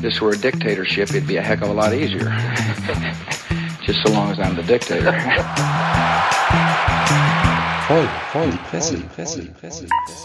this 0.00 0.20
were 0.20 0.30
a 0.32 0.36
dictatorship, 0.36 1.10
it'd 1.10 1.26
be 1.26 1.36
a 1.36 1.42
heck 1.42 1.62
of 1.62 1.68
a 1.70 1.72
lot 1.72 1.92
easier. 1.94 2.30
Just 3.86 4.00
so 4.06 4.12
long 4.12 4.30
as 4.30 4.38
I'm 4.38 4.54
the 4.56 4.62
dictator. 4.62 5.12
Voll, 7.88 8.06
voll, 8.32 8.52
Presse, 8.68 8.94
Presse, 9.14 9.42
Presse, 9.60 9.86
Presse. 10.06 10.24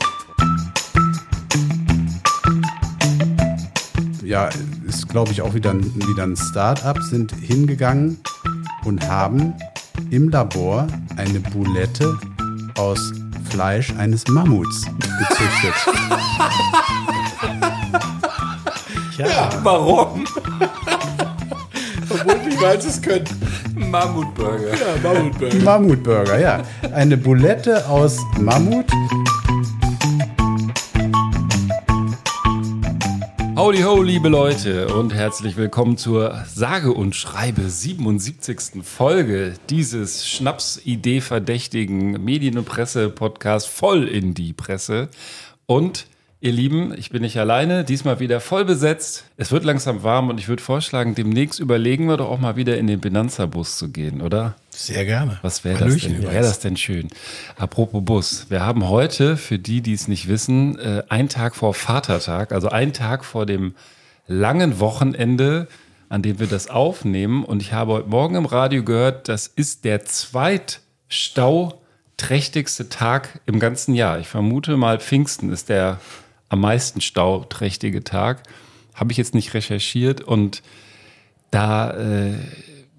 Ja, 4.23 4.49
ist 4.87 5.07
glaube 5.09 5.31
ich 5.31 5.41
auch 5.41 5.53
wieder, 5.53 5.71
ein- 5.71 5.83
wieder 5.95 6.23
ein 6.23 6.35
Start-up, 6.35 6.99
sind 7.01 7.31
hingegangen 7.41 8.17
und 8.83 9.07
haben 9.07 9.53
im 10.11 10.29
Labor 10.29 10.87
eine 11.17 11.39
Boulette 11.39 12.17
aus 12.77 13.13
Fleisch 13.49 13.93
eines 13.97 14.27
Mammuts 14.27 14.85
gezüchtet. 15.29 15.73
Ja, 19.17 19.49
Warum? 19.63 20.25
obwohl 22.09 22.37
niemals 22.49 22.85
es 22.85 23.01
können. 23.01 23.23
Mammutburger. 23.73 24.73
Ja, 24.73 24.97
Mammutburger. 25.01 25.57
Mammutburger, 25.63 26.39
ja. 26.39 26.63
Eine 26.93 27.15
Boulette 27.15 27.87
aus 27.87 28.19
Mammut. 28.37 28.85
Howdy 33.55 33.83
ho, 33.83 34.01
liebe 34.01 34.27
Leute 34.27 34.93
und 34.93 35.13
herzlich 35.13 35.55
willkommen 35.55 35.95
zur 35.95 36.43
sage 36.45 36.91
und 36.91 37.15
schreibe 37.15 37.69
77. 37.69 38.83
Folge 38.83 39.53
dieses 39.69 40.27
Schnaps-Idee-verdächtigen 40.27 42.21
Medien- 42.21 42.57
und 42.57 42.65
Presse-Podcast 42.65 43.69
voll 43.69 44.09
in 44.09 44.33
die 44.33 44.51
Presse. 44.51 45.07
Und 45.67 46.05
ihr 46.45 46.51
Lieben, 46.51 46.93
ich 46.95 47.09
bin 47.09 47.23
nicht 47.23 47.39
alleine, 47.39 47.83
diesmal 47.83 48.19
wieder 48.19 48.39
voll 48.39 48.65
besetzt. 48.65 49.23
Es 49.35 49.51
wird 49.51 49.63
langsam 49.63 50.03
warm 50.03 50.29
und 50.29 50.39
ich 50.39 50.47
würde 50.47 50.61
vorschlagen, 50.61 51.15
demnächst 51.15 51.59
überlegen 51.59 52.07
wir 52.07 52.17
doch 52.17 52.29
auch 52.29 52.39
mal 52.39 52.55
wieder 52.55 52.77
in 52.77 52.85
den 52.85 52.99
Benanza-Bus 52.99 53.79
zu 53.79 53.89
gehen, 53.89 54.21
oder? 54.21 54.53
Sehr 54.69 55.05
gerne. 55.05 55.39
Was 55.41 55.63
wäre 55.63 55.79
das 55.79 55.97
denn? 55.97 56.21
Wäre 56.21 56.43
das 56.43 56.59
denn 56.59 56.77
schön? 56.77 57.07
Apropos 57.57 58.05
Bus. 58.05 58.45
Wir 58.49 58.63
haben 58.63 58.87
heute, 58.87 59.37
für 59.37 59.57
die, 59.57 59.81
die 59.81 59.93
es 59.93 60.07
nicht 60.07 60.27
wissen, 60.27 60.77
äh, 60.77 61.01
einen 61.09 61.29
Tag 61.29 61.55
vor 61.55 61.73
Vatertag, 61.73 62.51
also 62.51 62.69
einen 62.69 62.93
Tag 62.93 63.25
vor 63.25 63.47
dem 63.47 63.73
langen 64.27 64.79
Wochenende, 64.79 65.67
an 66.09 66.21
dem 66.21 66.39
wir 66.39 66.45
das 66.45 66.69
aufnehmen. 66.69 67.43
Und 67.43 67.63
ich 67.63 67.73
habe 67.73 67.93
heute 67.93 68.09
Morgen 68.09 68.35
im 68.35 68.45
Radio 68.45 68.83
gehört, 68.83 69.29
das 69.29 69.47
ist 69.47 69.83
der 69.83 70.05
zweitstauträchtigste 70.05 72.89
Tag 72.89 73.39
im 73.47 73.59
ganzen 73.59 73.95
Jahr. 73.95 74.19
Ich 74.19 74.27
vermute 74.27 74.77
mal, 74.77 74.99
Pfingsten 74.99 75.51
ist 75.51 75.69
der 75.69 75.99
am 76.55 76.61
meisten 76.61 77.01
stauträchtige 77.01 78.03
Tag. 78.03 78.43
Habe 78.93 79.11
ich 79.11 79.17
jetzt 79.17 79.35
nicht 79.35 79.53
recherchiert 79.53 80.21
und 80.21 80.63
da 81.51 81.91
äh, 81.91 82.33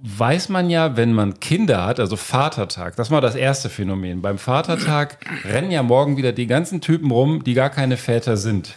weiß 0.03 0.51
man 0.51 0.69
ja, 0.69 0.97
wenn 0.97 1.15
man 1.15 1.41
Kinder 1.41 1.87
hat, 1.87 1.99
also 1.99 2.17
Vatertag, 2.17 2.97
das 2.97 3.11
war 3.11 3.23
das 3.23 3.35
erste 3.35 3.71
Phänomen. 3.71 4.21
Beim 4.21 4.37
Vatertag 4.37 5.19
rennen 5.45 5.71
ja 5.71 5.83
morgen 5.83 6.19
wieder 6.19 6.33
die 6.33 6.47
ganzen 6.47 6.83
Typen 6.83 7.11
rum, 7.11 7.45
die 7.45 7.55
gar 7.55 7.71
keine 7.71 7.97
Väter 7.97 8.37
sind. 8.37 8.77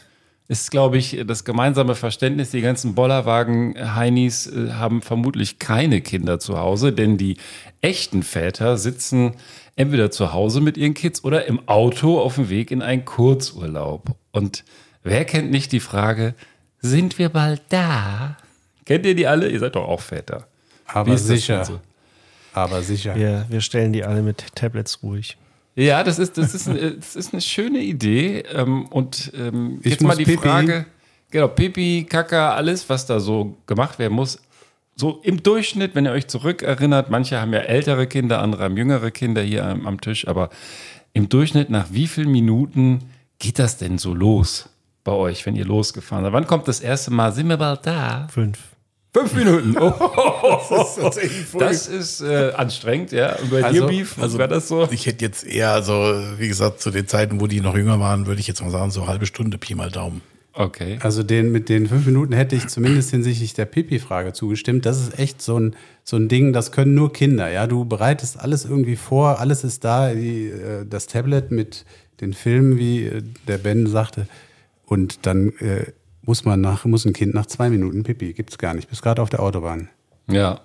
Ist, 0.52 0.72
glaube 0.72 0.97
ich, 0.97 1.22
das 1.28 1.45
gemeinsame 1.45 1.94
Verständnis, 1.94 2.50
die 2.50 2.61
ganzen 2.61 2.95
Bollerwagen-Heinis 2.95 4.47
äh, 4.47 4.72
haben 4.72 5.03
vermutlich 5.03 5.59
keine 5.59 6.02
Kinder 6.02 6.39
zu 6.39 6.58
Hause, 6.58 6.91
denn 6.91 7.17
die 7.17 7.38
echten 7.81 8.23
Väter 8.23 8.78
sitzen 8.78 9.36
entweder 9.75 10.09
zu 10.09 10.33
Hause 10.33 10.59
mit 10.59 10.75
ihren 10.75 10.95
Kids 10.95 11.23
oder 11.23 11.45
im 11.45 11.69
Auto 11.69 12.19
auf 12.19 12.36
dem 12.36 12.50
Weg 12.50 12.72
in 12.72 12.81
einen 12.81 13.06
Kurzurlaub. 13.06 14.16
Und 14.31 14.66
wer 15.03 15.23
kennt 15.23 15.52
nicht 15.52 15.72
die 15.72 15.80
Frage, 15.80 16.33
sind 16.80 17.19
wir 17.19 17.30
bald 17.30 17.61
da? 17.69 18.36
Kennt 18.86 19.06
ihr 19.06 19.13
die 19.13 19.28
alle? 19.28 19.50
Ihr 19.50 19.59
seid 19.59 19.75
doch 19.75 19.88
auch 19.88 20.02
Väter. 20.02 20.47
Aber 20.88 21.16
sicher. 21.16 21.63
so? 21.63 21.80
Aber 22.53 22.81
sicher. 22.81 23.16
Wir, 23.16 23.46
wir 23.50 23.62
stellen 23.62 23.94
die 23.94 24.03
alle 24.03 24.23
mit 24.23 24.56
Tablets 24.56 25.03
ruhig. 25.03 25.38
Ja, 25.75 26.03
das 26.03 26.19
ist, 26.19 26.38
das 26.38 26.53
ist, 26.53 26.68
eine, 26.68 26.91
das 26.91 27.16
ist 27.16 27.34
eine 27.34 27.41
schöne 27.41 27.80
Idee. 27.80 28.44
Ähm, 28.53 28.85
und 28.88 29.31
ähm, 29.35 29.80
jetzt 29.84 30.02
mal 30.02 30.16
die 30.16 30.25
Pipi. 30.25 30.41
Frage: 30.41 30.85
Genau, 31.31 31.47
Pipi, 31.47 32.06
Kaka, 32.09 32.53
alles, 32.56 32.90
was 32.90 33.06
da 33.06 33.19
so 33.19 33.57
gemacht 33.66 34.00
werden 34.00 34.13
muss. 34.13 34.41
So 34.96 35.22
im 35.24 35.41
Durchschnitt, 35.41 35.96
wenn 35.96 36.06
ihr 36.06 36.12
euch 36.12 36.28
zurückerinnert, 36.28 37.09
manche 37.09 37.40
haben 37.40 37.53
ja 37.53 37.59
ältere 37.59 38.08
Kinder, 38.08 38.41
andere 38.41 38.63
haben 38.63 38.75
jüngere 38.75 39.12
Kinder 39.12 39.41
hier 39.41 39.66
am, 39.66 39.88
am 39.88 40.02
Tisch, 40.02 40.28
aber 40.28 40.50
im 41.13 41.29
Durchschnitt 41.29 41.69
nach 41.69 41.88
wie 41.91 42.08
vielen 42.08 42.31
Minuten 42.31 43.00
geht 43.38 43.59
das 43.59 43.78
denn 43.78 43.97
so 43.97 44.13
los 44.13 44.69
bei 45.03 45.13
euch, 45.13 45.46
wenn 45.46 45.56
ihr 45.56 45.66
losgefahren 45.66 46.25
seid? 46.25 46.34
Wann 46.34 46.47
kommt 46.47 46.68
das 46.68 46.81
erste 46.81 47.12
Mal? 47.12 47.31
Sind 47.31 47.47
wir 47.47 47.58
bald 47.58 47.85
da? 47.85 48.28
Fünf. 48.29 48.59
Fünf 49.14 49.34
Minuten. 49.34 49.75
Oh, 49.80 49.92
Das 50.70 50.90
ist 50.90 51.00
tatsächlich 51.02 51.46
voll. 51.46 51.59
das 51.62 51.88
ist 51.88 52.22
äh, 52.22 52.52
anstrengend, 52.56 53.12
ja. 53.12 53.36
Und 53.38 53.50
bei 53.50 53.64
Also- 53.64 53.88
dir, 53.88 53.88
Beef, 53.88 54.22
also 54.22 54.38
wäre 54.38 54.50
das 54.50 54.68
so? 54.68 54.88
Ich 54.92 55.06
hätte 55.08 55.25
jetzt 55.25 55.46
eher, 55.46 55.81
so, 55.81 55.94
wie 56.38 56.47
gesagt, 56.47 56.80
zu 56.81 56.92
den 56.92 57.08
Zeiten, 57.08 57.42
wo 57.42 57.47
die 57.47 57.59
noch 57.62 57.75
jünger 57.75 58.00
waren, 58.00 58.28
würde 58.28 58.40
ich 58.40 58.47
jetzt 58.47 58.62
mal 58.62 58.70
sagen, 58.70 58.92
so 58.92 59.08
halbe 59.08 59.25
Stunde 59.25 59.58
Pi 59.58 59.74
mal 59.75 59.90
Daumen. 59.90 60.22
Okay. 60.53 61.00
Also 61.02 61.24
den, 61.24 61.52
mit 61.52 61.70
den 61.70 61.88
fünf 61.88 62.06
Minuten 62.06 62.34
hätte 62.34 62.56
ich 62.56 62.68
zumindest 62.68 63.12
hinsichtlich 63.12 63.53
der 63.53 63.66
Pipi-Frage 63.66 64.34
zugestimmt. 64.34 64.86
Das 64.86 65.00
ist 65.00 65.18
echt 65.18 65.41
so 65.41 65.58
ein, 65.59 65.76
so 66.03 66.18
ein 66.18 66.28
Ding, 66.28 66.53
das 66.53 66.72
können 66.72 66.94
nur 66.96 67.14
Kinder. 67.14 67.50
Ja, 67.50 67.66
du 67.66 67.86
bereitest 67.86 68.40
alles 68.40 68.66
irgendwie 68.66 68.96
vor, 68.97 69.40
alles 69.40 69.64
ist 69.64 69.84
da, 69.86 70.14
die, 70.14 70.47
äh, 70.50 70.86
das 70.88 71.08
Tablet 71.08 71.52
mit 71.52 71.86
den 72.20 72.34
Filmen, 72.34 72.78
wie 72.78 73.06
äh, 73.06 73.24
der 73.47 73.58
Ben 73.58 73.88
sagte. 73.88 74.28
Und 74.86 75.26
dann 75.26 75.50
äh, 75.59 75.86
muss 76.29 76.45
man 76.45 76.62
nach, 76.62 76.85
muss 76.85 77.06
ein 77.06 77.13
Kind 77.13 77.34
nach 77.34 77.47
zwei 77.47 77.72
Minuten 77.72 78.03
Pipi. 78.03 78.34
Gibt's 78.34 78.59
gar 78.59 78.75
nicht. 78.75 78.88
Bis 78.88 79.01
gerade 79.01 79.19
auf 79.19 79.31
der 79.31 79.41
Autobahn. 79.41 79.90
Ja. 80.29 80.59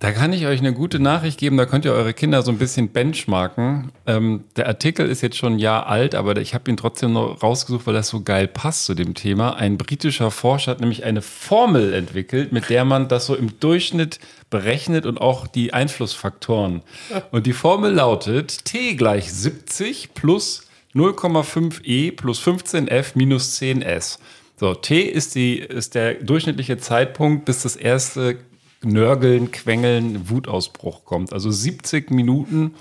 Da 0.00 0.10
kann 0.10 0.32
ich 0.32 0.46
euch 0.46 0.58
eine 0.58 0.72
gute 0.72 0.98
Nachricht 0.98 1.38
geben, 1.38 1.56
da 1.56 1.64
könnt 1.64 1.84
ihr 1.84 1.92
eure 1.92 2.12
Kinder 2.12 2.42
so 2.42 2.50
ein 2.50 2.58
bisschen 2.58 2.88
benchmarken. 2.88 3.92
Ähm, 4.04 4.42
der 4.56 4.66
Artikel 4.66 5.08
ist 5.08 5.22
jetzt 5.22 5.36
schon 5.36 5.54
ein 5.54 5.58
Jahr 5.60 5.86
alt, 5.86 6.16
aber 6.16 6.36
ich 6.38 6.54
habe 6.54 6.68
ihn 6.68 6.76
trotzdem 6.76 7.12
noch 7.12 7.40
rausgesucht, 7.40 7.86
weil 7.86 7.94
das 7.94 8.08
so 8.08 8.22
geil 8.22 8.48
passt 8.48 8.84
zu 8.84 8.94
dem 8.94 9.14
Thema. 9.14 9.54
Ein 9.54 9.78
britischer 9.78 10.32
Forscher 10.32 10.72
hat 10.72 10.80
nämlich 10.80 11.04
eine 11.04 11.22
Formel 11.22 11.94
entwickelt, 11.94 12.50
mit 12.50 12.68
der 12.68 12.84
man 12.84 13.06
das 13.06 13.26
so 13.26 13.36
im 13.36 13.60
Durchschnitt 13.60 14.18
berechnet 14.50 15.06
und 15.06 15.20
auch 15.20 15.46
die 15.46 15.72
Einflussfaktoren. 15.72 16.82
Und 17.30 17.46
die 17.46 17.52
Formel 17.52 17.92
lautet 17.92 18.64
T 18.64 18.96
gleich 18.96 19.32
70 19.32 20.14
plus 20.14 20.66
0,5 20.94 21.84
E 21.84 22.10
plus 22.10 22.40
15F 22.40 23.12
minus 23.14 23.60
10S. 23.60 24.18
So, 24.56 24.74
T 24.74 25.00
ist, 25.02 25.34
die, 25.34 25.58
ist 25.58 25.94
der 25.94 26.14
durchschnittliche 26.14 26.78
Zeitpunkt, 26.78 27.44
bis 27.44 27.62
das 27.62 27.74
erste 27.74 28.38
Nörgeln, 28.82 29.50
Quengeln, 29.50 30.30
Wutausbruch 30.30 31.04
kommt. 31.04 31.32
Also 31.32 31.50
70 31.50 32.10
Minuten 32.10 32.74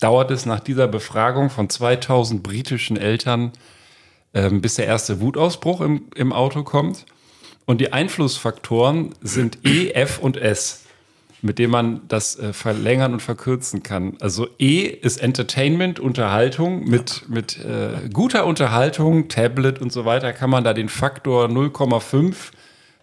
dauert 0.00 0.30
es 0.30 0.44
nach 0.44 0.60
dieser 0.60 0.88
Befragung 0.88 1.48
von 1.48 1.70
2000 1.70 2.42
britischen 2.42 2.96
Eltern, 2.96 3.52
ähm, 4.34 4.60
bis 4.60 4.74
der 4.74 4.86
erste 4.86 5.20
Wutausbruch 5.20 5.80
im, 5.80 6.08
im 6.14 6.32
Auto 6.32 6.62
kommt. 6.62 7.06
Und 7.64 7.80
die 7.80 7.92
Einflussfaktoren 7.92 9.14
sind 9.22 9.58
E, 9.66 9.92
F 9.92 10.18
und 10.18 10.36
S, 10.36 10.83
mit 11.44 11.58
denen 11.58 11.70
man 11.70 12.00
das 12.08 12.38
äh, 12.38 12.54
verlängern 12.54 13.12
und 13.12 13.20
verkürzen 13.20 13.82
kann. 13.82 14.16
Also 14.20 14.48
E 14.58 14.84
ist 14.86 15.18
Entertainment, 15.18 16.00
Unterhaltung. 16.00 16.88
Mit, 16.88 17.28
mit 17.28 17.58
äh, 17.58 18.08
guter 18.10 18.46
Unterhaltung, 18.46 19.28
Tablet 19.28 19.80
und 19.80 19.92
so 19.92 20.06
weiter 20.06 20.32
kann 20.32 20.48
man 20.48 20.64
da 20.64 20.72
den 20.72 20.88
Faktor 20.88 21.46
0,5 21.46 22.34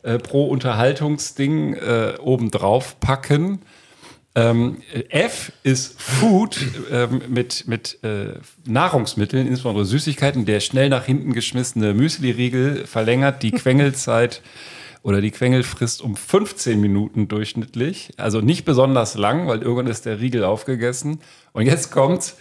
äh, 0.02 0.18
pro 0.18 0.48
Unterhaltungsding 0.48 1.76
äh, 1.76 2.14
obendrauf 2.20 3.00
packen. 3.00 3.60
Ähm, 4.34 4.78
F 5.10 5.52
ist 5.62 6.02
Food 6.02 6.58
ähm, 6.92 7.22
mit, 7.28 7.68
mit 7.68 8.04
äh, 8.04 8.40
Nahrungsmitteln, 8.66 9.46
insbesondere 9.46 9.86
Süßigkeiten. 9.86 10.46
Der 10.46 10.62
schnell 10.62 10.90
nach 10.90 11.06
hinten 11.06 11.34
geschmissene 11.34 11.94
Müsli-Riegel 11.94 12.88
verlängert 12.88 13.44
die 13.44 13.52
Quengelzeit 13.52 14.42
oder 15.04 15.22
die 15.22 15.32
Quengelfrist 15.32 16.02
um 16.02 16.16
15 16.16 16.80
Minuten 16.80 17.28
durchschnittlich. 17.28 18.12
Also 18.18 18.42
nicht 18.42 18.66
besonders 18.66 19.16
lang, 19.16 19.48
weil 19.48 19.62
irgendwann 19.62 19.88
ist 19.88 20.06
der 20.06 20.20
Riegel 20.20 20.44
aufgegessen. 20.44 21.20
Und 21.54 21.66
jetzt 21.66 21.92
kommt 21.92 22.36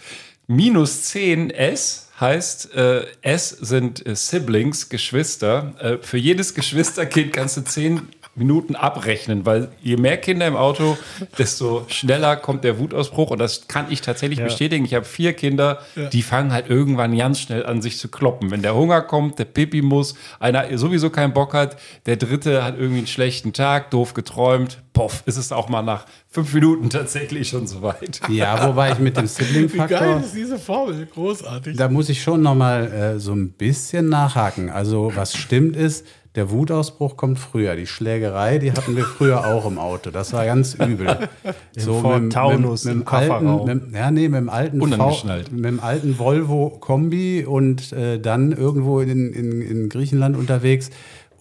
minus 0.47 1.03
10 1.03 1.49
S 1.49 2.09
heißt, 2.19 2.75
äh, 2.75 3.05
S 3.21 3.49
sind 3.49 4.05
äh, 4.05 4.15
Siblings, 4.15 4.89
Geschwister. 4.89 5.73
Äh, 5.79 5.97
für 6.05 6.17
jedes 6.17 6.53
Geschwisterkind 6.53 7.33
kannst 7.33 7.57
du 7.57 7.61
10 7.61 8.07
Minuten 8.33 8.75
abrechnen, 8.75 9.45
weil 9.45 9.69
je 9.81 9.97
mehr 9.97 10.15
Kinder 10.17 10.47
im 10.47 10.55
Auto, 10.55 10.97
desto 11.37 11.83
schneller 11.89 12.37
kommt 12.37 12.63
der 12.63 12.79
Wutausbruch. 12.79 13.31
Und 13.31 13.39
das 13.39 13.67
kann 13.67 13.87
ich 13.89 14.01
tatsächlich 14.01 14.39
Ja. 14.39 14.45
bestätigen. 14.45 14.85
Ich 14.85 14.93
habe 14.93 15.03
vier 15.05 15.33
Kinder, 15.33 15.79
die 16.13 16.21
fangen 16.21 16.53
halt 16.53 16.69
irgendwann 16.69 17.17
ganz 17.17 17.39
schnell 17.41 17.65
an, 17.65 17.81
sich 17.81 17.97
zu 17.97 18.07
kloppen. 18.07 18.49
Wenn 18.49 18.61
der 18.61 18.73
Hunger 18.73 19.01
kommt, 19.01 19.37
der 19.37 19.45
Pipi 19.45 19.81
muss, 19.81 20.15
einer 20.39 20.77
sowieso 20.77 21.09
keinen 21.09 21.33
Bock 21.33 21.53
hat, 21.53 21.75
der 22.05 22.15
dritte 22.15 22.63
hat 22.63 22.77
irgendwie 22.77 22.99
einen 22.99 23.07
schlechten 23.07 23.51
Tag, 23.51 23.91
doof 23.91 24.13
geträumt, 24.13 24.81
poff, 24.93 25.23
ist 25.25 25.37
es 25.37 25.51
auch 25.51 25.67
mal 25.67 25.81
nach 25.81 26.05
fünf 26.29 26.53
Minuten 26.53 26.89
tatsächlich 26.89 27.49
schon 27.49 27.67
soweit. 27.67 28.21
Ja, 28.29 28.67
wobei 28.67 28.93
ich 28.93 28.99
mit 28.99 29.17
dem 29.17 29.23
Wie 29.27 29.27
geil 29.27 29.67
Sibling-Faktor. 29.67 30.19
ist 30.21 30.35
diese 30.35 30.57
Formel? 30.57 31.05
Großartig. 31.13 31.75
Da 31.75 31.89
muss 31.89 32.07
ich 32.07 32.21
schon 32.23 32.41
noch 32.41 32.55
mal 32.55 32.91
äh, 32.91 33.19
so 33.19 33.33
ein 33.33 33.51
bisschen 33.51 34.07
nachhaken. 34.09 34.69
Also 34.69 35.11
was 35.15 35.35
stimmt 35.35 35.75
ist, 35.75 36.05
Der 36.35 36.49
Wutausbruch 36.49 37.17
kommt 37.17 37.39
früher. 37.39 37.75
Die 37.75 37.87
Schlägerei, 37.87 38.57
die 38.57 38.71
hatten 38.71 38.95
wir 38.95 39.03
früher 39.03 39.45
auch 39.45 39.65
im 39.65 39.77
Auto. 39.77 40.11
Das 40.11 40.31
war 40.31 40.45
ganz 40.45 40.75
übel. 40.75 41.29
Ford 41.77 42.31
Taunus 42.31 42.85
mit, 42.85 42.93
im 42.93 42.99
dem 43.01 43.07
alten, 43.07 43.65
mit, 43.65 43.93
ja, 43.93 44.11
nee, 44.11 44.29
mit 44.29 44.39
dem 44.39 44.49
alten 44.49 44.79
v, 44.79 44.85
Unangeschnallt. 44.85 45.51
mit 45.51 45.65
dem 45.65 45.79
alten 45.81 46.17
Volvo 46.17 46.69
Kombi 46.69 47.45
und 47.45 47.91
äh, 47.91 48.17
dann 48.17 48.53
irgendwo 48.53 49.01
in, 49.01 49.33
in, 49.33 49.61
in 49.61 49.89
Griechenland 49.89 50.37
unterwegs 50.37 50.89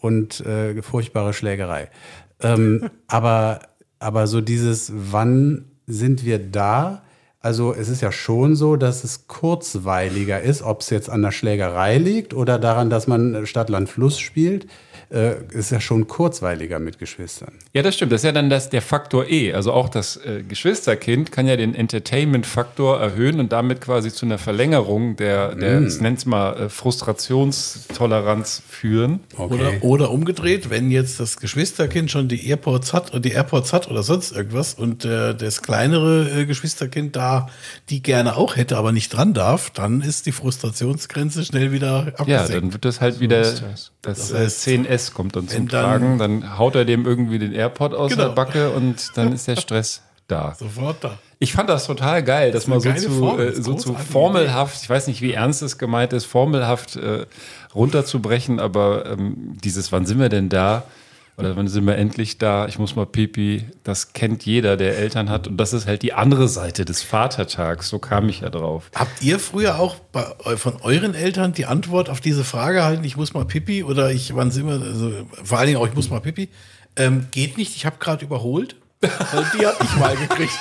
und 0.00 0.40
äh, 0.40 0.82
furchtbare 0.82 1.34
Schlägerei. 1.34 1.88
Ähm, 2.42 2.90
aber, 3.06 3.60
aber 4.00 4.26
so 4.26 4.40
dieses, 4.40 4.92
wann 4.92 5.66
sind 5.86 6.24
wir 6.24 6.40
da? 6.40 7.02
Also 7.42 7.72
es 7.72 7.88
ist 7.88 8.02
ja 8.02 8.12
schon 8.12 8.54
so, 8.54 8.76
dass 8.76 9.02
es 9.02 9.26
kurzweiliger 9.26 10.42
ist, 10.42 10.60
ob 10.60 10.82
es 10.82 10.90
jetzt 10.90 11.08
an 11.08 11.22
der 11.22 11.32
Schlägerei 11.32 11.96
liegt 11.96 12.34
oder 12.34 12.58
daran, 12.58 12.90
dass 12.90 13.06
man 13.06 13.46
Stadt, 13.46 13.70
Land, 13.70 13.88
Fluss 13.88 14.18
spielt, 14.18 14.66
äh, 15.10 15.34
ist 15.52 15.70
ja 15.70 15.80
schon 15.80 16.06
kurzweiliger 16.06 16.78
mit 16.78 16.98
Geschwistern. 16.98 17.52
Ja, 17.72 17.82
das 17.82 17.94
stimmt. 17.96 18.12
Das 18.12 18.20
ist 18.20 18.24
ja 18.26 18.32
dann 18.32 18.48
das, 18.50 18.70
der 18.70 18.82
Faktor 18.82 19.26
E. 19.28 19.52
Also 19.52 19.72
auch 19.72 19.88
das 19.88 20.16
äh, 20.16 20.42
Geschwisterkind 20.46 21.32
kann 21.32 21.46
ja 21.46 21.56
den 21.56 21.74
Entertainment-Faktor 21.74 23.00
erhöhen 23.00 23.40
und 23.40 23.52
damit 23.52 23.80
quasi 23.80 24.10
zu 24.12 24.26
einer 24.26 24.38
Verlängerung 24.38 25.16
der, 25.16 25.54
der 25.54 25.82
ich 25.82 26.00
nenne 26.00 26.16
es 26.16 26.26
mal, 26.26 26.52
äh, 26.56 26.68
Frustrationstoleranz 26.68 28.62
führen. 28.68 29.20
Oder, 29.36 29.72
oder 29.82 30.10
umgedreht, 30.10 30.70
wenn 30.70 30.90
jetzt 30.90 31.20
das 31.20 31.36
Geschwisterkind 31.38 32.10
schon 32.10 32.28
die 32.28 32.48
AirPods 32.48 32.92
hat 32.92 33.12
und 33.12 33.24
die 33.24 33.32
AirPods 33.32 33.72
hat 33.72 33.90
oder 33.90 34.02
sonst 34.02 34.32
irgendwas 34.32 34.74
und 34.74 35.04
äh, 35.04 35.34
das 35.34 35.62
kleinere 35.62 36.28
äh, 36.42 36.46
Geschwisterkind 36.46 37.16
da 37.16 37.48
die 37.88 38.02
gerne 38.02 38.36
auch 38.36 38.56
hätte, 38.56 38.76
aber 38.76 38.92
nicht 38.92 39.10
dran 39.10 39.34
darf, 39.34 39.70
dann 39.70 40.00
ist 40.00 40.26
die 40.26 40.32
Frustrationsgrenze 40.32 41.44
schnell 41.44 41.72
wieder 41.72 42.06
Ja, 42.06 42.14
abgesenkt. 42.14 42.50
dann 42.54 42.72
wird 42.72 42.84
das 42.84 43.00
halt 43.00 43.20
wieder, 43.20 43.40
ist 43.40 43.92
das. 44.02 44.18
das, 44.18 44.28
Das 44.30 44.38
heißt, 44.40 44.68
äh, 44.68 44.70
10S 44.78 45.12
kommt 45.12 45.36
dann 45.36 45.48
zum 45.48 45.68
dann- 45.68 45.82
Tragen, 45.84 46.18
dann 46.18 46.58
haut 46.58 46.74
er 46.74 46.84
dem 46.84 47.06
irgendwie 47.06 47.38
den 47.38 47.52
AirPod 47.52 47.94
aus 47.94 48.10
Genau. 48.12 48.24
der 48.28 48.34
Backe 48.34 48.70
und 48.70 49.10
dann 49.16 49.32
ist 49.32 49.46
der 49.48 49.56
Stress 49.60 50.02
da. 50.28 50.54
Sofort 50.58 51.02
da. 51.04 51.18
Ich 51.38 51.52
fand 51.54 51.68
das 51.70 51.86
total 51.86 52.22
geil, 52.22 52.52
das, 52.52 52.64
ist 52.64 52.68
mal 52.68 52.80
eine 52.80 53.00
so 53.00 53.08
zu, 53.08 53.14
Formel, 53.18 53.48
äh, 53.48 53.62
so 53.62 53.74
zu 53.74 53.94
formelhaft, 53.94 54.82
ich 54.82 54.90
weiß 54.90 55.06
nicht, 55.06 55.22
wie 55.22 55.32
ernst 55.32 55.62
es 55.62 55.78
gemeint 55.78 56.12
ist, 56.12 56.26
formelhaft 56.26 56.96
äh, 56.96 57.24
runterzubrechen, 57.74 58.60
aber 58.60 59.06
ähm, 59.06 59.56
dieses, 59.64 59.90
wann 59.92 60.04
sind 60.06 60.18
wir 60.20 60.28
denn 60.28 60.48
da? 60.50 60.84
Oder 61.40 61.56
wann 61.56 61.68
sind 61.68 61.86
wir 61.86 61.96
endlich 61.96 62.38
da? 62.38 62.66
Ich 62.66 62.78
muss 62.78 62.96
mal 62.96 63.06
pipi. 63.06 63.64
Das 63.82 64.12
kennt 64.12 64.44
jeder, 64.44 64.76
der 64.76 64.98
Eltern 64.98 65.28
hat. 65.28 65.48
Und 65.48 65.56
das 65.56 65.72
ist 65.72 65.86
halt 65.86 66.02
die 66.02 66.12
andere 66.12 66.48
Seite 66.48 66.84
des 66.84 67.02
Vatertags. 67.02 67.88
So 67.88 67.98
kam 67.98 68.28
ich 68.28 68.40
ja 68.40 68.50
drauf. 68.50 68.90
Habt 68.94 69.22
ihr 69.22 69.38
früher 69.38 69.78
auch 69.78 69.96
bei, 70.12 70.24
von 70.56 70.76
euren 70.82 71.14
Eltern 71.14 71.52
die 71.52 71.66
Antwort 71.66 72.08
auf 72.08 72.20
diese 72.20 72.44
Frage 72.44 72.84
halten, 72.84 73.04
ich 73.04 73.16
muss 73.16 73.34
mal 73.34 73.44
pipi 73.44 73.82
oder 73.82 74.10
ich, 74.10 74.34
wann 74.34 74.50
sind 74.50 74.66
wir, 74.66 74.74
also 74.74 75.12
vor 75.42 75.58
allen 75.58 75.68
Dingen 75.68 75.78
auch, 75.78 75.86
ich 75.86 75.94
muss 75.94 76.10
mal 76.10 76.20
pipi, 76.20 76.48
ähm, 76.96 77.26
geht 77.30 77.56
nicht, 77.56 77.76
ich 77.76 77.86
habe 77.86 77.96
gerade 77.98 78.24
überholt? 78.24 78.76
Weil 79.00 79.10
die 79.58 79.66
hab 79.66 79.82
ich 79.82 79.96
mal 79.96 80.16
gekriegt. 80.16 80.58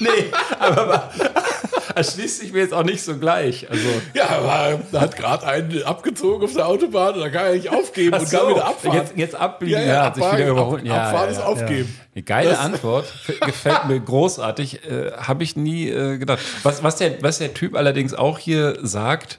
Nee, 0.00 0.08
aber 0.58 1.10
erschließt 1.94 2.40
sich 2.40 2.52
mir 2.52 2.60
jetzt 2.60 2.74
auch 2.74 2.84
nicht 2.84 3.02
so 3.02 3.16
gleich. 3.18 3.68
Also, 3.70 3.88
Ja, 4.14 4.28
aber 4.28 4.80
da 4.92 5.00
hat 5.00 5.16
gerade 5.16 5.46
einen 5.46 5.82
abgezogen 5.82 6.44
auf 6.44 6.52
der 6.52 6.66
Autobahn 6.68 7.14
und 7.14 7.20
da 7.20 7.28
kann 7.30 7.46
er 7.46 7.52
nicht 7.54 7.68
aufgeben 7.70 8.16
und 8.18 8.30
kann 8.30 8.48
wieder 8.48 8.66
abfahren. 8.66 8.96
Jetzt, 8.98 9.12
jetzt 9.16 9.34
abbiegen, 9.34 9.72
Ja, 9.72 9.80
ja, 9.80 9.86
ja, 9.86 10.04
hat 10.04 10.14
sich 10.16 10.24
wieder 10.32 10.48
überholt. 10.48 10.88
ab- 10.90 10.96
abfahren 10.96 11.30
ist 11.30 11.40
aufgeben. 11.42 11.94
Eine 12.14 12.22
geile 12.24 12.50
Das- 12.50 12.58
Antwort, 12.60 13.12
gefällt 13.44 13.86
mir 13.88 13.98
großartig, 14.00 14.84
äh, 14.84 15.12
habe 15.16 15.42
ich 15.42 15.56
nie 15.56 15.88
äh, 15.88 16.18
gedacht. 16.18 16.40
Was, 16.62 16.82
was, 16.82 16.96
der, 16.96 17.22
was 17.22 17.38
der 17.38 17.54
Typ 17.54 17.74
allerdings 17.76 18.14
auch 18.14 18.38
hier 18.38 18.78
sagt, 18.82 19.38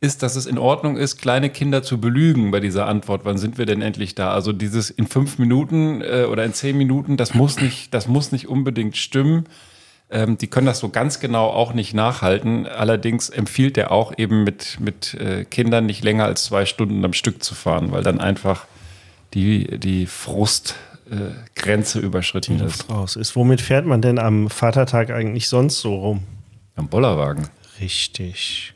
ist, 0.00 0.24
dass 0.24 0.34
es 0.34 0.46
in 0.46 0.58
Ordnung 0.58 0.96
ist, 0.96 1.18
kleine 1.22 1.48
Kinder 1.48 1.84
zu 1.84 2.00
belügen 2.00 2.50
bei 2.50 2.58
dieser 2.58 2.88
Antwort. 2.88 3.20
Wann 3.24 3.38
sind 3.38 3.56
wir 3.56 3.66
denn 3.66 3.82
endlich 3.82 4.16
da? 4.16 4.32
Also 4.32 4.52
dieses 4.52 4.90
in 4.90 5.06
fünf 5.06 5.38
Minuten 5.38 6.00
äh, 6.02 6.24
oder 6.28 6.44
in 6.44 6.52
zehn 6.54 6.76
Minuten, 6.76 7.16
das 7.16 7.34
muss 7.34 7.60
nicht, 7.60 7.94
das 7.94 8.08
muss 8.08 8.32
nicht 8.32 8.48
unbedingt 8.48 8.96
stimmen. 8.96 9.46
Ähm, 10.12 10.36
die 10.36 10.46
können 10.46 10.66
das 10.66 10.78
so 10.78 10.90
ganz 10.90 11.20
genau 11.20 11.48
auch 11.48 11.72
nicht 11.72 11.94
nachhalten. 11.94 12.66
Allerdings 12.66 13.30
empfiehlt 13.30 13.78
er 13.78 13.90
auch 13.90 14.12
eben 14.18 14.44
mit, 14.44 14.78
mit 14.78 15.14
äh, 15.14 15.44
Kindern 15.44 15.86
nicht 15.86 16.04
länger 16.04 16.26
als 16.26 16.44
zwei 16.44 16.66
Stunden 16.66 17.02
am 17.04 17.14
Stück 17.14 17.42
zu 17.42 17.54
fahren, 17.54 17.92
weil 17.92 18.02
dann 18.02 18.20
einfach 18.20 18.66
die, 19.32 19.78
die 19.78 20.06
Frustgrenze 20.06 20.74
äh, 21.10 21.60
Grenze 21.60 21.98
überschritten 21.98 22.56
ist. 22.56 22.62
Luft 22.62 22.90
raus 22.90 23.16
ist. 23.16 23.34
Womit 23.36 23.62
fährt 23.62 23.86
man 23.86 24.02
denn 24.02 24.18
am 24.18 24.50
Vatertag 24.50 25.10
eigentlich 25.10 25.48
sonst 25.48 25.80
so 25.80 25.94
rum? 25.94 26.22
Am 26.76 26.88
Bollerwagen. 26.88 27.48
Richtig. 27.80 28.74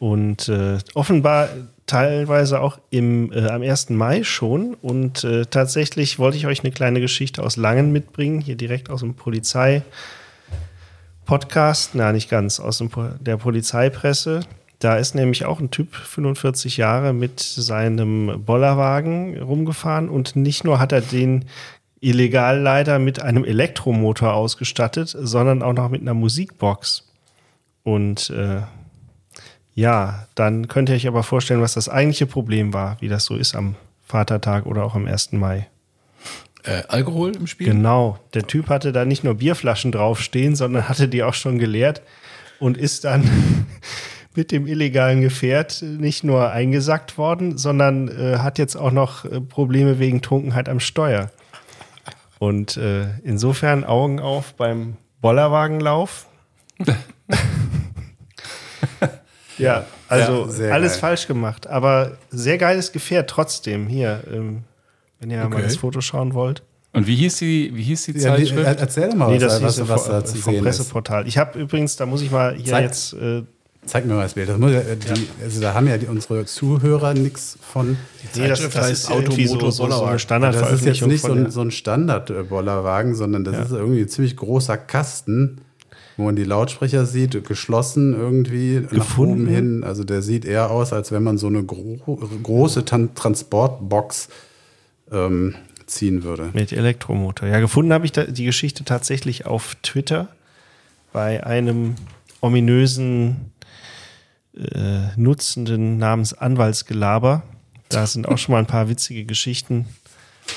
Und 0.00 0.48
äh, 0.48 0.78
offenbar 0.94 1.48
teilweise 1.86 2.60
auch 2.60 2.78
im, 2.90 3.32
äh, 3.32 3.46
am 3.48 3.62
1. 3.62 3.90
Mai 3.90 4.24
schon. 4.24 4.74
Und 4.74 5.22
äh, 5.22 5.46
tatsächlich 5.46 6.18
wollte 6.18 6.36
ich 6.36 6.46
euch 6.46 6.64
eine 6.64 6.72
kleine 6.72 7.00
Geschichte 7.00 7.42
aus 7.42 7.56
Langen 7.56 7.92
mitbringen, 7.92 8.40
hier 8.40 8.56
direkt 8.56 8.90
aus 8.90 9.00
dem 9.00 9.14
Polizei. 9.14 9.82
Podcast, 11.30 11.94
na 11.94 12.10
nicht 12.10 12.28
ganz, 12.28 12.58
aus 12.58 12.78
dem, 12.78 12.90
der 13.20 13.36
Polizeipresse. 13.36 14.40
Da 14.80 14.96
ist 14.96 15.14
nämlich 15.14 15.44
auch 15.44 15.60
ein 15.60 15.70
Typ, 15.70 15.94
45 15.94 16.76
Jahre, 16.76 17.12
mit 17.12 17.38
seinem 17.38 18.42
Bollerwagen 18.44 19.40
rumgefahren 19.40 20.08
und 20.08 20.34
nicht 20.34 20.64
nur 20.64 20.80
hat 20.80 20.90
er 20.90 21.02
den 21.02 21.44
illegal 22.00 22.58
leider 22.58 22.98
mit 22.98 23.22
einem 23.22 23.44
Elektromotor 23.44 24.34
ausgestattet, 24.34 25.16
sondern 25.16 25.62
auch 25.62 25.72
noch 25.72 25.88
mit 25.88 26.00
einer 26.00 26.14
Musikbox. 26.14 27.08
Und 27.84 28.30
äh, 28.30 28.62
ja, 29.76 30.26
dann 30.34 30.66
könnt 30.66 30.88
ihr 30.88 30.96
euch 30.96 31.06
aber 31.06 31.22
vorstellen, 31.22 31.62
was 31.62 31.74
das 31.74 31.88
eigentliche 31.88 32.26
Problem 32.26 32.72
war, 32.72 32.96
wie 32.98 33.08
das 33.08 33.24
so 33.26 33.36
ist 33.36 33.54
am 33.54 33.76
Vatertag 34.04 34.66
oder 34.66 34.82
auch 34.82 34.96
am 34.96 35.06
1. 35.06 35.30
Mai. 35.34 35.68
Äh, 36.64 36.82
Alkohol 36.88 37.34
im 37.36 37.46
Spiel? 37.46 37.68
Genau, 37.68 38.18
der 38.34 38.46
Typ 38.46 38.68
hatte 38.68 38.92
da 38.92 39.04
nicht 39.04 39.24
nur 39.24 39.34
Bierflaschen 39.34 39.92
draufstehen, 39.92 40.56
sondern 40.56 40.88
hatte 40.88 41.08
die 41.08 41.22
auch 41.22 41.34
schon 41.34 41.58
geleert 41.58 42.02
und 42.58 42.76
ist 42.76 43.04
dann 43.04 43.28
mit 44.34 44.52
dem 44.52 44.66
illegalen 44.66 45.22
Gefährt 45.22 45.82
nicht 45.82 46.22
nur 46.24 46.50
eingesackt 46.50 47.18
worden, 47.18 47.58
sondern 47.58 48.08
äh, 48.08 48.38
hat 48.38 48.58
jetzt 48.58 48.76
auch 48.76 48.92
noch 48.92 49.24
äh, 49.24 49.40
Probleme 49.40 49.98
wegen 49.98 50.22
Trunkenheit 50.22 50.68
am 50.68 50.80
Steuer. 50.80 51.30
Und 52.38 52.76
äh, 52.76 53.06
insofern 53.22 53.84
Augen 53.84 54.20
auf 54.20 54.54
beim 54.54 54.96
Bollerwagenlauf. 55.20 56.26
ja, 59.58 59.84
also 60.08 60.48
Ja, 60.62 60.72
alles 60.72 60.92
geil. 60.92 61.00
falsch 61.00 61.26
gemacht, 61.26 61.66
aber 61.66 62.16
sehr 62.30 62.56
geiles 62.56 62.92
Gefährt 62.92 63.28
trotzdem. 63.28 63.88
Hier, 63.88 64.24
ähm, 64.32 64.64
wenn 65.20 65.30
ihr 65.30 65.38
mal 65.38 65.46
Okay. 65.54 65.62
das 65.62 65.76
Foto 65.76 66.00
schauen 66.00 66.34
wollt. 66.34 66.62
Und 66.92 67.06
wie 67.06 67.14
hieß 67.14 67.36
die, 67.36 67.70
wie 67.76 67.82
hieß 67.82 68.06
die 68.06 68.12
Ja, 68.12 68.34
Zeitschrift? 68.36 68.64
er- 68.66 68.78
erzähl 68.78 69.08
doch 69.10 69.16
mal, 69.16 69.30
Nee, 69.30 69.40
was, 69.40 69.62
was, 69.62 69.76
hieß 69.78 69.88
was 69.88 70.02
vom, 70.02 70.12
da 70.12 70.24
zu 70.24 70.36
vom 70.38 70.52
sehen 70.54 70.66
ist. 70.66 70.76
Presseportal. 70.78 71.28
Ich 71.28 71.38
habe 71.38 71.58
übrigens, 71.60 71.94
da 71.96 72.04
muss 72.06 72.20
ich 72.22 72.30
mal 72.32 72.56
hier 72.56 72.64
Zeig- 72.72 72.82
jetzt. 72.84 73.12
Äh, 73.12 73.42
Zeig 73.86 74.04
mir 74.04 74.12
mal 74.14 74.24
das 74.24 74.34
Bild. 74.34 74.48
Das 74.48 74.58
muss, 74.58 74.72
ja, 74.72 74.80
die, 74.82 75.26
Also 75.42 75.60
da 75.60 75.72
haben 75.72 75.86
ja 75.88 75.96
die, 75.96 76.06
unsere 76.06 76.44
Zuhörer 76.44 77.14
nichts 77.14 77.56
von. 77.62 77.92
nee, 77.92 77.96
das, 78.24 78.32
Zeitschrift 78.58 78.74
das 78.76 78.82
heißt 78.82 78.92
ist 78.92 79.06
so, 79.06 79.14
Automotor 79.14 79.60
so, 79.60 79.70
so 79.70 79.84
eine 79.84 79.94
Bollerwagen. 79.94 80.42
Das 80.52 80.72
ist 80.72 80.84
jetzt 80.84 81.06
nicht 81.06 81.22
so 81.22 81.32
ein, 81.32 81.50
so 81.50 81.60
ein 81.62 81.70
Standard-Bollerwagen, 81.70 83.14
sondern 83.14 83.44
das 83.44 83.66
ist 83.66 83.72
irgendwie 83.72 84.00
ein 84.00 84.08
ziemlich 84.08 84.36
großer 84.36 84.76
Kasten, 84.76 85.62
wo 86.18 86.24
man 86.24 86.36
die 86.36 86.44
Lautsprecher 86.44 87.06
sieht, 87.06 87.42
geschlossen 87.44 88.12
irgendwie 88.14 88.80
nach 88.80 88.90
Gefunden? 88.90 89.32
oben 89.44 89.46
hin. 89.46 89.84
Also 89.84 90.04
der 90.04 90.20
sieht 90.22 90.44
eher 90.44 90.70
aus, 90.70 90.92
als 90.92 91.10
wenn 91.12 91.22
man 91.22 91.38
so 91.38 91.46
eine 91.46 91.64
gro 91.64 91.96
große 92.42 92.84
Transportbox 92.84 94.28
ähm, 95.10 95.54
ziehen 95.86 96.22
würde. 96.22 96.50
mit 96.52 96.72
Elektromotor. 96.72 97.48
Ja, 97.48 97.60
gefunden 97.60 97.92
habe 97.92 98.06
ich 98.06 98.12
die 98.12 98.44
Geschichte 98.44 98.84
tatsächlich 98.84 99.46
auf 99.46 99.76
Twitter 99.82 100.28
bei 101.12 101.44
einem 101.44 101.96
ominösen 102.40 103.52
äh, 104.56 105.16
Nutzenden 105.16 105.98
namens 105.98 106.32
Anwaltsgelaber. 106.32 107.42
Da 107.88 108.06
sind 108.06 108.28
auch 108.28 108.38
schon 108.38 108.52
mal 108.52 108.60
ein 108.60 108.66
paar 108.66 108.88
witzige 108.88 109.24
Geschichten 109.24 109.86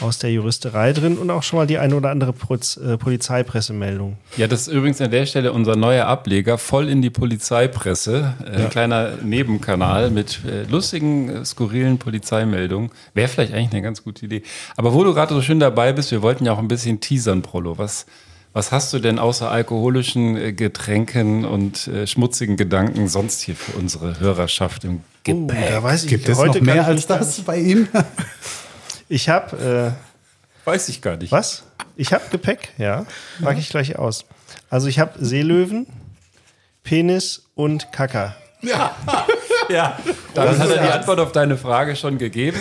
aus 0.01 0.19
der 0.19 0.31
Juristerei 0.31 0.93
drin 0.93 1.17
und 1.17 1.29
auch 1.29 1.43
schon 1.43 1.57
mal 1.59 1.67
die 1.67 1.77
eine 1.77 1.95
oder 1.95 2.09
andere 2.09 2.33
Proz 2.33 2.77
äh, 2.77 2.97
Polizeipressemeldung. 2.97 4.17
Ja, 4.37 4.47
das 4.47 4.67
ist 4.67 4.73
übrigens 4.73 5.01
an 5.01 5.11
der 5.11 5.25
Stelle 5.25 5.53
unser 5.53 5.75
neuer 5.75 6.05
Ableger, 6.05 6.57
voll 6.57 6.89
in 6.89 7.01
die 7.01 7.09
Polizeipresse. 7.09 8.33
Äh, 8.45 8.63
Ein 8.63 8.69
kleiner 8.69 9.17
Nebenkanal 9.23 10.09
mit 10.09 10.39
äh, 10.45 10.63
lustigen, 10.69 11.29
äh, 11.29 11.45
skurrilen 11.45 11.97
Polizeimeldungen. 11.97 12.91
Wäre 13.13 13.27
vielleicht 13.27 13.53
eigentlich 13.53 13.71
eine 13.71 13.81
ganz 13.81 14.03
gute 14.03 14.25
Idee. 14.25 14.43
Aber 14.75 14.93
wo 14.93 15.03
du 15.03 15.13
gerade 15.13 15.33
so 15.33 15.41
schön 15.41 15.59
dabei 15.59 15.93
bist, 15.93 16.11
wir 16.11 16.21
wollten 16.21 16.45
ja 16.45 16.53
auch 16.53 16.59
ein 16.59 16.67
bisschen 16.67 16.99
teasern, 16.99 17.41
Prolo. 17.41 17.77
Was, 17.77 18.05
was 18.53 18.71
hast 18.71 18.93
du 18.93 18.99
denn 18.99 19.19
außer 19.19 19.49
alkoholischen 19.49 20.37
äh, 20.37 20.53
Getränken 20.53 21.45
und 21.45 21.87
äh, 21.87 22.07
schmutzigen 22.07 22.57
Gedanken 22.57 23.07
sonst 23.07 23.41
hier 23.41 23.55
für 23.55 23.77
unsere 23.77 24.19
Hörerschaft 24.19 24.83
im 24.83 25.01
Oh, 25.25 25.47
da 25.47 25.81
weiß 25.81 26.03
ich 26.03 26.09
Gibt 26.09 26.27
es 26.27 26.37
heute 26.37 26.57
noch 26.59 26.65
mehr 26.65 26.85
als 26.85 27.07
das 27.07 27.39
bei 27.41 27.57
ihm? 27.57 27.87
Ich 29.09 29.29
habe 29.29 29.93
äh, 29.93 30.13
Weiß 30.65 30.87
ich 30.89 31.01
gar 31.01 31.17
nicht. 31.17 31.31
Was? 31.31 31.63
Ich 31.95 32.13
habe 32.13 32.23
Gepäck, 32.31 32.69
ja. 32.77 33.05
Mag 33.39 33.57
ich 33.57 33.69
gleich 33.69 33.97
aus. 33.99 34.25
Also 34.69 34.87
ich 34.87 34.99
habe 34.99 35.23
Seelöwen, 35.23 35.87
Penis 36.83 37.49
und 37.55 37.91
Kacker. 37.91 38.35
Ja, 39.69 39.97
dann 40.33 40.57
hat 40.57 40.69
er 40.69 40.81
die 40.83 40.91
Antwort 40.91 41.19
auf 41.19 41.31
deine 41.31 41.57
Frage 41.57 41.95
schon 41.95 42.17
gegeben. 42.17 42.59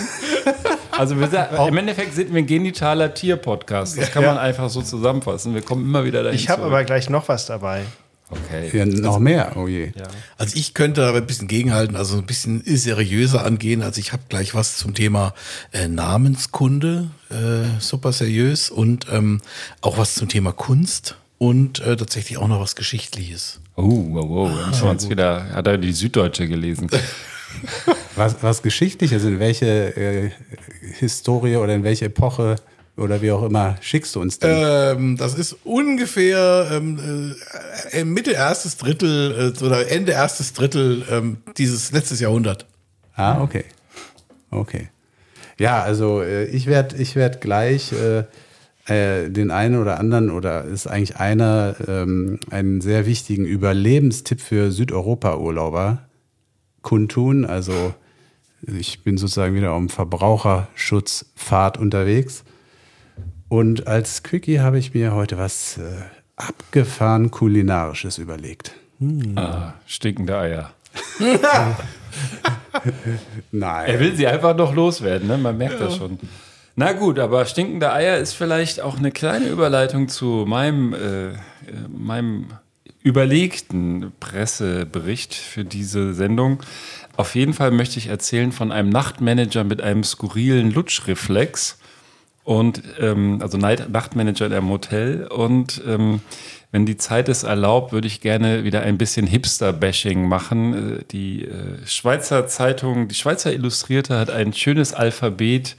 Also 0.91 1.19
wir, 1.19 1.67
im 1.67 1.77
Endeffekt 1.77 2.15
sind 2.15 2.33
wir 2.33 2.39
ein 2.43 2.47
genitaler 2.47 3.15
Tier-Podcast. 3.15 3.99
Das 3.99 4.11
kann 4.11 4.25
man 4.25 4.37
einfach 4.37 4.69
so 4.69 4.83
zusammenfassen. 4.83 5.55
Wir 5.55 5.63
kommen 5.63 5.85
immer 5.85 6.05
wieder 6.05 6.23
dahin 6.23 6.39
Ich 6.39 6.49
habe 6.49 6.63
aber 6.65 6.85
gleich 6.85 7.09
noch 7.09 7.29
was 7.29 7.47
dabei. 7.47 7.85
Okay. 8.33 8.71
Ja, 8.77 8.87
noch 8.87 9.19
mehr, 9.19 9.57
oh 9.57 9.69
je. 9.69 9.93
Also 10.39 10.57
ich 10.57 10.73
könnte 10.73 11.07
aber 11.07 11.19
ein 11.19 11.27
bisschen 11.27 11.49
gegenhalten, 11.49 11.97
also 11.97 12.17
ein 12.17 12.25
bisschen 12.25 12.63
seriöser 12.65 13.45
angehen. 13.45 13.83
Also 13.83 14.01
ich 14.01 14.13
habe 14.13 14.23
gleich 14.29 14.55
was 14.55 14.79
zum 14.79 14.95
Thema 14.95 15.35
äh, 15.73 15.87
Namenskunde, 15.87 17.11
äh, 17.31 17.81
super 17.81 18.13
seriös 18.13 18.71
und 18.71 19.07
ähm, 19.13 19.41
auch 19.83 19.99
was 19.99 20.15
zum 20.15 20.29
Thema 20.29 20.53
Kunst 20.53 21.17
und 21.39 21.81
äh, 21.81 21.97
tatsächlich 21.97 22.39
auch 22.39 22.49
noch 22.49 22.61
was 22.61 22.75
Geschichtliches. 22.75 23.61
Oh, 23.77 24.07
wow, 24.11 24.29
wow. 24.29 24.81
Wir 24.81 24.91
uns 24.91 25.09
wieder, 25.11 25.51
hat 25.53 25.67
er 25.67 25.77
die 25.77 25.93
Süddeutsche 25.93 26.49
gelesen. 26.49 26.89
Was, 28.17 28.43
was 28.43 28.63
Geschichtliches, 28.63 29.25
in 29.25 29.39
welche 29.39 29.97
äh, 29.97 30.31
Historie 30.99 31.57
oder 31.57 31.75
in 31.75 31.85
welche 31.85 32.07
Epoche 32.07 32.57
oder 32.97 33.23
wie 33.23 33.33
auch 33.33 33.43
immer 33.43 33.77
schickst 33.81 34.15
du 34.15 34.21
uns 34.21 34.39
denn? 34.39 34.51
Ähm, 34.53 35.17
das 35.17 35.35
ist 35.35 35.57
ungefähr 35.65 36.69
ähm, 36.73 37.35
äh, 37.91 38.05
Mitte 38.05 38.33
erstes 38.33 38.77
Drittel 38.77 39.55
äh, 39.59 39.65
oder 39.65 39.91
Ende 39.91 40.13
erstes 40.13 40.53
Drittel 40.53 41.05
ähm, 41.11 41.39
dieses 41.57 41.93
letztes 41.93 42.21
Jahrhundert. 42.21 42.67
Ah, 43.15 43.41
okay. 43.41 43.65
Okay. 44.51 44.89
Ja, 45.59 45.83
also 45.83 46.23
äh, 46.23 46.45
ich 46.47 46.67
werde 46.67 46.97
ich 46.97 47.17
werd 47.17 47.41
gleich 47.41 47.93
äh, 47.93 48.25
äh, 48.87 49.31
den 49.31 49.51
einen 49.51 49.81
oder 49.81 49.99
anderen 49.99 50.31
oder 50.31 50.65
ist 50.65 50.87
eigentlich 50.87 51.17
einer 51.17 51.77
ähm, 51.87 52.41
einen 52.51 52.81
sehr 52.81 53.07
wichtigen 53.07 53.45
Überlebenstipp 53.45 54.41
für 54.41 54.71
Südeuropa-Urlauber 54.71 56.03
kundtun. 56.83 57.45
Also 57.45 57.95
ich 58.67 59.03
bin 59.03 59.17
sozusagen 59.17 59.55
wieder 59.55 59.75
um 59.75 59.89
Verbraucherschutzfahrt 59.89 61.79
unterwegs. 61.79 62.45
Und 63.53 63.87
als 63.87 64.23
Quickie 64.23 64.61
habe 64.61 64.79
ich 64.79 64.95
mir 64.95 65.13
heute 65.13 65.37
was 65.37 65.77
äh, 65.77 65.83
abgefahren 66.37 67.31
kulinarisches 67.31 68.17
überlegt. 68.17 68.73
Ah, 69.37 69.75
stinkende 69.87 70.39
Eier. 70.39 70.71
Nein. 73.53 73.91
Er 73.91 74.01
will 74.01 74.17
sie 74.17 74.27
einfach 74.27 74.57
noch 74.57 74.75
loswerden, 74.75 75.29
ne? 75.29 75.37
man 75.37 75.59
merkt 75.59 75.83
das 75.83 75.97
schon. 75.97 76.19
Na 76.77 76.95
gut, 76.95 77.19
aber 77.19 77.45
stinkende 77.45 77.93
Eier 77.93 78.17
ist 78.17 78.33
vielleicht 78.33 78.81
auch 78.81 78.97
eine 78.97 79.11
kleine 79.11 79.49
Überleitung 79.49 80.09
zu 80.09 80.47
meinem, 80.49 80.95
äh, 80.95 81.33
äh, 81.33 81.35
meinem 81.95 82.47
überlegten 83.03 84.13
Pressebericht 84.19 85.35
für 85.35 85.67
diese 85.67 86.15
Sendung. 86.15 86.63
Auf 87.19 87.35
jeden 87.35 87.53
Fall 87.53 87.71
möchte 87.71 87.99
ich 87.99 88.07
erzählen 88.07 88.51
von 88.51 88.73
einem 88.73 88.89
Nachtmanager 88.89 89.63
mit 89.65 89.83
einem 89.83 90.05
skurrilen 90.05 90.71
Lutschreflex 90.71 91.77
und 92.45 92.83
ähm, 93.01 93.39
also 93.41 93.59
Night 93.59 93.89
Nachtmanager 93.91 94.47
in 94.47 94.53
einem 94.53 94.69
Hotel 94.69 95.27
und 95.27 95.81
ähm, 95.87 96.21
wenn 96.73 96.87
die 96.87 96.97
Zeit 96.97 97.29
es 97.29 97.43
erlaubt, 97.43 97.93
würde 97.93 98.07
ich 98.07 98.23
gerne 98.23 98.65
wieder 98.65 98.81
ein 98.81 98.97
bisschen 98.97 99.27
Hipster-Bashing 99.27 100.27
machen. 100.27 100.99
Äh, 101.01 101.05
Die 101.13 101.45
äh, 101.45 101.87
Schweizer 101.87 102.47
Zeitung, 102.47 103.09
die 103.09 103.15
Schweizer 103.15 103.53
Illustrierte 103.53 104.19
hat 104.19 104.31
ein 104.31 104.53
schönes 104.55 104.95
Alphabet 104.95 105.77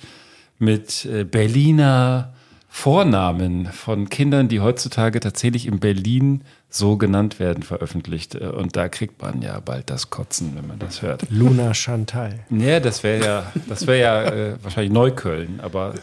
mit 0.59 1.05
äh, 1.05 1.23
Berliner 1.23 2.33
Vornamen 2.69 3.67
von 3.67 4.09
Kindern, 4.09 4.47
die 4.47 4.59
heutzutage 4.59 5.19
tatsächlich 5.19 5.67
in 5.67 5.79
Berlin 5.79 6.41
so 6.69 6.97
genannt 6.97 7.39
werden, 7.39 7.61
veröffentlicht. 7.63 8.35
Äh, 8.35 8.45
Und 8.47 8.75
da 8.75 8.87
kriegt 8.87 9.21
man 9.21 9.41
ja 9.41 9.59
bald 9.59 9.89
das 9.89 10.09
Kotzen, 10.11 10.53
wenn 10.55 10.67
man 10.67 10.79
das 10.79 11.01
hört. 11.01 11.23
Luna 11.29 11.73
Chantal. 11.73 12.39
Ja, 12.49 12.79
das 12.79 13.03
wäre 13.03 13.23
ja, 13.25 13.51
das 13.67 13.85
wäre 13.87 13.99
ja 13.99 14.23
äh, 14.23 14.55
wahrscheinlich 14.63 14.93
Neukölln, 14.93 15.59
aber 15.59 15.93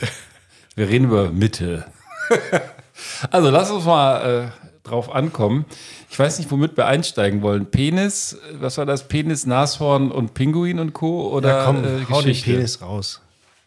wir 0.76 0.88
reden 0.88 1.06
über 1.06 1.30
Mitte. 1.30 1.84
also 3.30 3.50
lass 3.50 3.70
uns 3.70 3.84
mal 3.84 4.52
äh, 4.54 4.88
drauf 4.88 5.14
ankommen. 5.14 5.64
Ich 6.10 6.18
weiß 6.18 6.38
nicht, 6.38 6.50
womit 6.50 6.76
wir 6.76 6.86
einsteigen 6.86 7.42
wollen. 7.42 7.66
Penis, 7.66 8.36
was 8.54 8.78
war 8.78 8.86
das? 8.86 9.06
Penis, 9.08 9.46
Nashorn 9.46 10.10
und 10.10 10.34
Pinguin 10.34 10.78
und 10.78 10.92
Co. 10.92 11.28
Oder 11.30 11.48
Ja, 11.58 11.64
komm, 11.64 11.84
äh, 11.84 12.04
hau 12.10 12.22
den? 12.22 12.34
Penis 12.40 12.80
raus. 12.82 13.20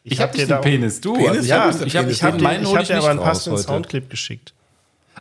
Ich, 0.04 0.20
habe 0.20 0.36
nicht 0.36 0.50
da 0.52 0.58
den 0.58 0.64
Penis, 0.64 1.00
du. 1.00 1.14
Penis? 1.14 1.30
Also 1.30 1.42
ich 1.42 1.48
Ja, 1.48 1.60
habe 1.62 1.72
ich 1.72 1.96
hab, 1.96 2.04
Penis. 2.04 2.18
ich 2.18 2.24
hab, 2.24 2.36
Ich 2.36 2.42
ich 2.42 2.44
ich 2.44 2.54
hab 2.54 2.74
dir 2.74 2.80
nicht 2.80 2.92
aber 2.94 3.10
einen 3.10 3.20
passenden. 3.20 3.58
Soundclip 3.60 4.10
geschickt. 4.10 4.54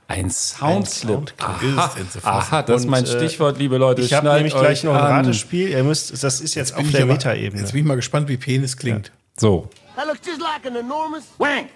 Ein 0.08 0.30
Soundclip. 0.30 1.32
Soundclip. 1.38 1.78
Aha, 1.78 1.90
aha, 2.24 2.62
das 2.62 2.82
ist 2.82 2.88
mein 2.88 3.04
äh, 3.04 3.06
Stichwort, 3.06 3.58
liebe 3.58 3.78
Leute. 3.78 4.02
Ich 4.02 4.12
habe 4.12 4.28
nämlich 4.28 4.52
gleich 4.54 4.82
noch 4.82 4.94
ein. 4.94 5.00
Ratespiel. 5.00 5.68
Ihr 5.68 5.84
müsst, 5.84 6.22
das 6.22 6.40
ist 6.40 6.54
jetzt 6.54 6.72
auf 6.72 6.78
Bin 6.78 6.86
ich 6.88 6.92
der 6.92 7.06
Metaebene. 7.06 7.62
Jetzt 7.62 7.72
bin 7.72 7.82
ich 7.82 7.86
mal 7.86 7.94
gespannt, 7.94 8.28
wie 8.28 8.36
Penis 8.36 8.76
klingt. 8.76 9.12
So, 9.38 9.70
That 9.96 10.06
looks 10.06 10.20
just 10.20 10.40
like 10.40 10.66
an 10.66 10.76
enormous. 10.76 11.30
Wang! 11.38 11.68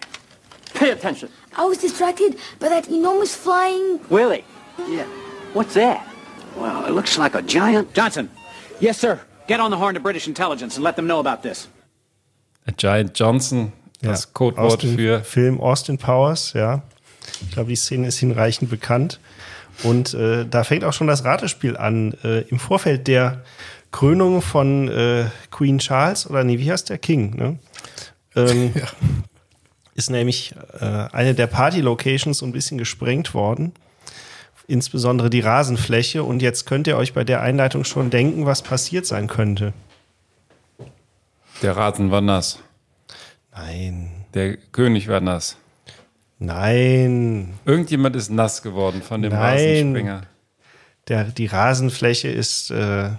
Pay 0.75 0.91
attention. 0.91 1.29
I 1.57 1.65
was 1.65 1.79
distracted 1.79 2.39
by 2.59 2.69
that 2.69 2.89
enormous 2.89 3.35
flying. 3.35 4.01
Willie. 4.11 4.45
Yeah. 4.89 5.07
What's 5.55 5.75
that? 5.75 6.07
Well, 6.57 6.85
it 6.87 6.93
looks 6.93 7.19
like 7.19 7.35
a 7.35 7.43
giant. 7.43 7.95
Johnson. 7.95 8.31
Yes, 8.81 8.99
sir. 8.99 9.21
Get 9.47 9.61
on 9.61 9.71
the 9.71 9.77
horn 9.77 9.95
to 9.95 10.01
British 10.01 10.27
intelligence 10.27 10.77
and 10.77 10.85
let 10.85 10.97
them 10.97 11.07
know 11.07 11.21
about 11.21 11.43
this. 11.43 11.69
A 12.67 12.73
Giant 12.73 13.15
Johnson, 13.15 13.73
das 14.03 14.27
aus 14.27 14.33
Codewort 14.33 14.83
für 14.83 15.23
Film 15.23 15.61
Austin 15.61 15.99
Powers, 15.99 16.53
ja. 16.53 16.83
Ich 17.43 17.53
glaube, 17.53 17.69
die 17.69 17.77
Szene 17.77 18.09
ist 18.09 18.19
hinreichend 18.19 18.71
bekannt. 18.71 19.21
Und 19.83 20.15
äh, 20.15 20.47
da 20.47 20.65
fängt 20.65 20.85
auch 20.85 20.93
schon 20.93 21.07
das 21.07 21.25
Ratespiel 21.25 21.77
an. 21.77 22.15
Äh, 22.25 22.41
Im 22.49 22.59
Vorfeld 22.59 23.07
der 23.09 23.45
Krönung 23.93 24.43
von 24.43 24.89
äh, 24.89 25.27
Queen 25.51 25.79
Charles, 25.79 26.29
oder 26.29 26.45
nee, 26.45 26.59
wie 26.59 26.71
heißt 26.71 26.89
der 26.89 26.99
King, 26.99 27.37
ne? 27.37 27.59
Ähm, 28.37 28.73
Ist 29.97 30.11
nämlich 30.11 30.55
äh, 30.79 30.85
eine 30.85 31.35
der 31.35 31.47
Party-Locations 31.47 32.37
so 32.37 32.45
ein 32.45 32.53
bisschen 32.53 32.77
gesprengt 32.77 33.33
worden. 33.33 33.73
Insbesondere 34.67 35.31
die 35.31 35.41
Rasenfläche. 35.41 36.23
Und 36.23 36.43
jetzt 36.43 36.67
könnt 36.67 36.87
ihr 36.87 36.99
euch 36.99 37.15
bei 37.15 37.25
der 37.25 37.41
Einleitung 37.41 37.85
schon 37.85 38.11
denken, 38.11 38.45
was 38.45 38.61
passiert 38.61 39.07
sein 39.07 39.27
könnte. 39.27 39.73
der 41.63 41.75
Rasen 41.79 42.11
war 42.11 42.21
nass. 42.21 42.59
Nein. 43.53 44.27
Der 44.35 44.59
König 44.59 45.09
war 45.09 45.21
nass. 45.23 45.57
Nein. 46.39 47.55
Irgendjemand 47.65 48.17
ist 48.17 48.29
nass 48.29 48.61
geworden 48.61 49.01
von 49.01 49.23
dem 49.23 49.33
Nein. 49.33 49.41
Rasenspringer. 49.41 50.23
Der, 51.09 51.25
die 51.25 51.47
Rasenfläche 51.47 52.29
ist 52.29 52.71
äh, 52.71 53.13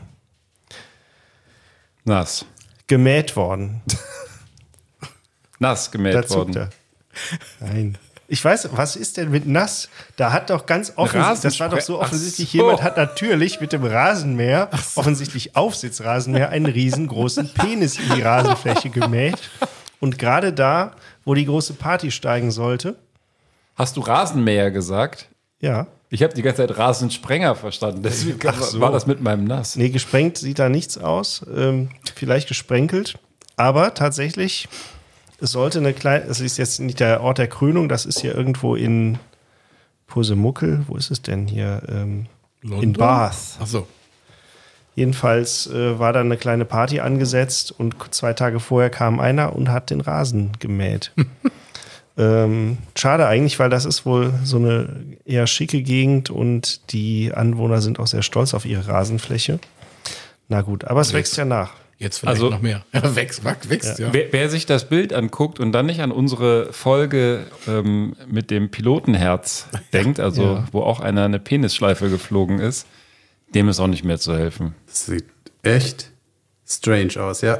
Nass. 2.03 2.45
gemäht 2.85 3.35
worden. 3.35 3.81
Nass 5.59 5.91
gemäht 5.91 6.15
Da 6.15 6.29
worden. 6.29 6.55
er. 6.55 6.69
Nein. 7.59 7.97
Ich 8.29 8.43
weiß, 8.43 8.69
was 8.73 8.97
ist 8.97 9.15
denn 9.15 9.31
mit 9.31 9.47
nass? 9.47 9.87
Da 10.17 10.33
hat 10.33 10.49
doch 10.49 10.65
ganz 10.65 10.91
offensichtlich, 10.97 11.41
das 11.43 11.59
war 11.61 11.69
doch 11.69 11.79
so 11.79 12.01
offensichtlich, 12.01 12.51
so. 12.51 12.57
jemand 12.57 12.83
hat 12.83 12.97
natürlich 12.97 13.61
mit 13.61 13.71
dem 13.71 13.85
Rasenmäher, 13.85 14.69
offensichtlich 14.95 15.55
Aufsitzrasenmäher, 15.55 16.49
einen 16.49 16.65
riesengroßen 16.65 17.53
Penis 17.53 17.97
in 17.97 18.15
die 18.15 18.21
Rasenfläche 18.21 18.89
gemäht. 18.89 19.37
Und 20.01 20.19
gerade 20.19 20.51
da, 20.51 20.91
wo 21.23 21.35
die 21.35 21.45
große 21.45 21.73
Party 21.73 22.11
steigen 22.11 22.51
sollte, 22.51 22.95
Hast 23.75 23.95
du 23.95 24.01
Rasenmäher 24.01 24.71
gesagt? 24.71 25.27
ja, 25.59 25.87
Ich 26.09 26.21
habe 26.23 26.33
die 26.33 26.41
ganze 26.41 26.67
Zeit 26.67 26.77
Rasensprenger 26.77 27.55
verstanden. 27.55 28.01
Deswegen 28.03 28.39
so. 28.59 28.79
war 28.81 28.91
das 28.91 29.05
mit 29.07 29.21
meinem 29.21 29.45
Nass. 29.45 29.75
Nee, 29.77 29.89
gesprengt 29.89 30.37
sieht 30.37 30.59
da 30.59 30.67
nichts 30.67 30.97
aus. 30.97 31.45
Ähm, 31.55 31.89
vielleicht 32.15 32.47
gesprenkelt. 32.49 33.17
Aber 33.55 33.93
tatsächlich, 33.93 34.67
es 35.39 35.51
sollte 35.51 35.79
eine 35.79 35.93
kleine, 35.93 36.25
es 36.25 36.39
ist 36.39 36.57
jetzt 36.57 36.79
nicht 36.79 36.99
der 36.99 37.21
Ort 37.21 37.37
der 37.37 37.47
Krönung, 37.47 37.89
das 37.89 38.05
ist 38.05 38.19
hier 38.19 38.35
irgendwo 38.35 38.75
in 38.75 39.19
Pusemuckel. 40.07 40.85
Wo 40.87 40.95
ist 40.95 41.11
es 41.11 41.21
denn 41.21 41.47
hier? 41.47 41.83
Ähm, 41.87 42.25
in 42.63 42.93
Bath. 42.93 43.57
Achso. 43.59 43.87
Jedenfalls 44.95 45.67
äh, 45.67 45.99
war 45.99 46.11
da 46.11 46.21
eine 46.21 46.37
kleine 46.37 46.65
Party 46.65 47.01
angesetzt 47.01 47.71
und 47.77 47.95
zwei 48.09 48.33
Tage 48.33 48.59
vorher 48.59 48.89
kam 48.89 49.19
einer 49.19 49.55
und 49.55 49.69
hat 49.69 49.91
den 49.91 50.01
Rasen 50.01 50.53
gemäht. 50.57 51.11
ähm, 52.17 52.79
schade 52.97 53.27
eigentlich, 53.27 53.59
weil 53.59 53.69
das 53.69 53.85
ist 53.85 54.07
wohl 54.07 54.33
so 54.43 54.57
eine 54.57 54.89
eher 55.23 55.45
schicke 55.45 55.83
Gegend 55.83 56.31
und 56.31 56.91
die 56.91 57.31
Anwohner 57.31 57.79
sind 57.81 57.99
auch 57.99 58.07
sehr 58.07 58.23
stolz 58.23 58.55
auf 58.55 58.65
ihre 58.65 58.87
Rasenfläche. 58.87 59.59
Na 60.47 60.61
gut, 60.61 60.85
aber 60.85 61.01
es 61.01 61.13
wächst 61.13 61.37
ja 61.37 61.45
nach. 61.45 61.73
Jetzt 61.99 62.19
vielleicht 62.19 62.35
Also- 62.41 62.49
noch 62.51 62.61
mehr. 62.61 62.85
Ja, 62.93 63.15
wächst, 63.15 63.43
wächst, 63.43 63.69
wächst 63.69 63.99
ja. 63.99 64.13
Wer, 64.13 64.31
wer 64.31 64.49
sich 64.49 64.65
das 64.67 64.87
Bild 64.87 65.13
anguckt 65.13 65.59
und 65.59 65.71
dann 65.71 65.87
nicht 65.87 65.99
an 66.01 66.11
unsere 66.11 66.71
Folge 66.71 67.45
ähm, 67.67 68.15
mit 68.27 68.51
dem 68.51 68.69
Pilotenherz 68.69 69.67
denkt, 69.93 70.19
also 70.19 70.43
Ja. 70.43 70.65
wo 70.71 70.81
auch 70.81 70.99
einer 70.99 71.25
eine 71.25 71.39
Penisschleife 71.39 72.09
geflogen 72.09 72.59
ist, 72.59 72.85
dem 73.55 73.67
ist 73.69 73.79
auch 73.79 73.87
nicht 73.87 74.03
mehr 74.03 74.19
zu 74.19 74.35
helfen. 74.37 74.75
Das 74.85 75.05
sieht 75.07 75.25
echt 75.63 76.11
strange 76.67 77.13
aus, 77.19 77.41
ja. 77.41 77.59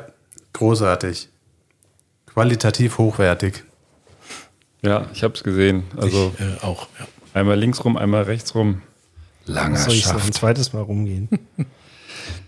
Großartig. 0.53 1.29
Qualitativ 2.27 2.97
hochwertig. 2.99 3.63
Ja, 4.83 5.07
ich 5.13 5.23
habe 5.23 5.33
es 5.33 5.43
gesehen. 5.43 5.83
Also 5.97 6.31
ich, 6.37 6.41
äh, 6.45 6.63
auch. 6.63 6.87
Ja. 6.99 7.07
einmal 7.33 7.57
links 7.57 7.83
rum, 7.83 7.97
einmal 7.97 8.23
rechts 8.23 8.53
rum. 8.53 8.81
Langer 9.45 9.77
Soll 9.77 9.93
ich 9.95 10.05
noch 10.05 10.13
ein 10.13 10.19
Schaft. 10.19 10.33
zweites 10.35 10.73
Mal 10.73 10.81
rumgehen? 10.83 11.29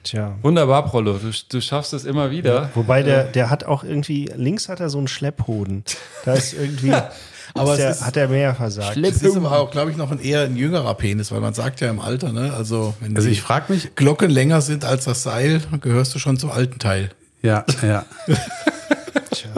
Tja. 0.09 0.35
Wunderbar, 0.41 0.85
Prollo. 0.85 1.19
Du, 1.19 1.29
du 1.49 1.61
schaffst 1.61 1.93
es 1.93 2.03
immer 2.05 2.31
wieder. 2.31 2.69
Wobei 2.73 3.03
der, 3.03 3.25
der 3.25 3.49
hat 3.51 3.63
auch 3.65 3.83
irgendwie, 3.83 4.27
links 4.35 4.67
hat 4.67 4.79
er 4.79 4.89
so 4.89 4.97
einen 4.97 5.07
Schlepphoden. 5.07 5.83
Da 6.25 6.33
ist 6.33 6.53
irgendwie, 6.53 6.91
Aber 7.53 7.73
ist 7.73 7.77
der, 7.79 7.89
es 7.91 7.97
ist- 7.99 8.05
hat 8.05 8.17
er 8.17 8.27
mehr 8.27 8.55
versagt. 8.55 8.97
Das 8.97 9.21
ist 9.21 9.35
aber 9.37 9.51
auch, 9.59 9.69
glaube 9.69 9.91
ich, 9.91 9.97
noch 9.97 10.11
ein 10.11 10.19
eher 10.19 10.41
ein 10.41 10.55
jüngerer 10.55 10.93
Penis, 10.95 11.31
weil 11.31 11.41
man 11.41 11.53
sagt 11.53 11.79
ja 11.81 11.89
im 11.89 11.99
Alter, 11.99 12.31
ne? 12.31 12.53
Also, 12.57 12.95
wenn 13.01 13.15
Also 13.15 13.27
ich 13.29 13.41
frage 13.41 13.71
mich, 13.71 13.95
Glocken 13.95 14.31
länger 14.31 14.61
sind 14.61 14.83
als 14.85 15.05
das 15.05 15.21
Seil, 15.23 15.61
gehörst 15.81 16.15
du 16.15 16.19
schon 16.19 16.37
zum 16.37 16.49
alten 16.51 16.79
Teil. 16.79 17.09
ja, 17.43 17.65
ja. 17.83 18.05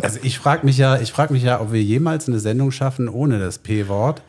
Also 0.01 0.19
ich 0.21 0.37
frage 0.37 0.65
mich 0.65 0.77
ja, 0.77 0.99
ich 0.99 1.11
frage 1.11 1.33
mich 1.33 1.43
ja, 1.43 1.59
ob 1.59 1.71
wir 1.71 1.81
jemals 1.81 2.27
eine 2.27 2.39
Sendung 2.39 2.71
schaffen 2.71 3.09
ohne 3.09 3.39
das 3.39 3.57
P-Wort. 3.57 4.21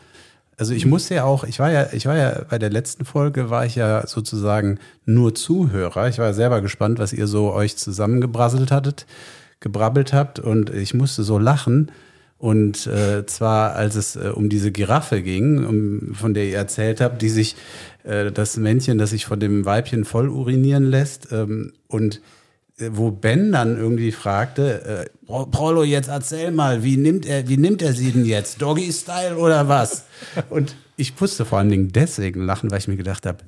Also 0.57 0.75
ich 0.75 0.87
musste 0.87 1.15
ja 1.15 1.25
auch, 1.25 1.45
ich 1.45 1.59
war 1.59 1.73
ja, 1.73 1.89
ich 1.93 2.07
war 2.07 2.17
ja 2.17 2.43
bei 2.49 2.59
der 2.59 2.71
letzten 2.71 3.05
Folge 3.05 3.51
war 3.51 3.65
ich 3.65 3.75
ja 3.75 4.07
sozusagen 4.07 4.79
nur 5.07 5.35
Zuhörer. 5.35 6.09
Ich 6.09 6.19
war 6.19 6.35
selber 6.35 6.61
gespannt, 6.61 6.99
was 6.99 7.13
ihr 7.13 7.27
so 7.27 7.53
euch 7.53 7.77
zusammengebrasselt 7.77 8.71
hattet, 8.71 9.07
gebrabbelt 9.61 10.13
habt 10.13 10.39
und 10.39 10.71
ich 10.71 10.95
musste 10.95 11.23
so 11.23 11.39
lachen. 11.39 11.91
Und 12.39 12.89
äh, 12.89 13.25
zwar, 13.27 13.75
als 13.75 13.95
es 13.95 14.17
äh, 14.17 14.33
um 14.35 14.49
diese 14.49 14.73
Giraffe 14.73 15.23
ging, 15.23 15.65
um, 15.65 16.15
von 16.15 16.35
der 16.35 16.45
ihr 16.47 16.57
erzählt 16.57 17.01
habt, 17.01 17.23
die 17.23 17.29
sich, 17.29 17.55
äh, 18.03 18.33
das 18.33 18.57
Männchen, 18.57 18.99
das 18.99 19.11
sich 19.11 19.27
von 19.27 19.39
dem 19.39 19.65
Weibchen 19.65 20.05
voll 20.05 20.29
urinieren 20.29 20.85
lässt. 20.85 21.31
Ähm, 21.31 21.73
und 21.87 22.21
wo 22.91 23.11
Ben 23.11 23.53
dann 23.53 23.77
irgendwie 23.77 24.13
fragte, 24.13 24.85
äh, 24.85 25.27
Pro- 25.27 25.47
Prollo, 25.47 25.85
jetzt 25.85 26.09
erzähl 26.09 26.51
mal, 26.51 26.83
wie 26.83 26.97
nimmt 26.97 27.27
er, 27.27 27.49
wie 27.49 27.57
nimmt 27.57 27.83
er 27.83 27.93
sie 27.93 28.11
denn 28.13 28.25
jetzt? 28.25 28.61
Doggy-Style 28.61 29.37
oder 29.37 29.69
was? 29.69 30.05
Und 30.51 30.75
ich 30.97 31.19
musste 31.21 31.45
vor 31.45 31.59
allen 31.59 31.69
Dingen 31.69 31.93
deswegen 31.93 32.41
lachen, 32.45 32.71
weil 32.71 32.79
ich 32.79 32.89
mir 32.89 32.97
gedacht 32.97 33.27
habe, 33.27 33.39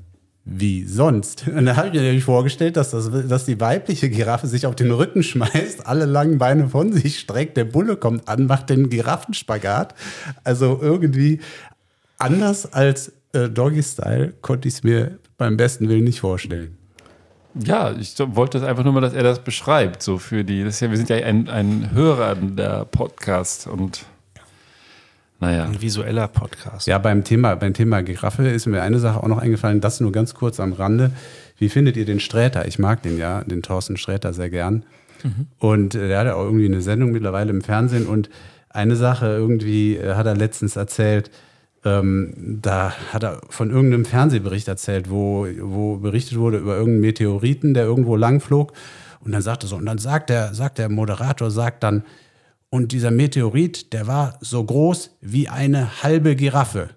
wie 0.44 0.84
sonst? 0.84 1.48
Und 1.48 1.64
da 1.64 1.76
habe 1.76 1.88
ich 1.88 1.94
mir 1.94 2.02
nämlich 2.02 2.24
vorgestellt, 2.24 2.76
dass, 2.76 2.90
das, 2.90 3.10
dass 3.28 3.46
die 3.46 3.58
weibliche 3.60 4.10
Giraffe 4.10 4.46
sich 4.46 4.66
auf 4.66 4.76
den 4.76 4.90
Rücken 4.90 5.22
schmeißt, 5.22 5.86
alle 5.86 6.04
langen 6.04 6.36
Beine 6.36 6.68
von 6.68 6.92
sich 6.92 7.18
streckt, 7.18 7.56
der 7.56 7.64
Bulle 7.64 7.96
kommt 7.96 8.28
an, 8.28 8.46
macht 8.46 8.68
den 8.68 8.90
Giraffenspagat. 8.90 9.94
Also 10.44 10.78
irgendwie 10.82 11.40
anders 12.18 12.70
als 12.72 13.12
äh, 13.32 13.48
Doggy-Style 13.48 14.34
konnte 14.42 14.68
ich 14.68 14.74
es 14.74 14.82
mir 14.84 15.18
beim 15.38 15.56
besten 15.56 15.88
Willen 15.88 16.04
nicht 16.04 16.20
vorstellen. 16.20 16.76
Ja, 17.54 17.92
ich 17.92 18.14
wollte 18.18 18.58
das 18.58 18.68
einfach 18.68 18.82
nur 18.82 18.92
mal, 18.92 19.00
dass 19.00 19.12
er 19.12 19.22
das 19.22 19.38
beschreibt. 19.38 20.02
So 20.02 20.18
für 20.18 20.44
die, 20.44 20.64
das 20.64 20.74
ist 20.74 20.80
ja, 20.80 20.90
wir 20.90 20.96
sind 20.96 21.08
ja 21.08 21.16
ein, 21.16 21.48
ein 21.48 21.90
Hörer 21.92 22.34
der 22.34 22.84
Podcast 22.84 23.66
und 23.66 24.04
naja. 25.40 25.64
Ein 25.64 25.80
visueller 25.80 26.28
Podcast. 26.28 26.86
Ja, 26.86 26.98
beim 26.98 27.22
Thema, 27.22 27.54
beim 27.56 27.74
Thema 27.74 28.02
Giraffe 28.02 28.48
ist 28.48 28.66
mir 28.66 28.82
eine 28.82 28.98
Sache 28.98 29.22
auch 29.22 29.28
noch 29.28 29.38
eingefallen, 29.38 29.80
das 29.80 30.00
nur 30.00 30.10
ganz 30.10 30.34
kurz 30.34 30.58
am 30.58 30.72
Rande. 30.72 31.10
Wie 31.58 31.68
findet 31.68 31.96
ihr 31.96 32.04
den 32.04 32.20
Sträter? 32.20 32.66
Ich 32.66 32.78
mag 32.78 33.02
den 33.02 33.18
ja, 33.18 33.42
den 33.44 33.62
Thorsten 33.62 33.96
Sträter 33.96 34.32
sehr 34.32 34.50
gern. 34.50 34.84
Und 35.58 35.94
äh, 35.94 36.08
der 36.08 36.18
hat 36.20 36.26
ja 36.26 36.34
auch 36.34 36.44
irgendwie 36.44 36.66
eine 36.66 36.82
Sendung 36.82 37.12
mittlerweile 37.12 37.50
im 37.50 37.62
Fernsehen 37.62 38.06
und 38.06 38.30
eine 38.68 38.96
Sache 38.96 39.26
irgendwie 39.26 39.96
äh, 39.96 40.14
hat 40.14 40.26
er 40.26 40.36
letztens 40.36 40.76
erzählt, 40.76 41.30
ähm, 41.84 42.58
da 42.62 42.92
hat 43.12 43.22
er 43.22 43.40
von 43.50 43.70
irgendeinem 43.70 44.04
Fernsehbericht 44.04 44.68
erzählt, 44.68 45.10
wo, 45.10 45.46
wo 45.60 45.96
berichtet 45.96 46.38
wurde 46.38 46.58
über 46.58 46.76
irgendeinen 46.76 47.00
Meteoriten, 47.00 47.74
der 47.74 47.84
irgendwo 47.84 48.16
lang 48.16 48.40
flog. 48.40 48.72
Und 49.20 49.32
dann 49.32 49.42
sagte 49.42 49.66
so, 49.66 49.76
und 49.76 49.86
dann 49.86 49.98
sagt 49.98 50.30
der, 50.30 50.54
sagt 50.54 50.78
der 50.78 50.88
Moderator, 50.88 51.50
sagt 51.50 51.82
dann, 51.82 52.04
und 52.70 52.92
dieser 52.92 53.10
Meteorit, 53.10 53.92
der 53.92 54.06
war 54.06 54.38
so 54.40 54.64
groß 54.64 55.10
wie 55.20 55.48
eine 55.48 56.02
halbe 56.02 56.34
Giraffe. 56.36 56.90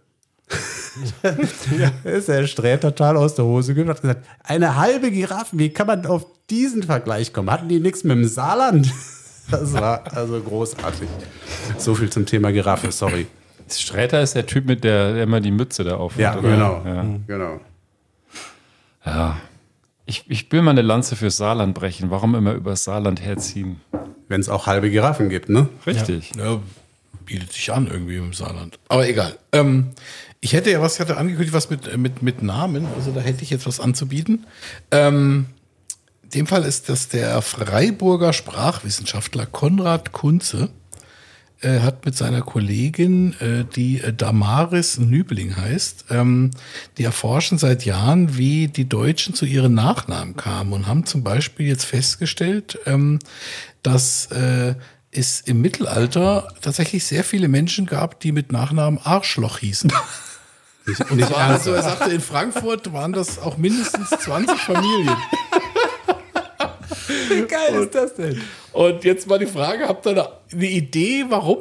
ja, 1.23 1.91
ist 2.09 2.29
der 2.29 2.47
Sträter 2.47 2.95
total 2.95 3.17
aus 3.17 3.35
der 3.35 3.45
Hose 3.45 3.73
gegangen 3.73 3.89
hat 3.89 4.01
gesagt, 4.01 4.25
eine 4.43 4.77
halbe 4.77 5.11
Giraffe, 5.11 5.59
wie 5.59 5.69
kann 5.69 5.87
man 5.87 6.05
auf 6.05 6.25
diesen 6.49 6.83
Vergleich 6.83 7.33
kommen? 7.33 7.51
Hatten 7.51 7.67
die 7.67 7.79
nichts 7.79 8.03
mit 8.03 8.17
dem 8.17 8.27
Saarland? 8.27 8.89
Das 9.51 9.73
war 9.73 10.03
also 10.13 10.41
großartig. 10.41 11.07
So 11.77 11.95
viel 11.95 12.09
zum 12.09 12.25
Thema 12.25 12.51
Giraffe, 12.51 12.91
sorry. 12.91 13.27
Sträter 13.69 14.21
ist 14.21 14.35
der 14.35 14.45
Typ 14.45 14.65
mit 14.65 14.83
der, 14.83 15.13
der 15.13 15.23
immer 15.23 15.41
die 15.41 15.51
Mütze 15.51 15.83
da 15.83 15.97
auf. 15.97 16.17
Ja, 16.17 16.35
genau. 16.35 16.81
Ja. 16.85 17.05
genau. 17.27 17.59
ja. 19.05 19.37
Ich, 20.05 20.23
ich 20.29 20.49
will 20.51 20.61
mal 20.61 20.71
eine 20.71 20.81
Lanze 20.81 21.15
fürs 21.15 21.37
Saarland 21.37 21.73
brechen. 21.73 22.09
Warum 22.09 22.33
immer 22.35 22.53
übers 22.53 22.85
Saarland 22.85 23.21
herziehen? 23.21 23.81
Wenn 24.29 24.39
es 24.39 24.47
auch 24.47 24.67
halbe 24.67 24.89
Giraffen 24.89 25.29
gibt, 25.29 25.49
ne? 25.49 25.67
Richtig. 25.85 26.31
Ja, 26.37 26.59
bietet 27.25 27.51
sich 27.51 27.71
an 27.73 27.87
irgendwie 27.87 28.15
im 28.15 28.33
Saarland. 28.33 28.79
Aber 28.87 29.07
egal. 29.07 29.37
Ähm, 29.51 29.89
ich 30.39 30.53
hätte 30.53 30.71
ja 30.71 30.81
was, 30.81 30.95
ich 30.95 30.99
hatte 31.01 31.17
angekündigt, 31.17 31.53
was 31.53 31.69
mit, 31.69 31.87
äh, 31.87 31.97
mit, 31.97 32.21
mit 32.21 32.41
Namen. 32.41 32.87
Also 32.95 33.11
da 33.11 33.19
hätte 33.19 33.43
ich 33.43 33.49
jetzt 33.49 33.67
was 33.67 33.79
anzubieten. 33.79 34.45
Ähm, 34.91 35.47
in 36.23 36.29
dem 36.31 36.47
Fall 36.47 36.63
ist 36.63 36.89
das 36.89 37.07
der 37.09 37.41
Freiburger 37.41 38.33
Sprachwissenschaftler 38.33 39.45
Konrad 39.45 40.11
Kunze. 40.11 40.69
Äh, 41.61 41.79
hat 41.79 42.05
mit 42.05 42.15
seiner 42.15 42.41
Kollegin, 42.41 43.33
äh, 43.39 43.65
die 43.75 44.01
äh, 44.01 44.13
Damaris 44.13 44.99
Nübeling 44.99 45.55
heißt, 45.55 46.05
ähm, 46.11 46.51
die 46.97 47.03
erforschen 47.03 47.57
seit 47.57 47.85
Jahren, 47.85 48.37
wie 48.37 48.67
die 48.67 48.87
Deutschen 48.87 49.33
zu 49.33 49.45
ihren 49.45 49.73
Nachnamen 49.73 50.35
kamen 50.35 50.73
und 50.73 50.87
haben 50.87 51.05
zum 51.05 51.23
Beispiel 51.23 51.67
jetzt 51.67 51.85
festgestellt, 51.85 52.79
ähm, 52.85 53.19
dass 53.81 54.27
äh, 54.27 54.75
es 55.11 55.41
im 55.41 55.61
Mittelalter 55.61 56.53
tatsächlich 56.61 57.05
sehr 57.05 57.23
viele 57.23 57.47
Menschen 57.47 57.85
gab, 57.85 58.19
die 58.19 58.31
mit 58.31 58.51
Nachnamen 58.51 58.99
Arschloch 59.03 59.59
hießen. 59.59 59.91
Und 61.09 61.17
nicht 61.17 61.27
zwar, 61.27 61.49
also 61.49 61.73
er 61.73 61.83
sagte, 61.83 62.11
in 62.11 62.21
Frankfurt 62.21 62.93
waren 62.93 63.11
das 63.13 63.39
auch 63.39 63.57
mindestens 63.57 64.09
20 64.09 64.57
Familien. 64.59 65.15
Wie 67.29 67.41
geil 67.41 67.83
ist 67.83 67.95
das 67.95 68.15
denn? 68.15 68.41
Und 68.77 69.03
jetzt 69.05 69.27
mal 69.27 69.39
die 69.39 69.47
Frage, 69.47 69.87
habt 69.87 70.05
ihr 70.05 70.29
eine 70.53 70.65
Idee, 70.67 71.25
warum? 71.29 71.57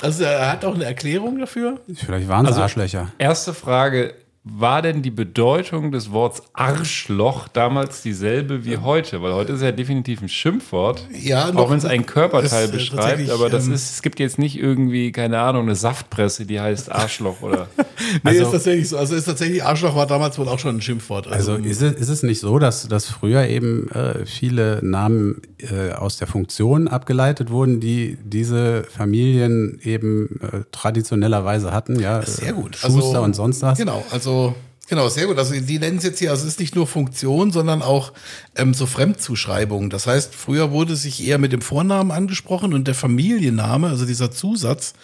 Also 0.00 0.22
er 0.22 0.52
hat 0.52 0.64
auch 0.64 0.76
eine 0.76 0.84
Erklärung 0.84 1.38
dafür. 1.40 1.80
Vielleicht 1.92 2.28
waren 2.28 2.44
es 2.46 2.52
Also- 2.52 2.62
Arschlöcher. 2.62 3.10
Erste 3.18 3.52
Frage: 3.52 4.14
War 4.52 4.82
denn 4.82 5.02
die 5.02 5.10
Bedeutung 5.10 5.92
des 5.92 6.10
Wortes 6.10 6.42
Arschloch 6.54 7.46
damals 7.48 8.02
dieselbe 8.02 8.64
wie 8.64 8.78
heute? 8.78 9.22
Weil 9.22 9.32
heute 9.32 9.52
ist 9.52 9.62
ja 9.62 9.70
definitiv 9.70 10.22
ein 10.22 10.28
Schimpfwort. 10.28 11.06
Ja, 11.12 11.54
auch 11.54 11.70
wenn 11.70 11.78
es 11.78 11.84
ein 11.84 12.04
Körperteil 12.04 12.64
ist, 12.64 12.70
äh, 12.70 12.72
beschreibt, 12.72 13.30
aber 13.30 13.48
das 13.48 13.66
ähm, 13.66 13.74
ist, 13.74 13.90
es 13.92 14.02
gibt 14.02 14.18
jetzt 14.18 14.38
nicht 14.38 14.58
irgendwie, 14.58 15.12
keine 15.12 15.38
Ahnung, 15.38 15.62
eine 15.62 15.76
Saftpresse, 15.76 16.46
die 16.46 16.60
heißt 16.60 16.90
Arschloch 16.90 17.42
oder. 17.42 17.68
Nee, 18.24 18.30
Also- 18.30 18.44
ist 18.44 18.50
tatsächlich 18.52 18.88
so. 18.88 18.96
Also 18.96 19.14
ist 19.14 19.24
tatsächlich, 19.26 19.62
Arschloch 19.62 19.94
war 19.94 20.06
damals 20.06 20.38
wohl 20.38 20.48
auch 20.48 20.58
schon 20.58 20.76
ein 20.76 20.80
Schimpfwort. 20.80 21.28
Also 21.28 21.56
ist 21.56 21.82
es, 21.82 21.92
ist 21.92 22.08
es 22.08 22.22
nicht 22.22 22.40
so, 22.40 22.58
dass, 22.58 22.88
dass 22.88 23.04
früher 23.06 23.46
eben 23.46 23.90
äh, 23.90 24.24
viele 24.24 24.80
Namen 24.82 25.42
äh, 25.58 25.92
aus 25.92 26.16
der 26.16 26.26
Funktion 26.26 26.88
abgeleitet 26.88 27.50
wurden, 27.50 27.78
die 27.78 28.16
diese 28.24 28.84
Familien 28.84 29.78
eben 29.82 30.40
äh, 30.40 30.62
traditionellerweise 30.72 31.72
hatten? 31.72 32.00
Ja, 32.00 32.22
Sehr 32.22 32.54
gut. 32.54 32.76
Schuster 32.76 32.96
Also, 33.18 33.22
und 33.22 33.36
sonst 33.36 33.60
was. 33.62 33.78
Genau, 33.78 34.02
also 34.10 34.39
genau, 34.88 35.08
sehr 35.08 35.26
gut. 35.26 35.38
Also 35.38 35.54
die 35.54 35.78
nennen 35.78 35.98
es 35.98 36.04
jetzt 36.04 36.18
hier, 36.18 36.30
also 36.30 36.42
es 36.46 36.54
ist 36.54 36.60
nicht 36.60 36.74
nur 36.74 36.86
Funktion, 36.86 37.50
sondern 37.50 37.82
auch 37.82 38.12
ähm, 38.56 38.74
so 38.74 38.86
Fremdzuschreibungen. 38.86 39.90
Das 39.90 40.06
heißt, 40.06 40.34
früher 40.34 40.70
wurde 40.70 40.96
sich 40.96 41.26
eher 41.26 41.38
mit 41.38 41.52
dem 41.52 41.62
Vornamen 41.62 42.10
angesprochen 42.10 42.74
und 42.74 42.86
der 42.86 42.94
Familienname, 42.94 43.88
also 43.88 44.04
dieser 44.04 44.30
Zusatz, 44.30 44.94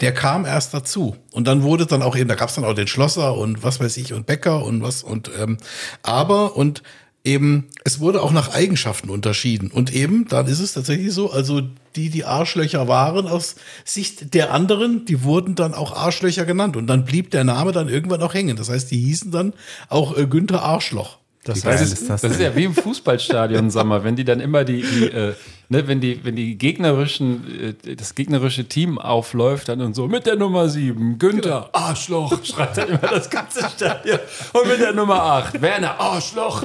der 0.00 0.12
kam 0.12 0.44
erst 0.44 0.74
dazu. 0.74 1.16
Und 1.32 1.46
dann 1.46 1.62
wurde 1.62 1.86
dann 1.86 2.02
auch 2.02 2.16
eben, 2.16 2.28
da 2.28 2.34
gab 2.34 2.48
es 2.48 2.54
dann 2.54 2.64
auch 2.64 2.74
den 2.74 2.88
Schlosser 2.88 3.36
und 3.36 3.62
was 3.62 3.80
weiß 3.80 3.96
ich 3.96 4.12
und 4.12 4.26
Bäcker 4.26 4.64
und 4.64 4.82
was 4.82 5.02
und 5.02 5.30
ähm, 5.38 5.58
aber 6.02 6.56
und 6.56 6.82
eben, 7.26 7.68
es 7.84 8.00
wurde 8.00 8.22
auch 8.22 8.32
nach 8.32 8.54
Eigenschaften 8.54 9.10
unterschieden. 9.10 9.70
Und 9.70 9.92
eben, 9.92 10.26
dann 10.28 10.46
ist 10.46 10.60
es 10.60 10.72
tatsächlich 10.72 11.12
so, 11.12 11.30
also 11.30 11.62
die, 11.96 12.10
die 12.10 12.24
Arschlöcher 12.24 12.88
waren 12.88 13.26
aus 13.26 13.56
Sicht 13.84 14.34
der 14.34 14.52
anderen, 14.52 15.04
die 15.04 15.22
wurden 15.22 15.54
dann 15.54 15.74
auch 15.74 15.94
Arschlöcher 15.94 16.44
genannt. 16.44 16.76
Und 16.76 16.86
dann 16.86 17.04
blieb 17.04 17.30
der 17.32 17.44
Name 17.44 17.72
dann 17.72 17.88
irgendwann 17.88 18.22
auch 18.22 18.34
hängen. 18.34 18.56
Das 18.56 18.70
heißt, 18.70 18.90
die 18.90 18.98
hießen 18.98 19.30
dann 19.30 19.52
auch 19.88 20.16
äh, 20.16 20.26
Günther 20.26 20.62
Arschloch. 20.62 21.18
Das, 21.48 21.62
geil 21.62 21.80
ist, 21.80 22.10
das, 22.10 22.22
das 22.22 22.32
ist 22.32 22.40
ja 22.40 22.54
wie 22.56 22.64
im 22.64 22.74
Fußballstadion, 22.74 23.70
sag 23.70 23.86
mal, 23.86 24.04
wenn 24.04 24.16
die 24.16 24.24
dann 24.24 24.40
immer 24.40 24.64
die, 24.64 24.82
die 24.82 25.04
äh, 25.06 25.34
ne, 25.68 25.86
wenn 25.86 26.00
die, 26.00 26.24
wenn 26.24 26.36
die 26.36 26.58
gegnerischen, 26.58 27.76
äh, 27.84 27.96
das 27.96 28.14
gegnerische 28.14 28.64
Team 28.64 28.98
aufläuft, 28.98 29.68
dann 29.68 29.80
und 29.80 29.94
so 29.94 30.08
mit 30.08 30.26
der 30.26 30.36
Nummer 30.36 30.68
7, 30.68 31.18
Günther, 31.18 31.70
Arschloch, 31.72 32.32
schreit 32.44 32.76
dann 32.76 32.88
immer 32.88 32.98
das 32.98 33.30
ganze 33.30 33.68
Stadion. 33.68 34.18
Und 34.52 34.68
mit 34.68 34.80
der 34.80 34.92
Nummer 34.92 35.22
8, 35.22 35.60
Werner, 35.60 35.98
Arschloch. 36.00 36.64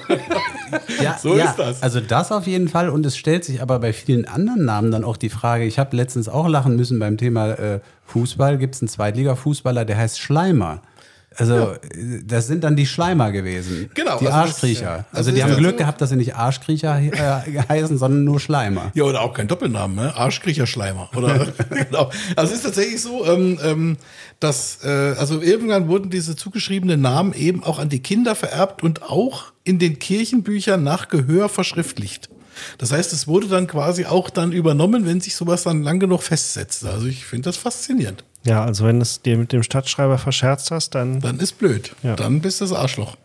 Ja, 1.02 1.18
So 1.22 1.38
ja, 1.38 1.46
ist 1.46 1.58
das. 1.58 1.84
Also 1.84 2.00
das 2.00 2.32
auf 2.32 2.48
jeden 2.48 2.68
Fall. 2.68 2.90
Und 2.90 3.06
es 3.06 3.18
stellt 3.18 3.46
sich 3.46 3.62
aber 3.62 3.80
bei 3.80 3.94
vielen 3.94 4.28
anderen 4.28 4.66
Namen 4.66 4.92
dann 4.92 5.04
auch 5.04 5.18
die 5.18 5.30
Frage, 5.30 5.66
ich 5.66 5.80
habe 5.80 5.96
letztens 5.96 6.30
auch 6.30 6.48
lachen 6.48 6.76
müssen 6.76 7.00
beim 7.00 7.18
Thema 7.18 7.52
äh, 7.52 7.80
Fußball, 8.06 8.58
gibt 8.58 8.76
es 8.76 8.82
einen 8.82 8.90
Zweitliga-Fußballer, 8.90 9.86
der 9.86 9.98
heißt 9.98 10.20
Schleimer. 10.20 10.82
Also, 11.38 11.76
das 12.26 12.48
sind 12.48 12.64
dann 12.66 12.76
die 12.76 12.86
Schleimer 12.86 13.32
gewesen. 13.32 13.90
Genau, 13.94 14.20
Die 14.20 14.26
also 14.26 14.26
das- 14.26 14.34
Arschkriecher. 14.34 14.82
ja. 14.84 14.92
Also, 14.98 15.06
Also 15.14 15.32
die 15.32 15.42
haben 15.44 15.50
das 15.52 15.60
Glück 15.60 15.72
so- 15.72 15.78
gehabt, 15.78 16.02
dass 16.02 16.10
sie 16.10 16.18
nicht 16.18 16.36
Arschkriecher 16.36 17.00
äh, 17.02 17.60
heißen, 17.70 17.98
sondern 17.98 18.26
nur 18.26 18.40
Schleimer. 18.42 18.92
Ja, 18.96 19.06
oder 19.06 19.22
auch 19.22 19.34
kein 19.34 19.48
Doppelnamen, 19.48 19.96
ne? 19.96 20.14
Arschkriecher 20.14 20.68
Schleimer. 20.68 21.10
Oder 21.16 21.48
genau. 21.70 22.12
Also 22.36 22.52
es 22.52 22.60
ist 22.60 22.64
tatsächlich 22.66 23.02
so, 23.02 23.26
ähm, 23.26 23.58
ähm, 23.64 23.98
dass 24.42 24.80
äh, 24.84 24.88
also 25.18 25.42
irgendwann 25.42 25.88
wurden 25.88 26.10
diese 26.10 26.36
zugeschriebenen 26.36 27.00
Namen 27.00 27.32
eben 27.34 27.64
auch 27.64 27.80
an 27.80 27.88
die 27.88 28.02
Kinder 28.04 28.36
vererbt 28.36 28.84
und 28.84 29.04
auch 29.04 29.54
in 29.64 29.80
den 29.80 30.00
Kirchenbüchern 30.00 30.84
nach 30.84 31.08
Gehör 31.08 31.48
verschriftlicht. 31.48 32.30
Das 32.78 32.92
heißt, 32.92 33.14
es 33.14 33.28
wurde 33.28 33.48
dann 33.48 33.68
quasi 33.68 34.06
auch 34.06 34.30
dann 34.30 34.52
übernommen, 34.52 35.06
wenn 35.06 35.22
sich 35.22 35.36
sowas 35.36 35.64
dann 35.64 35.82
lang 35.84 36.00
genug 36.02 36.24
festsetzte. 36.24 36.90
Also 36.90 37.08
ich 37.08 37.26
finde 37.26 37.48
das 37.50 37.56
faszinierend. 37.56 38.26
Ja, 38.44 38.64
also 38.64 38.86
wenn 38.86 38.98
du 38.98 39.04
es 39.04 39.22
dir 39.22 39.38
mit 39.38 39.52
dem 39.52 39.64
Stadtschreiber 39.64 40.18
verscherzt 40.18 40.72
hast, 40.72 40.96
dann. 40.96 41.20
Dann 41.20 41.40
ist 41.40 41.60
blöd. 41.60 41.96
Ja. 42.04 42.16
Dann 42.16 42.42
bist 42.42 42.62
du 42.62 42.66
das 42.66 42.74
Arschloch. 42.74 43.16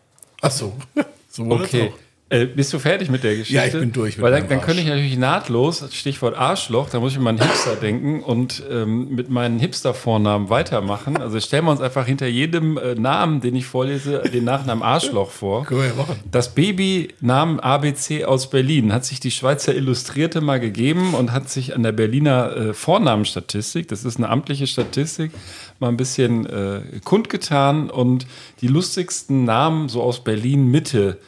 Ach 0.41 0.51
so. 0.51 0.75
so 1.29 1.43
Okay. 1.49 1.93
Äh, 2.29 2.45
bist 2.45 2.73
du 2.73 2.79
fertig 2.79 3.09
mit 3.09 3.23
der 3.23 3.37
Geschichte? 3.37 3.53
Ja, 3.53 3.65
ich 3.65 3.71
bin 3.71 3.93
durch 3.93 4.17
mit 4.17 4.23
Weil 4.23 4.33
dann, 4.33 4.49
dann 4.49 4.59
könnte 4.59 4.81
ich 4.81 4.87
natürlich 4.87 5.17
nahtlos, 5.17 5.85
Stichwort 5.93 6.35
Arschloch, 6.35 6.89
da 6.89 6.99
muss 6.99 7.13
ich 7.13 7.19
mal 7.19 7.29
an 7.29 7.41
Hipster 7.41 7.77
denken 7.77 8.21
und 8.21 8.63
ähm, 8.69 9.15
mit 9.15 9.29
meinen 9.29 9.59
Hipster-Vornamen 9.59 10.49
weitermachen. 10.49 11.15
Also 11.15 11.39
stellen 11.39 11.63
wir 11.63 11.71
uns 11.71 11.79
einfach 11.79 12.05
hinter 12.05 12.27
jedem 12.27 12.77
äh, 12.77 12.95
Namen, 12.95 13.39
den 13.39 13.55
ich 13.55 13.65
vorlese, 13.65 14.23
den 14.33 14.43
Nachnamen 14.43 14.83
Arschloch 14.83 15.31
vor. 15.31 15.61
Machen. 15.71 16.19
Das 16.29 16.53
Babynamen 16.53 17.61
ABC 17.61 18.25
aus 18.25 18.49
Berlin 18.49 18.91
hat 18.91 19.05
sich 19.05 19.21
die 19.21 19.31
Schweizer 19.31 19.73
Illustrierte 19.73 20.41
mal 20.41 20.59
gegeben 20.59 21.13
und 21.13 21.31
hat 21.31 21.49
sich 21.49 21.75
an 21.75 21.83
der 21.83 21.93
Berliner 21.93 22.57
äh, 22.57 22.73
Vornamenstatistik, 22.73 23.87
das 23.87 24.03
ist 24.03 24.17
eine 24.17 24.27
amtliche 24.27 24.67
Statistik, 24.67 25.31
mal 25.79 25.87
ein 25.87 25.97
bisschen 25.97 26.45
äh, 26.45 26.81
kundgetan 27.05 27.89
und 27.89 28.27
die 28.59 28.67
lustigsten 28.67 29.45
Namen 29.45 29.87
so 29.87 30.03
aus 30.03 30.25
Berlin 30.25 30.67
Mitte 30.67 31.19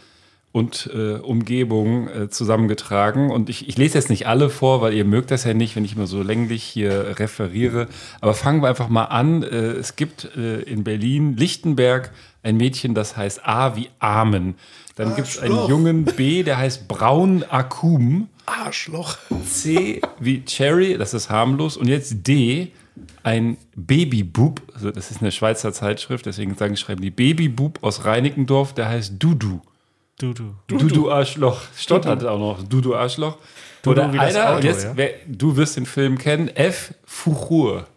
und 0.51 0.89
äh, 0.93 1.15
Umgebung 1.15 2.07
äh, 2.07 2.29
zusammengetragen. 2.29 3.29
Und 3.29 3.49
ich, 3.49 3.69
ich 3.69 3.77
lese 3.77 3.97
jetzt 3.97 4.09
nicht 4.09 4.27
alle 4.27 4.49
vor, 4.49 4.81
weil 4.81 4.93
ihr 4.93 5.05
mögt 5.05 5.29
das 5.31 5.43
ja 5.43 5.53
nicht, 5.53 5.75
wenn 5.75 5.85
ich 5.85 5.95
immer 5.95 6.07
so 6.07 6.23
länglich 6.23 6.63
hier 6.63 7.19
referiere. 7.19 7.87
Aber 8.19 8.33
fangen 8.33 8.61
wir 8.61 8.69
einfach 8.69 8.89
mal 8.89 9.05
an. 9.05 9.43
Äh, 9.43 9.47
es 9.47 9.95
gibt 9.95 10.35
äh, 10.35 10.61
in 10.61 10.83
Berlin 10.83 11.37
Lichtenberg 11.37 12.11
ein 12.41 12.57
Mädchen, 12.57 12.95
das 12.95 13.15
heißt 13.15 13.45
A 13.45 13.75
wie 13.75 13.89
Amen. 13.99 14.55
Dann 14.95 15.15
gibt 15.15 15.27
es 15.27 15.39
einen. 15.39 15.67
Jungen 15.67 16.05
B, 16.05 16.43
der 16.43 16.57
heißt 16.57 16.87
Braun 16.87 17.43
Akum. 17.43 18.27
Arschloch. 18.45 19.17
C 19.45 20.01
wie 20.19 20.43
Cherry, 20.43 20.97
das 20.97 21.13
ist 21.13 21.29
harmlos. 21.29 21.77
Und 21.77 21.87
jetzt 21.87 22.27
D, 22.27 22.71
ein 23.23 23.57
Babybub, 23.75 24.61
also 24.73 24.91
das 24.91 25.11
ist 25.11 25.21
eine 25.21 25.31
Schweizer 25.31 25.71
Zeitschrift, 25.73 26.25
deswegen 26.25 26.55
sagen, 26.55 26.75
schreiben 26.75 27.01
die 27.01 27.11
Babybub 27.11 27.83
aus 27.83 28.05
Reinickendorf, 28.05 28.73
der 28.73 28.89
heißt 28.89 29.13
Dudu. 29.19 29.61
Du, 30.19 30.33
du. 30.33 30.53
Dudu 30.67 31.09
Arschloch. 31.09 31.61
Stottert 31.77 32.25
auch 32.25 32.37
noch. 32.37 32.61
Dudu 32.63 32.93
Arschloch. 32.93 33.37
Dudu 33.81 34.01
Oder 34.01 34.13
wie 34.13 34.17
das 34.17 34.35
einer, 34.35 34.57
Auto, 34.57 34.67
jetzt, 34.67 34.83
ja? 34.83 34.91
wer, 34.95 35.11
du 35.25 35.55
wirst 35.55 35.77
den 35.77 35.85
Film 35.85 36.17
kennen, 36.17 36.49
F. 36.49 36.93
Fuchur. 37.05 37.87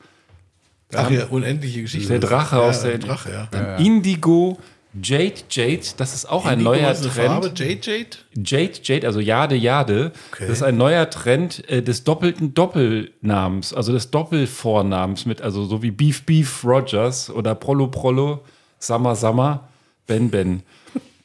Ach 0.95 1.11
ja, 1.11 1.27
unendliche 1.27 1.83
Geschichte. 1.83 2.09
Der 2.09 2.21
Drache 2.21 2.57
ja, 2.57 2.63
aus 2.63 2.83
der 2.83 2.99
Drache, 2.99 3.33
ja. 3.33 3.49
Dann 3.51 3.85
Indigo, 3.85 4.59
Jade 5.03 5.35
Jade, 5.51 5.83
das 5.97 6.15
ist 6.15 6.27
auch 6.31 6.45
ein 6.47 6.61
Indigo 6.61 6.71
neuer 6.71 6.93
ist 6.93 7.03
eine 7.03 7.11
Trend. 7.13 7.27
Farbe, 7.29 7.53
Jade 7.57 7.81
Jade? 7.83 8.09
Jade 8.45 8.73
Jade, 8.85 9.07
also 9.07 9.19
Jade 9.19 9.57
Jade, 9.57 10.13
Okay. 10.31 10.45
das 10.47 10.59
ist 10.59 10.63
ein 10.63 10.77
neuer 10.77 11.11
Trend 11.11 11.69
äh, 11.69 11.83
des 11.83 12.05
doppelten 12.05 12.55
Doppelnamens, 12.55 13.75
also 13.75 13.93
des 13.93 14.11
Doppelvornamens 14.13 15.27
mit, 15.27 15.41
also 15.43 15.65
so 15.65 15.83
wie 15.83 15.91
Beef 15.91 16.23
Beef 16.25 16.63
Rogers 16.65 17.31
oder 17.31 17.57
Prolo 17.57 17.89
Prolo, 17.89 18.45
Summer 18.79 19.17
Summer, 19.17 19.69
Ben 20.07 20.31
Ben. 20.31 20.63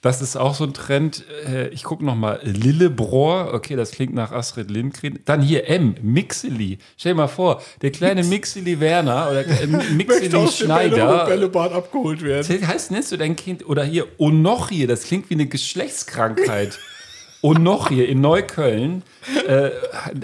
Das 0.02 0.22
ist 0.22 0.36
auch 0.36 0.54
so 0.54 0.64
ein 0.64 0.74
Trend. 0.74 1.24
Äh, 1.48 1.70
Ich 1.70 1.84
gucke 1.84 2.06
nochmal. 2.06 2.40
Lillebrohr, 2.44 3.54
okay, 3.54 3.76
das 3.76 3.92
klingt 3.92 4.14
nach 4.14 4.32
Astrid 4.32 4.70
Lindgren. 4.70 5.20
Dann 5.26 5.42
hier 5.42 5.68
M, 5.68 5.96
Mixeli. 6.02 6.78
Stell 6.98 7.14
dir 7.14 7.18
mal 7.18 7.28
vor, 7.28 7.62
der 7.82 7.92
kleine 7.92 8.24
Mixeli 8.24 8.80
Werner 8.80 9.30
oder 9.32 9.44
Mixeli 9.94 10.48
Schneider. 10.50 11.26
Bällebad 11.26 11.74
abgeholt 11.74 12.22
werden. 12.22 12.68
Heißt, 12.68 12.92
nennst 12.92 13.12
du 13.12 13.18
dein 13.18 13.36
Kind, 13.36 13.68
oder 13.68 13.84
hier 13.84 14.06
Onochie, 14.18 14.86
das 14.88 15.04
klingt 15.04 15.30
wie 15.30 15.34
eine 15.36 15.48
Geschlechtskrankheit. 15.48 16.78
Onochie 17.42 18.04
in 18.04 18.20
Neukölln 18.22 19.04
äh, 19.48 19.70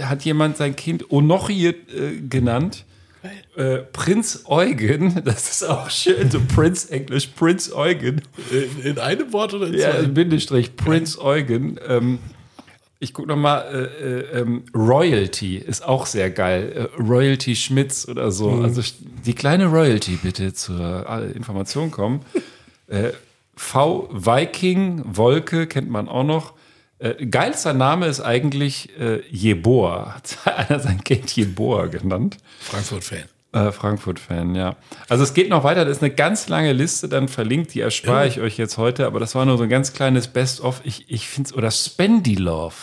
hat 0.01 0.23
jemand 0.25 0.57
sein 0.57 0.75
Kind 0.75 1.11
Onochie 1.11 1.67
äh, 1.67 1.75
genannt. 2.27 2.85
Äh, 3.55 3.79
Prinz 3.93 4.43
Eugen, 4.45 5.21
das 5.25 5.49
ist 5.49 5.63
auch 5.63 5.89
schön, 5.89 6.29
so 6.31 6.39
Prinz 6.55 6.85
Englisch, 6.85 7.27
Prinz 7.27 7.71
Eugen. 7.71 8.21
In, 8.51 8.85
in 8.85 8.99
einem 8.99 9.31
Wort 9.33 9.53
oder 9.53 9.67
in 9.67 9.73
Ja, 9.75 9.91
zwei? 9.91 9.99
im 9.99 10.13
Bindestrich, 10.13 10.75
Prinz 10.75 11.17
Eugen. 11.17 11.77
Ähm, 11.87 12.19
ich 12.99 13.13
gucke 13.13 13.27
nochmal, 13.27 13.89
äh, 14.01 14.09
äh, 14.37 14.41
ähm, 14.41 14.63
Royalty 14.73 15.57
ist 15.57 15.83
auch 15.85 16.05
sehr 16.05 16.31
geil. 16.31 16.89
Äh, 16.97 17.01
Royalty 17.01 17.55
Schmitz 17.55 18.07
oder 18.07 18.31
so. 18.31 18.49
Also 18.61 18.81
die 19.25 19.33
kleine 19.35 19.65
Royalty 19.67 20.17
bitte 20.23 20.53
zur 20.53 21.05
Information 21.35 21.91
kommen. 21.91 22.21
Äh, 22.87 23.09
V. 23.55 24.09
Viking, 24.11 25.03
Wolke 25.05 25.67
kennt 25.67 25.89
man 25.89 26.07
auch 26.07 26.23
noch. 26.23 26.53
Äh, 26.99 27.25
geilster 27.25 27.73
Name 27.73 28.07
ist 28.07 28.21
eigentlich 28.21 28.97
äh, 28.97 29.21
Jeboa. 29.29 30.15
Hat 30.15 30.37
einer 30.69 30.79
sein 30.79 31.03
Kind 31.03 31.35
Jeboa 31.35 31.87
genannt. 31.87 32.37
Frankfurt-Fan. 32.61 33.25
Äh, 33.53 33.71
Frankfurt-Fan, 33.71 34.55
ja. 34.55 34.75
Also 35.09 35.23
es 35.23 35.35
geht 35.35 35.49
noch 35.49 35.63
weiter, 35.63 35.85
das 35.85 35.97
ist 35.97 36.03
eine 36.03 36.13
ganz 36.13 36.49
lange 36.49 36.73
Liste 36.73 37.07
dann 37.07 37.27
verlinkt, 37.27 37.75
die 37.75 37.81
erspare 37.81 38.27
ich 38.27 38.39
euch 38.39 38.57
jetzt 38.57 38.79
heute, 38.79 39.05
aber 39.05 39.19
das 39.19 39.35
war 39.35 39.45
nur 39.45 39.57
so 39.57 39.63
ein 39.63 39.69
ganz 39.69 39.93
kleines 39.93 40.27
Best-of. 40.27 40.81
Ich, 40.83 41.05
ich 41.07 41.27
finde 41.27 41.49
es, 41.49 41.55
oder 41.55 41.69
Spendylove. 41.69 42.73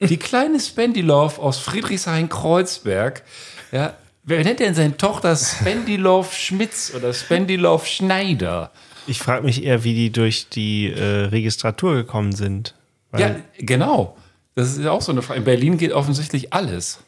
Die 0.00 0.16
kleine 0.18 0.58
Spendylove 0.58 1.40
aus 1.40 1.58
Friedrichshain-Kreuzberg, 1.60 3.22
ja. 3.70 3.94
Wer 4.24 4.44
nennt 4.44 4.60
denn 4.60 4.74
seine 4.74 4.96
Tochter 4.96 5.34
Spendylove 5.36 6.34
Schmitz 6.34 6.92
oder 6.94 7.14
Spendylove 7.14 7.86
Schneider? 7.86 8.72
Ich 9.06 9.20
frage 9.20 9.44
mich 9.44 9.64
eher, 9.64 9.84
wie 9.84 9.94
die 9.94 10.10
durch 10.10 10.48
die 10.48 10.92
äh, 10.92 11.26
Registratur 11.26 11.94
gekommen 11.94 12.32
sind. 12.32 12.74
Ja, 13.16 13.36
genau. 13.58 14.16
Das 14.56 14.70
ist 14.70 14.80
ja 14.80 14.90
auch 14.90 15.02
so 15.02 15.12
eine 15.12 15.22
Frage. 15.22 15.38
In 15.38 15.44
Berlin 15.44 15.78
geht 15.78 15.92
offensichtlich 15.92 16.52
alles. 16.52 17.00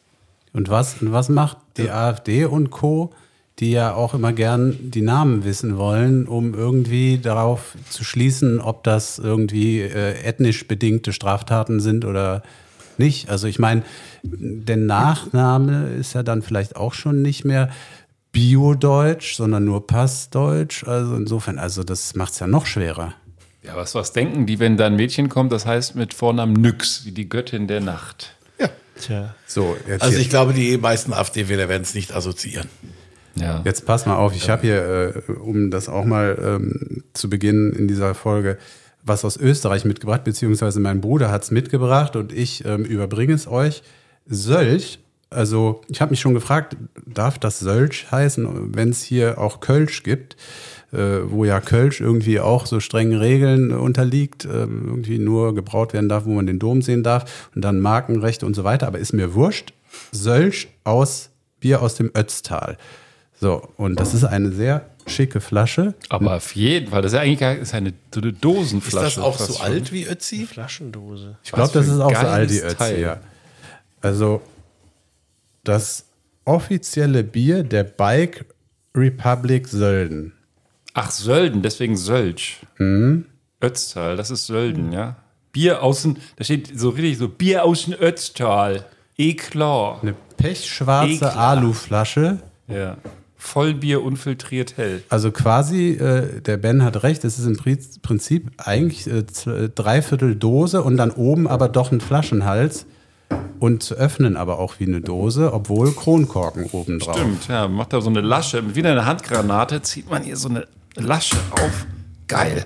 Und 0.53 0.69
was, 0.69 1.01
und 1.01 1.11
was 1.11 1.29
macht 1.29 1.57
die 1.77 1.89
AfD 1.89 2.45
und 2.45 2.69
Co., 2.69 3.11
die 3.59 3.71
ja 3.71 3.93
auch 3.93 4.13
immer 4.13 4.33
gern 4.33 4.75
die 4.81 5.01
Namen 5.01 5.43
wissen 5.43 5.77
wollen, 5.77 6.27
um 6.27 6.53
irgendwie 6.53 7.19
darauf 7.19 7.75
zu 7.89 8.03
schließen, 8.03 8.59
ob 8.59 8.83
das 8.83 9.19
irgendwie 9.19 9.81
äh, 9.81 10.23
ethnisch 10.23 10.67
bedingte 10.67 11.13
Straftaten 11.13 11.79
sind 11.79 12.05
oder 12.05 12.41
nicht? 12.97 13.29
Also 13.29 13.47
ich 13.47 13.59
meine, 13.59 13.83
der 14.23 14.77
Nachname 14.77 15.89
ist 15.89 16.13
ja 16.13 16.23
dann 16.23 16.41
vielleicht 16.41 16.75
auch 16.75 16.93
schon 16.93 17.21
nicht 17.21 17.45
mehr 17.45 17.69
Bio-Deutsch, 18.31 19.35
sondern 19.35 19.65
nur 19.65 19.85
Passdeutsch. 19.85 20.83
Also 20.85 21.15
insofern, 21.15 21.59
also 21.59 21.83
das 21.83 22.15
macht 22.15 22.33
es 22.33 22.39
ja 22.39 22.47
noch 22.47 22.65
schwerer. 22.65 23.13
Ja, 23.61 23.75
was, 23.75 23.95
was 23.95 24.11
denken 24.13 24.45
die, 24.45 24.59
wenn 24.59 24.77
da 24.77 24.87
ein 24.87 24.95
Mädchen 24.95 25.29
kommt, 25.29 25.51
das 25.51 25.65
heißt 25.65 25.95
mit 25.95 26.13
Vornamen 26.13 26.53
Nyx, 26.53 27.05
wie 27.05 27.11
die 27.11 27.29
Göttin 27.29 27.67
der 27.67 27.81
Nacht? 27.81 28.35
Tja. 28.99 29.35
So, 29.47 29.75
jetzt 29.87 30.03
Also 30.03 30.17
ich 30.17 30.29
glaube, 30.29 30.53
die 30.53 30.77
meisten 30.77 31.13
AfD-Wähler 31.13 31.69
werden 31.69 31.83
es 31.83 31.93
nicht 31.93 32.13
assoziieren. 32.13 32.69
Ja. 33.35 33.61
Jetzt 33.65 33.85
pass 33.85 34.05
mal 34.05 34.15
auf, 34.15 34.35
ich 34.35 34.49
habe 34.49 34.61
hier, 34.61 35.23
äh, 35.27 35.31
um 35.31 35.71
das 35.71 35.89
auch 35.89 36.05
mal 36.05 36.37
ähm, 36.39 37.03
zu 37.13 37.29
Beginn 37.29 37.71
in 37.71 37.87
dieser 37.87 38.13
Folge, 38.13 38.57
was 39.03 39.25
aus 39.25 39.37
Österreich 39.37 39.85
mitgebracht, 39.85 40.23
beziehungsweise 40.23 40.79
mein 40.79 41.01
Bruder 41.01 41.31
hat 41.31 41.43
es 41.43 41.51
mitgebracht 41.51 42.15
und 42.15 42.31
ich 42.31 42.63
ähm, 42.65 42.85
überbringe 42.85 43.33
es 43.33 43.47
euch. 43.47 43.83
Sölch, 44.27 44.99
also 45.29 45.81
ich 45.89 45.99
habe 45.99 46.11
mich 46.11 46.21
schon 46.21 46.33
gefragt, 46.33 46.77
darf 47.05 47.39
das 47.39 47.59
Sölch 47.59 48.11
heißen, 48.11 48.75
wenn 48.75 48.89
es 48.89 49.01
hier 49.03 49.39
auch 49.39 49.59
Kölsch 49.59 50.03
gibt, 50.03 50.37
wo 51.29 51.43
ja 51.45 51.59
Kölsch 51.59 51.99
irgendwie 52.01 52.39
auch 52.39 52.65
so 52.65 52.79
strengen 52.79 53.17
Regeln 53.19 53.71
unterliegt, 53.71 54.45
ähm, 54.45 54.83
irgendwie 54.87 55.17
nur 55.19 55.55
gebraut 55.55 55.93
werden 55.93 56.07
darf, 56.09 56.25
wo 56.25 56.29
man 56.31 56.45
den 56.45 56.59
Dom 56.59 56.81
sehen 56.81 57.03
darf 57.03 57.49
und 57.55 57.61
dann 57.63 57.79
Markenrechte 57.79 58.45
und 58.45 58.55
so 58.55 58.63
weiter, 58.63 58.87
aber 58.87 58.99
ist 58.99 59.13
mir 59.13 59.33
wurscht. 59.33 59.73
Sölch 60.11 60.67
aus 60.83 61.29
Bier 61.59 61.81
aus 61.81 61.95
dem 61.95 62.11
Ötztal. 62.15 62.77
So, 63.39 63.67
und 63.77 63.99
das 63.99 64.13
ist 64.13 64.23
eine 64.23 64.51
sehr 64.51 64.85
schicke 65.05 65.41
Flasche. 65.41 65.95
Aber 66.09 66.35
auf 66.37 66.55
jeden 66.55 66.89
Fall, 66.91 67.01
das 67.01 67.11
ist 67.11 67.15
ja 67.17 67.21
eigentlich 67.23 67.39
gar- 67.39 67.55
ist 67.57 67.73
eine, 67.73 67.93
so 68.13 68.21
eine 68.21 68.29
Ist 68.29 68.43
Dosenflasche. 68.43 69.05
das 69.17 69.19
auch 69.19 69.37
so 69.37 69.53
schon. 69.53 69.65
alt 69.65 69.91
wie 69.91 70.05
Ötzi? 70.07 70.45
Flaschendose. 70.45 71.37
Ich 71.43 71.51
glaube, 71.51 71.71
das 71.73 71.87
ist 71.87 71.99
auch 71.99 72.11
so 72.11 72.27
alt 72.27 72.49
wie 72.51 72.59
Ötzi, 72.59 72.75
Teil. 72.77 72.99
ja. 73.01 73.19
Also, 74.01 74.41
das 75.63 76.05
offizielle 76.45 77.23
Bier 77.23 77.63
der 77.63 77.83
Bike 77.83 78.45
Republic 78.95 79.67
Sölden. 79.67 80.33
Ach, 80.93 81.11
Sölden, 81.11 81.61
deswegen 81.61 81.97
Sölch. 81.97 82.59
Mhm. 82.77 83.25
Ötztal, 83.61 84.15
das 84.17 84.29
ist 84.29 84.45
Sölden, 84.45 84.91
ja. 84.91 85.15
Bier 85.51 85.83
außen, 85.83 86.17
da 86.35 86.43
steht 86.43 86.77
so 86.77 86.89
richtig 86.89 87.17
so, 87.17 87.29
Bier 87.29 87.63
aus 87.63 87.85
dem 87.85 87.93
Ötztal. 87.93 88.85
Eh 89.17 89.33
klar. 89.35 89.99
Eine 90.01 90.15
pechschwarze 90.37 91.13
Eklar. 91.13 91.37
Aluflasche. 91.37 92.39
Ja. 92.67 92.97
Vollbier 93.37 94.01
unfiltriert 94.03 94.77
hell. 94.77 95.03
Also 95.09 95.31
quasi, 95.31 95.89
äh, 95.91 96.41
der 96.41 96.57
Ben 96.57 96.83
hat 96.83 97.03
recht, 97.03 97.23
es 97.25 97.37
ist 97.39 97.45
im 97.45 97.55
Pri- 97.57 98.01
Prinzip 98.01 98.51
eigentlich 98.57 99.05
äh, 99.05 99.25
z- 99.27 99.71
dreiviertel 99.75 100.35
Dose 100.35 100.81
und 100.81 100.97
dann 100.97 101.11
oben 101.11 101.47
aber 101.47 101.67
doch 101.69 101.91
ein 101.91 101.99
Flaschenhals 102.01 102.85
und 103.59 103.83
zu 103.83 103.95
öffnen 103.95 104.37
aber 104.37 104.59
auch 104.59 104.75
wie 104.79 104.85
eine 104.85 105.01
Dose, 105.01 105.51
obwohl 105.53 105.91
Kronkorken 105.93 106.65
oben 106.71 106.99
drauf. 106.99 107.17
Stimmt, 107.17 107.47
ja, 107.49 107.67
macht 107.67 107.91
da 107.93 107.99
so 108.01 108.09
eine 108.09 108.21
Lasche, 108.21 108.75
wieder 108.75 108.91
eine 108.91 109.05
Handgranate, 109.05 109.81
zieht 109.81 110.09
man 110.09 110.23
hier 110.23 110.37
so 110.37 110.47
eine 110.49 110.65
Lasche 110.95 111.37
auf. 111.51 111.85
Geil. 112.27 112.65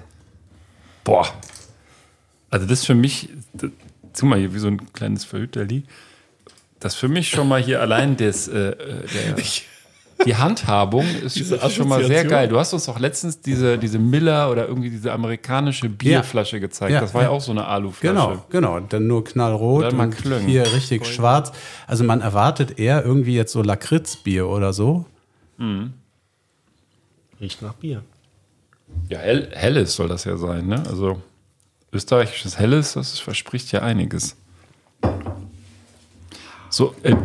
Boah. 1.04 1.28
Also 2.50 2.66
das 2.66 2.80
ist 2.80 2.86
für 2.86 2.96
mich, 2.96 3.30
guck 3.58 4.24
mal 4.24 4.40
hier 4.40 4.54
wie 4.54 4.60
so 4.60 4.68
ein 4.68 4.92
kleines 4.94 5.26
Verhüterli. 5.26 5.84
Das 6.80 6.94
ist 6.94 7.00
für 7.00 7.08
mich 7.08 7.30
schon 7.30 7.48
mal 7.48 7.62
hier 7.62 7.82
allein 7.82 8.18
das, 8.18 8.48
äh, 8.48 8.70
äh, 8.70 8.76
der, 9.08 9.36
die 10.26 10.36
Handhabung 10.36 11.06
ist, 11.24 11.38
schon 11.74 11.88
mal 11.88 12.04
sehr 12.06 12.26
geil. 12.26 12.48
Du 12.48 12.58
hast 12.58 12.74
uns 12.74 12.86
doch 12.86 13.00
letztens 13.00 13.42
diese, 13.42 13.78
diese 13.78 14.00
Miller 14.00 14.52
oder 14.52 14.68
irgendwie 14.68 14.90
diese 14.90 15.12
amerikanische 15.12 15.90
Bierflasche 15.90 16.60
gezeigt. 16.60 16.94
Ja, 16.94 17.02
das 17.02 17.14
war 17.14 17.22
ja 17.24 17.28
ja. 17.30 17.34
auch 17.34 17.42
so 17.42 17.52
eine 17.52 17.66
Aluflasche. 17.66 18.14
Genau, 18.14 18.46
genau. 18.50 18.80
Dann 18.80 19.08
nur 19.08 19.24
knallrot 19.24 19.86
Dann 19.86 19.98
mal 19.98 20.08
und 20.08 20.18
klüngen. 20.18 20.48
hier 20.48 20.72
richtig 20.74 21.06
schwarz. 21.06 21.52
Also 21.86 22.04
man 22.04 22.22
erwartet 22.22 22.80
eher 22.80 23.04
irgendwie 23.04 23.36
jetzt 23.36 23.52
so 23.52 23.62
Lakritzbier 23.62 24.48
oder 24.48 24.74
so. 24.74 25.06
Riecht 27.40 27.62
nach 27.62 27.74
Bier. 27.74 28.04
Ja, 29.10 29.20
hell, 29.20 29.50
helles 29.54 29.96
soll 29.96 30.08
das 30.08 30.26
ja 30.26 30.38
sein, 30.38 30.68
ne? 30.68 30.84
Also 30.88 31.22
österreichisches 31.94 32.60
Helles, 32.60 32.94
das 32.94 33.20
verspricht 33.20 33.72
ja 33.72 33.82
einiges. 33.82 34.36
So, 36.70 36.94
äh, 37.04 37.16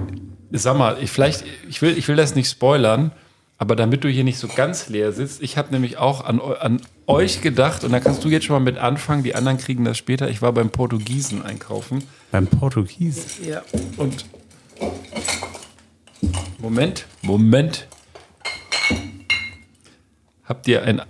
sag 0.52 0.76
mal, 0.78 0.98
ich, 1.00 1.10
vielleicht, 1.10 1.44
ich 1.68 1.82
will, 1.82 1.96
ich 1.98 2.06
will 2.08 2.16
das 2.16 2.34
nicht 2.34 2.48
spoilern, 2.48 3.12
aber 3.58 3.76
damit 3.76 4.04
du 4.04 4.08
hier 4.08 4.24
nicht 4.24 4.38
so 4.38 4.48
ganz 4.48 4.88
leer 4.88 5.12
sitzt, 5.12 5.42
ich 5.42 5.56
habe 5.56 5.72
nämlich 5.72 5.98
auch 5.98 6.24
an, 6.24 6.40
an 6.40 6.80
euch 7.06 7.42
gedacht 7.42 7.84
und 7.84 7.92
da 7.92 8.00
kannst 8.00 8.24
du 8.24 8.28
jetzt 8.28 8.46
schon 8.46 8.54
mal 8.54 8.72
mit 8.72 8.78
anfangen, 8.78 9.22
die 9.22 9.34
anderen 9.34 9.58
kriegen 9.58 9.84
das 9.84 9.98
später. 9.98 10.28
Ich 10.28 10.42
war 10.42 10.52
beim 10.52 10.70
Portugiesen 10.70 11.42
einkaufen. 11.42 12.04
Beim 12.30 12.46
Portugies. 12.46 13.38
Ja. 13.44 13.62
Und 13.96 14.24
Moment, 16.58 17.06
Moment. 17.22 17.86
Habt 20.44 20.68
ihr 20.68 20.82
ein 20.82 21.02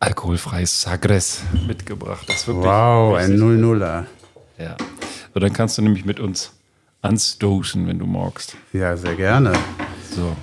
alkoholfreies 0.00 0.82
Sagres 0.82 1.42
mitgebracht? 1.66 2.24
Das 2.28 2.36
ist 2.36 2.46
wirklich 2.48 2.66
Wow, 2.66 3.14
ein 3.16 3.30
richtig- 3.32 3.40
0-0er. 3.42 4.04
Ja. 4.58 4.76
So, 5.32 5.40
dann 5.40 5.52
kannst 5.52 5.78
du 5.78 5.82
nämlich 5.82 6.04
mit 6.04 6.18
uns 6.20 6.52
anstoßen, 7.02 7.86
wenn 7.86 7.98
du 7.98 8.04
magst. 8.06 8.56
Ja, 8.72 8.96
sehr 8.96 9.14
gerne. 9.14 9.52
So. 10.14 10.36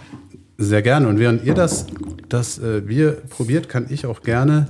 Sehr 0.58 0.82
gerne. 0.82 1.08
Und 1.08 1.20
während 1.20 1.44
ihr 1.44 1.54
das, 1.54 1.86
das 2.30 2.58
äh, 2.58 2.82
Bier 2.82 3.12
probiert, 3.30 3.70
kann 3.70 3.86
ich 3.90 4.06
auch 4.08 4.24
gerne 4.24 4.68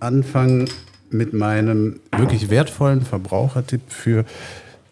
anfangen 0.00 0.70
mit 1.10 1.34
meinem 1.34 2.00
wirklich 2.16 2.48
wertvollen 2.48 3.02
Verbrauchertipp 3.02 3.82
für 3.88 4.24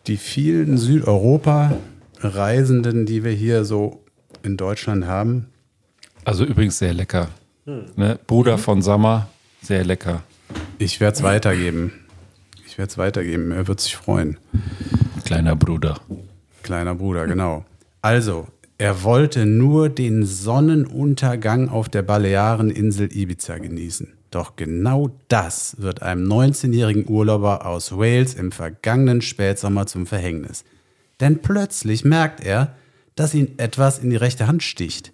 die 0.06 0.18
vielen 0.18 0.76
Südeuropa-Reisenden, 0.76 3.06
die 3.06 3.24
wir 3.24 3.32
hier 3.32 3.64
so 3.64 4.04
in 4.42 4.58
Deutschland 4.58 5.06
haben. 5.06 5.46
Also 6.24 6.44
übrigens 6.44 6.76
sehr 6.78 6.92
lecker. 6.92 7.28
Ne? 7.96 8.18
Bruder 8.26 8.58
von 8.58 8.82
Sammer, 8.82 9.28
sehr 9.62 9.84
lecker. 9.84 10.22
Ich 10.78 11.00
werde 11.00 11.16
es 11.16 11.22
weitergeben. 11.22 11.92
Ich 12.66 12.78
werde 12.78 12.90
es 12.90 12.98
weitergeben. 12.98 13.52
Er 13.52 13.68
wird 13.68 13.80
sich 13.80 13.96
freuen. 13.96 14.38
Kleiner 15.24 15.56
Bruder. 15.56 16.00
Kleiner 16.62 16.94
Bruder, 16.94 17.26
genau. 17.26 17.64
Also, 18.02 18.48
er 18.78 19.02
wollte 19.02 19.44
nur 19.44 19.88
den 19.88 20.24
Sonnenuntergang 20.24 21.68
auf 21.68 21.88
der 21.88 22.02
Baleareninsel 22.02 23.14
Ibiza 23.14 23.58
genießen. 23.58 24.14
Doch 24.30 24.56
genau 24.56 25.10
das 25.28 25.76
wird 25.78 26.02
einem 26.02 26.26
19-jährigen 26.26 27.08
Urlauber 27.08 27.66
aus 27.66 27.92
Wales 27.92 28.34
im 28.34 28.52
vergangenen 28.52 29.20
Spätsommer 29.20 29.86
zum 29.86 30.06
Verhängnis. 30.06 30.64
Denn 31.20 31.42
plötzlich 31.42 32.04
merkt 32.04 32.42
er, 32.42 32.74
dass 33.16 33.34
ihn 33.34 33.58
etwas 33.58 33.98
in 33.98 34.10
die 34.10 34.16
rechte 34.16 34.46
Hand 34.46 34.62
sticht. 34.62 35.12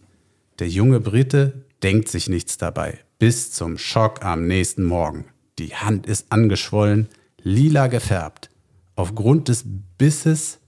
Der 0.59 0.69
junge 0.69 1.01
Brite 1.01 1.65
denkt 1.83 2.09
sich 2.09 2.29
nichts 2.29 2.59
dabei, 2.59 2.99
bis 3.19 3.53
zum 3.53 3.79
Schock 3.79 4.25
am 4.25 4.47
nächsten 4.47 4.85
Morgen. 4.85 5.27
Die 5.59 5.75
Hand 5.75 6.07
ist 6.07 6.27
angeschwollen, 6.31 7.09
lila 7.43 7.87
gefärbt. 7.87 8.51
Aufgrund 8.95 9.49
des 9.49 9.65
Bisses 9.99 10.59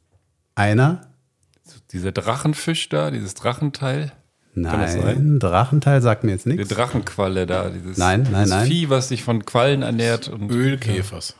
einer, 0.54 1.08
Dieser 1.92 2.12
Drachenfisch 2.12 2.88
da, 2.88 3.10
dieses 3.10 3.34
Drachenteil. 3.34 4.12
Nein, 4.54 5.38
Drachenteil 5.38 6.02
sagt 6.02 6.24
mir 6.24 6.32
jetzt 6.32 6.46
Die 6.46 6.50
nichts. 6.50 6.68
Drachenqualle 6.68 7.46
da, 7.46 7.70
dieses, 7.70 7.96
Nein, 7.96 8.22
nein, 8.22 8.44
dieses 8.44 8.50
nein. 8.50 8.66
Vieh, 8.66 8.90
was 8.90 9.08
sich 9.08 9.22
von 9.22 9.44
Quallen 9.44 9.82
ernährt. 9.82 10.28
Und 10.28 10.50
Ölkäfers. 10.50 11.36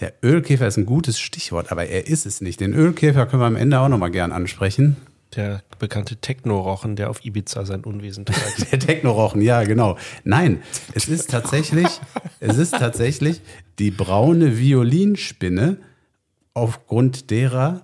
Der 0.00 0.14
Ölkäfer 0.22 0.66
ist 0.66 0.78
ein 0.78 0.86
gutes 0.86 1.20
Stichwort, 1.20 1.70
aber 1.70 1.86
er 1.86 2.06
ist 2.06 2.24
es 2.24 2.40
nicht. 2.40 2.60
Den 2.60 2.72
Ölkäfer 2.72 3.26
können 3.26 3.42
wir 3.42 3.46
am 3.46 3.56
Ende 3.56 3.80
auch 3.80 3.88
nochmal 3.88 4.10
gern 4.10 4.32
ansprechen. 4.32 4.96
Der 5.36 5.62
bekannte 5.78 6.16
Techno-Rochen, 6.16 6.96
der 6.96 7.08
auf 7.08 7.24
Ibiza 7.24 7.64
sein 7.64 7.84
Unwesen 7.84 8.24
treibt. 8.26 8.72
Der 8.72 8.80
Technorochen, 8.80 9.40
ja, 9.42 9.62
genau. 9.62 9.96
Nein, 10.24 10.60
es 10.94 11.08
ist 11.08 11.30
tatsächlich, 11.30 11.86
es 12.40 12.58
ist 12.58 12.72
tatsächlich 12.72 13.40
die 13.78 13.92
braune 13.92 14.58
Violinspinne, 14.58 15.76
aufgrund 16.52 17.30
derer 17.30 17.82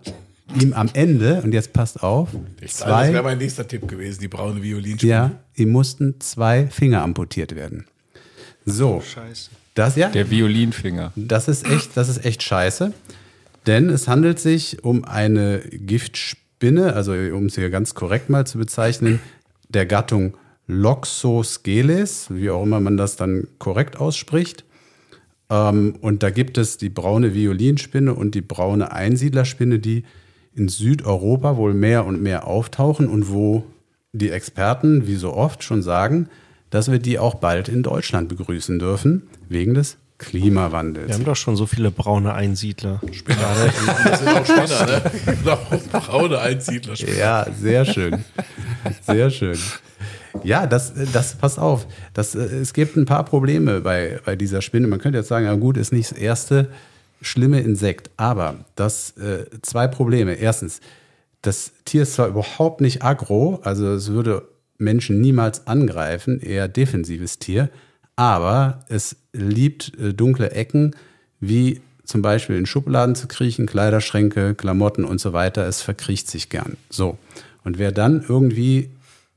ihm 0.61 0.73
am 0.73 0.89
Ende, 0.93 1.43
und 1.43 1.53
jetzt 1.53 1.73
passt 1.73 2.03
auf, 2.03 2.31
Das 2.61 2.81
wäre 2.81 3.13
zwei, 3.13 3.23
mein 3.23 3.39
nächster 3.39 3.67
Tipp 3.67 3.87
gewesen, 3.89 4.21
die 4.21 4.29
braune 4.29 4.63
Violinspinne. 4.63 5.13
ja, 5.13 5.31
ihm 5.55 5.71
mussten 5.71 6.21
zwei 6.21 6.67
Finger 6.67 7.03
amputiert 7.03 7.55
werden. 7.55 7.87
So, 8.65 9.01
Scheiße. 9.01 9.51
das 9.75 9.95
ja. 9.97 10.09
der 10.09 10.31
Violinfinger. 10.31 11.13
Das 11.15 11.47
ist 11.47 11.65
echt, 11.67 11.97
das 11.97 12.09
ist 12.09 12.25
echt 12.25 12.43
scheiße. 12.43 12.93
Denn 13.67 13.89
es 13.89 14.07
handelt 14.09 14.39
sich 14.39 14.85
um 14.85 15.05
eine 15.05 15.61
Giftspinne, 15.61 16.46
also 16.95 17.13
um 17.13 17.47
es 17.47 17.55
hier 17.55 17.71
ganz 17.71 17.95
korrekt 17.95 18.31
mal 18.31 18.47
zu 18.47 18.59
bezeichnen, 18.59 19.21
der 19.69 19.87
Gattung 19.87 20.37
Loxosceles, 20.67 22.29
wie 22.31 22.51
auch 22.51 22.63
immer 22.63 22.81
man 22.81 22.97
das 22.97 23.17
dann 23.17 23.47
korrekt 23.59 23.99
ausspricht. 23.99 24.65
Ähm, 25.51 25.97
und 26.01 26.23
da 26.23 26.31
gibt 26.31 26.59
es 26.59 26.77
die 26.77 26.89
braune 26.89 27.35
Violinspinne 27.35 28.15
und 28.15 28.35
die 28.35 28.41
braune 28.41 28.93
Einsiedlerspinne, 28.93 29.79
die 29.79 30.05
in 30.55 30.69
Südeuropa 30.69 31.57
wohl 31.57 31.75
mehr 31.75 32.07
und 32.07 32.23
mehr 32.23 32.47
auftauchen 32.47 33.09
und 33.09 33.31
wo 33.31 33.65
die 34.13 34.31
Experten, 34.31 35.07
wie 35.07 35.17
so 35.17 35.35
oft, 35.35 35.63
schon 35.63 35.83
sagen, 35.83 36.29
dass 36.71 36.91
wir 36.91 36.99
die 36.99 37.19
auch 37.19 37.35
bald 37.35 37.69
in 37.69 37.83
Deutschland 37.83 38.29
begrüßen 38.29 38.79
dürfen, 38.79 39.29
wegen 39.49 39.75
des 39.75 39.99
Klimawandels. 40.19 41.09
Wir 41.09 41.15
haben 41.15 41.25
doch 41.25 41.37
schon 41.37 41.57
so 41.57 41.67
viele 41.67 41.91
braune 41.91 42.33
Einsiedler. 42.33 43.01
Gerade 43.25 43.73
Das 44.05 44.19
sind 44.21 44.29
auch 44.29 44.45
Spinner, 44.45 44.87
ne? 44.87 45.11
Genau, 45.27 45.59
braune 45.93 46.39
Einsiedler. 46.39 46.95
Ja, 46.95 47.47
sehr 47.53 47.85
schön. 47.85 48.25
Sehr 49.07 49.31
schön. 49.31 49.59
Ja, 50.43 50.67
das, 50.67 50.93
das 51.13 51.35
passt 51.35 51.59
auf. 51.59 51.87
Das, 52.15 52.35
es 52.35 52.73
gibt 52.73 52.97
ein 52.97 53.05
paar 53.05 53.25
Probleme 53.25 53.81
bei, 53.81 54.21
bei 54.25 54.37
dieser 54.37 54.63
Spinne. 54.63 54.87
Man 54.87 54.99
könnte 54.99 55.19
jetzt 55.19 55.29
sagen, 55.29 55.47
ja 55.47 55.55
gut, 55.55 55.77
ist 55.77 55.93
nicht 55.93 56.11
das 56.11 56.19
erste 56.19 56.69
schlimme 57.21 57.61
Insekt. 57.61 58.11
Aber 58.17 58.65
das 58.75 59.17
äh, 59.17 59.47
zwei 59.63 59.87
Probleme. 59.89 60.35
Erstens, 60.35 60.81
das 61.43 61.73
Tier 61.85 62.03
ist 62.03 62.15
zwar 62.15 62.29
überhaupt 62.29 62.81
nicht 62.81 63.03
aggro, 63.03 63.61
also 63.63 63.93
es 63.95 64.09
würde 64.09 64.49
Menschen 64.79 65.21
niemals 65.21 65.67
angreifen, 65.67 66.41
eher 66.41 66.69
defensives 66.69 67.39
Tier, 67.39 67.71
aber 68.17 68.85
es 68.89 69.17
liebt 69.33 69.93
äh, 69.99 70.15
dunkle 70.15 70.51
Ecken, 70.51 70.97
wie 71.39 71.81
zum 72.05 72.23
Beispiel 72.23 72.57
in 72.57 72.67
Schubladen 72.67 73.15
zu 73.15 73.29
kriechen, 73.29 73.67
Kleiderschränke, 73.67 74.55
Klamotten 74.55 75.05
und 75.05 75.21
so 75.21 75.33
weiter. 75.33 75.67
Es 75.67 75.83
verkriecht 75.83 76.29
sich 76.29 76.49
gern. 76.49 76.77
So. 76.89 77.19
Und 77.65 77.79
wer 77.79 77.93
dann 77.93 78.25
irgendwie 78.27 78.91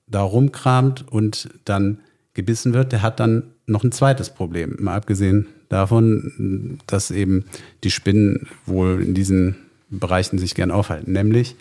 da 0.07 0.21
rumkramt 0.21 1.05
und 1.11 1.49
dann 1.65 1.99
gebissen 2.33 2.73
wird, 2.73 2.91
der 2.91 3.01
hat 3.01 3.19
dann 3.19 3.43
noch 3.65 3.83
ein 3.83 3.91
zweites 3.91 4.29
Problem. 4.29 4.77
Mal 4.79 4.95
abgesehen 4.95 5.47
davon, 5.67 6.79
dass 6.87 7.11
eben 7.11 7.45
die 7.83 7.91
Spinnen 7.91 8.47
wohl 8.65 9.01
in 9.01 9.13
diesen 9.13 9.55
Bereichen 9.89 10.37
sich 10.37 10.55
gern 10.55 10.71
aufhalten. 10.71 11.11
Nämlich, 11.11 11.55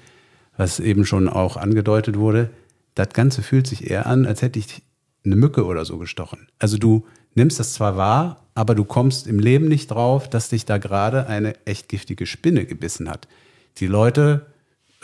was 0.57 0.81
eben 0.81 1.04
schon 1.04 1.28
auch 1.28 1.57
angedeutet 1.57 2.16
wurde, 2.18 2.50
das 2.94 3.11
Ganze 3.11 3.42
fühlt 3.42 3.66
sich 3.66 3.90
eher 3.90 4.07
an, 4.07 4.26
als 4.26 4.42
hätte 4.42 4.59
ich 4.59 4.83
eine 5.24 5.37
Mücke 5.37 5.64
oder 5.64 5.85
so 5.85 5.98
gestochen. 5.98 6.48
Also 6.59 6.78
du 6.78 7.04
nimmst 7.35 7.59
das 7.59 7.74
zwar 7.74 7.96
wahr, 7.96 8.44
aber 8.54 8.74
du 8.74 8.85
kommst 8.85 9.26
im 9.26 9.38
Leben 9.38 9.68
nicht 9.68 9.90
drauf, 9.90 10.28
dass 10.28 10.48
dich 10.48 10.64
da 10.64 10.78
gerade 10.78 11.26
eine 11.26 11.54
echt 11.64 11.88
giftige 11.88 12.26
Spinne 12.26 12.64
gebissen 12.64 13.09
hat. 13.09 13.28
Die 13.78 13.87
Leute 13.87 14.46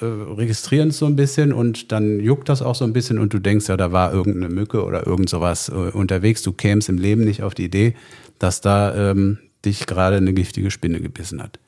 äh, 0.01 0.05
registrieren 0.05 0.89
es 0.89 0.99
so 0.99 1.07
ein 1.07 1.15
bisschen 1.15 1.53
und 1.53 1.93
dann 1.93 2.19
juckt 2.19 2.49
das 2.49 2.63
auch 2.63 2.75
so 2.75 2.85
ein 2.85 2.93
bisschen 2.93 3.19
und 3.19 3.33
du 3.33 3.39
denkst, 3.39 3.69
ja, 3.69 3.77
da 3.77 3.93
war 3.93 4.13
irgendeine 4.13 4.53
Mücke 4.53 4.85
oder 4.85 5.07
irgend 5.07 5.29
sowas 5.29 5.69
äh, 5.69 5.73
unterwegs. 5.73 6.43
Du 6.43 6.53
kämst 6.53 6.89
im 6.89 6.99
Leben 6.99 7.25
nicht 7.25 7.43
auf 7.43 7.55
die 7.55 7.65
Idee, 7.65 7.95
dass 8.41 8.61
da 8.61 9.11
ähm, 9.11 9.39
dich 9.65 9.87
gerade 9.87 10.17
eine 10.17 10.33
giftige 10.33 10.71
Spinne 10.71 11.01
gebissen 11.01 11.41
hat. 11.41 11.61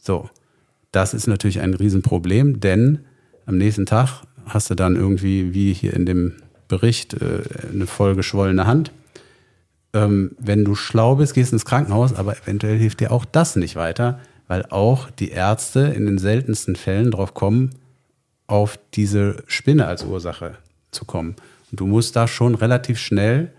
So, 0.00 0.30
das 0.92 1.12
ist 1.12 1.26
natürlich 1.26 1.60
ein 1.60 1.74
Riesenproblem, 1.74 2.60
denn 2.60 3.00
am 3.46 3.58
nächsten 3.58 3.84
Tag 3.84 4.22
hast 4.46 4.70
du 4.70 4.74
dann 4.74 4.96
irgendwie, 4.96 5.52
wie 5.52 5.72
hier 5.72 5.92
in 5.92 6.06
dem 6.06 6.32
Bericht, 6.68 7.14
äh, 7.14 7.42
eine 7.72 7.86
voll 7.86 8.14
geschwollene 8.14 8.66
Hand. 8.66 8.92
Ähm, 9.92 10.32
wenn 10.38 10.64
du 10.64 10.74
schlau 10.74 11.16
bist, 11.16 11.34
gehst 11.34 11.52
ins 11.52 11.64
Krankenhaus, 11.64 12.14
aber 12.14 12.36
eventuell 12.36 12.78
hilft 12.78 13.00
dir 13.00 13.12
auch 13.12 13.24
das 13.24 13.56
nicht 13.56 13.76
weiter, 13.76 14.18
weil 14.48 14.66
auch 14.70 15.10
die 15.10 15.30
Ärzte 15.30 15.80
in 15.80 16.06
den 16.06 16.18
seltensten 16.18 16.76
Fällen 16.76 17.10
drauf 17.10 17.34
kommen, 17.34 17.70
auf 18.46 18.78
diese 18.94 19.36
Spinne 19.46 19.86
als 19.86 20.04
Ursache 20.04 20.56
zu 20.90 21.04
kommen. 21.04 21.36
Und 21.70 21.80
du 21.80 21.86
musst 21.86 22.16
da 22.16 22.28
schon 22.28 22.54
relativ 22.54 22.98
schnell 22.98 23.50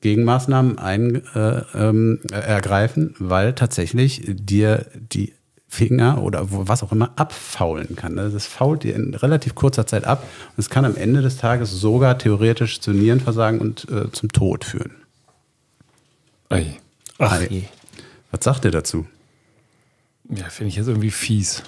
Gegenmaßnahmen 0.00 0.78
ein, 0.78 1.22
äh, 1.34 1.62
ähm, 1.74 2.20
ergreifen, 2.30 3.14
weil 3.18 3.54
tatsächlich 3.54 4.22
dir 4.26 4.86
die 4.94 5.32
Finger 5.68 6.22
oder 6.22 6.46
was 6.50 6.82
auch 6.82 6.92
immer 6.92 7.10
abfaulen 7.16 7.96
kann. 7.96 8.18
Also 8.18 8.34
Das 8.34 8.46
fault 8.46 8.84
dir 8.84 8.94
in 8.94 9.14
relativ 9.14 9.54
kurzer 9.54 9.86
Zeit 9.86 10.04
ab 10.04 10.22
und 10.22 10.58
es 10.58 10.70
kann 10.70 10.84
am 10.84 10.96
Ende 10.96 11.22
des 11.22 11.36
Tages 11.36 11.70
sogar 11.72 12.18
theoretisch 12.18 12.80
zu 12.80 12.92
Nierenversagen 12.92 13.60
und 13.60 13.88
äh, 13.90 14.10
zum 14.12 14.30
Tod 14.30 14.64
führen. 14.64 14.94
Ei. 16.48 16.76
Ach, 17.18 17.32
Ei. 17.32 17.68
Was 18.30 18.44
sagt 18.44 18.64
ihr 18.64 18.70
dazu? 18.70 19.06
Ja, 20.28 20.44
finde 20.48 20.68
ich 20.68 20.76
jetzt 20.76 20.88
irgendwie 20.88 21.10
fies. 21.10 21.62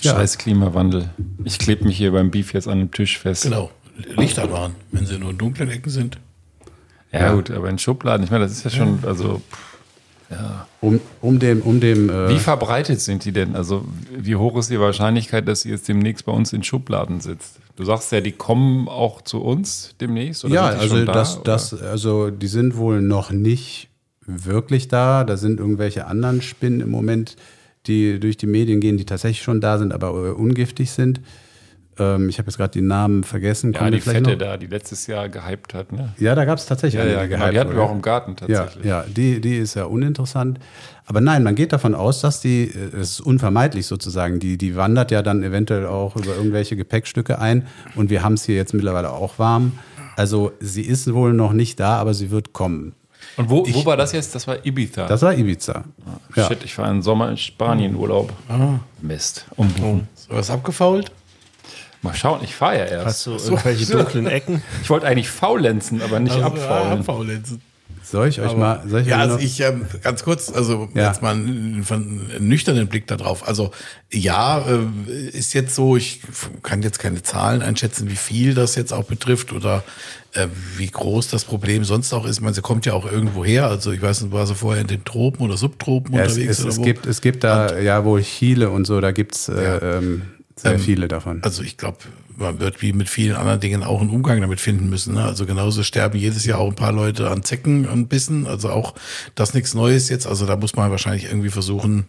Ja. 0.00 0.12
Scheiß 0.14 0.38
Klimawandel. 0.38 1.10
Ich 1.44 1.58
klebe 1.58 1.84
mich 1.84 1.96
hier 1.96 2.12
beim 2.12 2.30
Beef 2.30 2.52
jetzt 2.54 2.66
an 2.66 2.78
dem 2.78 2.90
Tisch 2.90 3.18
fest. 3.18 3.44
Genau. 3.44 3.70
Lichter 4.16 4.50
waren, 4.50 4.74
wenn 4.90 5.06
sie 5.06 5.18
nur 5.18 5.30
in 5.30 5.38
dunklen 5.38 5.70
Ecken 5.70 5.90
sind. 5.90 6.18
Ja, 7.12 7.34
gut, 7.34 7.50
aber 7.50 7.68
in 7.68 7.78
Schubladen, 7.78 8.24
ich 8.24 8.30
meine, 8.30 8.44
das 8.44 8.52
ist 8.52 8.64
ja 8.64 8.70
schon, 8.70 9.00
also, 9.04 9.42
Um, 10.80 11.00
um 11.20 11.38
dem, 11.38 11.62
um 11.62 11.80
dem 11.80 12.10
äh, 12.10 12.28
wie 12.28 12.38
verbreitet 12.38 13.00
sind 13.00 13.24
die 13.24 13.32
denn? 13.32 13.54
Also, 13.54 13.84
wie 14.16 14.36
hoch 14.36 14.56
ist 14.56 14.70
die 14.70 14.80
Wahrscheinlichkeit, 14.80 15.46
dass 15.46 15.62
sie 15.62 15.70
jetzt 15.70 15.88
demnächst 15.88 16.24
bei 16.24 16.32
uns 16.32 16.52
in 16.52 16.62
Schubladen 16.62 17.20
sitzt? 17.20 17.60
Du 17.76 17.84
sagst 17.84 18.12
ja, 18.12 18.20
die 18.20 18.32
kommen 18.32 18.88
auch 18.88 19.22
zu 19.22 19.40
uns 19.40 19.94
demnächst? 20.00 20.44
Oder 20.44 20.54
ja, 20.54 20.66
also 20.66 21.04
da, 21.04 21.12
das, 21.12 21.36
oder? 21.36 21.44
das, 21.44 21.74
also 21.82 22.30
die 22.30 22.46
sind 22.46 22.76
wohl 22.76 23.00
noch 23.00 23.30
nicht 23.30 23.88
wirklich 24.26 24.88
da. 24.88 25.24
Da 25.24 25.36
sind 25.36 25.60
irgendwelche 25.60 26.06
anderen 26.06 26.42
Spinnen 26.42 26.80
im 26.80 26.90
Moment, 26.90 27.36
die 27.86 28.20
durch 28.20 28.36
die 28.36 28.46
Medien 28.46 28.80
gehen, 28.80 28.96
die 28.96 29.04
tatsächlich 29.04 29.42
schon 29.42 29.60
da 29.60 29.78
sind, 29.78 29.92
aber 29.92 30.08
äh, 30.08 30.30
ungiftig 30.30 30.90
sind. 30.90 31.20
Ähm, 31.98 32.28
ich 32.28 32.38
habe 32.38 32.48
jetzt 32.48 32.56
gerade 32.56 32.70
die 32.72 32.80
Namen 32.80 33.22
vergessen. 33.24 33.72
Ja, 33.72 33.80
Kommen 33.80 33.92
die 33.92 34.00
vielleicht 34.00 34.24
Fette 34.26 34.30
noch? 34.32 34.38
da, 34.38 34.56
die 34.56 34.66
letztes 34.66 35.06
Jahr 35.06 35.28
gehypt 35.28 35.74
hat, 35.74 35.92
ne? 35.92 36.14
Ja, 36.18 36.34
da 36.34 36.44
gab 36.44 36.58
es 36.58 36.66
tatsächlich 36.66 36.98
Ja, 36.98 37.02
eine, 37.02 37.12
ja, 37.14 37.22
die 37.22 37.28
genau. 37.28 37.40
gehypt 37.40 37.54
Die 37.54 37.58
hatten 37.60 37.70
wir 37.70 37.76
wurde. 37.76 37.86
auch 37.88 37.92
im 37.94 38.02
Garten 38.02 38.36
tatsächlich. 38.36 38.84
Ja, 38.84 39.02
ja 39.02 39.04
die, 39.08 39.40
die 39.40 39.56
ist 39.58 39.74
ja 39.74 39.84
uninteressant. 39.84 40.58
Aber 41.04 41.20
nein, 41.20 41.42
man 41.42 41.54
geht 41.54 41.72
davon 41.72 41.94
aus, 41.94 42.20
dass 42.20 42.40
die, 42.40 42.64
äh, 42.64 42.96
es 42.96 43.10
ist 43.12 43.20
unvermeidlich 43.20 43.86
sozusagen, 43.86 44.38
die, 44.38 44.56
die 44.56 44.74
wandert 44.76 45.10
ja 45.10 45.22
dann 45.22 45.42
eventuell 45.42 45.86
auch 45.86 46.16
über 46.16 46.34
irgendwelche 46.36 46.76
Gepäckstücke 46.76 47.38
ein. 47.38 47.66
Und 47.94 48.08
wir 48.10 48.22
haben 48.22 48.34
es 48.34 48.44
hier 48.44 48.56
jetzt 48.56 48.72
mittlerweile 48.72 49.10
auch 49.10 49.38
warm. 49.38 49.72
Also 50.16 50.52
sie 50.60 50.82
ist 50.82 51.12
wohl 51.12 51.32
noch 51.32 51.52
nicht 51.52 51.78
da, 51.80 51.96
aber 51.96 52.14
sie 52.14 52.30
wird 52.30 52.52
kommen. 52.52 52.94
Und 53.36 53.50
wo, 53.50 53.64
wo 53.66 53.86
war 53.86 53.96
das 53.96 54.12
jetzt? 54.12 54.34
Das 54.34 54.46
war 54.48 54.64
Ibiza. 54.66 55.06
Das 55.06 55.22
war 55.22 55.32
Ibiza. 55.32 55.84
Ja. 56.34 56.48
Shit, 56.48 56.64
ich 56.64 56.76
war 56.76 56.86
einen 56.86 57.02
Sommer 57.02 57.30
in 57.30 57.36
Spanien 57.36 57.94
Urlaub. 57.96 58.32
Mist. 59.00 59.46
Umbuchen. 59.56 60.08
Ist 60.14 60.28
was 60.28 60.50
abgefault? 60.50 61.12
Mal 62.02 62.14
schauen, 62.14 62.40
ich 62.42 62.54
fahre 62.54 62.78
ja 62.78 62.84
erst. 62.86 63.06
Hast 63.06 63.26
du 63.26 63.30
irgendwelche 63.32 63.86
dunklen 63.92 64.26
Ecken? 64.26 64.62
Ich 64.82 64.90
wollte 64.90 65.06
eigentlich 65.06 65.30
faulenzen, 65.30 66.02
aber 66.02 66.18
nicht 66.18 66.32
Also, 66.32 66.46
abfaulen. 66.46 66.92
ja, 66.92 66.98
abfaulenzen. 66.98 67.60
Soll 68.04 68.28
ich 68.28 68.40
euch 68.40 68.56
mal, 68.56 68.82
soll 68.86 69.02
ich 69.02 69.06
Ja, 69.06 69.18
also 69.18 69.38
ich 69.38 69.60
ähm, 69.60 69.86
ganz 70.02 70.22
kurz, 70.24 70.52
also 70.52 70.88
Ja. 70.92 71.06
jetzt 71.08 71.22
mal 71.22 71.34
einen, 71.34 71.86
einen 71.88 72.48
nüchternen 72.48 72.88
Blick 72.88 73.06
darauf. 73.06 73.46
Also 73.46 73.70
ja, 74.12 74.58
äh, 74.68 75.28
ist 75.28 75.54
jetzt 75.54 75.74
so, 75.74 75.96
ich 75.96 76.20
kann 76.62 76.82
jetzt 76.82 76.98
keine 76.98 77.22
Zahlen 77.22 77.62
einschätzen, 77.62 78.10
wie 78.10 78.16
viel 78.16 78.52
das 78.54 78.74
jetzt 78.74 78.92
auch 78.92 79.04
betrifft 79.04 79.52
oder 79.52 79.82
äh, 80.34 80.48
wie 80.76 80.88
groß 80.88 81.28
das 81.28 81.44
Problem 81.44 81.84
sonst 81.84 82.12
auch 82.12 82.26
ist. 82.26 82.36
Ich 82.36 82.42
meine, 82.42 82.54
sie 82.54 82.60
kommt 82.60 82.84
ja 82.84 82.92
auch 82.92 83.10
irgendwo 83.10 83.44
her. 83.44 83.68
Also 83.68 83.92
ich 83.92 84.02
weiß 84.02 84.22
nicht, 84.22 84.32
war 84.32 84.46
sie 84.46 84.56
vorher 84.56 84.82
in 84.82 84.88
den 84.88 85.04
Tropen 85.04 85.42
oder 85.44 85.56
Subtropen 85.56 86.14
ja, 86.14 86.24
es, 86.24 86.32
unterwegs 86.32 86.58
es, 86.58 86.60
oder 86.64 86.68
es, 86.70 86.78
wo? 86.78 86.82
gibt, 86.82 87.06
es 87.06 87.20
gibt 87.22 87.44
da 87.44 87.78
ja 87.78 88.04
wohl 88.04 88.20
Chile 88.22 88.68
und 88.68 88.86
so, 88.86 89.00
da 89.00 89.12
gibt 89.12 89.36
es 89.36 89.48
äh, 89.48 89.98
ähm, 89.98 90.22
sehr 90.62 90.78
viele 90.78 91.08
davon. 91.08 91.42
Also 91.42 91.62
ich 91.62 91.76
glaube, 91.76 91.98
man 92.36 92.58
wird 92.60 92.82
wie 92.82 92.92
mit 92.92 93.08
vielen 93.08 93.36
anderen 93.36 93.60
Dingen 93.60 93.82
auch 93.82 94.00
einen 94.00 94.10
Umgang 94.10 94.40
damit 94.40 94.60
finden 94.60 94.88
müssen. 94.88 95.14
Ne? 95.14 95.24
Also 95.24 95.44
genauso 95.46 95.82
sterben 95.82 96.18
jedes 96.18 96.44
Jahr 96.46 96.58
auch 96.58 96.68
ein 96.68 96.74
paar 96.76 96.92
Leute 96.92 97.30
an 97.30 97.42
Zecken 97.42 97.86
und 97.86 98.08
Bissen. 98.08 98.46
Also 98.46 98.70
auch 98.70 98.94
das 99.34 99.54
nichts 99.54 99.74
Neues 99.74 100.08
jetzt. 100.08 100.26
Also 100.26 100.46
da 100.46 100.56
muss 100.56 100.74
man 100.76 100.90
wahrscheinlich 100.90 101.24
irgendwie 101.24 101.50
versuchen, 101.50 102.06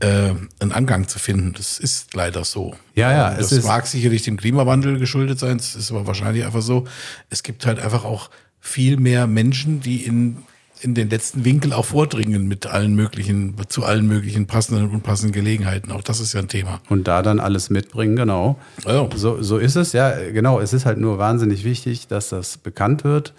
äh, 0.00 0.32
einen 0.60 0.72
Angang 0.72 1.08
zu 1.08 1.18
finden. 1.18 1.52
Das 1.56 1.78
ist 1.78 2.14
leider 2.14 2.44
so. 2.44 2.74
Ja, 2.94 3.12
ja, 3.12 3.28
Ähm, 3.32 3.34
es 3.40 3.50
Das 3.50 3.58
ist- 3.58 3.66
mag 3.66 3.86
sicherlich 3.86 4.22
dem 4.22 4.36
Klimawandel 4.36 4.98
geschuldet 4.98 5.38
sein. 5.38 5.56
Es 5.58 5.74
ist 5.74 5.90
aber 5.90 6.06
wahrscheinlich 6.06 6.44
einfach 6.44 6.62
so. 6.62 6.84
Es 7.30 7.42
gibt 7.42 7.66
halt 7.66 7.78
einfach 7.78 8.04
auch 8.04 8.30
viel 8.60 8.96
mehr 8.96 9.26
Menschen, 9.26 9.80
die 9.80 10.04
in 10.04 10.38
in 10.84 10.94
den 10.94 11.08
letzten 11.08 11.44
Winkel 11.44 11.72
auch 11.72 11.86
vordringen 11.86 12.46
mit 12.46 12.66
allen 12.66 12.94
möglichen, 12.94 13.54
zu 13.68 13.84
allen 13.84 14.06
möglichen 14.06 14.46
passenden 14.46 14.84
und 14.84 14.90
unpassenden 14.90 15.32
Gelegenheiten. 15.32 15.90
Auch 15.90 16.02
das 16.02 16.20
ist 16.20 16.34
ja 16.34 16.40
ein 16.40 16.48
Thema. 16.48 16.80
Und 16.90 17.08
da 17.08 17.22
dann 17.22 17.40
alles 17.40 17.70
mitbringen, 17.70 18.16
genau. 18.16 18.58
Ja. 18.86 19.08
So, 19.16 19.42
so 19.42 19.56
ist 19.56 19.76
es, 19.76 19.94
ja, 19.94 20.12
genau. 20.30 20.60
Es 20.60 20.72
ist 20.72 20.84
halt 20.84 20.98
nur 20.98 21.18
wahnsinnig 21.18 21.64
wichtig, 21.64 22.06
dass 22.06 22.28
das 22.28 22.58
bekannt 22.58 23.02
wird. 23.02 23.32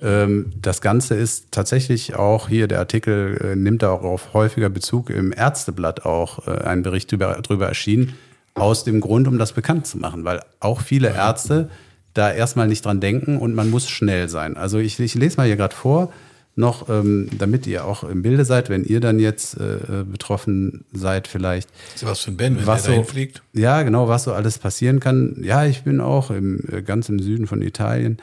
Ähm, 0.00 0.52
das 0.60 0.80
Ganze 0.80 1.14
ist 1.14 1.52
tatsächlich 1.52 2.16
auch 2.16 2.48
hier, 2.48 2.66
der 2.66 2.80
Artikel 2.80 3.38
äh, 3.42 3.56
nimmt 3.56 3.82
da 3.82 3.90
auch 3.90 4.02
auf 4.02 4.34
häufiger 4.34 4.68
Bezug 4.68 5.10
im 5.10 5.32
Ärzteblatt 5.32 6.04
auch 6.04 6.46
äh, 6.46 6.62
ein 6.62 6.82
Bericht 6.82 7.12
drüber 7.12 7.66
erschienen, 7.66 8.14
aus 8.54 8.82
dem 8.82 9.00
Grund, 9.00 9.28
um 9.28 9.38
das 9.38 9.52
bekannt 9.52 9.86
zu 9.86 9.98
machen, 9.98 10.24
weil 10.24 10.42
auch 10.58 10.80
viele 10.80 11.14
Ärzte 11.14 11.70
da 12.14 12.32
erstmal 12.32 12.66
nicht 12.66 12.84
dran 12.84 13.00
denken 13.00 13.38
und 13.38 13.54
man 13.54 13.70
muss 13.70 13.88
schnell 13.88 14.28
sein. 14.28 14.56
Also 14.56 14.78
ich, 14.78 14.98
ich 14.98 15.14
lese 15.14 15.36
mal 15.36 15.46
hier 15.46 15.56
gerade 15.56 15.76
vor, 15.76 16.12
noch, 16.58 16.88
ähm, 16.88 17.28
damit 17.38 17.66
ihr 17.66 17.84
auch 17.84 18.04
im 18.04 18.20
Bilde 18.22 18.44
seid, 18.44 18.68
wenn 18.68 18.84
ihr 18.84 19.00
dann 19.00 19.18
jetzt 19.18 19.56
äh, 19.58 20.04
betroffen 20.04 20.84
seid 20.92 21.28
vielleicht. 21.28 21.68
Sebastian 21.94 22.36
Ben, 22.36 22.56
wenn 22.58 22.66
Was 22.66 22.82
der 22.84 22.96
so- 22.96 23.02
fliegt. 23.04 23.42
Ja, 23.52 23.82
genau, 23.82 24.08
was 24.08 24.24
so 24.24 24.32
alles 24.32 24.58
passieren 24.58 25.00
kann. 25.00 25.36
Ja, 25.42 25.64
ich 25.64 25.84
bin 25.84 26.00
auch 26.00 26.30
im, 26.30 26.60
äh, 26.70 26.82
ganz 26.82 27.08
im 27.08 27.20
Süden 27.20 27.46
von 27.46 27.62
Italien. 27.62 28.18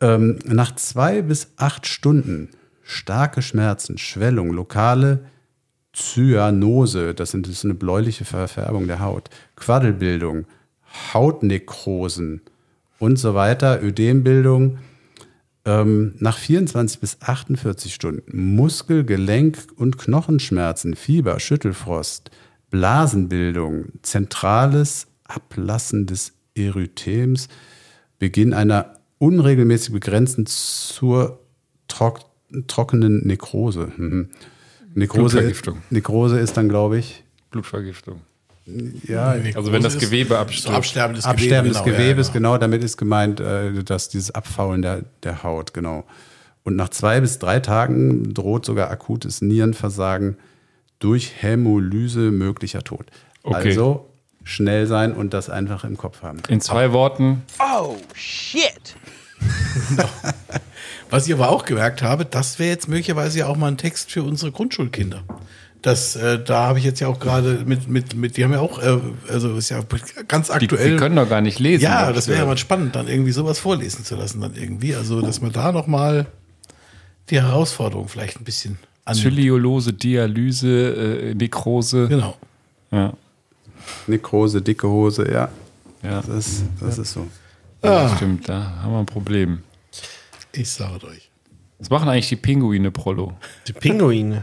Ähm, 0.00 0.38
nach 0.44 0.74
zwei 0.76 1.22
bis 1.22 1.48
acht 1.56 1.86
Stunden 1.86 2.50
starke 2.84 3.42
Schmerzen, 3.42 3.98
Schwellung, 3.98 4.52
lokale 4.52 5.20
Zyanose, 5.92 7.12
das, 7.12 7.32
sind, 7.32 7.46
das 7.46 7.54
ist 7.54 7.64
eine 7.64 7.74
bläuliche 7.74 8.24
Verfärbung 8.24 8.86
der 8.86 9.00
Haut, 9.00 9.30
Quaddelbildung, 9.56 10.46
Hautnekrosen 11.12 12.40
und 12.98 13.18
so 13.18 13.34
weiter, 13.34 13.82
Ödembildung. 13.82 14.78
Ähm, 15.68 16.14
nach 16.18 16.38
24 16.38 16.98
bis 16.98 17.18
48 17.20 17.92
Stunden 17.92 18.54
Muskel-, 18.54 19.04
Gelenk- 19.04 19.70
und 19.76 19.98
Knochenschmerzen, 19.98 20.96
Fieber, 20.96 21.38
Schüttelfrost, 21.40 22.30
Blasenbildung, 22.70 23.90
zentrales 24.00 25.08
Ablassen 25.24 26.06
des 26.06 26.32
Erythems, 26.54 27.48
Beginn 28.18 28.54
einer 28.54 28.94
unregelmäßig 29.18 29.92
begrenzten 29.92 30.46
zur 30.46 31.40
trock 31.86 32.20
trockenen 32.66 33.26
Nekrose. 33.26 33.92
Mhm. 33.94 34.30
Nekrose, 34.94 35.36
Blutvergiftung. 35.36 35.82
Nekrose 35.90 36.38
ist 36.38 36.56
dann, 36.56 36.70
glaube 36.70 36.96
ich, 36.96 37.24
Blutvergiftung. 37.50 38.22
Ja, 39.06 39.34
Also 39.54 39.72
wenn 39.72 39.82
das 39.82 39.98
Gewebe 39.98 40.38
abstirbt. 40.38 40.76
Absterben 40.76 41.14
des 41.14 41.24
Absterben 41.24 41.68
des 41.68 41.78
Gewebe, 41.78 41.96
genau, 41.96 42.04
Gewebes, 42.04 42.26
ja, 42.28 42.32
genau. 42.34 42.58
Damit 42.58 42.84
ist 42.84 42.96
gemeint, 42.96 43.40
äh, 43.40 43.82
dass 43.84 44.08
dieses 44.08 44.30
Abfaulen 44.30 44.82
der, 44.82 45.02
der 45.22 45.42
Haut, 45.42 45.72
genau. 45.74 46.04
Und 46.64 46.76
nach 46.76 46.90
zwei 46.90 47.20
bis 47.20 47.38
drei 47.38 47.60
Tagen 47.60 48.34
droht 48.34 48.66
sogar 48.66 48.90
akutes 48.90 49.40
Nierenversagen 49.40 50.36
durch 50.98 51.32
Hämolyse 51.40 52.30
möglicher 52.30 52.82
Tod. 52.82 53.06
Okay. 53.42 53.68
Also 53.68 54.06
schnell 54.44 54.86
sein 54.86 55.12
und 55.12 55.32
das 55.34 55.48
einfach 55.48 55.84
im 55.84 55.96
Kopf 55.96 56.22
haben. 56.22 56.42
In 56.48 56.60
zwei 56.60 56.92
Worten, 56.92 57.42
Oh, 57.58 57.96
shit. 58.14 58.96
Was 61.10 61.26
ich 61.26 61.32
aber 61.32 61.48
auch 61.48 61.64
gemerkt 61.64 62.02
habe, 62.02 62.24
das 62.24 62.58
wäre 62.58 62.70
jetzt 62.70 62.88
möglicherweise 62.88 63.38
ja 63.38 63.46
auch 63.46 63.56
mal 63.56 63.68
ein 63.68 63.78
Text 63.78 64.10
für 64.10 64.22
unsere 64.22 64.52
Grundschulkinder. 64.52 65.22
Das, 65.82 66.16
äh, 66.16 66.42
da 66.42 66.66
habe 66.66 66.80
ich 66.80 66.84
jetzt 66.84 66.98
ja 67.00 67.06
auch 67.06 67.20
gerade 67.20 67.62
mit, 67.64 67.88
mit, 67.88 68.14
mit, 68.14 68.36
die 68.36 68.44
haben 68.44 68.52
ja 68.52 68.60
auch, 68.60 68.82
äh, 68.82 68.98
also 69.28 69.56
ist 69.56 69.68
ja 69.68 69.80
ganz 70.26 70.48
die, 70.48 70.52
aktuell. 70.52 70.90
die 70.92 70.96
können 70.96 71.14
doch 71.14 71.28
gar 71.28 71.40
nicht 71.40 71.60
lesen. 71.60 71.84
ja, 71.84 72.12
das 72.12 72.26
wäre 72.26 72.40
ja 72.40 72.46
mal 72.46 72.58
spannend, 72.58 72.96
dann 72.96 73.06
irgendwie 73.06 73.30
sowas 73.30 73.60
vorlesen 73.60 74.04
zu 74.04 74.16
lassen, 74.16 74.40
dann 74.40 74.54
irgendwie. 74.56 74.94
Also, 74.96 75.20
dass 75.20 75.40
man 75.40 75.52
da 75.52 75.70
nochmal 75.70 76.26
die 77.30 77.40
Herausforderung 77.40 78.08
vielleicht 78.08 78.40
ein 78.40 78.44
bisschen 78.44 78.78
annimmt. 79.04 79.22
Zyliolose, 79.22 79.92
Dialyse, 79.92 81.30
äh, 81.30 81.34
Nekrose. 81.34 82.08
Genau. 82.08 82.36
Ja. 82.90 83.12
Nekrose, 84.06 84.60
dicke 84.60 84.88
Hose, 84.88 85.30
ja. 85.30 85.48
Ja, 86.02 86.22
Das 86.22 86.28
ist, 86.28 86.62
das 86.80 86.98
ist 86.98 87.12
so. 87.12 87.26
das 87.80 88.16
stimmt, 88.16 88.48
da 88.48 88.82
haben 88.82 88.92
wir 88.92 88.98
ein 88.98 89.06
Problem. 89.06 89.62
Ich 90.52 90.70
sage 90.70 91.06
euch. 91.06 91.30
Was 91.78 91.90
machen 91.90 92.08
eigentlich 92.08 92.28
die 92.28 92.36
Pinguine, 92.36 92.90
Prollo? 92.90 93.34
Die 93.66 93.72
Pinguine. 93.72 94.42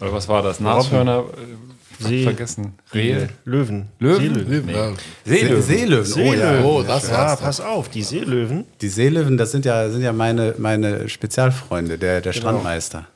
Oder 0.00 0.12
was 0.12 0.28
war 0.28 0.42
das? 0.42 0.60
Nashörner? 0.60 1.24
äh, 1.32 2.02
See, 2.02 2.24
vergessen. 2.24 2.74
Rehe. 2.92 3.28
Löwen. 3.44 3.88
Löwen? 4.00 4.34
Seelöwen. 4.34 4.68
Ja. 4.68 4.92
Seelöwen. 5.24 5.62
Seelöwen. 5.62 6.12
Oh 6.14 6.18
ja. 6.18 6.32
Seelöwen. 6.32 6.64
Oh, 6.64 6.82
das 6.82 7.08
ja, 7.08 7.14
war's 7.14 7.40
pass 7.40 7.60
auf, 7.60 7.88
die 7.88 8.02
Seelöwen. 8.02 8.64
Die 8.80 8.88
Seelöwen, 8.88 9.36
das 9.36 9.52
sind 9.52 9.64
ja, 9.64 9.88
sind 9.88 10.02
ja 10.02 10.12
meine, 10.12 10.54
meine 10.58 11.08
Spezialfreunde, 11.08 11.96
der, 11.98 12.20
der 12.20 12.32
Genau. 12.32 12.48
Strandmeister. 12.48 13.06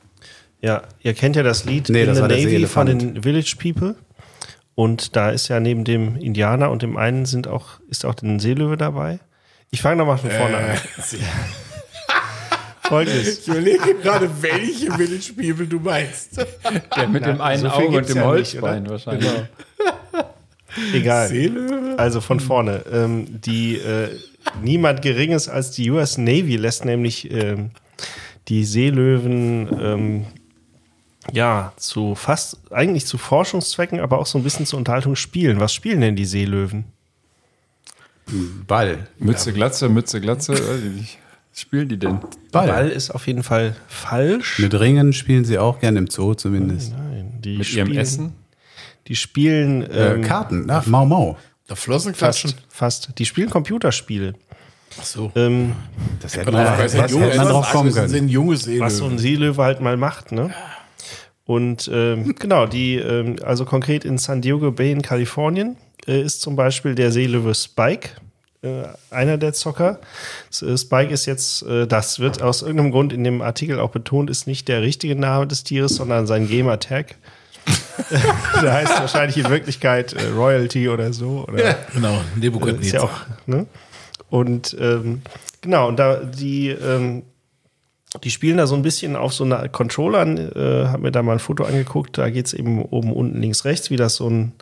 Ja, 0.61 0.83
ihr 1.01 1.13
kennt 1.13 1.35
ja 1.35 1.43
das 1.43 1.65
Lied 1.65 1.89
Nee, 1.89 2.01
In 2.01 2.07
das 2.07 2.17
the 2.19 2.27
der 2.27 2.37
Navy 2.37 2.65
von 2.67 2.85
den 2.87 3.23
Village 3.23 3.55
People. 3.61 3.95
Und 4.75 5.15
da 5.17 5.29
ist 5.29 5.49
ja 5.49 5.59
neben 5.59 5.83
dem 5.83 6.15
Indianer 6.15 6.71
und 6.71 6.81
dem 6.81 6.95
einen 6.95 7.25
sind 7.25 7.47
auch, 7.47 7.81
ist 7.89 8.05
auch 8.05 8.15
ein 8.21 8.39
Seelöwe 8.39 8.77
dabei. 8.77 9.19
Ich 9.71 9.81
fange 9.81 9.97
nochmal 9.97 10.17
von 10.17 10.31
vorne 10.31 10.57
an. 10.57 10.77
Folgendes. 12.89 13.39
Ich 13.39 13.47
überlege 13.47 13.95
gerade, 14.01 14.29
welche 14.41 14.91
Village 14.91 15.33
People 15.35 15.67
du 15.67 15.79
meinst. 15.79 16.37
Der 16.95 17.07
mit 17.07 17.25
dem 17.25 17.39
einen 17.39 17.61
so 17.61 17.69
Auge 17.69 17.97
und 17.97 18.09
dem 18.09 18.15
ja 18.17 18.21
nicht, 18.21 18.25
Holzbein 18.25 18.81
oder? 18.83 18.91
wahrscheinlich. 18.91 19.29
Egal. 20.93 21.27
Seelöwe? 21.27 21.95
Also 21.97 22.21
von 22.21 22.39
vorne. 22.39 22.83
Ähm, 22.91 23.41
die 23.41 23.77
äh, 23.77 24.09
niemand 24.61 25.01
Geringes 25.01 25.49
als 25.49 25.71
die 25.71 25.89
US 25.91 26.17
Navy 26.17 26.57
lässt 26.57 26.85
nämlich 26.85 27.31
ähm, 27.31 27.71
die 28.47 28.63
Seelöwen 28.63 29.69
ähm, 29.81 30.25
ja 31.31 31.73
zu 31.77 32.15
fast 32.15 32.57
eigentlich 32.71 33.05
zu 33.05 33.17
Forschungszwecken, 33.17 33.99
aber 33.99 34.19
auch 34.19 34.25
so 34.25 34.37
ein 34.37 34.43
bisschen 34.43 34.65
zur 34.65 34.79
Unterhaltung 34.79 35.15
spielen. 35.15 35.59
Was 35.59 35.73
spielen 35.73 36.01
denn 36.01 36.15
die 36.15 36.25
Seelöwen? 36.25 36.85
Ball. 38.67 39.07
Mütze, 39.17 39.53
Glatze, 39.53 39.89
Mütze, 39.89 40.21
Glatze. 40.21 40.53
Spielen 41.59 41.89
die 41.89 41.97
denn? 41.97 42.19
Ball. 42.51 42.67
Ball 42.67 42.89
ist 42.89 43.09
auf 43.11 43.27
jeden 43.27 43.43
Fall 43.43 43.75
falsch. 43.87 44.59
Mit 44.59 44.79
Ringen 44.79 45.13
spielen 45.13 45.45
sie 45.45 45.57
auch 45.57 45.79
gerne 45.79 45.99
im 45.99 46.07
Zoo 46.07 46.33
zumindest. 46.33 46.91
Nein, 46.93 47.33
die 47.39 47.57
Mit 47.57 47.67
spielen, 47.67 47.87
ihrem 47.87 47.97
Essen? 47.97 48.33
Die 49.07 49.15
spielen 49.15 49.83
Äh, 49.83 50.13
ähm, 50.15 50.21
Karten, 50.21 50.65
na, 50.65 50.83
Mau 50.85 51.05
Mau. 51.05 51.37
Da 51.67 51.75
Flossen 51.75 52.13
klatschen. 52.13 52.51
fast, 52.51 52.63
fast. 53.07 53.19
Die 53.19 53.25
spielen 53.25 53.49
Computerspiele. 53.49 54.33
Ach 54.99 55.03
so. 55.05 55.31
Ähm, 55.35 55.73
Das 56.19 56.35
hätte 56.35 56.51
Man, 56.51 56.65
das 56.79 56.93
ja, 56.93 57.03
hätte 57.03 57.37
man 57.37 57.47
drauf 57.47 57.69
kommen 57.71 57.85
das 57.89 57.95
können. 57.95 58.09
sind 58.09 58.29
junge 58.29 58.55
was 58.79 58.97
so 58.97 59.05
ein 59.05 59.17
Seelöwe 59.19 59.61
halt 59.63 59.81
mal 59.81 59.97
macht, 59.97 60.31
ne? 60.31 60.51
Und 61.45 61.89
ähm, 61.93 62.35
genau, 62.39 62.65
die, 62.67 62.95
ähm, 62.95 63.35
also 63.43 63.65
konkret 63.65 64.05
in 64.05 64.17
San 64.17 64.41
Diego 64.41 64.71
Bay 64.71 64.91
in 64.91 65.01
Kalifornien 65.01 65.77
äh, 66.07 66.21
ist 66.21 66.41
zum 66.41 66.55
Beispiel 66.55 66.93
der 66.95 67.11
Seelöwe 67.11 67.53
Spike, 67.55 68.09
einer 69.09 69.37
der 69.37 69.53
Zocker. 69.53 69.99
Äh, 70.61 70.77
Spike 70.77 71.13
ist 71.13 71.25
jetzt, 71.25 71.63
äh, 71.63 71.87
das 71.87 72.19
wird 72.19 72.41
aus 72.41 72.61
irgendeinem 72.61 72.91
Grund 72.91 73.13
in 73.13 73.23
dem 73.23 73.41
Artikel 73.41 73.79
auch 73.79 73.91
betont, 73.91 74.29
ist 74.29 74.47
nicht 74.47 74.67
der 74.67 74.81
richtige 74.81 75.15
Name 75.15 75.47
des 75.47 75.63
Tieres, 75.63 75.95
sondern 75.95 76.27
sein 76.27 76.47
Gamer-Tag. 76.47 77.15
der 78.61 78.73
heißt 78.73 78.99
wahrscheinlich 78.99 79.37
in 79.37 79.49
Wirklichkeit 79.49 80.13
äh, 80.13 80.27
Royalty 80.29 80.89
oder 80.89 81.13
so. 81.13 81.45
Oder 81.47 81.63
Genau, 81.93 82.21
ist 82.81 82.91
ja 82.93 83.01
auch, 83.01 83.21
ne? 83.45 83.65
Und 84.29 84.75
ähm, 84.79 85.21
genau, 85.61 85.87
und 85.87 85.97
da 85.97 86.17
die, 86.17 86.69
ähm, 86.69 87.23
die 88.23 88.31
spielen 88.31 88.57
da 88.57 88.67
so 88.67 88.75
ein 88.75 88.81
bisschen 88.81 89.15
auf 89.15 89.33
so 89.33 89.43
einer 89.43 89.69
Controllern, 89.69 90.37
äh, 90.37 90.87
hab 90.87 91.01
mir 91.01 91.11
da 91.11 91.23
mal 91.23 91.33
ein 91.33 91.39
Foto 91.39 91.63
angeguckt, 91.63 92.17
da 92.17 92.29
geht's 92.29 92.53
eben 92.53 92.81
oben, 92.83 93.13
unten, 93.13 93.41
links, 93.41 93.65
rechts, 93.65 93.89
wie 93.89 93.97
das 93.97 94.15
so 94.15 94.29
ein 94.29 94.53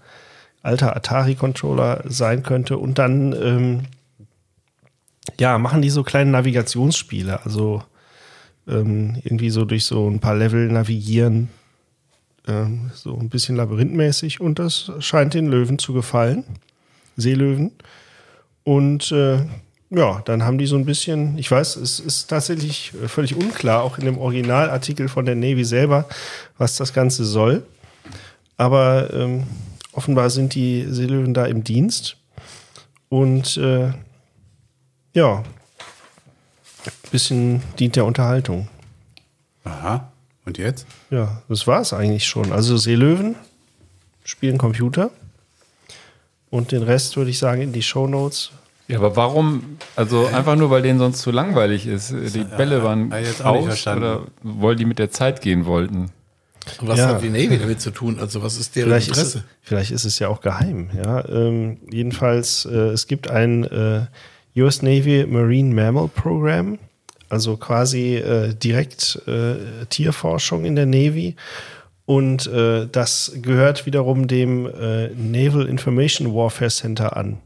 alter 0.63 0.95
Atari-Controller 0.95 2.03
sein 2.05 2.43
könnte. 2.43 2.77
Und 2.77 2.97
dann 2.97 3.33
ähm, 3.33 3.81
ja, 5.39 5.57
machen 5.57 5.81
die 5.81 5.89
so 5.89 6.03
kleine 6.03 6.31
Navigationsspiele, 6.31 7.43
also 7.43 7.83
ähm, 8.67 9.17
irgendwie 9.23 9.49
so 9.49 9.65
durch 9.65 9.85
so 9.85 10.09
ein 10.09 10.19
paar 10.19 10.35
Level 10.35 10.67
navigieren, 10.67 11.49
ähm, 12.47 12.91
so 12.93 13.17
ein 13.17 13.29
bisschen 13.29 13.55
labyrinthmäßig 13.55 14.41
und 14.41 14.59
das 14.59 14.91
scheint 14.99 15.33
den 15.33 15.47
Löwen 15.47 15.79
zu 15.79 15.93
gefallen, 15.93 16.43
Seelöwen. 17.15 17.71
Und 18.63 19.11
äh, 19.11 19.39
ja, 19.89 20.21
dann 20.25 20.43
haben 20.43 20.57
die 20.57 20.65
so 20.65 20.75
ein 20.75 20.85
bisschen, 20.85 21.37
ich 21.37 21.49
weiß, 21.49 21.77
es 21.77 21.99
ist 21.99 22.27
tatsächlich 22.27 22.91
völlig 23.07 23.35
unklar, 23.35 23.83
auch 23.83 23.97
in 23.97 24.05
dem 24.05 24.17
Originalartikel 24.17 25.07
von 25.07 25.25
der 25.25 25.35
Navy 25.35 25.63
selber, 25.63 26.05
was 26.57 26.75
das 26.75 26.93
Ganze 26.93 27.23
soll. 27.23 27.63
Aber 28.57 29.13
ähm, 29.13 29.43
offenbar 29.97 30.29
sind 30.29 30.53
die 30.53 30.85
Seelöwen 30.87 31.33
da 31.33 31.45
im 31.45 31.63
Dienst. 31.63 32.17
Und 33.09 33.57
äh, 33.57 33.91
ja, 35.13 35.43
bisschen 37.11 37.63
dient 37.79 37.95
der 37.95 38.05
Unterhaltung. 38.05 38.67
Aha. 39.63 40.11
Und 40.45 40.57
jetzt? 40.57 40.85
Ja, 41.09 41.41
das 41.49 41.65
war 41.67 41.81
es 41.81 41.93
eigentlich 41.93 42.25
schon. 42.25 42.51
Also 42.51 42.77
Seelöwen 42.77 43.35
spielen 44.23 44.57
Computer. 44.57 45.09
Und 46.49 46.71
den 46.71 46.83
Rest 46.83 47.17
würde 47.17 47.31
ich 47.31 47.39
sagen 47.39 47.61
in 47.61 47.73
die 47.73 47.83
Shownotes. 47.83 48.51
Ja, 48.87 48.99
aber 48.99 49.15
warum? 49.17 49.77
Also 49.97 50.27
einfach 50.27 50.55
nur, 50.55 50.69
weil 50.69 50.81
denen 50.81 50.99
sonst 50.99 51.21
zu 51.21 51.31
langweilig 51.31 51.87
ist. 51.87 52.11
Die 52.11 52.45
Bälle 52.45 52.83
waren 52.83 53.11
hab 53.11 53.19
ich 53.19 53.27
jetzt 53.27 53.43
auch 53.43 53.51
nicht 53.53 53.61
aus 53.61 53.67
verstanden. 53.67 54.03
oder 54.03 54.21
weil 54.43 54.75
die 54.77 54.85
mit 54.85 54.99
der 54.99 55.11
Zeit 55.11 55.41
gehen 55.41 55.65
wollten. 55.65 56.11
Was 56.81 56.99
Ja. 56.99 57.07
hat 57.09 57.21
die 57.21 57.29
Navy 57.29 57.57
damit 57.57 57.81
zu 57.81 57.91
tun? 57.91 58.19
Also 58.19 58.41
was 58.43 58.57
ist 58.57 58.75
deren 58.75 58.89
Vielleicht 58.89 59.09
ist, 59.11 59.17
es, 59.17 59.23
Interesse? 59.35 59.45
vielleicht 59.61 59.91
ist 59.91 60.05
es 60.05 60.19
ja 60.19 60.27
auch 60.27 60.41
geheim. 60.41 60.89
Ja? 60.95 61.27
Ähm, 61.29 61.77
jedenfalls, 61.91 62.65
äh, 62.65 62.75
es 62.89 63.07
gibt 63.07 63.29
ein 63.29 63.63
äh, 63.65 64.01
US 64.61 64.81
Navy 64.81 65.25
Marine 65.27 65.73
Mammal 65.73 66.07
Program, 66.07 66.79
also 67.29 67.57
quasi 67.57 68.15
äh, 68.15 68.53
direkt 68.53 69.21
äh, 69.27 69.85
Tierforschung 69.89 70.65
in 70.65 70.75
der 70.75 70.85
Navy. 70.85 71.35
Und 72.05 72.47
äh, 72.47 72.87
das 72.89 73.33
gehört 73.41 73.85
wiederum 73.85 74.27
dem 74.27 74.65
äh, 74.65 75.09
Naval 75.09 75.67
Information 75.67 76.33
Warfare 76.33 76.71
Center 76.71 77.17
an. 77.17 77.37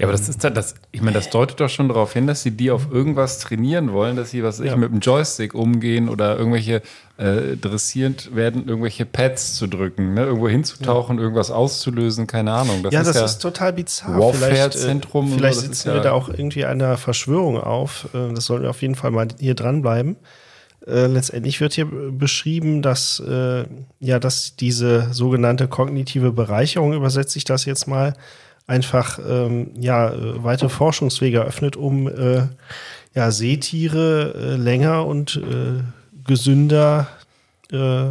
Ja, 0.00 0.06
aber 0.06 0.12
das 0.12 0.28
ist 0.28 0.44
da, 0.44 0.50
das, 0.50 0.76
ich 0.92 1.00
meine, 1.02 1.14
das 1.14 1.28
deutet 1.28 1.58
doch 1.58 1.68
schon 1.68 1.88
darauf 1.88 2.12
hin, 2.12 2.28
dass 2.28 2.44
sie 2.44 2.52
die 2.52 2.70
auf 2.70 2.86
irgendwas 2.92 3.40
trainieren 3.40 3.92
wollen, 3.92 4.14
dass 4.14 4.30
sie, 4.30 4.44
was 4.44 4.58
weiß 4.60 4.66
ich, 4.66 4.70
Ja. 4.70 4.76
mit 4.76 4.92
dem 4.92 5.00
Joystick 5.00 5.54
umgehen 5.54 6.08
oder 6.08 6.38
irgendwelche 6.38 6.82
äh, 7.16 7.56
dressiert 7.56 8.32
werden, 8.36 8.68
irgendwelche 8.68 9.04
Pads 9.04 9.56
zu 9.56 9.66
drücken, 9.66 10.14
ne? 10.14 10.22
irgendwo 10.26 10.48
hinzutauchen, 10.48 11.18
irgendwas 11.18 11.50
auszulösen, 11.50 12.28
keine 12.28 12.52
Ahnung. 12.52 12.84
Das 12.84 12.94
ja, 12.94 13.00
ist 13.00 13.08
das 13.08 13.16
ja 13.16 13.24
ist 13.24 13.38
total 13.42 13.72
bizarr. 13.72 14.20
Warfare-Zentrum 14.20 15.32
und 15.32 15.38
Vielleicht, 15.38 15.56
äh, 15.56 15.60
so, 15.60 15.62
vielleicht 15.62 15.72
ist 15.72 15.78
sitzen 15.78 15.88
ja- 15.88 15.94
wir 15.94 16.00
da 16.02 16.12
auch 16.12 16.28
irgendwie 16.28 16.64
einer 16.64 16.96
Verschwörung 16.96 17.58
auf. 17.60 18.08
Äh, 18.14 18.32
Das 18.34 18.44
sollten 18.46 18.62
wir 18.62 18.70
auf 18.70 18.82
jeden 18.82 18.94
Fall 18.94 19.10
mal 19.10 19.26
hier 19.40 19.56
dranbleiben. 19.56 20.14
Äh, 20.86 21.06
letztendlich 21.08 21.60
wird 21.60 21.72
hier 21.72 21.86
beschrieben, 21.86 22.82
dass, 22.82 23.18
äh, 23.18 23.64
ja, 23.98 24.20
dass 24.20 24.54
diese 24.54 25.12
sogenannte 25.12 25.66
kognitive 25.66 26.30
Bereicherung, 26.30 26.92
übersetze 26.92 27.36
ich 27.36 27.44
das 27.44 27.64
jetzt 27.64 27.88
mal, 27.88 28.14
einfach 28.68 29.18
ähm, 29.28 29.70
ja, 29.80 30.10
äh, 30.12 30.44
weite 30.44 30.68
Forschungswege 30.68 31.38
eröffnet, 31.38 31.76
um 31.76 32.06
äh, 32.06 32.42
ja, 33.14 33.30
Seetiere 33.32 34.34
äh, 34.36 34.56
länger 34.56 35.04
und 35.06 35.36
äh, 35.36 35.82
gesünder 36.26 37.08
äh, 37.72 38.10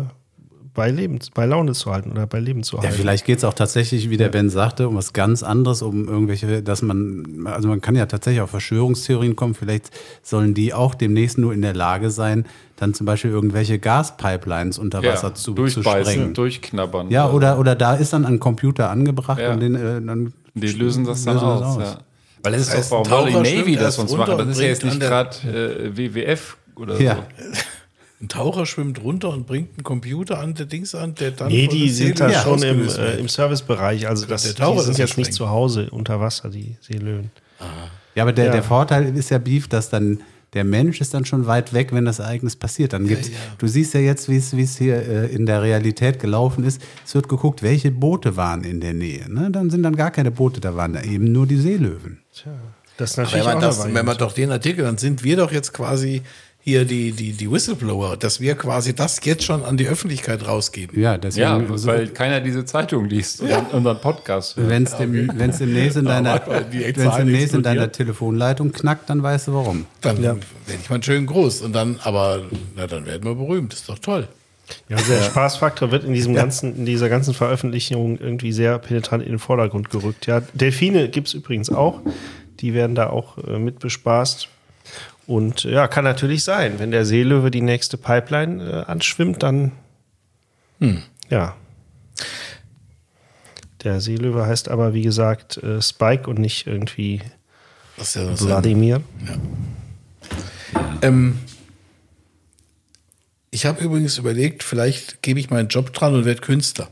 bei, 0.73 0.91
Leben, 0.91 1.19
bei 1.33 1.45
Laune 1.45 1.73
zu 1.73 1.91
halten 1.91 2.11
oder 2.11 2.27
bei 2.27 2.39
Leben 2.39 2.63
zu 2.63 2.77
halten. 2.77 2.91
Ja, 2.91 2.97
vielleicht 2.99 3.25
geht 3.25 3.37
es 3.39 3.43
auch 3.43 3.53
tatsächlich, 3.53 4.09
wie 4.09 4.17
der 4.17 4.29
Ben 4.29 4.49
sagte, 4.49 4.87
um 4.87 4.95
was 4.95 5.13
ganz 5.13 5.41
anderes, 5.43 5.81
um 5.81 6.07
irgendwelche, 6.07 6.61
dass 6.61 6.81
man, 6.81 7.45
also 7.45 7.67
man 7.67 7.81
kann 7.81 7.95
ja 7.95 8.05
tatsächlich 8.07 8.41
auf 8.41 8.49
Verschwörungstheorien 8.51 9.35
kommen, 9.35 9.53
vielleicht 9.55 9.91
sollen 10.21 10.53
die 10.53 10.73
auch 10.73 10.93
demnächst 10.95 11.37
nur 11.37 11.53
in 11.53 11.61
der 11.61 11.73
Lage 11.73 12.09
sein, 12.11 12.45
dann 12.75 12.93
zum 12.93 13.05
Beispiel 13.05 13.31
irgendwelche 13.31 13.79
Gaspipelines 13.79 14.77
unter 14.77 15.03
Wasser 15.03 15.33
zu, 15.33 15.45
zu 15.45 15.53
durchbeißen, 15.53 16.13
sprengen. 16.13 16.33
durchknabbern. 16.35 17.09
Ja, 17.09 17.29
oder, 17.29 17.57
oder 17.59 17.75
da 17.75 17.95
ist 17.95 18.13
dann 18.13 18.25
ein 18.25 18.39
Computer 18.39 18.89
angebracht 18.91 19.39
Ja. 19.39 19.53
und 19.53 19.59
den, 19.61 19.75
äh, 19.75 20.01
dann 20.01 20.33
Die 20.61 20.67
lösen 20.71 21.05
das 21.05 21.23
dann 21.23 21.35
lösen 21.35 21.47
das 21.49 21.61
aus. 21.61 21.77
aus. 21.77 21.83
Ja. 21.83 21.97
Weil 22.43 22.51
das 22.53 22.61
ist 22.61 22.91
doch, 22.91 22.91
warum 22.91 23.03
Taucher 23.07 23.43
die 23.43 23.55
Navy 23.57 23.63
schwimmt 23.73 23.81
das 23.81 23.95
sonst 23.95 24.15
machen? 24.17 24.37
Das 24.37 24.47
ist 24.47 24.59
ja 24.59 24.67
jetzt 24.67 24.83
nicht 24.83 24.99
gerade 24.99 25.37
äh, 25.47 25.97
WWF 25.97 26.57
oder 26.75 26.99
Ja. 27.01 27.15
so. 27.15 27.23
Ein 28.19 28.29
Taucher 28.29 28.65
schwimmt 28.65 29.03
runter 29.03 29.29
und 29.29 29.45
bringt 29.45 29.73
einen 29.77 29.83
Computer 29.83 30.39
an 30.39 30.55
der 30.55 30.65
Dings 30.65 30.95
an, 30.95 31.13
der 31.13 31.29
dann 31.31 31.49
Nee, 31.49 31.67
die 31.67 31.87
sind 31.91 32.19
da 32.19 32.29
Seelöwe 32.29 32.41
schon 32.41 32.63
im, 32.63 32.87
äh, 32.87 33.17
im 33.19 33.27
Servicebereich. 33.27 34.07
Also 34.07 34.25
das, 34.25 34.41
der 34.41 34.53
die 34.53 34.57
Taucher 34.59 34.81
sind 34.81 34.93
das 34.93 34.97
jetzt 34.97 35.17
nicht 35.19 35.33
zu 35.33 35.49
Hause 35.49 35.89
unter 35.91 36.19
Wasser, 36.19 36.49
die 36.49 36.77
Seelöwen. 36.81 37.29
Ja, 38.15 38.23
aber 38.23 38.33
der, 38.33 38.45
Ja. 38.45 38.51
der 38.53 38.63
Vorteil 38.63 39.15
ist 39.15 39.29
ja 39.29 39.37
Beef, 39.37 39.67
dass 39.67 39.89
dann 39.91 40.21
der 40.57 40.63
Mensch 40.63 41.01
ist 41.01 41.13
dann 41.13 41.23
schon 41.23 41.45
weit 41.45 41.71
weg, 41.71 41.89
wenn 41.91 42.05
das 42.05 42.17
Ereignis 42.17 42.55
passiert. 42.55 42.93
Dann 42.93 43.07
gibt's, 43.07 43.29
du 43.59 43.67
siehst 43.67 43.93
ja 43.93 43.99
jetzt, 43.99 44.27
wie 44.27 44.37
es 44.37 44.77
hier 44.79 44.95
äh, 44.95 45.27
in 45.27 45.45
der 45.45 45.61
Realität 45.61 46.17
gelaufen 46.19 46.63
ist. 46.63 46.81
Es 47.05 47.13
wird 47.13 47.29
geguckt, 47.29 47.61
welche 47.61 47.91
Boote 47.91 48.37
waren 48.37 48.63
in 48.63 48.81
der 48.81 48.95
Nähe. 48.95 49.31
Ne? 49.31 49.51
Dann 49.51 49.69
sind 49.69 49.83
dann 49.83 49.95
gar 49.95 50.09
keine 50.09 50.31
Boote, 50.31 50.59
da 50.59 50.75
waren 50.75 50.93
da 50.93 51.03
eben 51.03 51.31
nur 51.31 51.45
die 51.45 51.57
Seelöwen. 51.57 52.21
Das 52.97 53.11
ist 53.11 53.17
Wenn 53.17 53.25
natürlich 53.25 53.45
man, 53.45 53.57
auch 53.57 53.61
das, 53.61 53.81
eine 53.81 53.93
wenn 53.93 54.05
man 54.05 54.17
doch 54.17 54.31
den 54.31 54.51
Artikel, 54.51 54.83
dann 54.83 54.97
sind 54.97 55.23
wir 55.23 55.37
doch 55.37 55.51
jetzt 55.51 55.73
quasi 55.73 56.23
hier 56.67 56.83
die, 56.83 57.13
die, 57.13 57.31
die 57.31 57.49
Whistleblower, 57.49 58.17
dass 58.17 58.41
wir 58.41 58.55
quasi 58.55 58.93
das 58.93 59.21
jetzt 59.23 59.45
schon 59.45 59.63
an 59.63 59.77
die 59.77 59.87
Öffentlichkeit 59.87 60.45
rausgeben. 60.45 60.99
Ja, 60.99 61.17
deswegen. 61.17 61.69
Ja, 61.69 61.77
so- 61.77 61.87
weil 61.87 62.09
keiner 62.09 62.41
diese 62.41 62.65
Zeitung 62.65 63.05
liest 63.05 63.39
und 63.39 63.71
unseren 63.71 64.01
Podcast 64.01 64.57
hört. 64.57 64.67
Wenn 64.69 64.83
es 64.83 64.97
dem, 64.97 65.31
wenn's 65.35 65.59
demnächst 65.59 65.95
in 65.95 66.03
deiner, 66.03 66.41
wenn's 66.45 67.15
demnächst 67.15 67.53
in 67.55 67.63
deiner. 67.63 67.89
Telefonleitung 67.89 68.73
knackt, 68.73 69.09
dann 69.09 69.23
weißt 69.23 69.47
du 69.47 69.53
warum. 69.53 69.85
Dann 70.01 70.21
werde 70.21 70.41
ich 70.83 70.89
mal 70.89 71.01
schön 71.01 71.25
groß 71.25 71.61
und 71.61 71.71
dann, 71.73 71.99
aber 72.03 72.41
na, 72.75 72.85
dann 72.85 73.05
werden 73.05 73.23
wir 73.23 73.35
berühmt. 73.35 73.73
Ist 73.73 73.87
doch 73.87 73.99
toll. 73.99 74.27
Ja, 74.89 74.97
also 74.97 75.13
der 75.13 75.21
Spaßfaktor 75.23 75.91
wird 75.91 76.03
in 76.03 76.11
diesem 76.11 76.33
ganzen, 76.33 76.75
in 76.75 76.85
dieser 76.85 77.07
ganzen 77.07 77.33
Veröffentlichung 77.33 78.19
irgendwie 78.19 78.51
sehr 78.51 78.77
penetrant 78.79 79.23
in 79.23 79.29
den 79.29 79.39
Vordergrund 79.39 79.89
gerückt. 79.89 80.25
Ja, 80.25 80.41
Delfine 80.53 81.07
gibt 81.07 81.29
es 81.29 81.33
übrigens 81.33 81.69
auch. 81.69 82.01
Die 82.59 82.73
werden 82.73 82.93
da 82.93 83.09
auch 83.09 83.37
äh, 83.37 83.57
mit 83.57 83.79
bespaßt. 83.79 84.49
Und 85.27 85.63
ja, 85.63 85.87
kann 85.87 86.05
natürlich 86.05 86.43
sein, 86.43 86.79
wenn 86.79 86.89
der 86.89 87.05
Seelöwe 87.05 87.51
die 87.51 87.61
nächste 87.61 87.97
Pipeline 87.97 88.63
äh, 88.63 88.89
anschwimmt, 88.89 89.43
dann 89.43 89.73
ja. 91.29 91.55
Der 93.83 94.01
Seelöwe 94.01 94.45
heißt 94.45 94.69
aber, 94.69 94.93
wie 94.93 95.03
gesagt, 95.03 95.57
äh, 95.57 95.81
Spike 95.81 96.29
und 96.29 96.39
nicht 96.39 96.67
irgendwie 96.67 97.21
Das 97.97 98.15
ja 98.15 98.39
Wladimir. 98.39 99.01
Ähm, 101.01 101.39
ich 103.51 103.65
habe 103.65 103.83
übrigens 103.83 104.17
überlegt, 104.17 104.63
vielleicht 104.63 105.21
gebe 105.21 105.39
ich 105.39 105.49
meinen 105.49 105.67
Job 105.67 105.93
dran 105.93 106.15
und 106.15 106.25
werde 106.25 106.41
Künstler. 106.41 106.89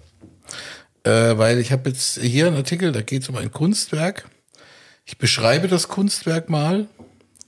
Äh, 1.04 1.38
weil 1.38 1.60
ich 1.60 1.72
habe 1.72 1.90
jetzt 1.90 2.20
hier 2.20 2.48
einen 2.48 2.56
Artikel, 2.56 2.92
da 2.92 3.02
geht 3.02 3.24
es 3.24 3.30
um 3.30 3.36
ein 3.36 3.52
Kunstwerk. 3.52 4.30
Ich 5.06 5.18
beschreibe 5.18 5.68
das 5.68 5.88
Kunstwerk 5.88 6.50
mal. 6.50 6.88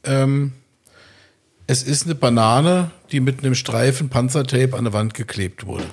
Ähm, 0.03 0.53
es 1.67 1.83
ist 1.83 2.05
eine 2.05 2.15
Banane, 2.15 2.91
die 3.11 3.19
mit 3.19 3.39
einem 3.39 3.55
Streifen 3.55 4.09
Panzertape 4.09 4.75
an 4.75 4.85
der 4.85 4.93
Wand 4.93 5.13
geklebt 5.13 5.65
wurde. 5.65 5.85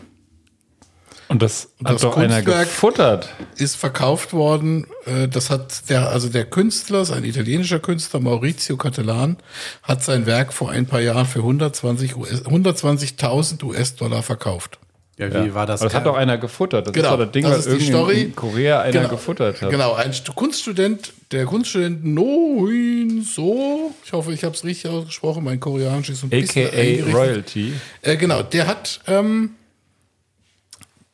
Und 1.29 1.43
das 1.43 1.71
Und 1.81 1.89
hat 1.89 1.95
das 1.95 2.03
doch 2.03 2.17
einer 2.17 2.43
Kunstwerk- 2.43 2.65
gefuttert. 2.69 3.29
Ist 3.57 3.77
verkauft 3.77 4.35
worden, 4.35 4.87
äh, 5.07 5.27
das 5.27 5.51
hat 5.51 5.89
der, 5.89 6.11
also 6.11 6.29
der 6.29 6.45
Künstler, 6.45 7.01
ist 7.01 7.11
ein 7.11 7.25
italienischer 7.25 7.81
Künstler, 7.81 8.21
Maurizio 8.21 8.77
Cattelan, 8.77 9.39
hat 9.83 10.05
sein 10.05 10.27
Werk 10.27 10.53
vor 10.53 10.71
ein 10.71 10.87
paar 10.87 11.01
Jahren 11.01 11.27
für 11.27 11.41
120 11.41 12.17
US 12.17 12.45
120.000 12.45 13.65
US-Dollar 13.65 14.23
verkauft. 14.23 14.79
Ja, 15.17 15.45
wie 15.45 15.55
war 15.55 15.65
das? 15.65 15.81
Aber 15.81 15.89
das 15.91 15.95
hat 15.97 16.07
doch 16.07 16.17
einer 16.17 16.39
gefuttert. 16.39 16.89
Das 16.89 16.93
Genau, 16.93 17.11
ist 17.11 17.13
doch 17.13 17.25
das 17.25 17.31
Ding, 17.33 17.45
das 17.45 17.67
was 17.71 17.83
Story. 17.87 18.23
in 18.23 18.35
Korea 18.37 18.81
einer 18.81 18.93
Genau. 18.93 19.09
gefuttert 19.11 19.63
hat. 19.63 19.71
Genau, 19.71 19.95
ein 19.95 20.13
Stu- 20.13 20.33
Kunststudent, 20.33 21.13
der 21.31 21.45
Kunststudent 21.45 22.05
Noin 22.05 23.23
So, 23.23 23.95
ich 24.05 24.13
hoffe, 24.13 24.33
ich 24.33 24.43
habe 24.43 24.57
es 24.57 24.65
richtig 24.65 24.91
ausgesprochen, 24.91 25.45
mein 25.45 25.61
Koreanisch 25.61 26.09
ist 26.11 26.25
ein 26.25 26.31
bisschen 26.31 26.67
AKA. 26.67 27.13
Royalty. 27.17 27.75
Äh, 28.03 28.17
genau, 28.17 28.43
der 28.43 28.67
hat 28.67 29.01
ähm, 29.07 29.51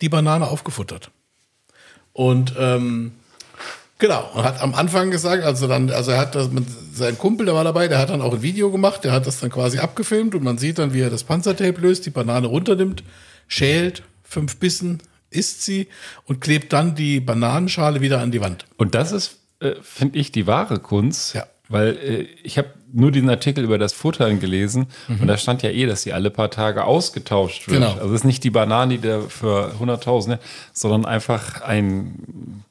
die 0.01 0.09
Banane 0.09 0.49
aufgefuttert. 0.49 1.11
Und 2.15 2.55
ähm, 2.59 3.13
genau, 3.99 4.31
und 4.35 4.45
hat 4.45 4.63
am 4.63 4.75
Anfang 4.75 5.11
gesagt, 5.11 5.45
also 5.45 5.67
dann, 5.69 5.91
also 5.91 6.11
er 6.13 6.19
hat 6.19 6.35
das 6.35 6.51
mit 6.51 6.65
sein 6.95 7.19
Kumpel, 7.19 7.45
der 7.47 7.55
war 7.55 7.65
dabei, 7.65 7.87
der 7.87 7.99
hat 7.99 8.09
dann 8.11 8.23
auch 8.23 8.33
ein 8.33 8.43
Video 8.43 8.71
gemacht, 8.71 9.05
der 9.05 9.13
hat 9.13 9.27
das 9.27 9.41
dann 9.41 9.51
quasi 9.51 9.79
abgefilmt 9.79 10.35
und 10.35 10.43
man 10.43 10.57
sieht 10.59 10.79
dann, 10.79 10.95
wie 10.95 11.01
er 11.03 11.11
das 11.11 11.25
Panzertape 11.25 11.81
löst, 11.83 12.07
die 12.07 12.11
Banane 12.11 12.47
runternimmt, 12.47 13.03
schält, 13.51 14.03
fünf 14.23 14.57
Bissen, 14.57 15.03
isst 15.29 15.63
sie 15.63 15.89
und 16.25 16.41
klebt 16.41 16.73
dann 16.73 16.95
die 16.95 17.21
Bananenschale 17.21 18.01
wieder 18.01 18.21
an 18.21 18.31
die 18.31 18.41
Wand. 18.41 18.65
Und 18.79 18.95
das 18.95 19.13
ist, 19.13 19.39
äh, 19.61 19.75
finde 19.83 20.19
ich, 20.19 20.33
die 20.33 20.47
wahre 20.47 20.79
Kunst. 20.79 21.35
Ja. 21.35 21.47
Weil 21.69 21.97
äh, 21.99 22.27
ich 22.43 22.59
habe 22.59 22.71
nur 22.93 23.13
diesen 23.13 23.31
Artikel 23.31 23.63
über 23.63 23.79
das 23.79 23.93
Futtern 23.93 24.41
gelesen 24.41 24.89
und 25.09 25.29
da 25.29 25.37
stand 25.37 25.63
ja 25.63 25.71
eh, 25.71 25.87
dass 25.87 26.03
die 26.03 26.13
alle 26.13 26.31
paar 26.31 26.51
Tage 26.51 26.83
ausgetauscht 26.85 27.69
wird. 27.69 27.79
Mhm. 27.79 27.85
Genau. 27.85 27.95
Also 28.01 28.09
es 28.15 28.23
ist 28.23 28.25
nicht 28.25 28.43
die 28.43 28.51
Banane, 28.51 28.99
die 28.99 29.07
da 29.07 29.21
für 29.21 29.79
Hunderttausende, 29.79 30.41
sondern 30.73 31.05
einfach 31.05 31.61
ein 31.61 32.65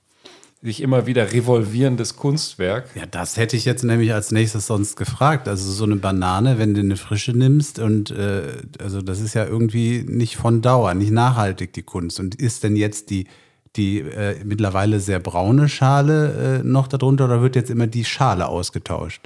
sich 0.62 0.82
immer 0.82 1.06
wieder 1.06 1.32
revolvierendes 1.32 2.18
Kunstwerk. 2.18 2.90
Ja, 2.96 3.06
das 3.06 3.38
hätte 3.38 3.56
ich 3.56 3.64
jetzt 3.64 3.84
nämlich 3.84 4.14
als 4.14 4.32
nächstes 4.32 4.68
sonst 4.68 4.98
gefragt. 4.98 5.48
Also 5.48 5.72
so 5.72 5.86
eine 5.86 5.96
Banane, 5.96 6.60
wenn 6.60 6.74
du 6.74 6.82
eine 6.82 6.98
frische 6.98 7.32
nimmst 7.32 7.80
und 7.80 8.12
äh, 8.12 8.58
also 8.78 9.02
das 9.02 9.22
ist 9.22 9.36
ja 9.36 9.46
irgendwie 9.46 10.04
nicht 10.06 10.36
von 10.36 10.62
Dauer, 10.62 10.94
nicht 10.96 11.12
nachhaltig 11.12 11.72
die 11.74 11.84
Kunst. 11.84 12.20
Und 12.20 12.36
ist 12.36 12.64
denn 12.64 12.76
jetzt 12.76 13.10
die 13.10 13.28
die 13.76 14.00
äh, 14.00 14.44
mittlerweile 14.44 15.00
sehr 15.00 15.20
braune 15.20 15.70
Schale 15.70 16.62
äh, 16.62 16.68
noch 16.68 16.88
darunter 16.88 17.26
oder 17.26 17.42
wird 17.42 17.56
jetzt 17.56 17.70
immer 17.70 17.88
die 17.88 18.04
Schale 18.04 18.48
ausgetauscht? 18.48 19.22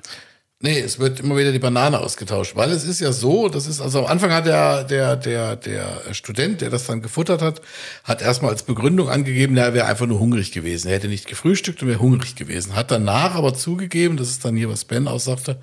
Nee, 0.66 0.80
es 0.80 0.98
wird 0.98 1.20
immer 1.20 1.36
wieder 1.36 1.52
die 1.52 1.60
Banane 1.60 2.00
ausgetauscht, 2.00 2.56
weil 2.56 2.72
es 2.72 2.86
ist 2.86 3.02
ja 3.02 3.12
so, 3.12 3.50
das 3.50 3.68
ist, 3.68 3.82
also 3.82 4.00
am 4.00 4.06
Anfang 4.06 4.32
hat 4.32 4.46
der, 4.46 4.86
der, 4.86 5.18
der, 5.18 5.58
der 5.58 6.14
Student, 6.14 6.62
der 6.62 6.70
das 6.70 6.86
dann 6.86 7.02
gefuttert 7.02 7.42
hat, 7.42 7.62
hat 8.06 8.22
erstmal 8.22 8.52
als 8.52 8.64
Begründung 8.64 9.10
angegeben, 9.10 9.58
er 9.58 9.74
wäre 9.74 9.88
einfach 9.88 10.06
nur 10.06 10.22
hungrig 10.22 10.54
gewesen. 10.54 10.88
Er 10.88 10.94
hätte 10.94 11.10
nicht 11.10 11.28
gefrühstückt 11.28 11.82
und 11.82 11.90
wäre 11.90 12.00
hungrig 12.00 12.38
gewesen. 12.38 12.76
Hat 12.76 12.92
danach 12.92 13.36
aber 13.36 13.54
zugegeben, 13.54 14.16
das 14.16 14.30
ist 14.30 14.46
dann 14.46 14.56
hier, 14.56 14.70
was 14.70 14.86
Ben 14.86 15.10
aussagte, 15.10 15.60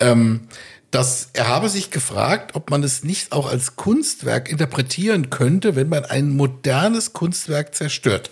ähm, 0.00 0.48
dass 0.90 1.30
er 1.32 1.48
habe 1.48 1.70
sich 1.70 1.90
gefragt, 1.90 2.54
ob 2.54 2.68
man 2.68 2.82
es 2.82 3.04
nicht 3.04 3.32
auch 3.32 3.48
als 3.48 3.76
Kunstwerk 3.76 4.50
interpretieren 4.50 5.30
könnte, 5.30 5.76
wenn 5.76 5.88
man 5.88 6.04
ein 6.04 6.28
modernes 6.28 7.14
Kunstwerk 7.14 7.74
zerstört. 7.74 8.30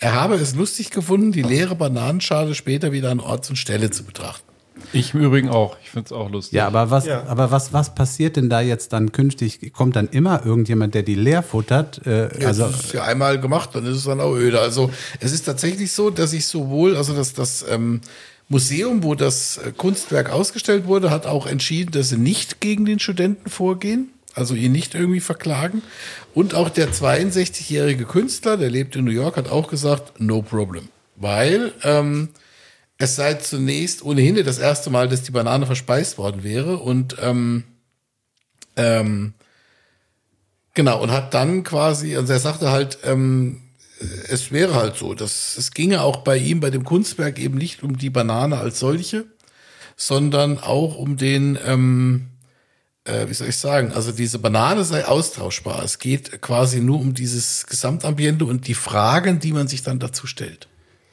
Er 0.00 0.14
habe 0.14 0.34
es 0.34 0.56
lustig 0.56 0.90
gefunden, 0.90 1.30
die 1.30 1.42
leere 1.42 1.76
Bananenschale 1.76 2.56
später 2.56 2.90
wieder 2.90 3.12
an 3.12 3.20
Ort 3.20 3.48
und 3.48 3.54
Stelle 3.54 3.92
zu 3.92 4.02
betrachten. 4.02 4.45
Ich 4.92 5.14
im 5.14 5.20
Übrigen 5.22 5.48
auch. 5.48 5.76
Ich 5.82 5.90
finde 5.90 6.06
es 6.06 6.12
auch 6.12 6.30
lustig. 6.30 6.54
Ja, 6.54 6.66
aber 6.66 6.90
was, 6.90 7.06
Ja. 7.06 7.24
aber 7.26 7.50
was, 7.50 7.72
was 7.72 7.94
passiert 7.94 8.36
denn 8.36 8.48
da 8.48 8.60
jetzt 8.60 8.92
dann 8.92 9.12
künftig? 9.12 9.72
Kommt 9.72 9.96
dann 9.96 10.08
immer 10.08 10.44
irgendjemand, 10.44 10.94
der 10.94 11.02
die 11.02 11.14
leer 11.14 11.42
futtert? 11.42 12.06
Äh, 12.06 12.40
Ja, 12.40 12.48
also 12.48 12.66
das 12.66 12.84
ist 12.86 12.92
ja 12.94 13.02
einmal 13.04 13.40
gemacht, 13.40 13.70
dann 13.74 13.84
ist 13.86 13.96
es 13.98 14.04
dann 14.04 14.20
auch 14.20 14.34
öde. 14.34 14.60
Also 14.60 14.90
es 15.20 15.32
ist 15.32 15.44
tatsächlich 15.44 15.92
so, 15.92 16.10
dass 16.10 16.32
ich 16.32 16.46
sowohl, 16.46 16.96
also 16.96 17.14
das, 17.14 17.32
das 17.34 17.64
ähm, 17.68 18.00
Museum, 18.48 19.02
wo 19.02 19.14
das 19.14 19.58
äh, 19.58 19.72
Kunstwerk 19.76 20.30
ausgestellt 20.30 20.86
wurde, 20.86 21.10
hat 21.10 21.26
auch 21.26 21.46
entschieden, 21.46 21.90
dass 21.92 22.10
sie 22.10 22.16
nicht 22.18 22.60
gegen 22.60 22.84
den 22.84 22.98
Studenten 23.00 23.50
vorgehen, 23.50 24.10
also 24.34 24.54
ihn 24.54 24.72
nicht 24.72 24.94
irgendwie 24.94 25.20
verklagen. 25.20 25.82
Und 26.34 26.54
auch 26.54 26.68
der 26.68 26.92
62-jährige 26.92 28.04
Künstler, 28.04 28.56
der 28.56 28.70
lebt 28.70 28.94
in 28.96 29.04
New 29.04 29.10
York, 29.10 29.36
hat 29.36 29.48
auch 29.50 29.68
gesagt, 29.68 30.20
no 30.20 30.42
problem. 30.42 30.88
Weil 31.16 31.72
ähm, 31.82 32.28
es 32.98 33.16
sei 33.16 33.34
zunächst 33.34 34.04
ohnehin 34.04 34.42
das 34.44 34.58
erste 34.58 34.90
Mal, 34.90 35.08
dass 35.08 35.22
die 35.22 35.32
Banane 35.32 35.66
verspeist 35.66 36.18
worden 36.18 36.42
wäre 36.42 36.78
und 36.78 37.16
ähm, 37.20 37.64
ähm, 38.76 39.34
Genau, 40.76 41.02
und 41.02 41.10
hat 41.10 41.32
dann 41.32 41.64
quasi, 41.64 42.16
also 42.16 42.34
er 42.34 42.38
sagte 42.38 42.70
halt, 42.70 42.98
ähm, 43.02 43.62
es 44.28 44.52
wäre 44.52 44.74
halt 44.74 44.96
so, 44.96 45.14
dass 45.14 45.56
es 45.56 45.70
ginge 45.70 46.02
auch 46.02 46.18
bei 46.18 46.36
ihm, 46.36 46.60
bei 46.60 46.68
dem 46.68 46.84
Kunstwerk 46.84 47.38
eben 47.38 47.56
nicht 47.56 47.82
um 47.82 47.96
die 47.96 48.10
Banane 48.10 48.58
als 48.58 48.78
solche, 48.78 49.24
sondern 49.96 50.58
auch 50.58 50.96
um 50.96 51.16
den, 51.16 51.58
ähm, 51.64 52.26
äh, 53.04 53.26
wie 53.26 53.32
soll 53.32 53.48
ich 53.48 53.56
sagen, 53.56 53.92
also 53.92 54.12
diese 54.12 54.38
Banane 54.38 54.84
sei 54.84 55.06
austauschbar. 55.06 55.82
Es 55.82 55.98
geht 55.98 56.42
quasi 56.42 56.82
nur 56.82 57.00
um 57.00 57.14
dieses 57.14 57.66
Gesamtambiente 57.66 58.44
und 58.44 58.68
die 58.68 58.74
Fragen, 58.74 59.40
die 59.40 59.54
man 59.54 59.68
sich 59.68 59.82
dann 59.82 59.98
dazu 59.98 60.26
stellt. 60.26 60.68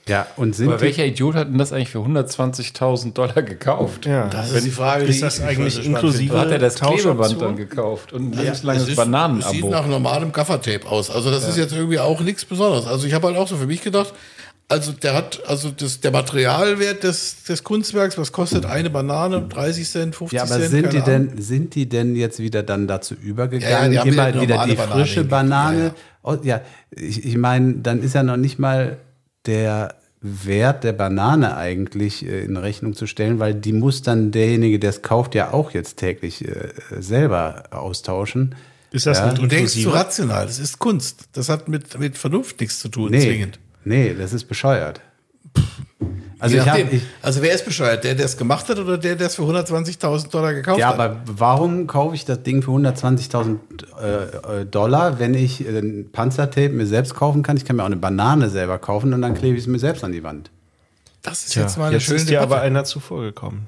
Ja, 0.07 0.27
und 0.35 0.55
sind 0.55 0.67
Aber 0.67 0.77
die, 0.77 0.83
welcher 0.83 1.05
Idiot 1.05 1.35
hat 1.35 1.47
denn 1.47 1.57
das 1.57 1.71
eigentlich 1.71 1.89
für 1.89 1.99
120.000 1.99 3.13
Dollar 3.13 3.41
gekauft? 3.41 4.05
Ja. 4.05 4.27
Das 4.27 4.51
ist 4.51 4.65
die 4.65 4.71
Frage, 4.71 5.05
Ist 5.05 5.21
das 5.23 5.41
eigentlich 5.41 5.85
inklusive 5.85 6.33
Wo 6.33 6.37
hat 6.39 6.51
er 6.51 6.59
das? 6.59 6.75
Klebeband 6.75 7.41
dann 7.41 7.55
gekauft? 7.55 8.13
Und 8.13 8.31
ein 8.31 8.33
Es 8.33 8.39
lebenslanges 8.43 8.83
ist- 8.83 8.89
Es 8.89 8.95
sieht 8.95 8.97
Bananenabo. 8.97 9.69
nach 9.69 9.87
normalem 9.87 10.31
Gaffertape 10.31 10.87
aus. 10.87 11.09
Also 11.09 11.31
das 11.31 11.47
ist 11.47 11.57
jetzt 11.57 11.73
irgendwie 11.73 11.99
auch 11.99 12.19
nichts 12.21 12.43
Besonderes. 12.45 12.85
Also 12.87 13.07
ich 13.07 13.13
habe 13.13 13.27
halt 13.27 13.37
auch 13.37 13.47
so 13.47 13.55
für 13.57 13.67
mich 13.67 13.81
gedacht, 13.81 14.13
also 14.69 14.91
der 14.93 15.13
hat, 15.13 15.41
also 15.47 15.69
das, 15.71 15.99
der 15.99 16.11
Materialwert 16.11 17.03
des, 17.03 17.43
des 17.43 17.63
Kunstwerks, 17.63 18.17
was 18.17 18.31
kostet 18.31 18.65
eine 18.65 18.89
Banane? 18.89 19.41
30 19.49 19.87
Cent, 19.89 20.15
50 20.15 20.35
ja, 20.37 20.43
aber 20.43 20.51
Cent? 20.59 20.69
sind 20.71 20.93
die 20.93 20.99
keine 20.99 21.15
Ahnung. 21.17 21.27
denn, 21.35 21.41
sind 21.41 21.75
die 21.75 21.87
denn 21.87 22.15
jetzt 22.15 22.39
wieder 22.39 22.63
dann 22.63 22.87
dazu 22.87 23.13
Ja, 23.15 23.19
ja, 23.21 23.27
übergegangen, 23.27 23.91
die 23.91 23.99
haben 23.99 24.09
immer 24.09 24.41
wieder 24.41 24.65
die 24.65 24.73
Banane 24.75 24.91
frische. 25.05 25.23
Banane? 25.25 25.77
Ja, 25.77 25.83
ja. 25.85 25.91
Oh, 26.23 26.37
ja, 26.43 26.61
ich, 26.91 27.25
ich 27.25 27.37
meine, 27.37 27.73
dann 27.75 28.01
ist 28.01 28.15
ja 28.15 28.23
noch 28.23 28.37
nicht 28.37 28.57
mal 28.57 28.97
der 29.45 29.95
Wert 30.21 30.83
der 30.85 30.93
Banane 30.93 31.57
eigentlich 31.57 32.25
äh, 32.25 32.43
in 32.45 32.55
Rechnung 32.57 32.93
zu 32.95 33.07
stellen, 33.07 33.39
weil 33.39 33.53
die 33.53 33.73
muss 33.73 34.01
dann 34.01 34.31
derjenige, 34.31 34.79
der 34.79 34.91
es 34.91 35.01
kauft, 35.01 35.35
ja 35.35 35.51
auch 35.51 35.71
jetzt 35.71 35.97
täglich 35.97 36.47
äh, 36.47 36.69
selber 36.99 37.63
austauschen. 37.71 38.55
Ist 38.91 39.05
das 39.05 39.17
Ja. 39.19 39.25
nicht 39.25 39.37
Du 39.39 39.47
denkst 39.47 39.73
zu 39.73 39.79
inklusive? 39.79 39.93
rational. 39.93 40.45
Das 40.45 40.59
ist 40.59 40.79
Kunst. 40.79 41.25
Das 41.33 41.49
hat 41.49 41.67
mit, 41.67 41.99
mit 41.99 42.17
Vernunft 42.17 42.61
nichts 42.61 42.79
zu 42.79 42.87
tun, 42.89 43.11
Nee, 43.11 43.19
zwingend. 43.21 43.59
nee, 43.83 44.13
das 44.13 44.31
ist 44.33 44.45
bescheuert. 44.45 45.01
Also 46.43 46.57
ich 46.57 46.69
hab, 46.69 46.77
ich, 46.91 47.03
also 47.21 47.41
wer 47.41 47.53
ist 47.53 47.63
bescheuert? 47.63 48.03
Der, 48.03 48.15
der 48.15 48.25
es 48.25 48.35
gemacht 48.35 48.67
hat 48.67 48.77
oder 48.77 48.97
der, 48.97 49.15
der 49.15 49.27
es 49.27 49.35
für 49.35 49.43
120.000 49.43 50.29
Dollar 50.29 50.53
gekauft 50.53 50.77
ja, 50.77 50.89
hat? 50.89 50.99
aber 50.99 51.21
warum 51.25 51.87
kaufe 51.87 52.15
ich 52.15 52.25
das 52.25 52.43
Ding 52.43 52.61
für 52.61 52.71
120.000 52.71 53.59
äh, 54.01 54.61
äh, 54.61 54.65
Dollar, 54.65 55.19
wenn 55.19 55.35
ich 55.35 55.65
äh, 55.65 55.79
ein 55.79 56.11
Panzertape 56.11 56.67
mir 56.67 56.85
selbst 56.85 57.15
kaufen 57.15 57.43
kann? 57.43 57.55
Ich 57.55 57.63
kann 57.63 57.77
mir 57.77 57.83
auch 57.83 57.87
eine 57.87 57.95
Banane 57.95 58.49
selber 58.49 58.77
kaufen 58.77 59.13
und 59.13 59.21
dann 59.21 59.35
klebe 59.35 59.55
ich 59.55 59.63
es 59.63 59.67
mir 59.67 59.79
selbst 59.79 60.03
an 60.03 60.11
die 60.11 60.21
Wand. 60.21 60.51
das 61.21 61.45
ist 61.45 61.53
Tja, 61.53 61.61
jetzt 61.61 61.77
mal 61.77 61.85
eine 61.85 61.93
jetzt 61.93 62.03
schöne 62.03 62.17
ist 62.17 62.29
dir 62.29 62.41
aber 62.41 62.59
einer 62.59 62.83
zuvor 62.83 63.21
gekommen. 63.21 63.65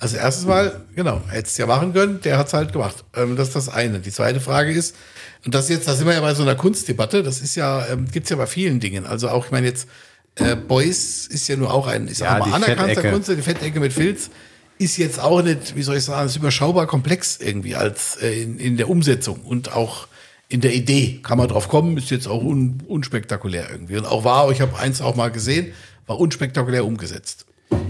Also 0.00 0.16
erstens 0.16 0.46
mal, 0.48 0.80
genau, 0.96 1.20
hätte 1.28 1.46
es 1.46 1.56
ja 1.56 1.66
machen 1.66 1.92
können, 1.92 2.20
der 2.22 2.36
hat 2.36 2.48
es 2.48 2.52
halt 2.52 2.72
gemacht. 2.72 3.04
Ähm, 3.14 3.36
das 3.36 3.48
ist 3.48 3.56
das 3.56 3.68
eine. 3.68 4.00
Die 4.00 4.10
zweite 4.10 4.40
Frage 4.40 4.72
ist, 4.72 4.96
und 5.44 5.54
das 5.54 5.68
jetzt, 5.68 5.86
da 5.86 5.94
sind 5.94 6.08
wir 6.08 6.14
ja 6.14 6.20
bei 6.20 6.34
so 6.34 6.42
einer 6.42 6.56
Kunstdebatte, 6.56 7.22
das 7.22 7.40
ist 7.40 7.54
ja, 7.54 7.86
ähm, 7.86 8.06
gibt's 8.10 8.30
ja 8.30 8.36
bei 8.36 8.46
vielen 8.46 8.80
Dingen. 8.80 9.06
Also 9.06 9.28
auch, 9.28 9.46
ich 9.46 9.52
meine 9.52 9.68
jetzt, 9.68 9.88
äh, 10.36 10.56
Beuys 10.56 11.26
ist 11.26 11.48
ja 11.48 11.56
nur 11.56 11.72
auch 11.72 11.86
ein, 11.86 12.08
ist 12.08 12.20
Ja, 12.20 12.38
auch 12.38 12.46
mal 12.46 12.54
anerkannter. 12.54 13.02
Künstler, 13.02 13.36
die 13.36 13.42
Fettecke 13.42 13.80
mit 13.80 13.92
Filz, 13.92 14.30
ist 14.78 14.96
jetzt 14.96 15.20
auch 15.20 15.42
nicht, 15.42 15.76
wie 15.76 15.82
soll 15.82 15.96
ich 15.96 16.04
sagen, 16.04 16.26
ist 16.26 16.36
überschaubar 16.36 16.86
komplex 16.86 17.38
irgendwie 17.40 17.76
als 17.76 18.16
äh, 18.16 18.42
in, 18.42 18.58
in 18.58 18.76
der 18.76 18.88
Umsetzung 18.88 19.40
und 19.40 19.72
auch 19.74 20.08
in 20.48 20.60
der 20.60 20.74
Idee 20.74 21.20
kann 21.22 21.38
man 21.38 21.48
drauf 21.48 21.68
kommen, 21.68 21.96
ist 21.96 22.10
jetzt 22.10 22.28
auch 22.28 22.42
un, 22.42 22.82
unspektakulär 22.86 23.70
irgendwie. 23.70 23.96
Und 23.96 24.04
auch 24.04 24.24
war, 24.24 24.50
ich 24.50 24.60
habe 24.60 24.78
eins 24.78 25.00
auch 25.00 25.16
mal 25.16 25.30
gesehen, 25.30 25.72
war 26.06 26.20
unspektakulär 26.20 26.84
umgesetzt. 26.84 27.46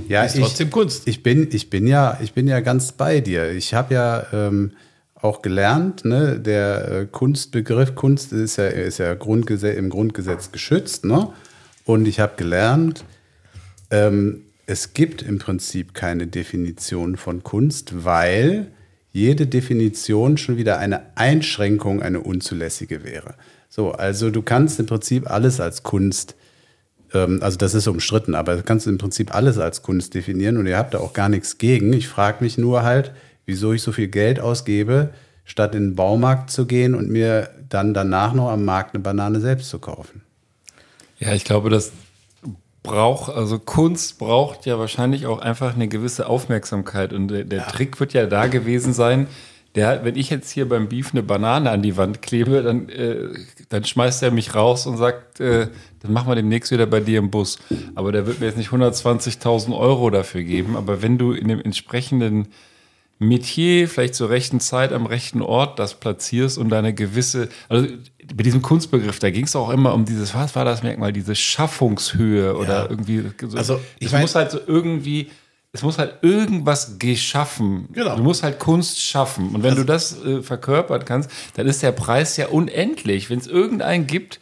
Ja, 0.08 0.24
Ist 0.24 0.38
trotzdem 0.38 0.70
Kunst. 0.70 1.08
Ich 1.08 1.22
bin, 1.22 1.48
ich 1.52 1.70
bin 1.70 1.86
ja, 1.86 2.18
ich 2.22 2.34
bin 2.34 2.46
ja 2.46 2.60
ganz 2.60 2.92
bei 2.92 3.20
dir. 3.20 3.50
Ich 3.50 3.74
habe 3.74 3.94
ja 3.94 4.26
ähm, 4.32 4.72
auch 5.14 5.42
gelernt, 5.42 6.04
ne, 6.04 6.38
der 6.38 6.88
äh, 6.88 7.06
Kunstbegriff 7.06 7.94
Kunst 7.94 8.32
ist 8.32 8.56
ja, 8.58 8.66
ist 8.66 8.98
ja 8.98 9.14
Grundgesetz, 9.14 9.76
im 9.76 9.90
Grundgesetz 9.90 10.52
geschützt, 10.52 11.04
ne? 11.04 11.32
Und 11.84 12.06
ich 12.06 12.20
habe 12.20 12.34
gelernt, 12.36 13.04
ähm, 13.90 14.42
es 14.66 14.94
gibt 14.94 15.22
im 15.22 15.38
Prinzip 15.38 15.94
keine 15.94 16.26
Definition 16.26 17.16
von 17.16 17.42
Kunst, 17.42 18.04
weil 18.04 18.68
jede 19.10 19.46
Definition 19.46 20.38
schon 20.38 20.56
wieder 20.56 20.78
eine 20.78 21.16
Einschränkung, 21.16 22.02
eine 22.02 22.20
unzulässige 22.20 23.04
wäre. 23.04 23.34
So, 23.68 23.92
also 23.92 24.30
du 24.30 24.42
kannst 24.42 24.80
im 24.80 24.86
Prinzip 24.86 25.30
alles 25.30 25.60
als 25.60 25.82
Kunst 25.82 26.36
ähm, 27.14 27.40
also 27.42 27.58
das 27.58 27.74
ist 27.74 27.86
umstritten, 27.86 28.34
aber 28.34 28.56
du 28.56 28.62
kannst 28.62 28.86
im 28.86 28.98
Prinzip 28.98 29.34
alles 29.34 29.58
als 29.58 29.82
Kunst 29.82 30.14
definieren 30.14 30.56
und 30.56 30.66
ihr 30.66 30.78
habt 30.78 30.94
da 30.94 30.98
auch 30.98 31.12
gar 31.12 31.28
nichts 31.28 31.58
gegen. 31.58 31.92
Ich 31.92 32.08
frage 32.08 32.42
mich 32.42 32.58
nur 32.58 32.82
halt, 32.82 33.12
wieso 33.46 33.72
ich 33.72 33.82
so 33.82 33.92
viel 33.92 34.08
Geld 34.08 34.40
ausgebe, 34.40 35.10
statt 35.44 35.74
in 35.74 35.90
den 35.90 35.96
Baumarkt 35.96 36.50
zu 36.50 36.66
gehen 36.66 36.94
und 36.94 37.08
mir 37.08 37.50
dann 37.68 37.94
danach 37.94 38.32
noch 38.32 38.50
am 38.50 38.64
Markt 38.64 38.94
eine 38.94 39.02
Banane 39.02 39.40
selbst 39.40 39.68
zu 39.68 39.78
kaufen. 39.78 40.22
Ja, 41.22 41.32
ich 41.34 41.44
glaube, 41.44 41.70
das 41.70 41.92
braucht, 42.82 43.32
also 43.32 43.60
Kunst 43.60 44.18
braucht 44.18 44.66
ja 44.66 44.80
wahrscheinlich 44.80 45.26
auch 45.26 45.38
einfach 45.38 45.76
eine 45.76 45.86
gewisse 45.86 46.26
Aufmerksamkeit. 46.26 47.12
Und 47.12 47.28
der, 47.28 47.44
der 47.44 47.68
Trick 47.68 48.00
wird 48.00 48.12
ja 48.12 48.26
da 48.26 48.48
gewesen 48.48 48.92
sein, 48.92 49.28
der, 49.76 50.04
wenn 50.04 50.16
ich 50.16 50.30
jetzt 50.30 50.50
hier 50.50 50.68
beim 50.68 50.88
Beef 50.88 51.12
eine 51.12 51.22
Banane 51.22 51.70
an 51.70 51.80
die 51.80 51.96
Wand 51.96 52.22
klebe, 52.22 52.62
dann, 52.62 52.88
äh, 52.88 53.28
dann 53.68 53.84
schmeißt 53.84 54.24
er 54.24 54.32
mich 54.32 54.56
raus 54.56 54.86
und 54.88 54.96
sagt, 54.96 55.38
äh, 55.38 55.68
dann 56.00 56.12
machen 56.12 56.28
wir 56.28 56.34
demnächst 56.34 56.72
wieder 56.72 56.86
bei 56.86 56.98
dir 56.98 57.20
im 57.20 57.30
Bus. 57.30 57.60
Aber 57.94 58.10
der 58.10 58.26
wird 58.26 58.40
mir 58.40 58.46
jetzt 58.46 58.58
nicht 58.58 58.70
120.000 58.70 59.78
Euro 59.78 60.10
dafür 60.10 60.42
geben. 60.42 60.76
Aber 60.76 61.02
wenn 61.02 61.18
du 61.18 61.32
in 61.32 61.46
dem 61.46 61.60
entsprechenden 61.60 62.48
Metier, 63.22 63.88
vielleicht 63.88 64.14
zur 64.14 64.30
rechten 64.30 64.60
Zeit 64.60 64.92
am 64.92 65.06
rechten 65.06 65.40
Ort 65.42 65.78
das 65.78 65.94
platzierst 65.98 66.58
und 66.58 66.68
deine 66.68 66.92
gewisse, 66.94 67.48
also 67.68 67.86
bei 68.34 68.42
diesem 68.42 68.62
Kunstbegriff, 68.62 69.18
da 69.18 69.30
ging 69.30 69.44
es 69.44 69.56
auch 69.56 69.70
immer 69.70 69.94
um 69.94 70.04
dieses, 70.04 70.34
was 70.34 70.54
war 70.54 70.64
das 70.64 70.82
Merkmal, 70.82 71.12
diese 71.12 71.34
Schaffungshöhe 71.34 72.56
oder 72.56 72.88
irgendwie. 72.90 73.22
So, 73.48 73.56
Also, 73.56 73.80
ich 73.98 74.06
es 74.06 74.12
mein- 74.12 74.22
muss 74.22 74.34
halt 74.34 74.50
so 74.50 74.60
irgendwie, 74.66 75.30
es 75.72 75.82
muss 75.82 75.98
halt 75.98 76.22
irgendwas 76.22 76.98
geschaffen. 76.98 77.88
Genau. 77.92 78.16
Du 78.16 78.22
musst 78.22 78.42
halt 78.42 78.58
Kunst 78.58 79.00
schaffen. 79.00 79.50
Und 79.54 79.62
wenn 79.62 79.74
du 79.74 79.84
das 79.84 80.22
äh, 80.24 80.42
verkörpert 80.42 81.06
kannst, 81.06 81.30
dann 81.54 81.66
ist 81.66 81.82
der 81.82 81.92
Preis 81.92 82.36
ja 82.36 82.48
unendlich. 82.48 83.30
Wenn 83.30 83.38
es 83.38 83.46
irgendeinen 83.46 84.06
gibt, 84.06 84.38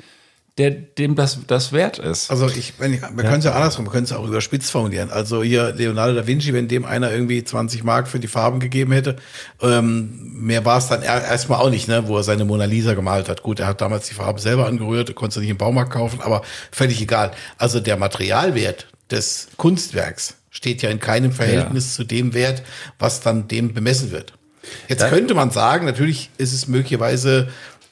der 0.60 0.70
dem 0.70 1.16
das, 1.16 1.38
das 1.46 1.72
wert 1.72 1.98
ist. 1.98 2.30
Also 2.30 2.46
ich, 2.48 2.74
wenn 2.78 2.92
ich 2.92 3.00
wir 3.00 3.08
können 3.24 3.38
es 3.38 3.44
ja 3.46 3.52
andersrum, 3.52 3.86
wir 3.86 3.90
können 3.92 4.04
es 4.04 4.12
auch 4.12 4.26
überspitzt 4.28 4.70
formulieren. 4.70 5.10
Also 5.10 5.42
hier 5.42 5.72
Leonardo 5.72 6.14
da 6.14 6.26
Vinci, 6.26 6.52
wenn 6.52 6.68
dem 6.68 6.84
einer 6.84 7.10
irgendwie 7.10 7.42
20 7.42 7.82
Mark 7.82 8.06
für 8.08 8.20
die 8.20 8.28
Farben 8.28 8.60
gegeben 8.60 8.92
hätte, 8.92 9.16
ähm, 9.62 10.32
mehr 10.34 10.64
war 10.64 10.78
es 10.78 10.88
dann 10.88 11.02
er- 11.02 11.24
erstmal 11.24 11.60
auch 11.60 11.70
nicht, 11.70 11.88
ne, 11.88 12.06
wo 12.06 12.16
er 12.18 12.22
seine 12.22 12.44
Mona 12.44 12.66
Lisa 12.66 12.92
gemalt 12.94 13.28
hat. 13.28 13.42
Gut, 13.42 13.58
er 13.60 13.66
hat 13.66 13.80
damals 13.80 14.06
die 14.08 14.14
Farbe 14.14 14.38
selber 14.40 14.66
angerührt, 14.66 15.14
konnte 15.14 15.34
sie 15.34 15.40
nicht 15.40 15.50
im 15.50 15.56
Baumarkt 15.56 15.92
kaufen, 15.92 16.20
aber 16.22 16.42
völlig 16.70 17.00
egal. 17.00 17.30
Also 17.58 17.80
der 17.80 17.96
Materialwert 17.96 18.86
des 19.10 19.48
Kunstwerks 19.56 20.34
steht 20.50 20.82
ja 20.82 20.90
in 20.90 21.00
keinem 21.00 21.32
Verhältnis 21.32 21.94
zu 21.94 22.04
dem 22.04 22.34
Wert, 22.34 22.62
was 22.98 23.20
dann 23.22 23.48
dem 23.48 23.72
bemessen 23.72 24.10
wird. 24.10 24.34
Jetzt 24.88 25.08
könnte 25.08 25.34
man 25.34 25.50
sagen, 25.50 25.86
natürlich 25.86 26.28
ist 26.36 26.52
es 26.52 26.68
möglicherweise, 26.68 27.48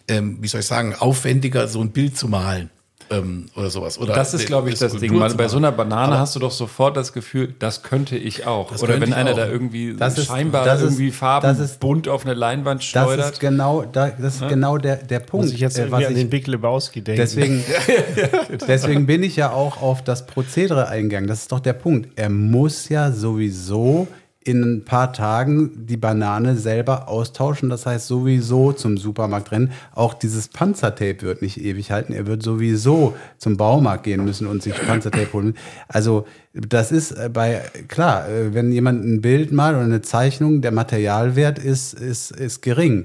ähm, 0.09 0.39
wie 0.41 0.49
soll 0.49 0.61
ich 0.61 0.67
sagen, 0.67 0.95
aufwendiger, 0.99 1.69
so 1.69 1.81
ein 1.81 1.91
Bild 1.91 2.17
zu 2.17 2.29
malen. 2.29 2.71
Ähm, 3.11 3.47
oder 3.57 3.71
sowas. 3.71 3.99
Oder 3.99 4.13
Das 4.15 4.35
ist, 4.35 4.45
glaube 4.45 4.69
ich, 4.69 4.79
das 4.79 4.95
Ding. 4.97 5.11
Zu 5.31 5.37
bei 5.39 5.49
so 5.49 5.57
einer. 5.57 5.73
Banane 5.73 6.09
Aber- 6.13 6.19
hast 6.19 6.37
du 6.37 6.41
doch 6.41 6.51
sofort 6.51 6.95
das 6.95 7.15
Gefühl, 7.15 7.55
das 7.59 7.83
könnte 7.83 8.19
ich 8.19 8.47
auch. 8.47 8.71
Das 8.71 8.83
Oder 8.83 9.01
wenn 9.01 9.15
einer 9.15 9.31
auch. 9.33 9.37
da 9.37 9.47
irgendwie 9.49 9.95
Das 9.97 10.19
ist- 10.19 10.27
scheinbar 10.27 10.67
das 10.67 10.83
ist- 10.83 10.91
irgendwie 10.91 11.11
Farben 11.11 11.47
das 11.47 11.59
ist- 11.59 11.81
bunt 11.81 12.07
auf 12.07 12.27
eine 12.27 12.35
Leinwand 12.35 12.81
Das 12.83 12.87
schleudert. 12.87 13.33
ist 13.33 13.41
genau, 13.41 13.83
da- 13.91 14.11
das 14.11 14.35
ist 14.43 14.49
genau 14.51 14.77
der, 14.77 14.97
der 14.97 15.21
Punkt. 15.21 15.47
Muss 15.47 15.55
ich 15.55 15.61
jetzt 15.61 15.79
äh, 15.79 15.85
irgendwie 15.85 15.93
was 16.03 16.07
an 16.07 16.13
ich- 16.13 16.19
den 16.19 16.29
Big 16.29 16.47
Lebowski 16.49 17.01
denken. 17.01 17.19
Deswegen, 17.23 17.65
deswegen 18.69 19.07
bin 19.07 19.23
ich 19.23 19.37
ja 19.37 19.53
auch 19.53 19.81
auf 19.81 20.05
das 20.05 20.27
Prozedere 20.27 20.89
eingegangen. 20.89 21.29
Das 21.29 21.41
ist 21.41 21.53
doch 21.53 21.61
der 21.61 21.73
Punkt. 21.73 22.11
Er 22.17 22.29
muss 22.29 22.91
ja 22.91 23.11
sowieso 23.13 24.07
in 24.49 24.63
ein 24.63 24.85
paar 24.85 25.13
Tagen 25.13 25.87
die 25.87 25.99
Banane 25.99 26.57
selber 26.57 27.07
austauschen. 27.09 27.69
Das 27.69 27.85
heißt 27.85 28.07
sowieso 28.07 28.73
zum 28.73 28.97
Supermarkt 28.97 29.53
rennen. 29.53 29.73
Auch 29.95 30.15
dieses 30.15 30.49
Panzertape 30.49 31.21
wird 31.21 31.43
nicht 31.43 31.61
ewig 31.61 31.91
halten. 31.91 32.15
Er 32.15 32.27
wird 32.27 32.43
sowieso 32.43 33.15
zum 33.37 33.59
Baumarkt 33.59 34.05
gehen 34.05 34.25
müssen 34.25 34.47
und 34.47 34.63
sich 34.63 34.75
Panzertape 34.75 35.35
holen. 35.35 35.55
Also 35.87 36.27
das 36.55 36.93
ist 36.93 37.13
äh, 37.13 37.29
bei, 37.31 37.61
klar, 37.89 38.27
äh, 38.27 38.55
wenn 38.55 38.73
jemand 38.73 39.05
ein 39.05 39.21
Bild 39.21 39.53
malt 39.53 39.77
oder 39.77 39.85
eine 39.85 40.01
Zeichnung, 40.01 40.63
der 40.63 40.73
Materialwert 40.73 41.59
ist, 41.59 41.93
ist, 41.93 42.31
ist 42.31 42.63
gering. 42.63 43.05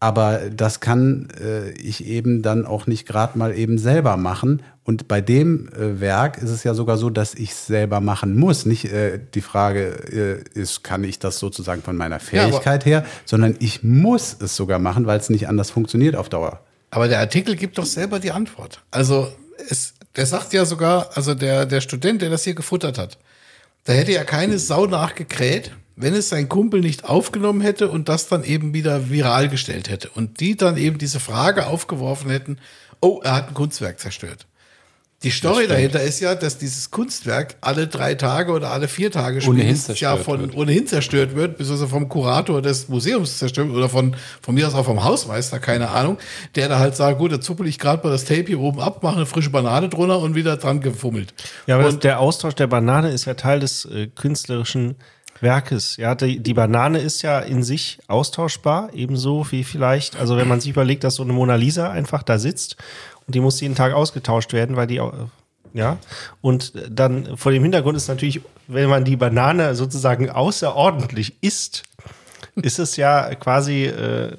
Aber 0.00 0.40
das 0.50 0.80
kann 0.80 1.28
äh, 1.40 1.70
ich 1.72 2.04
eben 2.04 2.42
dann 2.42 2.66
auch 2.66 2.88
nicht 2.88 3.06
gerade 3.06 3.38
mal 3.38 3.56
eben 3.56 3.78
selber 3.78 4.16
machen. 4.16 4.62
Und 4.90 5.06
bei 5.06 5.20
dem 5.20 5.68
äh, 5.68 6.00
Werk 6.00 6.38
ist 6.38 6.50
es 6.50 6.64
ja 6.64 6.74
sogar 6.74 6.96
so, 6.96 7.10
dass 7.10 7.36
ich 7.36 7.52
es 7.52 7.68
selber 7.68 8.00
machen 8.00 8.36
muss. 8.36 8.66
Nicht 8.66 8.86
äh, 8.86 9.20
die 9.34 9.40
Frage 9.40 10.42
äh, 10.54 10.58
ist, 10.58 10.82
kann 10.82 11.04
ich 11.04 11.20
das 11.20 11.38
sozusagen 11.38 11.80
von 11.80 11.96
meiner 11.96 12.16
Ja, 12.16 12.18
Fähigkeit 12.18 12.84
her, 12.84 13.06
sondern 13.24 13.54
ich 13.60 13.84
muss 13.84 14.36
es 14.40 14.56
sogar 14.56 14.80
machen, 14.80 15.06
weil 15.06 15.20
es 15.20 15.30
nicht 15.30 15.46
anders 15.46 15.70
funktioniert 15.70 16.16
auf 16.16 16.28
Dauer. 16.28 16.58
Aber 16.90 17.06
der 17.06 17.20
Artikel 17.20 17.54
gibt 17.54 17.78
doch 17.78 17.86
selber 17.86 18.18
die 18.18 18.32
Antwort. 18.32 18.82
Also 18.90 19.32
es, 19.68 19.94
der 20.16 20.26
sagt 20.26 20.52
ja 20.54 20.64
sogar, 20.64 21.10
also 21.14 21.34
der, 21.34 21.66
der 21.66 21.82
Student, 21.82 22.20
der 22.20 22.30
das 22.30 22.42
hier 22.42 22.54
gefuttert 22.54 22.98
hat, 22.98 23.16
da 23.84 23.92
hätte 23.92 24.10
ja 24.10 24.24
keine 24.24 24.58
Sau 24.58 24.86
nachgekräht, 24.86 25.70
wenn 25.94 26.14
es 26.14 26.30
sein 26.30 26.48
Kumpel 26.48 26.80
nicht 26.80 27.04
aufgenommen 27.04 27.60
hätte 27.60 27.90
und 27.90 28.08
das 28.08 28.26
dann 28.26 28.42
eben 28.42 28.74
wieder 28.74 29.08
viral 29.08 29.48
gestellt 29.48 29.88
hätte. 29.88 30.10
Und 30.10 30.40
die 30.40 30.56
dann 30.56 30.76
eben 30.76 30.98
diese 30.98 31.20
Frage 31.20 31.68
aufgeworfen 31.68 32.28
hätten, 32.28 32.58
oh, 33.00 33.20
er 33.22 33.36
hat 33.36 33.46
ein 33.46 33.54
Kunstwerk 33.54 34.00
zerstört. 34.00 34.46
Die 35.22 35.30
Story 35.30 35.66
dahinter 35.66 36.00
ist 36.00 36.20
ja, 36.20 36.34
dass 36.34 36.56
dieses 36.56 36.90
Kunstwerk 36.90 37.56
alle 37.60 37.86
drei 37.86 38.14
Tage 38.14 38.52
oder 38.52 38.70
alle 38.70 38.88
vier 38.88 39.10
Tage 39.10 39.46
Ohnehin 39.46 39.76
spätestens 39.76 40.00
ja 40.00 40.16
von 40.16 40.40
wird. 40.40 40.56
ohnehin 40.56 40.86
zerstört 40.86 41.36
wird, 41.36 41.58
beziehungsweise 41.58 41.90
vom 41.90 42.08
Kurator 42.08 42.62
des 42.62 42.88
Museums 42.88 43.36
zerstört 43.36 43.68
wird 43.68 43.76
oder 43.76 43.90
von, 43.90 44.16
von 44.40 44.54
mir 44.54 44.66
aus 44.66 44.72
auch 44.72 44.86
vom 44.86 45.04
Hausmeister, 45.04 45.58
keine 45.58 45.90
Ahnung, 45.90 46.16
der 46.54 46.70
da 46.70 46.78
halt 46.78 46.96
sagt, 46.96 47.18
gut, 47.18 47.32
da 47.32 47.40
zuppel 47.40 47.66
ich 47.66 47.78
gerade 47.78 48.02
mal 48.02 48.10
das 48.10 48.24
Tape 48.24 48.46
hier 48.46 48.60
oben 48.60 48.80
ab, 48.80 49.02
mache 49.02 49.16
eine 49.16 49.26
frische 49.26 49.50
Banane 49.50 49.90
drunter 49.90 50.20
und 50.20 50.34
wieder 50.34 50.56
dran 50.56 50.80
gefummelt. 50.80 51.34
Ja, 51.66 51.76
aber 51.78 51.88
und, 51.88 52.02
der 52.02 52.18
Austausch 52.18 52.54
der 52.54 52.68
Banane 52.68 53.10
ist 53.10 53.26
ja 53.26 53.34
Teil 53.34 53.60
des 53.60 53.84
äh, 53.84 54.06
künstlerischen 54.06 54.96
Werkes. 55.40 55.96
Ja, 55.96 56.14
die, 56.14 56.40
die 56.40 56.54
Banane 56.54 56.98
ist 56.98 57.22
ja 57.22 57.40
in 57.40 57.62
sich 57.62 57.98
austauschbar, 58.08 58.90
ebenso 58.94 59.46
wie 59.50 59.64
vielleicht, 59.64 60.16
also 60.16 60.36
wenn 60.36 60.48
man 60.48 60.60
sich 60.60 60.70
überlegt, 60.70 61.04
dass 61.04 61.16
so 61.16 61.22
eine 61.22 61.32
Mona 61.32 61.54
Lisa 61.54 61.90
einfach 61.90 62.22
da 62.22 62.38
sitzt 62.38 62.76
die 63.34 63.40
muss 63.40 63.60
jeden 63.60 63.74
Tag 63.74 63.92
ausgetauscht 63.92 64.52
werden, 64.52 64.76
weil 64.76 64.86
die, 64.86 65.00
ja, 65.74 65.98
und 66.40 66.72
dann 66.90 67.36
vor 67.36 67.52
dem 67.52 67.62
Hintergrund 67.62 67.96
ist 67.96 68.08
natürlich, 68.08 68.40
wenn 68.66 68.88
man 68.88 69.04
die 69.04 69.16
Banane 69.16 69.74
sozusagen 69.74 70.28
außerordentlich 70.30 71.34
isst, 71.42 71.84
ist 72.56 72.78
es 72.78 72.96
ja 72.96 73.34
quasi 73.36 73.84
äh, 73.84 74.36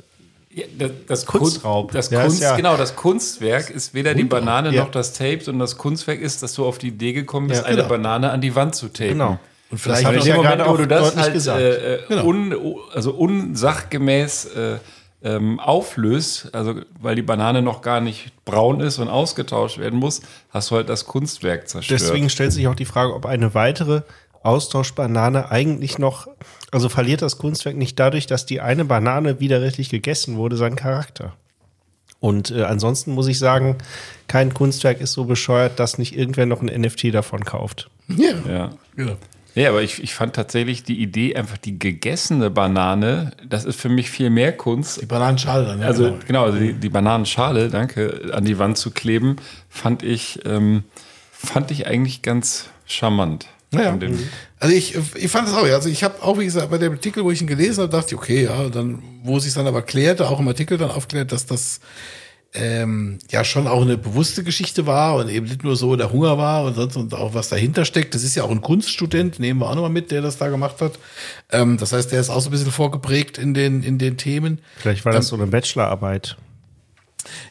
Ja, 0.54 0.66
das, 0.78 0.92
das 1.08 1.26
Kunstraub. 1.26 1.92
Kunst, 1.92 1.96
das 1.96 2.10
Ja, 2.12 2.24
Kunst, 2.24 2.42
ja- 2.42 2.56
genau, 2.58 2.76
das 2.76 2.96
Kunstwerk 2.98 3.70
ist 3.70 3.94
weder 3.94 4.14
die 4.14 4.26
Banane 4.26 4.72
noch 4.74 4.92
das 4.92 5.14
Tape, 5.14 5.40
sondern 5.42 5.62
das 5.62 5.78
Kunstwerk 5.78 6.20
ist, 6.20 6.44
dass 6.44 6.54
du 6.56 6.66
auf 6.66 6.78
die 6.78 6.90
Idee 6.90 7.14
gekommen 7.14 7.48
bist, 7.48 7.62
Ja, 7.62 7.68
eine 7.68 7.78
genau. 7.78 7.88
Banane 7.90 8.32
an 8.32 8.42
die 8.42 8.54
Wand 8.56 8.76
zu 8.76 8.88
tapen. 8.90 9.10
Genau. 9.14 9.40
und 9.70 9.78
vielleicht 9.78 10.00
heißt, 10.00 10.08
hab 10.08 10.14
in 10.16 10.20
ich 10.20 10.26
ja 10.26 10.36
Moment, 10.36 10.58
gerade 10.58 10.70
wo 10.70 10.76
du 10.76 10.84
auch 10.84 10.88
das 11.14 11.16
halt 11.16 11.34
gesagt. 11.34 11.62
äh, 11.62 11.96
äh, 11.96 12.00
Genau. 12.10 12.26
un, 12.26 12.56
also 12.94 13.12
unsachgemäß 13.14 14.46
äh, 14.46 14.78
ähm, 15.24 15.60
auflöst, 15.60 16.54
also 16.54 16.82
weil 17.00 17.16
die 17.16 17.22
Banane 17.22 17.62
noch 17.62 17.82
gar 17.82 18.02
nicht 18.02 18.32
braun 18.46 18.80
ist 18.80 19.00
und 19.00 19.08
ausgetauscht 19.08 19.78
werden 19.78 20.00
muss, 20.00 20.22
hast 20.50 20.72
du 20.72 20.76
halt 20.76 20.90
das 20.90 21.06
Kunstwerk 21.06 21.70
zerstört. 21.70 22.02
Deswegen 22.02 22.30
stellt 22.30 22.52
sich 22.52 22.68
auch 22.68 22.76
die 22.76 22.86
Frage, 22.86 23.14
ob 23.14 23.26
eine 23.26 23.54
weitere 23.54 24.02
Austauschbanane 24.44 25.52
eigentlich 25.52 26.00
noch, 26.00 26.28
also 26.72 26.90
verliert 26.90 27.22
das 27.22 27.38
Kunstwerk 27.38 27.76
nicht 27.76 28.00
dadurch, 28.00 28.26
dass 28.26 28.46
die 28.46 28.62
eine 28.62 28.86
Banane 28.86 29.40
widerrechtlich 29.40 29.90
gegessen 29.90 30.38
wurde, 30.38 30.58
seinen 30.58 30.76
Charakter. 30.76 31.34
Und 32.20 32.52
äh, 32.52 32.64
ansonsten 32.64 33.14
muss 33.14 33.28
ich 33.28 33.40
sagen, 33.40 33.78
kein 34.28 34.54
Kunstwerk 34.54 35.02
ist 35.02 35.14
so 35.14 35.26
bescheuert, 35.26 35.80
dass 35.80 35.98
nicht 35.98 36.16
irgendwer 36.16 36.46
noch 36.46 36.62
ein 36.62 36.82
NFT 36.82 37.14
davon 37.14 37.44
kauft. 37.46 37.90
ja, 38.08 38.34
ja. 38.48 38.70
genau. 38.96 39.18
Ja, 39.56 39.70
aber 39.70 39.82
ich, 39.82 40.02
ich 40.02 40.14
fand 40.14 40.34
tatsächlich 40.36 40.84
die 40.84 41.02
Idee, 41.02 41.36
einfach 41.36 41.58
die 41.58 41.78
gegessene 41.78 42.50
Banane, 42.50 43.32
das 43.48 43.66
ist 43.66 43.80
für 43.80 43.90
mich 43.90 44.10
viel 44.10 44.30
mehr 44.30 44.56
Kunst. 44.56 45.02
Die 45.02 45.06
Bananenschale 45.06 45.66
dann, 45.66 45.82
ja. 45.82 45.88
Also 45.88 46.04
genau. 46.06 46.18
genau, 46.26 46.44
also 46.46 46.58
die, 46.60 46.74
die 46.74 46.90
Bananenschale, 46.90 47.70
danke, 47.70 48.32
an 48.34 48.46
die 48.46 48.58
Wand 48.60 48.78
zu 48.78 48.92
kleben, 48.92 49.36
fand 49.70 50.04
ich, 50.04 50.40
ähm, 50.46 50.84
fand 51.32 51.70
ich 51.72 51.86
eigentlich 51.88 52.22
ganz 52.22 52.66
charmant. 52.86 53.48
Naja. 53.72 53.92
Dem- 53.96 54.18
Also 54.60 54.76
ich, 54.76 54.96
ich 55.16 55.32
fand 55.32 55.48
es 55.48 55.54
auch, 55.54 55.66
ja. 55.66 55.76
also 55.76 55.90
ich 55.90 56.04
habe 56.04 56.22
auch, 56.24 56.38
wie 56.40 56.46
gesagt, 56.46 56.70
bei 56.70 56.78
dem 56.78 56.94
Artikel, 56.94 57.24
wo 57.24 57.32
ich 57.32 57.42
ihn 57.42 57.48
gelesen 57.48 57.82
habe, 57.84 57.92
dachte 57.92 58.10
ich, 58.10 58.16
okay, 58.16 58.44
ja, 58.46 58.70
dann, 58.70 59.02
wo 59.24 59.40
sich 59.40 59.54
dann 59.54 59.68
aber 59.68 59.82
klärte, 59.82 60.30
auch 60.30 60.40
im 60.40 60.48
Artikel 60.48 60.78
dann 60.78 60.92
aufklärt, 60.92 61.32
dass 61.32 61.46
das 61.46 61.80
ähm, 62.54 63.20
ja 63.30 63.44
schon 63.44 63.68
auch 63.68 63.82
eine 63.82 63.98
bewusste 63.98 64.44
Geschichte 64.44 64.86
war 64.86 65.16
und 65.16 65.30
eben 65.30 65.46
nicht 65.46 65.64
nur 65.64 65.76
so 65.76 65.96
der 65.96 66.12
Hunger 66.12 66.38
war 66.38 66.66
und 66.66 66.76
sonst 66.76 66.98
und 66.98 67.14
auch 67.14 67.34
was 67.34 67.50
dahinter 67.50 67.86
steckt. 67.86 68.14
Das 68.14 68.24
ist 68.24 68.36
ja 68.36 68.44
auch 68.44 68.52
ein 68.52 68.62
Kunststudent, 68.62 69.40
nehmen 69.40 69.62
wir 69.62 69.70
auch 69.70 69.76
nochmal 69.76 69.90
mit, 69.90 70.12
der 70.12 70.22
das 70.22 70.38
da 70.38 70.50
gemacht 70.50 70.82
hat. 70.82 71.00
Ähm, 71.52 71.78
das 71.78 71.94
heißt, 71.94 72.12
der 72.12 72.20
ist 72.20 72.30
auch 72.30 72.42
so 72.42 72.50
ein 72.50 72.52
bisschen 72.52 72.72
vorgeprägt 72.72 73.38
in 73.38 73.54
den, 73.54 73.84
in 73.84 73.98
den 73.98 74.18
Themen. 74.18 74.60
Vielleicht 74.78 75.06
war 75.06 75.14
das 75.14 75.28
so 75.28 75.36
eine 75.36 75.48
Bachelorarbeit. 75.48 76.36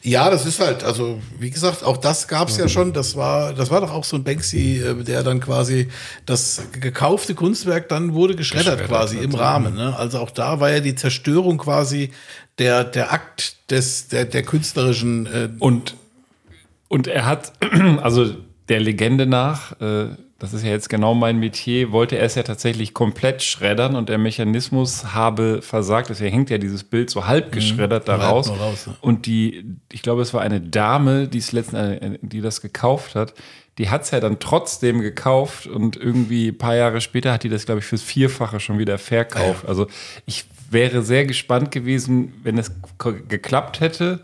Ja, 0.01 0.29
das 0.29 0.45
ist 0.45 0.59
halt, 0.59 0.83
also 0.83 1.19
wie 1.39 1.49
gesagt, 1.49 1.83
auch 1.83 1.97
das 1.97 2.27
gab's 2.27 2.57
ja 2.57 2.67
schon. 2.67 2.93
Das 2.93 3.15
war, 3.15 3.53
das 3.53 3.71
war 3.71 3.81
doch 3.81 3.91
auch 3.91 4.03
so 4.03 4.17
ein 4.17 4.23
Banksy, 4.23 4.79
äh, 4.79 5.03
der 5.03 5.23
dann 5.23 5.39
quasi 5.39 5.87
das 6.25 6.63
gekaufte 6.79 7.35
Kunstwerk 7.35 7.87
dann 7.89 8.13
wurde 8.13 8.35
geschreddert, 8.35 8.79
Geschreddert 8.79 8.89
quasi 8.89 9.17
im. 9.17 9.31
Rahmen. 9.31 9.75
Ne? 9.75 9.95
Also 9.97 10.19
auch 10.19 10.31
da 10.31 10.59
war 10.59 10.71
ja 10.71 10.81
die 10.81 10.95
Zerstörung 10.95 11.57
quasi 11.57 12.11
der 12.59 12.83
der 12.83 13.11
Akt 13.11 13.55
des 13.71 14.07
der 14.07 14.25
der 14.25 14.43
künstlerischen. 14.43 15.25
Äh, 15.25 15.49
Und, 15.59 15.95
und 16.87 17.07
er 17.07 17.25
hat, 17.25 17.53
also 18.01 18.35
der 18.69 18.79
Legende 18.79 19.25
nach, 19.25 19.79
äh, 19.81 20.07
das 20.39 20.53
ist 20.53 20.63
ja 20.63 20.71
jetzt 20.71 20.89
genau 20.89 21.13
mein 21.13 21.37
Metier, 21.37 21.91
wollte 21.91 22.17
er 22.17 22.25
es 22.25 22.33
ja 22.33 22.41
tatsächlich 22.41 22.95
komplett 22.95 23.43
schreddern 23.43 23.95
und 23.95 24.09
der 24.09 24.17
Mechanismus 24.17 25.13
habe 25.13 25.61
versagt. 25.61 26.09
Deswegen 26.09 26.33
hängt 26.33 26.49
ja 26.49 26.57
dieses 26.57 26.83
Bild 26.83 27.11
so 27.11 27.27
halb 27.27 27.51
geschreddert 27.51 28.07
da 28.07 28.13
halb 28.13 28.23
raus. 28.23 28.47
ja. 28.87 28.93
Und 29.01 29.27
die, 29.27 29.63
ich 29.91 30.01
glaube, 30.01 30.23
es 30.23 30.33
war 30.33 30.41
eine 30.41 30.59
Dame, 30.59 31.27
die 31.27 31.37
es 31.37 31.51
letzten, 31.51 31.75
äh, 31.75 32.17
die 32.21 32.41
das 32.41 32.61
gekauft 32.61 33.13
hat. 33.13 33.35
Die 33.77 33.89
hat 33.89 34.01
es 34.01 34.11
ja 34.11 34.19
dann 34.19 34.39
trotzdem 34.39 35.01
gekauft 35.01 35.67
und 35.67 35.95
irgendwie 35.95 36.49
ein 36.49 36.57
paar 36.57 36.75
Jahre 36.75 37.01
später 37.01 37.31
hat 37.31 37.43
die 37.43 37.49
das, 37.49 37.65
glaube 37.65 37.79
ich, 37.79 37.85
fürs 37.85 38.01
Vierfache 38.01 38.59
schon 38.59 38.79
wieder 38.79 38.97
verkauft. 38.97 39.65
Also 39.67 39.87
ich 40.25 40.45
wäre 40.71 41.01
sehr 41.01 41.25
gespannt 41.25 41.71
gewesen, 41.71 42.33
wenn 42.43 42.57
es 42.57 42.71
geklappt 43.27 43.79
hätte, 43.79 44.21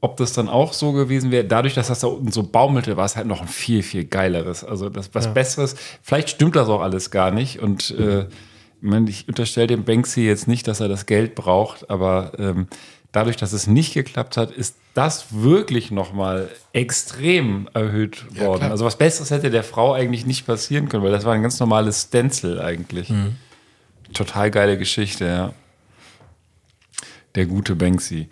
ob 0.00 0.16
das 0.18 0.32
dann 0.32 0.48
auch 0.48 0.72
so 0.72 0.92
gewesen 0.92 1.30
wäre. 1.30 1.44
Dadurch, 1.44 1.74
dass 1.74 1.88
das 1.88 2.00
da 2.00 2.08
unten 2.08 2.30
so 2.30 2.42
baumelte, 2.42 2.96
war 2.96 3.04
es 3.04 3.16
halt 3.16 3.26
noch 3.26 3.40
ein 3.40 3.48
viel, 3.48 3.82
viel 3.82 4.04
geileres. 4.04 4.62
Also 4.62 4.88
das 4.88 5.10
was 5.14 5.32
Besseres. 5.32 5.76
Vielleicht 6.02 6.30
stimmt 6.30 6.56
das 6.56 6.68
auch 6.68 6.80
alles 6.80 7.10
gar 7.10 7.30
nicht. 7.30 7.60
Und 7.60 7.90
äh, 7.92 8.26
ich, 9.08 9.26
unterstelle 9.28 9.66
dem 9.68 9.84
Banksy 9.84 10.22
jetzt 10.22 10.48
nicht, 10.48 10.68
dass 10.68 10.80
er 10.80 10.88
das 10.88 11.06
Geld 11.06 11.34
braucht, 11.34 11.90
aber 11.90 12.32
ähm, 12.38 12.68
dadurch, 13.10 13.36
dass 13.36 13.52
es 13.52 13.66
nicht 13.66 13.94
geklappt 13.94 14.36
hat, 14.36 14.50
ist 14.50 14.76
das 14.94 15.26
wirklich 15.30 15.90
nochmal 15.90 16.50
extrem 16.72 17.68
erhöht 17.74 18.26
worden. 18.38 18.58
klar. 18.60 18.70
also 18.70 18.84
was 18.84 18.96
Besseres 18.96 19.30
hätte 19.30 19.50
der 19.50 19.64
Frau 19.64 19.94
eigentlich 19.94 20.26
nicht 20.26 20.46
passieren 20.46 20.88
können, 20.88 21.02
weil 21.02 21.12
das 21.12 21.24
war 21.24 21.34
ein 21.34 21.42
ganz 21.42 21.58
normales 21.58 22.02
Stencil 22.02 22.60
eigentlich. 22.60 23.12
Total 24.12 24.50
geile 24.50 24.78
Geschichte, 24.78 25.24
ja. 25.24 25.52
Der 27.36 27.46
gute 27.46 27.76
Banksy. 27.76 28.28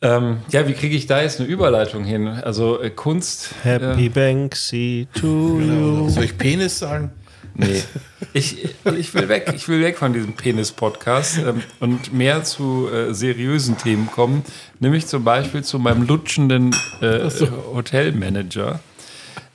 Ähm, 0.00 0.38
ja, 0.50 0.68
wie 0.68 0.74
kriege 0.74 0.94
ich 0.96 1.06
da 1.06 1.22
jetzt 1.22 1.40
eine 1.40 1.48
Überleitung 1.48 2.04
hin? 2.04 2.28
Also 2.28 2.80
äh, 2.80 2.90
Kunst. 2.90 3.50
Happy 3.62 4.06
Äh, 4.06 4.08
Banksy 4.08 5.08
to 5.14 5.60
you. 5.60 6.08
soll 6.08 6.24
ich 6.24 6.38
Penis 6.38 6.78
sagen? 6.78 7.10
nee. 7.54 7.82
Ich, 8.32 8.64
ich 8.84 9.14
will 9.14 9.28
weg. 9.28 9.50
Ich 9.54 9.66
will 9.68 9.80
weg 9.82 9.96
von 9.96 10.12
diesem 10.12 10.34
Penis-Podcast 10.34 11.38
ähm, 11.38 11.62
und 11.80 12.12
mehr 12.12 12.44
zu 12.44 12.88
äh, 12.90 13.14
seriösen 13.14 13.78
Themen 13.78 14.10
kommen. 14.10 14.42
Nämlich 14.78 15.06
zum 15.06 15.24
Beispiel 15.24 15.64
zu 15.64 15.78
meinem 15.78 16.02
lutschenden 16.06 16.74
äh, 17.00 17.30
Hotelmanager. 17.72 18.80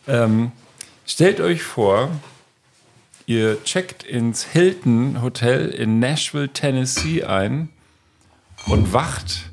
Ähm, 0.08 0.52
stellt 1.06 1.42
euch 1.42 1.62
vor, 1.62 2.10
ihr 3.28 3.64
checkt 3.64 4.04
ins 4.04 4.44
Hilton 4.46 5.22
Hotel 5.22 5.70
in 5.70 6.00
Nashville, 6.00 6.50
Tennessee 6.50 7.24
ein 7.24 7.70
und 8.68 8.94
wacht 8.94 9.50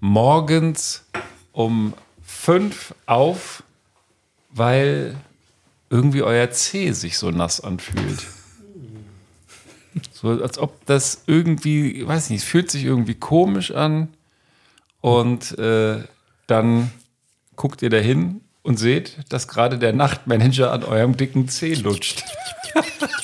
morgens 0.00 1.04
um 1.52 1.94
fünf 2.22 2.94
auf, 3.06 3.62
weil 4.50 5.16
irgendwie 5.90 6.22
euer 6.22 6.50
Zeh 6.50 6.92
sich 6.92 7.18
so 7.18 7.30
nass 7.30 7.60
anfühlt. 7.60 8.26
So 10.12 10.28
als 10.30 10.58
ob 10.58 10.84
das 10.86 11.22
irgendwie, 11.26 12.06
weiß 12.06 12.30
nicht, 12.30 12.42
es 12.42 12.48
fühlt 12.48 12.70
sich 12.70 12.84
irgendwie 12.84 13.14
komisch 13.14 13.70
an 13.72 14.08
und 15.00 15.58
äh, 15.58 16.04
dann 16.46 16.90
guckt 17.56 17.82
ihr 17.82 17.90
dahin 17.90 18.40
und 18.62 18.78
seht, 18.78 19.16
dass 19.30 19.48
gerade 19.48 19.78
der 19.78 19.92
Nachtmanager 19.92 20.72
an 20.72 20.84
eurem 20.84 21.16
dicken 21.16 21.48
Zeh 21.48 21.74
lutscht. 21.74 22.24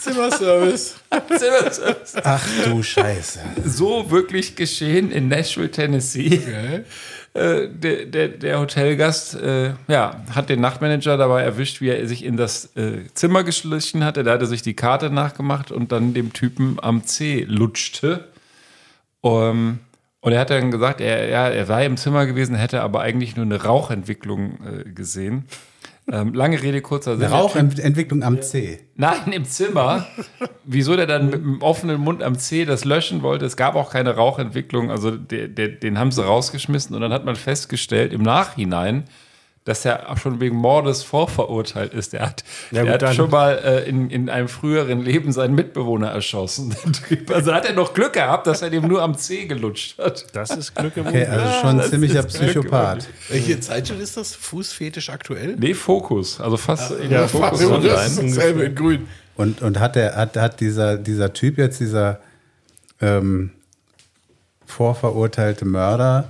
Zimmerservice. 1.39 2.15
Ach 2.23 2.47
du 2.65 2.83
Scheiße. 2.83 3.41
so 3.65 4.11
wirklich 4.11 4.57
geschehen 4.57 5.11
in 5.11 5.29
Nashville, 5.29 5.71
Tennessee. 5.71 6.41
Äh, 7.35 7.69
der, 7.69 8.05
der, 8.07 8.29
der 8.29 8.61
Hotelgast 8.61 9.35
äh, 9.35 9.73
ja, 9.89 10.23
hat 10.33 10.49
den 10.49 10.61
Nachtmanager 10.61 11.17
dabei 11.17 11.43
erwischt, 11.43 11.81
wie 11.81 11.89
er 11.89 12.07
sich 12.07 12.25
in 12.25 12.37
das 12.37 12.77
äh, 12.77 13.07
Zimmer 13.15 13.43
geschlichen 13.43 14.05
hatte. 14.05 14.23
Da 14.23 14.35
hat 14.35 14.41
er 14.41 14.47
sich 14.47 14.63
die 14.63 14.75
Karte 14.75 15.11
nachgemacht 15.11 15.73
und 15.73 15.91
dann 15.91 16.15
dem 16.15 16.33
Typen 16.33 16.79
am 16.81 17.05
C 17.05 17.45
lutschte. 17.49 18.29
Um, 19.21 19.81
und 20.21 20.33
er 20.33 20.41
hat 20.41 20.51
dann 20.51 20.71
gesagt, 20.71 21.01
er, 21.01 21.29
ja, 21.29 21.49
er 21.49 21.67
sei 21.67 21.87
im 21.87 21.97
Zimmer 21.97 22.27
gewesen, 22.27 22.55
hätte 22.55 22.83
aber 22.83 23.01
eigentlich 23.01 23.37
nur 23.37 23.47
eine 23.47 23.63
Rauchentwicklung 23.63 24.59
äh, 24.65 24.91
gesehen. 24.91 25.47
Ähm, 26.11 26.35
lange 26.35 26.61
Rede, 26.61 26.83
kurzer 26.83 27.17
Sinn. 27.17 27.29
Rauchentwicklung 27.29 28.23
am 28.23 28.43
C. 28.43 28.81
Nein, 28.95 29.33
im 29.33 29.45
Zimmer. 29.47 30.07
Wieso 30.65 30.97
der 30.97 31.07
dann 31.07 31.27
mit 31.27 31.35
dem 31.35 31.63
offenen 31.63 31.99
Mund 31.99 32.23
am 32.23 32.39
C 32.39 32.67
das 32.67 32.85
löschen 32.85 33.23
wollte? 33.23 33.47
Es 33.47 33.57
gab 33.57 33.75
auch 33.75 33.91
keine 33.91 34.15
Rauchentwicklung. 34.15 34.91
Also 34.91 35.13
der, 35.13 35.49
der, 35.49 35.69
den 35.69 35.99
haben 35.99 36.13
sie 36.13 36.23
rausgeschmissen 36.23 36.95
und 36.95 37.01
dann 37.01 37.13
hat 37.13 37.25
man 37.25 37.37
festgestellt 37.37 38.13
im 38.13 38.23
Nachhinein, 38.23 39.05
dass 39.65 39.85
er 39.87 40.11
auch 40.11 40.19
schon 40.19 40.41
wegen 40.41 40.57
Mordes 40.57 41.03
vorverurteilt 41.03 41.95
ist. 41.95 42.13
Der 42.13 42.21
hat, 42.27 42.45
Ja, 42.71 42.83
der 42.83 42.85
gut, 42.85 42.93
hat 42.93 43.03
dann- 43.03 43.15
schon 43.15 43.31
mal 43.31 43.53
äh, 43.65 43.89
in, 43.89 44.11
in 44.11 44.29
einem 44.29 44.49
früheren 44.49 45.01
Leben 45.01 45.33
seinen 45.33 45.55
Mitbewohner 45.55 46.09
erschossen. 46.11 46.75
Also 47.33 47.53
hat 47.55 47.65
er 47.65 47.73
noch 47.73 47.95
Glück 47.95 48.13
gehabt, 48.13 48.47
dass 48.47 48.61
er 48.63 48.69
dem 48.71 48.87
nur 48.87 49.01
am 49.03 49.17
C 49.17 49.47
gelutscht 49.47 49.99
hat. 49.99 50.27
Das 50.35 50.51
ist 50.51 50.75
Glück 50.75 50.97
im 50.97 51.07
Okay, 51.07 51.25
also 51.27 51.61
schon 51.61 51.81
ein 51.81 51.89
ziemlicher 51.91 52.23
Psychopath. 52.25 53.09
Welche 53.31 53.59
Zeitschrift 53.61 54.01
ist 54.03 54.17
das? 54.17 54.35
Fußfetisch 54.35 55.09
aktuell? 55.09 55.57
Nee, 55.59 55.73
Fokus. 55.75 56.41
Also 56.41 56.57
fast 56.59 56.91
in 56.93 57.11
ja, 57.11 57.21
der 57.21 57.29
Fokus 57.29 57.61
das 57.61 57.71
online. 57.71 57.91
ist 58.07 58.19
dasselbe 58.23 58.65
in 58.65 58.75
grün. 58.75 59.09
Und, 59.37 59.63
und 59.63 59.81
hat, 59.81 59.97
der, 59.97 60.15
hat, 60.17 60.37
hat 60.37 60.61
dieser, 60.61 60.97
dieser 60.99 61.33
Typ 61.33 61.57
jetzt, 61.59 61.81
dieser 61.81 62.21
ähm, 63.01 63.51
vorverurteilte 64.67 65.65
Mörder, 65.65 66.29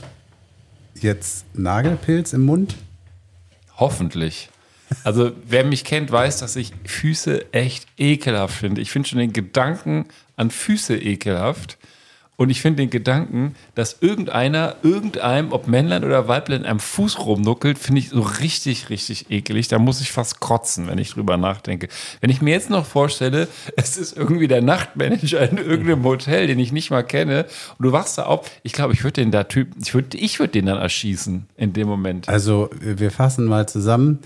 jetzt 1.01 1.45
Nagelpilz 1.55 2.32
im 2.32 2.43
Mund? 2.43 2.76
Hoffentlich. 3.77 4.49
Also, 5.03 5.33
wer 5.47 5.64
mich 5.64 5.85
kennt, 5.85 6.12
weiß, 6.12 6.39
dass 6.39 6.57
ich 6.57 6.72
Füße 6.85 7.53
echt 7.53 7.87
ekelhaft 7.99 8.57
finde. 8.57 8.81
Ich 8.81 8.91
finde 8.91 9.09
schon 9.09 9.18
den 9.18 9.33
Gedanken 9.33 10.07
an 10.37 10.51
Füße 10.51 10.97
ekelhaft. 10.97 11.79
Und 12.37 12.51
ich 12.51 12.61
finde 12.61 12.82
den 12.82 12.91
Gedanken, 12.91 13.55
dass 13.76 13.99
irgendeiner, 14.01 14.76
irgendeinem, 14.82 15.53
ob 15.53 15.68
Männlein 15.68 16.03
oder 16.03 16.26
Weiblein, 16.26 16.66
am 16.66 16.80
Fuß 16.80 17.20
rumnuckelt, 17.20 17.78
finde 17.78 18.01
ich 18.01 18.11
so 18.11 18.22
richtig, 18.22 18.91
richtig 18.91 19.30
ekelig. 19.30 19.68
Da 19.68 19.78
muss 19.78 20.01
ich 20.01 20.11
fast 20.11 20.41
kotzen, 20.41 20.89
wenn 20.89 20.99
ich 20.99 21.12
drüber 21.12 21.37
nachdenke. 21.37 21.89
Wenn 22.20 22.30
ich 22.30 22.43
mir 22.43 22.51
jetzt 22.51 22.70
noch 22.70 22.87
vorstelle, 22.87 23.47
es 23.76 23.97
ist 23.97 24.16
irgendwie 24.16 24.49
der 24.49 24.62
Nachtmanager 24.62 25.49
in 25.49 25.59
irgendeinem 25.59 26.05
Hotel, 26.05 26.49
den 26.49 26.59
ich 26.59 26.72
nicht 26.72 26.91
mal 26.91 27.05
kenne, 27.05 27.47
und 27.78 27.85
du 27.85 27.93
wachst 27.93 28.18
da 28.18 28.24
auf, 28.24 28.51
ich 28.64 28.72
glaube, 28.72 28.95
ich 28.95 29.05
würde 29.05 29.22
den 29.22 29.30
da 29.30 29.45
Typ, 29.45 29.68
ich 29.80 29.95
würde 29.95 30.16
ich 30.18 30.41
würd 30.41 30.55
den 30.55 30.66
dann 30.66 30.78
erschießen 30.78 31.47
in 31.57 31.72
dem 31.72 31.87
Moment. 31.87 32.28
Also, 32.28 32.68
wir 32.80 33.11
fassen 33.12 33.45
mal 33.45 33.68
zusammen. 33.68 34.18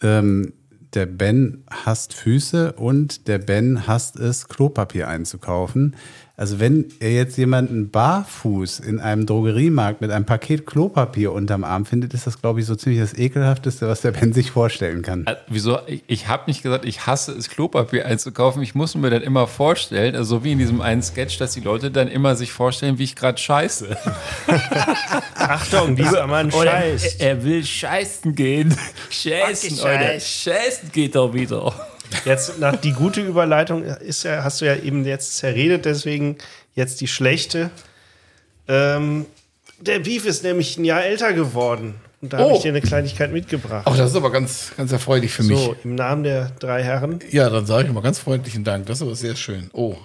Ähm, 0.00 0.52
der 0.94 1.06
Ben 1.06 1.64
hasst 1.70 2.12
Füße 2.12 2.72
und 2.72 3.26
der 3.26 3.38
Ben 3.38 3.86
hasst 3.86 4.16
es, 4.16 4.48
Klopapier 4.48 5.08
einzukaufen. 5.08 5.96
Also, 6.42 6.58
wenn 6.58 6.86
er 6.98 7.12
jetzt 7.12 7.38
jemanden 7.38 7.90
barfuß 7.90 8.80
in 8.80 8.98
einem 8.98 9.26
Drogeriemarkt 9.26 10.00
mit 10.00 10.10
einem 10.10 10.24
Paket 10.24 10.66
Klopapier 10.66 11.30
unterm 11.30 11.62
Arm 11.62 11.84
findet, 11.84 12.14
ist 12.14 12.26
das, 12.26 12.40
glaube 12.40 12.58
ich, 12.58 12.66
so 12.66 12.74
ziemlich 12.74 13.00
das 13.00 13.16
ekelhafteste, 13.16 13.86
was 13.86 14.00
der 14.00 14.10
Ben 14.10 14.32
sich 14.32 14.50
vorstellen 14.50 15.02
kann. 15.02 15.24
Äh, 15.24 15.36
Wieso? 15.46 15.78
Ich, 15.86 16.02
ich 16.08 16.26
habe 16.26 16.42
nicht 16.48 16.64
gesagt, 16.64 16.84
ich 16.84 17.06
hasse 17.06 17.30
es, 17.30 17.48
Klopapier 17.48 18.06
einzukaufen. 18.06 18.60
Ich 18.60 18.74
muss 18.74 18.96
mir 18.96 19.08
dann 19.08 19.22
immer 19.22 19.46
vorstellen, 19.46 20.16
also 20.16 20.42
wie 20.42 20.50
in 20.50 20.58
diesem 20.58 20.80
einen 20.80 21.04
Sketch, 21.04 21.38
dass 21.38 21.52
die 21.52 21.60
Leute 21.60 21.92
dann 21.92 22.08
immer 22.08 22.34
sich 22.34 22.50
vorstellen, 22.50 22.98
wie 22.98 23.04
ich 23.04 23.14
gerade 23.14 23.38
scheiße. 23.38 23.96
Achtung, 25.36 25.94
dieser 25.94 26.26
Mann 26.26 26.50
scheißt. 26.50 27.20
er, 27.20 27.28
er 27.28 27.44
will 27.44 27.64
scheißen 27.64 28.34
gehen. 28.34 28.76
Scheißen, 29.10 29.78
oder? 29.78 30.18
Scheißen 30.18 30.90
geht 30.90 31.14
er 31.14 31.32
wieder. 31.32 31.72
Jetzt 32.24 32.58
nach 32.60 32.76
die 32.76 32.92
gute 32.92 33.20
Überleitung 33.20 33.82
ist 33.84 34.22
ja, 34.24 34.42
hast 34.44 34.60
du 34.60 34.64
ja 34.66 34.76
eben 34.76 35.04
jetzt 35.04 35.36
zerredet, 35.36 35.84
deswegen 35.84 36.36
jetzt 36.74 37.00
die 37.00 37.08
schlechte. 37.08 37.70
Ähm, 38.68 39.26
der 39.80 39.98
Beef 39.98 40.24
ist 40.26 40.42
nämlich 40.44 40.78
ein 40.78 40.84
Jahr 40.84 41.04
älter 41.04 41.32
geworden. 41.32 41.94
Und 42.20 42.32
da 42.32 42.38
habe 42.38 42.52
Oh. 42.52 42.56
ich 42.56 42.62
dir 42.62 42.68
eine 42.68 42.80
Kleinigkeit 42.80 43.32
mitgebracht. 43.32 43.82
Ach, 43.84 43.96
das 43.96 44.10
ist 44.10 44.16
aber 44.16 44.30
ganz, 44.30 44.70
ganz 44.76 44.92
erfreulich 44.92 45.32
für 45.32 45.42
mich. 45.42 45.58
so, 45.58 45.74
im 45.82 45.96
Namen 45.96 46.22
der 46.22 46.52
drei 46.60 46.82
Herren. 46.82 47.18
Ja, 47.32 47.50
dann 47.50 47.66
sage 47.66 47.88
ich 47.88 47.92
mal 47.92 48.00
ganz 48.00 48.20
freundlichen 48.20 48.62
Dank. 48.62 48.86
Das 48.86 48.98
ist 48.98 49.02
aber 49.02 49.16
sehr 49.16 49.34
schön. 49.34 49.70
Oh, 49.72 49.96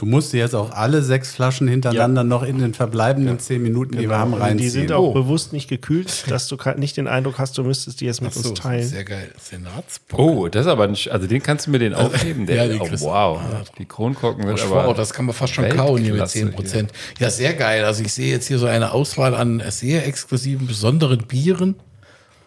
Du 0.00 0.06
musst 0.06 0.32
dir 0.32 0.38
jetzt 0.38 0.54
auch 0.54 0.70
alle 0.70 1.02
sechs 1.02 1.30
Flaschen 1.30 1.68
hintereinander 1.68 2.24
noch 2.24 2.42
in 2.42 2.58
den 2.58 2.72
verbleibenden 2.72 3.38
zehn 3.38 3.62
Minuten, 3.62 3.98
die 3.98 4.08
wir 4.08 4.16
haben, 4.16 4.32
Und 4.32 4.40
reinziehen. 4.40 4.56
die 4.56 4.70
sind 4.70 4.92
auch 4.92 5.08
Oh. 5.08 5.12
bewusst 5.12 5.52
nicht 5.52 5.68
gekühlt, 5.68 6.24
dass 6.30 6.48
du 6.48 6.56
nicht 6.78 6.96
den 6.96 7.06
Eindruck 7.06 7.38
hast, 7.38 7.58
du 7.58 7.64
müsstest 7.64 8.00
die 8.00 8.06
jetzt 8.06 8.22
mit 8.22 8.32
so, 8.32 8.48
uns 8.48 8.58
teilen. 8.60 8.82
sehr 8.88 9.04
geil. 9.04 9.30
Senatsbock. 9.38 10.18
Oh, 10.18 10.48
das 10.48 10.64
ist 10.64 10.72
aber 10.72 10.86
nicht, 10.86 11.10
also 11.10 11.26
den 11.26 11.42
kannst 11.42 11.66
du 11.66 11.72
mir 11.72 11.80
den 11.80 11.92
aufheben. 11.92 12.46
Der, 12.46 12.64
ja, 12.64 12.72
die 12.72 12.80
oh, 12.80 12.88
wow. 13.00 13.40
Die 13.76 13.84
Kronkorken 13.84 14.46
wird 14.46 14.62
aber. 14.62 14.86
Wow, 14.86 14.96
das 14.96 15.12
kann 15.12 15.26
man 15.26 15.34
fast 15.34 15.52
schon 15.52 15.68
kauen 15.68 16.02
hier 16.02 16.14
mit 16.14 16.26
10 16.26 16.52
Prozent. 16.52 16.92
Ja, 17.18 17.28
sehr 17.28 17.52
geil. 17.52 17.84
Also 17.84 18.02
ich 18.02 18.14
sehe 18.14 18.30
jetzt 18.32 18.48
hier 18.48 18.58
so 18.58 18.64
eine 18.64 18.92
Auswahl 18.92 19.34
an 19.34 19.62
sehr 19.68 20.06
exklusiven, 20.06 20.66
besonderen 20.66 21.26
Bieren. 21.26 21.74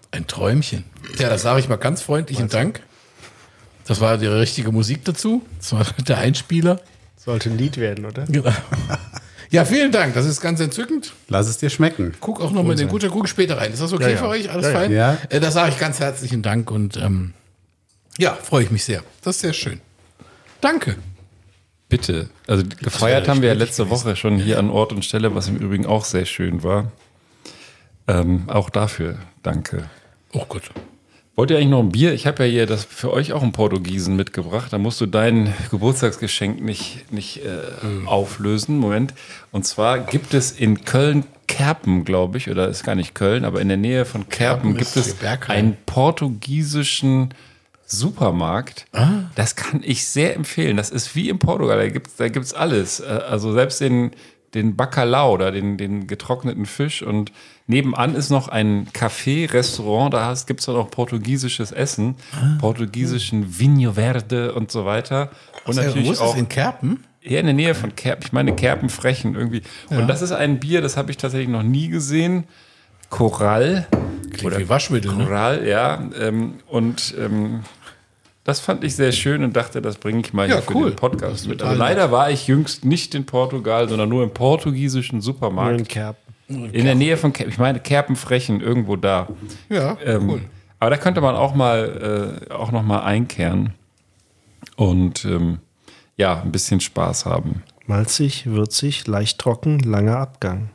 Ein 0.09 0.25
Träumchen. 0.25 0.85
Ja, 1.19 1.29
das 1.29 1.43
sage 1.43 1.59
ich 1.59 1.69
mal 1.69 1.75
ganz 1.75 2.01
freundlichen 2.01 2.49
Dank. 2.49 2.81
Das 3.85 4.01
war 4.01 4.17
die 4.17 4.25
richtige 4.25 4.71
Musik 4.71 5.05
dazu. 5.05 5.43
Das 5.59 5.73
war 5.73 5.85
der 6.07 6.17
Einspieler. 6.17 6.79
Sollte 7.23 7.49
ein 7.49 7.57
Lied 7.57 7.77
werden, 7.77 8.05
oder? 8.05 8.25
Genau. 8.25 8.51
Ja, 9.49 9.65
vielen 9.65 9.91
Dank. 9.91 10.13
Das 10.15 10.25
ist 10.25 10.41
ganz 10.41 10.59
entzückend. 10.59 11.13
Lass 11.27 11.47
es 11.47 11.57
dir 11.57 11.69
schmecken. 11.69 12.13
Guck 12.19 12.41
auch 12.41 12.51
noch 12.51 12.63
mal 12.63 12.71
in 12.71 12.77
den 12.79 12.87
guter 12.87 13.09
guck 13.09 13.29
später 13.29 13.57
rein. 13.57 13.71
Ist 13.71 13.81
das 13.81 13.93
okay 13.93 14.03
Ja, 14.03 14.09
ja. 14.09 14.17
für 14.17 14.27
euch? 14.27 14.49
Alles 14.49 14.65
Ja, 14.65 14.71
ja. 14.71 14.79
fein? 14.79 14.91
Ja. 14.91 15.17
Äh, 15.29 15.39
da 15.39 15.51
sage 15.51 15.69
ich 15.69 15.79
ganz 15.79 15.99
herzlichen 15.99 16.41
Dank 16.41 16.71
und 16.71 16.97
ähm, 16.97 17.33
ja, 18.17 18.33
freue 18.33 18.63
ich 18.63 18.71
mich 18.71 18.83
sehr. 18.83 19.03
Das 19.23 19.35
ist 19.35 19.41
sehr 19.41 19.53
schön. 19.53 19.79
Danke. 20.59 20.97
Bitte. 21.87 22.29
Also 22.47 22.63
gefeiert 22.81 23.23
wäre 23.23 23.31
haben 23.31 23.41
wir 23.41 23.49
ja 23.49 23.55
letzte. 23.55 23.89
Woche 23.89 24.15
schon 24.15 24.37
hier 24.39 24.57
an 24.59 24.69
Ort 24.69 24.91
und 24.91 25.05
Stelle, 25.05 25.35
was 25.35 25.47
im 25.47 25.57
Übrigen 25.57 25.85
auch 25.85 26.05
sehr 26.05 26.25
schön 26.25 26.63
war. 26.63 26.91
Ähm, 28.07 28.49
auch 28.49 28.69
dafür 28.69 29.17
danke. 29.43 29.89
Oh 30.33 30.45
Gott. 30.49 30.71
Wollt 31.35 31.49
ihr 31.49 31.57
eigentlich 31.57 31.69
noch 31.69 31.79
ein 31.79 31.89
Bier? 31.91 32.13
Ich 32.13 32.27
habe 32.27 32.45
ja 32.45 32.49
hier 32.51 32.65
das 32.67 32.85
für 32.85 33.11
euch 33.11 33.33
auch 33.33 33.41
einen 33.41 33.53
Portugiesen 33.53 34.15
mitgebracht. 34.15 34.71
Da 34.71 34.77
musst 34.77 35.01
du 35.01 35.07
dein 35.07 35.51
Geburtstagsgeschenk 35.71 36.61
nicht, 36.61 37.11
nicht 37.11 37.41
äh, 37.43 38.05
auflösen. 38.05 38.77
Moment. 38.77 39.15
Und 39.51 39.65
zwar 39.65 39.97
gibt 39.99 40.35
es 40.35 40.51
in 40.51 40.85
Köln 40.85 41.23
Kerpen, 41.47 42.05
glaube 42.05 42.37
ich, 42.37 42.49
oder 42.49 42.67
ist 42.67 42.83
gar 42.83 42.95
nicht 42.95 43.15
Köln, 43.15 43.45
aber 43.45 43.61
in 43.61 43.67
der 43.67 43.77
Nähe 43.77 44.05
von 44.05 44.29
Kerpen 44.29 44.75
Kerpen 44.75 44.77
gibt 44.77 44.95
es 44.95 45.15
einen 45.47 45.75
portugiesischen 45.85 47.33
Supermarkt. 47.85 48.85
Das 49.35 49.55
kann 49.55 49.81
ich 49.83 50.05
sehr 50.07 50.35
empfehlen. 50.35 50.77
Das 50.77 50.89
ist 50.89 51.15
wie 51.15 51.29
in 51.29 51.39
Portugal. 51.39 51.77
Da 51.77 51.87
gibt's 51.89 52.15
da 52.15 52.27
gibt's 52.27 52.53
alles. 52.53 52.99
Äh, 52.99 53.05
Also 53.05 53.53
selbst 53.53 53.81
den, 53.81 54.11
den 54.53 54.75
Bacalao 54.75 55.33
oder 55.33 55.51
den, 55.51 55.77
den 55.77 56.07
getrockneten 56.07 56.65
Fisch. 56.65 57.01
Und 57.01 57.31
nebenan 57.67 58.15
ist 58.15 58.29
noch 58.29 58.47
ein 58.47 58.87
Café, 58.89 59.51
Restaurant. 59.51 60.13
Da 60.13 60.33
gibt 60.45 60.59
es 60.59 60.65
dann 60.67 60.75
auch 60.75 60.91
portugiesisches 60.91 61.71
Essen. 61.71 62.15
Portugiesischen 62.59 63.59
Vinho 63.59 63.93
Verde 63.93 64.53
und 64.53 64.71
so 64.71 64.85
weiter. 64.85 65.29
Und 65.65 65.75
Wo 65.75 65.81
natürlich 65.81 66.09
ist 66.09 66.21
auch 66.21 66.37
in 66.37 66.49
Kerpen? 66.49 67.03
hier 67.23 67.39
in 67.39 67.45
der 67.45 67.55
Nähe 67.55 67.73
von 67.73 67.95
Kerpen. 67.95 68.25
Ich 68.25 68.33
meine 68.33 68.53
Kerpenfrechen 68.53 69.35
irgendwie. 69.35 69.61
Und 69.89 70.07
das 70.07 70.21
ist 70.21 70.33
ein 70.33 70.59
Bier, 70.59 70.81
das 70.81 70.97
habe 70.97 71.09
ich 71.09 71.17
tatsächlich 71.17 71.49
noch 71.49 71.63
nie 71.63 71.87
gesehen. 71.87 72.43
Korall. 73.09 73.87
Klingt 74.33 74.57
wie 74.57 74.69
Waschmittel. 74.69 75.13
Ne? 75.13 75.25
Choral, 75.25 75.67
ja. 75.67 76.03
Ähm, 76.19 76.55
und 76.67 77.15
ähm, 77.17 77.61
das 78.43 78.59
fand 78.59 78.83
ich 78.83 78.95
sehr 78.95 79.11
schön 79.11 79.43
und 79.43 79.55
dachte, 79.55 79.81
das 79.81 79.97
bringe 79.97 80.19
ich 80.21 80.33
mal 80.33 80.47
Ja, 80.49 80.55
hier 80.55 80.63
für 80.63 80.75
cool. 80.75 80.89
den 80.91 80.95
Podcast 80.95 81.47
mit. 81.47 81.59
total 81.59 81.71
Also 81.73 81.79
leider 81.83 82.11
war 82.11 82.29
ich 82.29 82.47
jüngst 82.47 82.83
nicht 82.85 83.15
in 83.15 83.25
Portugal, 83.25 83.87
sondern 83.89 84.09
nur 84.09 84.23
im 84.23 84.31
portugiesischen 84.31 85.21
Supermarkt. 85.21 85.71
Nur 85.71 85.79
in 85.79 85.87
Kerpen. 85.87 86.69
in 86.73 86.83
der 86.85 86.95
Nähe 86.95 87.15
von 87.17 87.31
Kerpen. 87.33 87.51
Ich 87.53 87.57
meine 87.59 87.79
Kerpenfrechen, 87.79 88.59
irgendwo 88.61 88.95
da. 88.97 89.27
Ja, 89.69 89.97
Ähm, 90.05 90.29
cool. 90.29 90.41
Aber 90.79 90.89
da 90.89 90.97
könnte 90.97 91.21
man 91.21 91.35
auch 91.35 91.55
mal 91.55 92.41
äh, 92.49 92.53
auch 92.53 92.71
noch 92.73 92.83
mal 92.83 92.99
einkehren 93.03 93.73
und 94.75 95.23
ähm, 95.23 95.59
ja, 96.17 96.41
ein 96.41 96.51
bisschen 96.51 96.81
Spaß 96.81 97.25
haben. 97.25 97.63
Malzig, 97.87 98.45
würzig, 98.47 99.07
leicht 99.07 99.39
trocken, 99.39 99.79
langer 99.79 100.17
Abgang. 100.17 100.69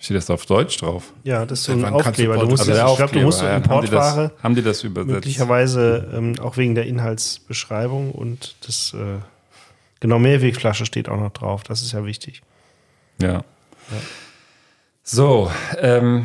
Steht 0.00 0.16
das 0.16 0.30
auf 0.30 0.46
Deutsch 0.46 0.78
drauf? 0.78 1.12
Ja, 1.24 1.44
das 1.44 1.60
ist 1.60 1.64
so 1.66 1.72
ein 1.72 1.82
wann 1.82 1.92
Aufkleber. 1.92 2.38
Du 2.38 2.46
musst, 2.46 2.64
Portugiesisch? 2.64 2.90
ich 2.90 2.96
glaube, 2.96 3.12
du 3.12 3.20
musst 3.20 3.38
so 3.40 3.44
ja. 3.44 3.52
haben, 3.52 3.62
die 3.62 3.68
Importware 3.68 4.30
das, 4.34 4.42
haben 4.42 4.54
die 4.54 4.62
das 4.62 4.82
übersetzt? 4.82 5.12
möglicherweise 5.12 6.10
ähm, 6.14 6.34
auch 6.40 6.56
wegen 6.56 6.74
der 6.74 6.86
Inhaltsbeschreibung 6.86 8.10
und 8.10 8.56
das 8.66 8.94
äh, 8.94 9.18
genau 10.00 10.18
Mehrwegflasche 10.18 10.86
steht 10.86 11.10
auch 11.10 11.18
noch 11.18 11.32
drauf. 11.32 11.64
Das 11.64 11.82
ist 11.82 11.92
ja 11.92 12.06
wichtig. 12.06 12.40
Ja. 13.20 13.44
So, 15.02 15.50
ähm, 15.78 16.24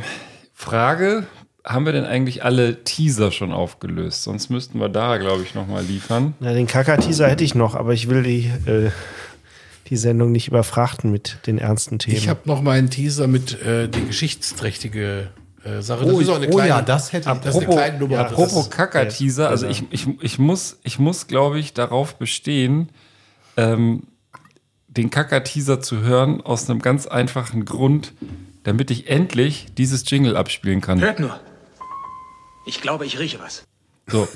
Frage: 0.54 1.28
Haben 1.66 1.86
wir 1.86 1.92
denn 1.92 2.06
eigentlich 2.06 2.46
alle 2.46 2.86
Teaser 2.86 3.34
schon 3.34 3.52
aufgelöst? 3.52 4.24
Sonst 4.24 4.50
müssten 4.50 4.80
wir 4.80 4.88
da, 4.88 5.18
glaube 5.18 5.44
ich, 5.44 5.54
nochmal 5.54 5.84
liefern. 5.84 6.34
Ja, 6.40 6.54
den 6.54 6.68
Kaka-Teaser 6.68 7.28
hätte 7.28 7.44
ich 7.44 7.56
noch, 7.56 7.76
aber 7.76 7.92
ich 7.92 8.08
will 8.08 8.24
die, 8.24 8.52
äh, 8.68 8.92
die 9.88 9.98
Sendung 9.98 10.32
nicht 10.32 10.48
überfrachten 10.48 11.12
mit 11.12 11.38
den 11.46 11.58
ernsten 11.58 12.00
Themen. 12.00 12.18
Ich 12.18 12.28
habe 12.30 12.42
noch 12.46 12.62
mal 12.62 12.72
einen 12.78 12.90
Teaser 12.90 13.28
mit 13.28 13.62
äh, 13.62 13.88
die 13.88 14.06
geschichtsträchtige 14.06 15.30
äh, 15.64 15.82
Sache. 15.82 16.06
Oh, 16.06 16.20
ist 16.20 16.30
auch 16.30 16.36
eine 16.38 16.50
oh 16.50 16.60
ja, 16.60 16.82
das 16.82 17.14
hätte 17.14 17.32
ich- 17.32 17.40
das 17.42 17.56
ist 17.56 17.64
eine 17.64 17.74
kleine 17.76 18.00
Nummer. 18.00 18.14
ja, 18.16 18.24
das 18.24 18.34
Apropos 18.34 18.70
Kaka-Teaser, 18.70 19.50
also 19.50 19.68
ich, 19.68 19.84
ich, 19.92 20.08
ich 20.22 20.40
muss, 20.40 20.80
ich 20.84 20.98
muss 21.00 21.28
glaube 21.28 21.60
ich, 21.60 21.74
darauf 21.74 22.16
bestehen, 22.16 22.90
ähm, 23.58 24.04
den 24.88 25.10
Kaka-Teaser 25.10 25.82
zu 25.82 26.02
hören, 26.02 26.42
aus 26.42 26.70
einem 26.70 26.82
ganz 26.82 27.06
einfachen 27.06 27.66
Grund, 27.66 28.14
damit 28.64 28.90
ich 28.92 29.10
endlich 29.10 29.68
dieses 29.78 30.10
Jingle 30.10 30.36
abspielen 30.38 30.82
kann. 30.82 31.00
Hört 31.02 31.20
nur. 31.20 31.40
Ich 32.66 32.82
glaube, 32.82 33.06
ich 33.06 33.20
rieche 33.20 33.40
was. 33.40 33.64
So, 34.08 34.28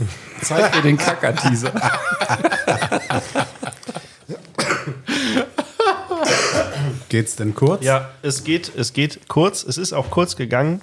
zeig 0.42 0.76
mir 0.76 0.82
den 0.82 0.98
Kaka-Teaser. 0.98 1.72
Geht's 7.10 7.36
denn 7.36 7.56
kurz? 7.56 7.84
Ja, 7.84 8.10
es 8.22 8.44
geht, 8.44 8.72
es 8.76 8.94
geht 8.94 9.28
kurz. 9.28 9.64
Es 9.64 9.78
ist 9.78 9.94
auch 9.94 10.10
kurz 10.10 10.36
gegangen. 10.36 10.82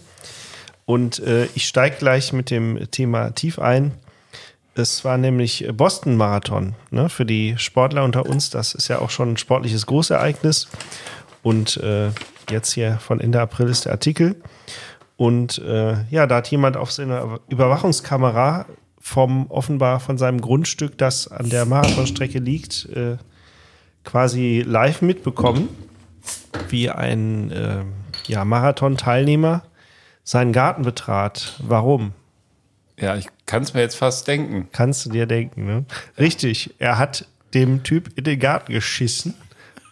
Und 0.84 1.20
äh, 1.20 1.46
ich 1.54 1.66
steige 1.66 1.96
gleich 1.96 2.32
mit 2.32 2.50
dem 2.50 2.90
Thema 2.90 3.30
tief 3.30 3.58
ein. 3.58 3.92
Es 4.74 5.04
war 5.04 5.16
nämlich 5.16 5.66
Boston 5.72 6.16
Marathon. 6.16 6.74
Ne? 6.90 7.08
Für 7.08 7.24
die 7.24 7.54
Sportler 7.56 8.04
unter 8.04 8.26
uns, 8.26 8.50
das 8.50 8.74
ist 8.74 8.88
ja 8.88 8.98
auch 8.98 9.10
schon 9.10 9.32
ein 9.32 9.36
sportliches 9.36 9.86
Großereignis. 9.86 10.68
Und 11.42 11.78
äh, 11.78 12.10
jetzt 12.50 12.72
hier 12.72 12.98
von 12.98 13.20
Ende 13.20 13.40
April 13.40 13.68
ist 13.68 13.86
der 13.86 13.92
Artikel. 13.92 14.36
Und 15.16 15.58
äh, 15.58 16.04
ja, 16.10 16.26
da 16.26 16.36
hat 16.36 16.50
jemand 16.50 16.76
auf 16.76 16.92
seiner 16.92 17.40
Überwachungskamera 17.48 18.66
vom 19.00 19.46
offenbar 19.50 20.00
von 20.00 20.18
seinem 20.18 20.40
Grundstück, 20.40 20.98
das 20.98 21.28
an 21.28 21.48
der 21.48 21.64
Marathonstrecke 21.64 22.38
liegt, 22.38 22.86
äh, 22.86 23.16
quasi 24.04 24.62
live 24.66 25.00
mitbekommen, 25.00 25.68
wie 26.68 26.90
ein 26.90 27.50
äh, 27.52 27.84
ja, 28.26 28.44
Marathon-Teilnehmer 28.44 29.62
seinen 30.24 30.52
Garten 30.52 30.82
betrat. 30.82 31.54
Warum? 31.62 32.12
Ja, 32.98 33.16
ich 33.16 33.26
kann 33.46 33.62
es 33.62 33.74
mir 33.74 33.80
jetzt 33.80 33.96
fast 33.96 34.26
denken. 34.26 34.68
Kannst 34.72 35.04
du 35.06 35.10
dir 35.10 35.26
denken, 35.26 35.66
ne? 35.66 35.84
Richtig. 36.18 36.74
Er 36.78 36.98
hat 36.98 37.26
dem 37.54 37.82
Typ 37.82 38.16
in 38.16 38.24
den 38.24 38.38
Garten 38.38 38.72
geschissen, 38.72 39.34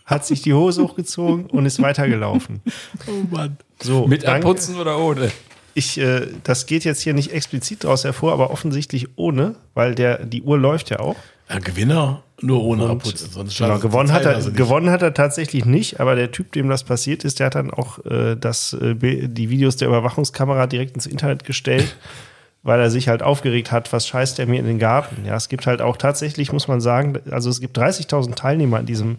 hat 0.07 0.27
sich 0.27 0.43
die 0.43 0.55
Hose 0.55 0.83
hochgezogen 0.83 1.47
und 1.47 1.67
ist 1.67 1.81
weitergelaufen. 1.81 2.61
Oh 3.07 3.25
Mann. 3.31 3.57
So, 3.83 4.07
Mit 4.07 4.25
dann- 4.25 4.37
Abputzen 4.37 4.77
oder 4.77 4.99
ohne? 4.99 5.31
Ich, 5.77 5.99
äh, 5.99 6.29
das 6.45 6.67
geht 6.67 6.85
jetzt 6.85 7.01
hier 7.03 7.15
nicht 7.15 7.33
explizit 7.33 7.83
daraus 7.85 8.05
hervor, 8.05 8.33
aber 8.33 8.51
offensichtlich 8.51 9.09
ohne, 9.17 9.57
weil 9.75 9.95
der, 9.97 10.25
die 10.25 10.43
Uhr 10.43 10.57
läuft 10.57 10.91
ja 10.91 11.01
auch. 11.01 11.17
Ja, 11.49 11.59
Gewinner 11.59 12.23
nur 12.41 12.63
ohne 12.63 12.85
Und, 12.85 12.91
Abputzen. 12.91 13.31
Sonst 13.31 13.57
Genau, 13.59 13.79
gewonnen, 13.79 14.13
hat 14.13 14.25
er, 14.25 14.37
nicht. 14.37 14.57
gewonnen 14.57 14.91
hat 14.91 15.03
er 15.03 15.15
tatsächlich 15.15 15.65
nicht, 15.65 16.01
aber 16.01 16.15
der 16.15 16.33
Typ, 16.33 16.53
dem 16.53 16.69
das 16.69 16.85
passiert 16.85 17.25
ist, 17.25 17.39
der 17.39 17.47
hat 17.47 17.55
dann 17.55 17.71
auch 17.71 18.05
äh, 18.05 18.37
das, 18.37 18.73
äh, 18.75 18.95
die 18.95 19.51
Videos 19.51 19.77
der 19.77 19.89
Überwachungskamera 19.89 20.67
direkt 20.67 20.95
ins 20.95 21.07
Internet 21.07 21.45
gestellt, 21.45 21.97
weil 22.63 22.81
er 22.81 22.91
sich 22.91 23.09
halt 23.09 23.23
aufgeregt 23.23 23.73
hat, 23.73 23.93
was 23.93 24.09
scheißt 24.09 24.39
der 24.39 24.47
mir 24.47 24.59
in 24.59 24.67
den 24.67 24.79
Garten. 24.79 25.25
Ja, 25.25 25.37
es 25.37 25.49
gibt 25.49 25.67
halt 25.67 25.81
auch 25.81 25.97
tatsächlich, 25.97 26.53
muss 26.53 26.67
man 26.67 26.81
sagen, 26.81 27.19
also 27.31 27.51
es 27.51 27.61
gibt 27.61 27.79
30.000 27.79 28.35
Teilnehmer 28.35 28.79
an 28.79 28.87
diesem 28.87 29.19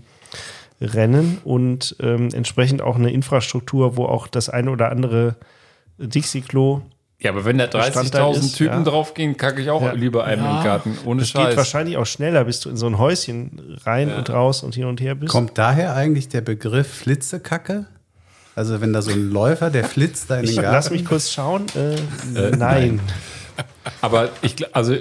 Rennen 0.81 1.37
und 1.45 1.95
ähm, 2.01 2.29
entsprechend 2.33 2.81
auch 2.81 2.97
eine 2.97 3.11
Infrastruktur, 3.11 3.95
wo 3.95 4.05
auch 4.05 4.27
das 4.27 4.49
eine 4.49 4.71
oder 4.71 4.91
andere 4.91 5.35
Dixie-Klo 5.99 6.81
Ja, 7.19 7.31
aber 7.31 7.45
wenn 7.45 7.57
da 7.57 7.65
Bestandteil 7.67 8.21
30.000 8.23 8.39
ist, 8.39 8.55
Typen 8.57 8.73
ja. 8.79 8.83
draufgehen, 8.83 9.37
kacke 9.37 9.61
ich 9.61 9.69
auch 9.69 9.81
Ja. 9.81 9.93
lieber 9.93 10.25
einem 10.25 10.41
im 10.45 10.63
Garten. 10.63 10.97
Ohne 11.05 11.21
Das 11.21 11.31
geht 11.33 11.41
Scheiß. 11.41 11.57
wahrscheinlich 11.57 11.97
auch 11.97 12.05
schneller, 12.05 12.43
bis 12.43 12.59
du 12.59 12.69
in 12.69 12.77
so 12.77 12.87
ein 12.87 12.97
Häuschen 12.97 13.77
rein 13.85 14.13
und 14.13 14.29
raus 14.29 14.63
und 14.63 14.75
hin 14.75 14.85
und 14.85 14.99
her 15.01 15.15
bist. 15.15 15.31
Kommt 15.31 15.57
daher 15.57 15.95
eigentlich 15.95 16.27
der 16.27 16.41
Begriff 16.41 16.87
Flitzekacke? 16.93 17.85
Also 18.53 18.79
wenn 18.81 18.93
da 18.93 19.01
so 19.01 19.11
ein 19.11 19.31
Läufer, 19.31 19.69
der 19.69 19.85
flitzt 19.85 20.29
da 20.29 20.37
in 20.37 20.43
Ich 20.45 20.55
den 20.55 20.63
lass 20.63 20.85
Garten. 20.85 20.93
mich 20.93 21.05
kurz 21.05 21.31
schauen. 21.31 21.65
Äh, 21.75 22.51
nein. 22.57 22.99
Aber 24.01 24.29
ich, 24.41 24.75
also 24.75 24.95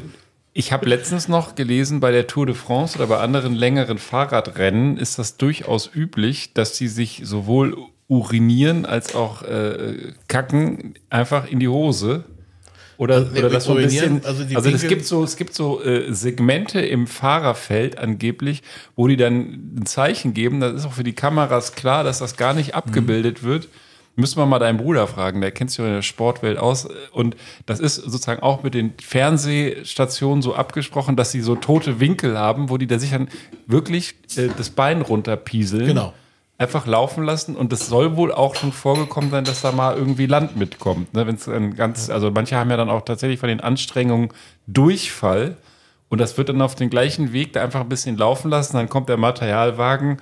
ich 0.52 0.72
habe 0.72 0.86
letztens 0.88 1.26
noch 1.28 1.54
gelesen, 1.56 1.98
bei 2.00 2.12
der 2.12 2.26
Tour 2.28 2.46
de 2.46 2.54
France 2.54 2.96
oder 2.96 3.08
bei 3.08 3.18
anderen 3.18 3.54
längeren 3.54 3.98
Fahrradrennen 3.98 4.96
ist 4.96 5.18
das 5.18 5.36
durchaus 5.36 5.90
üblich, 5.92 6.54
dass 6.54 6.76
sie 6.76 6.86
sich 6.88 7.22
sowohl 7.24 7.76
Urinieren 8.14 8.86
als 8.86 9.14
auch 9.14 9.42
äh, 9.42 10.12
Kacken 10.28 10.94
einfach 11.10 11.50
in 11.50 11.58
die 11.58 11.68
Hose. 11.68 12.24
Oder, 12.96 13.16
Also, 13.16 13.30
oder 13.32 13.50
das 13.50 13.64
so 13.64 13.72
ein 13.72 13.78
urinieren, 13.78 14.20
bisschen. 14.20 14.56
also 14.56 14.56
Also, 14.56 14.70
es 14.70 14.86
gibt 14.86 15.04
so, 15.04 15.24
es 15.24 15.36
gibt 15.36 15.52
so 15.54 15.82
äh, 15.82 16.12
Segmente 16.14 16.80
im 16.80 17.08
Fahrerfeld 17.08 17.98
angeblich, 17.98 18.62
wo 18.94 19.08
die 19.08 19.16
dann 19.16 19.74
ein 19.80 19.86
Zeichen 19.86 20.32
geben. 20.32 20.60
Das 20.60 20.74
ist 20.74 20.86
auch 20.86 20.92
für 20.92 21.02
die 21.02 21.12
Kameras 21.12 21.72
klar, 21.74 22.04
dass 22.04 22.20
das 22.20 22.36
gar 22.36 22.54
nicht 22.54 22.74
abgebildet 22.76 23.42
wird. 23.42 23.68
Müssen 24.16 24.38
wir 24.38 24.46
mal 24.46 24.60
deinen 24.60 24.78
Bruder 24.78 25.08
fragen, 25.08 25.40
der 25.40 25.50
kennt 25.50 25.70
sich 25.70 25.78
ja 25.80 25.86
in 25.86 25.94
der 25.94 26.02
Sportwelt 26.02 26.56
aus. 26.56 26.86
Und 27.10 27.34
das 27.66 27.80
ist 27.80 27.96
sozusagen 27.96 28.44
auch 28.44 28.62
mit 28.62 28.74
den 28.74 28.92
Fernsehstationen 29.02 30.40
so 30.40 30.54
abgesprochen, 30.54 31.16
dass 31.16 31.32
sie 31.32 31.40
so 31.40 31.56
tote 31.56 31.98
Winkel 31.98 32.38
haben, 32.38 32.70
wo 32.70 32.76
die 32.78 32.86
da 32.86 33.00
sich 33.00 33.10
dann 33.10 33.28
wirklich 33.66 34.14
äh, 34.36 34.50
das 34.56 34.70
Bein 34.70 35.02
runterpieseln. 35.02 35.86
Genau. 35.86 36.12
Einfach 36.57 36.86
laufen 36.86 37.24
lassen 37.24 37.57
und 37.57 37.72
es 37.72 37.88
soll 37.88 38.16
wohl 38.16 38.32
auch 38.32 38.55
schon 38.55 38.72
vorgekommen 38.72 39.30
sein, 39.30 39.44
dass 39.44 39.62
da 39.62 39.72
mal 39.72 39.96
irgendwie 39.96 40.26
Land 40.26 40.57
mitkommt. 40.57 41.12
Ne? 41.12 41.26
Wenn 41.26 41.34
es 41.34 41.46
dann 41.46 41.74
ganz, 41.74 42.11
also 42.11 42.30
manche 42.30 42.57
haben 42.57 42.70
ja 42.70 42.76
dann 42.76 42.90
auch 42.90 43.02
tatsächlich 43.02 43.40
von 43.40 43.48
den 43.48 43.61
Anstrengungen 43.61 44.28
Durchfall 44.68 45.57
und 46.09 46.20
das 46.20 46.38
wird 46.38 46.48
dann 46.48 46.62
auf 46.62 46.76
den 46.76 46.90
gleichen 46.90 47.32
Weg 47.32 47.55
da 47.55 47.62
einfach 47.62 47.80
ein 47.80 47.88
bisschen 47.88 48.16
laufen 48.16 48.50
lassen. 48.50 48.76
Dann 48.76 48.88
kommt 48.88 49.09
der 49.09 49.16
Materialwagen, 49.16 50.18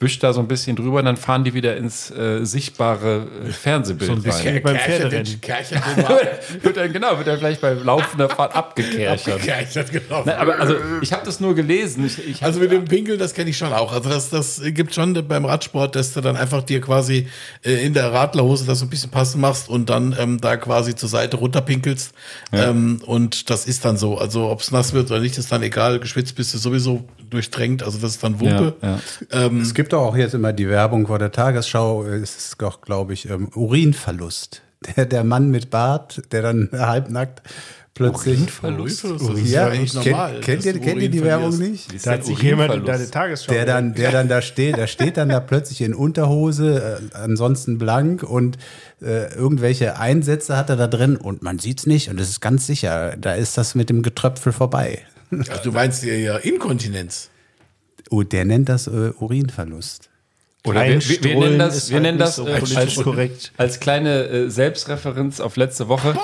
wischt 0.00 0.22
da 0.22 0.32
so 0.32 0.40
ein 0.40 0.48
bisschen 0.48 0.76
drüber 0.76 0.98
und 0.98 1.04
dann 1.04 1.16
fahren 1.16 1.44
die 1.44 1.54
wieder 1.54 1.76
ins 1.76 2.10
äh, 2.10 2.44
sichtbare 2.44 3.26
äh, 3.46 3.50
Fernsehbild 3.50 4.10
So 4.10 4.16
ein 4.16 4.22
bisschen 4.22 4.54
rein. 4.54 4.62
beim 4.62 4.76
Pferderennen. 4.76 5.26
wird 6.62 6.76
dann, 6.76 6.92
genau, 6.92 7.16
wird 7.16 7.28
dann 7.28 7.38
vielleicht 7.38 7.60
bei 7.60 7.72
laufender 7.72 8.28
Fahrt 8.28 8.54
abgekerchert. 8.54 9.40
Kerchert, 9.40 9.92
genau. 9.92 10.22
Nein, 10.24 10.36
aber 10.36 10.58
also 10.58 10.76
ich 11.00 11.12
habe 11.12 11.24
das 11.24 11.40
nur 11.40 11.54
gelesen. 11.54 12.04
Ich, 12.04 12.26
ich 12.26 12.42
Also 12.42 12.60
mit 12.60 12.72
dem 12.72 12.84
Pinkeln, 12.84 13.18
das 13.18 13.34
kenne 13.34 13.50
ich 13.50 13.56
schon 13.56 13.72
auch. 13.72 13.92
Also 13.92 14.10
das, 14.10 14.30
das 14.30 14.60
gibt 14.64 14.94
schon 14.94 15.14
beim 15.26 15.44
Radsport, 15.44 15.94
dass 15.94 16.12
du 16.12 16.20
dann 16.20 16.36
einfach 16.36 16.62
dir 16.62 16.80
quasi 16.80 17.28
äh, 17.64 17.84
in 17.86 17.94
der 17.94 18.12
Radlerhose 18.12 18.66
das 18.66 18.80
so 18.80 18.86
ein 18.86 18.90
bisschen 18.90 19.10
passen 19.10 19.40
machst 19.40 19.68
und 19.68 19.88
dann 19.90 20.14
ähm, 20.18 20.40
da 20.40 20.56
quasi 20.56 20.94
zur 20.94 21.08
Seite 21.08 21.36
runterpinkelst. 21.36 22.12
Ähm, 22.52 23.00
und 23.06 23.48
das 23.48 23.66
ist 23.66 23.84
dann 23.84 23.96
so. 23.96 24.18
Also 24.18 24.50
ob 24.50 24.60
es 24.60 24.70
nass 24.70 24.92
wird 24.92 25.10
oder 25.10 25.20
nicht, 25.20 25.38
ist 25.38 25.52
dann 25.52 25.62
egal. 25.62 26.00
Geschwitzt 26.00 26.34
bist 26.34 26.52
du 26.52 26.58
sowieso 26.58 27.04
durchdrängt. 27.30 27.82
Also 27.82 27.98
das 27.98 28.12
ist 28.12 28.22
dann 28.22 28.40
Wumpe. 28.40 28.76
Ja, 28.82 28.98
Ähm, 29.30 29.60
Es 29.60 29.74
gibt 29.74 29.92
doch 29.92 30.02
auch 30.02 30.16
jetzt 30.16 30.34
immer 30.34 30.52
die 30.52 30.68
Werbung 30.68 31.06
vor 31.06 31.18
der 31.18 31.32
Tagesschau, 31.32 32.04
es 32.04 32.36
ist 32.36 32.62
doch, 32.62 32.80
glaube 32.80 33.12
ich, 33.12 33.28
ähm, 33.28 33.48
Urinverlust. 33.54 34.62
Der, 34.96 35.06
der 35.06 35.24
Mann 35.24 35.50
mit 35.50 35.70
Bart, 35.70 36.22
der 36.32 36.42
dann 36.42 36.68
halbnackt 36.72 37.42
plötzlich. 37.94 38.38
Urinverlust? 38.38 39.04
Das 39.04 39.22
ist 39.22 39.50
ja, 39.50 39.68
ja 39.68 39.72
eigentlich 39.72 39.92
kennt, 39.92 40.06
normal, 40.06 40.40
kennt, 40.40 40.64
ihr, 40.64 40.78
kennt 40.80 41.02
ihr 41.02 41.08
die 41.08 41.22
Werbung 41.22 41.56
nicht? 41.56 42.06
Da 42.06 42.12
hat 42.12 42.24
sich 42.24 42.40
jemand 42.42 42.74
in 42.74 42.84
deine 42.84 43.10
Tagesschau. 43.10 43.52
Der 43.52 43.64
dann, 43.64 43.94
der 43.96 44.10
dann 44.10 44.28
da 44.28 44.42
steht, 44.42 44.76
der 44.76 44.86
steht 44.86 45.16
dann 45.16 45.28
da 45.28 45.40
plötzlich 45.40 45.80
in 45.80 45.94
Unterhose, 45.94 47.00
äh, 47.12 47.16
ansonsten 47.16 47.78
blank 47.78 48.22
und 48.22 48.58
äh, 49.00 49.32
irgendwelche 49.34 49.98
Einsätze 49.98 50.56
hat 50.56 50.70
er 50.70 50.76
da 50.76 50.86
drin 50.86 51.16
und 51.16 51.42
man 51.42 51.58
sieht's 51.58 51.86
nicht 51.86 52.10
und 52.10 52.20
es 52.20 52.28
ist 52.28 52.40
ganz 52.40 52.66
sicher, 52.66 53.16
da 53.16 53.34
ist 53.34 53.56
das 53.56 53.74
mit 53.74 53.88
dem 53.90 54.02
Getröpfel 54.02 54.52
vorbei. 54.52 55.02
also 55.30 55.62
du 55.62 55.72
meinst 55.72 56.02
ja 56.04 56.14
ja 56.14 56.36
Inkontinenz. 56.36 57.30
Oh, 58.10 58.22
der 58.22 58.44
nennt 58.44 58.68
das 58.68 58.86
äh, 58.86 59.12
Urinverlust. 59.18 60.10
Oder 60.66 60.86
wir, 60.86 61.00
wir, 61.00 61.24
wir 61.24 61.36
nennen 61.36 61.58
das, 61.58 61.76
ist 61.76 61.90
wir 61.90 61.96
halt 61.96 62.02
nennen 62.02 62.18
nicht 62.18 62.26
das 62.26 62.36
so 62.36 62.46
äh, 62.46 62.76
als, 62.76 62.94
korrekt. 62.96 63.52
als 63.58 63.80
kleine 63.80 64.26
äh, 64.28 64.50
Selbstreferenz 64.50 65.40
auf 65.40 65.56
letzte 65.56 65.88
Woche. 65.88 66.14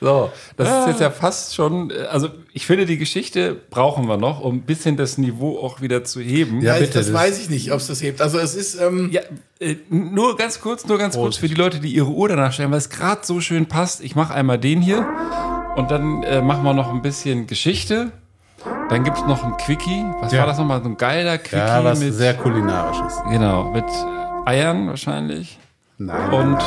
So, 0.00 0.30
das 0.58 0.68
ist 0.68 0.86
jetzt 0.88 1.00
ja 1.00 1.10
fast 1.10 1.54
schon, 1.54 1.90
also 2.10 2.28
ich 2.52 2.66
finde, 2.66 2.84
die 2.84 2.98
Geschichte 2.98 3.54
brauchen 3.70 4.06
wir 4.06 4.18
noch, 4.18 4.40
um 4.40 4.56
ein 4.56 4.60
bisschen 4.62 4.98
das 4.98 5.16
Niveau 5.16 5.58
auch 5.58 5.80
wieder 5.80 6.04
zu 6.04 6.20
heben. 6.20 6.60
Ja, 6.60 6.74
Ja, 6.74 6.80
bitte, 6.80 6.98
das 6.98 7.06
das- 7.06 7.14
weiß 7.14 7.38
ich 7.40 7.48
nicht, 7.48 7.72
ob 7.72 7.78
es 7.78 7.86
das 7.86 8.02
hebt. 8.02 8.20
Also 8.20 8.38
es 8.38 8.54
ist, 8.54 8.74
ähm, 8.78 9.08
Ja, 9.12 9.22
äh, 9.60 9.76
nur 9.88 10.36
ganz 10.36 10.60
kurz, 10.60 10.84
nur 10.86 10.98
ganz 10.98 11.16
kurz 11.16 11.36
für 11.38 11.48
die 11.48 11.54
Leute, 11.54 11.80
die 11.80 11.88
ihre 11.94 12.08
Uhr 12.10 12.28
danach 12.28 12.52
stellen, 12.52 12.70
weil 12.70 12.78
es 12.78 12.90
gerade 12.90 13.22
so 13.24 13.40
schön 13.40 13.64
passt. 13.66 14.02
Ich 14.02 14.14
mache 14.14 14.34
einmal 14.34 14.58
den 14.58 14.82
hier 14.82 15.08
und 15.76 15.90
dann 15.90 16.22
äh, 16.24 16.42
machen 16.42 16.64
wir 16.64 16.74
noch 16.74 16.90
ein 16.92 17.00
bisschen 17.00 17.46
Geschichte. 17.46 18.12
Dann 18.90 19.04
gibt 19.04 19.16
es 19.16 19.24
noch 19.24 19.42
ein 19.42 19.56
Quickie. 19.56 20.04
Was 20.20 20.32
Ja. 20.32 20.40
war 20.40 20.46
das 20.48 20.58
nochmal? 20.58 20.82
So 20.82 20.88
ein 20.90 20.96
geiler 20.98 21.38
Quickie 21.38 21.56
Ja, 21.56 21.82
was 21.82 22.00
mit, 22.00 22.12
sehr 22.12 22.34
kulinarisches. 22.34 23.22
genau, 23.30 23.70
mit 23.70 23.84
Eiern 24.44 24.86
wahrscheinlich. 24.88 25.58
Nein. 26.06 26.30
Und 26.32 26.58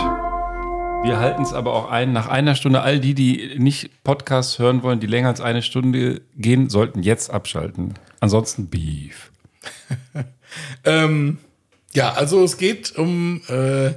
wir 1.03 1.19
halten 1.19 1.43
es 1.43 1.53
aber 1.53 1.73
auch 1.73 1.89
ein, 1.89 2.11
nach 2.11 2.27
einer 2.27 2.55
Stunde, 2.55 2.81
all 2.81 2.99
die, 2.99 3.13
die 3.13 3.55
nicht 3.57 4.03
Podcasts 4.03 4.57
hören 4.57 4.83
wollen, 4.83 4.99
die 4.99 5.07
länger 5.07 5.29
als 5.29 5.41
eine 5.41 5.61
Stunde 5.61 6.21
gehen, 6.35 6.69
sollten 6.69 7.03
jetzt 7.03 7.29
abschalten. 7.29 7.93
Ansonsten 8.19 8.67
Beef. 8.67 9.31
Ähm, 10.85 11.39
ja, 11.93 12.13
also 12.13 12.43
es 12.43 12.57
geht 12.57 12.97
um 12.97 13.41
äh, 13.49 13.91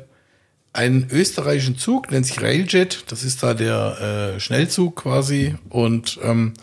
einen 0.73 1.09
österreichischen 1.11 1.79
Zug, 1.79 2.11
nennt 2.11 2.27
sich 2.27 2.43
Railjet. 2.43 3.05
Das 3.09 3.23
ist 3.23 3.43
da 3.43 3.55
der 3.55 4.35
äh, 4.37 4.41
Schnellzug 4.41 4.97
quasi. 4.97 5.55
Und 5.69 6.19
ähm, 6.23 6.55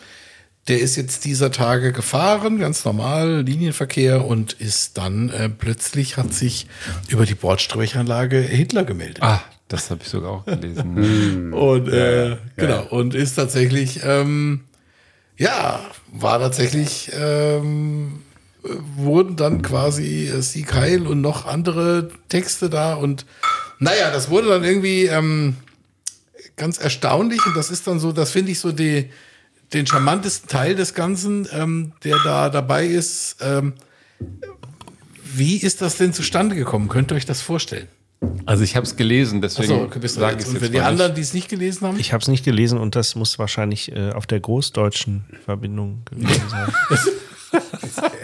der 0.67 0.79
ist 0.81 0.95
jetzt 0.97 1.23
dieser 1.25 1.51
Tage 1.51 1.93
gefahren, 1.93 2.59
ganz 2.59 2.83
normal, 2.83 3.41
Linienverkehr 3.41 4.25
und 4.25 4.53
ist 4.53 4.97
dann 4.97 5.29
äh, 5.29 5.49
plötzlich 5.49 6.17
hat 6.17 6.33
sich 6.33 6.67
über 7.07 7.25
die 7.25 7.35
Bordstrechanlage 7.35 8.39
Hitler 8.39 8.83
gemeldet. 8.83 9.23
Ah, 9.23 9.41
das 9.69 9.89
habe 9.89 10.01
ich 10.03 10.09
sogar 10.09 10.31
auch 10.31 10.45
gelesen. 10.45 11.53
Und 11.53 11.87
äh, 11.87 12.37
genau, 12.57 12.85
und 12.89 13.15
ist 13.15 13.35
tatsächlich, 13.35 14.01
ähm, 14.03 14.61
ja, 15.37 15.79
war 16.11 16.39
tatsächlich, 16.39 17.11
ähm, 17.17 18.23
äh, 18.63 18.69
wurden 18.97 19.37
dann 19.37 19.61
quasi 19.61 20.27
äh, 20.27 20.41
Sieg 20.41 20.73
Heil 20.73 21.07
und 21.07 21.21
noch 21.21 21.45
andere 21.45 22.09
Texte 22.27 22.69
da 22.69 22.95
und 22.95 23.25
naja, 23.79 24.11
das 24.11 24.29
wurde 24.29 24.49
dann 24.49 24.63
irgendwie 24.63 25.05
ähm, 25.05 25.55
ganz 26.57 26.79
erstaunlich 26.79 27.45
und 27.45 27.55
das 27.55 27.69
ist 27.69 27.87
dann 27.87 27.99
so, 27.99 28.11
das 28.11 28.31
finde 28.31 28.51
ich 28.51 28.59
so 28.59 28.71
die, 28.71 29.09
den 29.73 29.85
charmantesten 29.85 30.49
Teil 30.49 30.75
des 30.75 30.93
Ganzen, 30.93 31.47
ähm, 31.51 31.93
der 32.03 32.17
da 32.23 32.49
dabei 32.49 32.85
ist. 32.85 33.37
Ähm, 33.41 33.73
wie 35.35 35.57
ist 35.57 35.81
das 35.81 35.97
denn 35.97 36.13
zustande 36.13 36.55
gekommen? 36.55 36.87
Könnt 36.87 37.11
ihr 37.11 37.15
euch 37.15 37.25
das 37.25 37.41
vorstellen? 37.41 37.87
Also 38.45 38.63
ich 38.63 38.75
habe 38.75 38.85
es 38.85 38.95
gelesen, 38.95 39.41
deswegen 39.41 39.73
Achso, 39.73 39.83
okay, 39.83 40.07
sage 40.07 40.37
jetzt. 40.37 40.43
ich 40.43 40.47
Und 40.49 40.55
es 40.55 40.59
für 40.59 40.65
jetzt 40.65 40.73
die 40.73 40.81
anderen, 40.81 41.13
die 41.13 41.21
es 41.21 41.33
nicht 41.33 41.49
gelesen 41.49 41.85
haben? 41.85 41.99
Ich 41.99 42.13
habe 42.13 42.21
es 42.21 42.27
nicht 42.27 42.43
gelesen 42.43 42.79
und 42.79 42.95
das 42.95 43.15
muss 43.15 43.37
wahrscheinlich 43.37 43.91
äh, 43.91 44.11
auf 44.11 44.25
der 44.25 44.39
großdeutschen 44.39 45.25
Verbindung 45.45 46.03
gewesen 46.05 46.41
sein. 46.49 46.73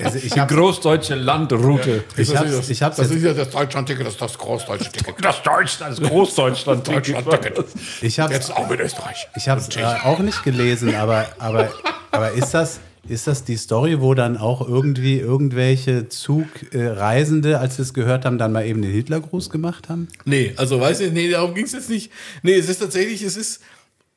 Also 0.03 0.17
ich 0.17 0.33
Die 0.33 0.39
habe 0.39 0.53
großdeutsche 0.53 1.15
Landroute. 1.15 2.03
ich 2.17 2.35
hab's, 2.35 2.69
ich 2.69 2.83
hab's 2.83 2.97
das 2.97 3.09
ist 3.11 3.23
ja 3.23 3.33
das 3.33 3.49
Deutschland-Ticket, 3.49 4.05
das 4.05 4.13
ist 4.13 4.21
das 4.21 4.37
großdeutsche 4.37 4.91
Ticket. 4.91 5.15
Das 5.23 5.41
Deutschland, 5.41 5.99
das 5.99 6.09
Großdeutschland. 6.09 6.87
Deutschland-Ticket. 6.87 7.65
Ich 8.01 8.19
habe 8.19 8.33
Jetzt 8.33 8.51
auch 8.55 8.69
mit 8.69 8.79
Österreich. 8.79 9.27
ich 9.35 9.49
hab's 9.49 9.69
äh, 9.75 9.83
auch 10.03 10.19
nicht 10.19 10.43
gelesen, 10.43 10.95
aber, 10.95 11.27
aber, 11.39 11.71
aber 12.11 12.31
ist, 12.31 12.53
das, 12.53 12.79
ist 13.07 13.27
das 13.27 13.43
die 13.43 13.57
Story, 13.57 13.99
wo 14.01 14.13
dann 14.13 14.37
auch 14.37 14.67
irgendwie 14.67 15.19
irgendwelche 15.19 16.07
Zugreisende, 16.09 17.59
als 17.59 17.77
sie 17.77 17.81
es 17.81 17.93
gehört 17.93 18.25
haben, 18.25 18.37
dann 18.37 18.51
mal 18.51 18.65
eben 18.65 18.81
den 18.81 18.91
Hitlergruß 18.91 19.49
gemacht 19.49 19.89
haben? 19.89 20.07
Nee, 20.25 20.53
also 20.57 20.79
weiß 20.79 20.99
ich, 21.01 21.11
nee, 21.11 21.29
darum 21.29 21.53
ging 21.53 21.65
es 21.65 21.73
jetzt 21.73 21.89
nicht. 21.89 22.11
Nee, 22.41 22.53
es 22.55 22.69
ist 22.69 22.79
tatsächlich, 22.79 23.21
es 23.23 23.37
ist 23.37 23.61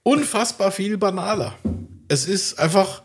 unfassbar 0.03 0.71
viel 0.71 0.97
banaler. 0.99 1.55
Es 2.09 2.27
ist 2.27 2.59
einfach, 2.61 3.03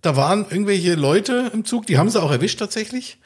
da 0.00 0.16
waren 0.16 0.46
irgendwelche 0.48 0.94
Leute 0.94 1.50
im 1.52 1.64
Zug, 1.64 1.86
die 1.86 1.98
haben 1.98 2.10
sie 2.10 2.22
auch 2.22 2.30
erwischt 2.30 2.58
tatsächlich. 2.58 3.18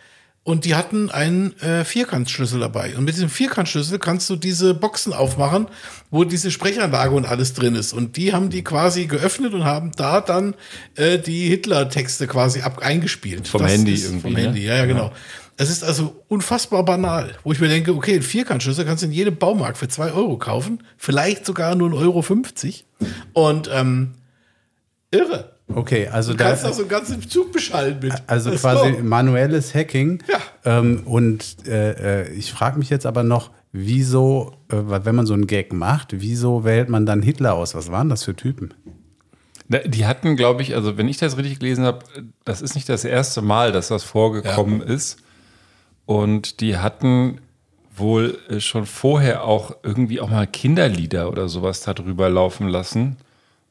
Und 0.45 0.65
die 0.65 0.75
hatten 0.75 1.09
einen 1.09 1.57
äh, 1.61 1.85
Vierkantschlüssel 1.85 2.59
dabei. 2.59 2.97
Und 2.97 3.05
mit 3.05 3.15
diesem 3.15 3.29
Vierkantschlüssel 3.29 4.01
kannst 4.01 4.29
du 4.29 4.35
diese 4.35 4.75
Boxen 4.75 5.13
aufmachen, 5.13 5.69
wo 6.11 6.25
diese 6.25 6.51
Sprechanlage 6.51 7.15
und 7.15 7.27
alles 7.27 7.55
drin 7.55 7.77
ist. 7.77 7.93
Und 7.93 8.17
die 8.17 8.33
haben 8.33 8.51
die 8.51 8.65
quasi 8.65 9.07
geöffnet 9.07 9.55
und 9.55 9.65
haben 9.65 9.93
da 9.95 10.21
dann 10.21 10.55
äh, 10.97 11.21
die 11.21 11.49
Hitler-Texte 11.49 12.27
quasi 12.27 12.63
ab 12.63 12.81
eingespielt. 12.81 13.47
Vom 13.47 13.63
Das 13.63 13.71
Handy 13.71 13.95
irgendwie, 13.95 14.21
Vom 14.21 14.33
ne? 14.33 14.41
Handy, 14.41 14.65
ja, 14.65 14.79
ja, 14.79 14.87
genau. 14.87 15.13
Es 15.57 15.71
ist 15.71 15.85
also 15.85 16.25
unfassbar 16.27 16.85
banal, 16.85 17.37
wo 17.45 17.53
ich 17.53 17.61
mir 17.61 17.69
denke, 17.69 17.95
okay, 17.95 18.15
einen 18.15 18.23
Vierkantschlüssel 18.23 18.85
kannst 18.85 19.05
du 19.05 19.07
in 19.07 19.13
jedem 19.13 19.37
Baumarkt 19.37 19.79
für 19.79 19.87
zwei 19.87 20.11
Euro 20.11 20.39
kaufen, 20.39 20.83
vielleicht 20.97 21.47
sogar 21.47 21.77
nur 21.77 21.91
1,50 21.91 22.83
Euro. 23.31 23.49
Und 23.49 23.71
ähm, 23.73 24.15
irre. 25.13 25.53
Okay, 25.75 26.09
also 26.09 26.33
Du 26.33 26.39
da, 26.39 26.49
kannst 26.49 26.65
da 26.65 26.73
so 26.73 26.83
einen 26.83 26.89
ganzen 26.89 27.29
Zug 27.29 27.53
beschallen 27.53 27.99
mit. 28.01 28.13
also 28.27 28.51
Das 28.51 28.61
quasi 28.61 28.95
so. 28.97 29.03
manuelles 29.03 29.75
Hacking. 29.75 30.23
Ja. 30.29 30.39
Ähm, 30.79 31.03
und 31.05 31.67
äh, 31.67 32.23
äh, 32.23 32.33
ich 32.33 32.53
frage 32.53 32.79
mich 32.79 32.91
jetzt 32.91 33.07
aber 33.07 33.23
noch, 33.23 33.51
wieso, 33.73 34.53
äh, 34.71 34.77
weil 34.77 35.05
wenn 35.05 35.15
man 35.15 35.27
so 35.27 35.35
einen 35.35 35.47
Gag 35.47 35.73
macht, 35.73 36.21
wieso 36.21 36.65
wählt 36.65 36.89
man 36.89 37.07
dann 37.07 37.23
Hitler 37.23 37.55
aus? 37.55 37.75
Was 37.75 37.91
waren 37.91 38.09
das 38.09 38.25
für 38.25 38.35
Typen? 38.37 38.75
Die 39.87 40.05
hatten, 40.07 40.37
glaube 40.37 40.61
ich, 40.63 40.75
also 40.75 40.99
wenn 40.99 41.09
ich 41.09 41.17
das 41.17 41.39
richtig 41.39 41.59
gelesen 41.61 41.85
habe, 41.85 42.01
das 42.45 42.61
ist 42.61 42.75
nicht 42.75 42.89
das 42.89 43.05
erste 43.05 43.41
Mal, 43.41 43.73
dass 43.73 43.89
das 43.89 44.03
vorgekommen 44.05 44.83
ist. 44.83 45.19
Und 46.05 46.61
die 46.61 46.77
hatten 46.77 47.39
wohl 47.97 48.39
äh, 48.49 48.61
schon 48.61 48.85
vorher 48.87 49.45
auch 49.45 49.77
irgendwie 49.83 50.21
auch 50.21 50.29
mal 50.29 50.47
Kinderlieder 50.47 51.31
oder 51.31 51.49
sowas 51.49 51.81
darüber 51.81 52.29
laufen 52.29 52.69
lassen. 52.69 53.17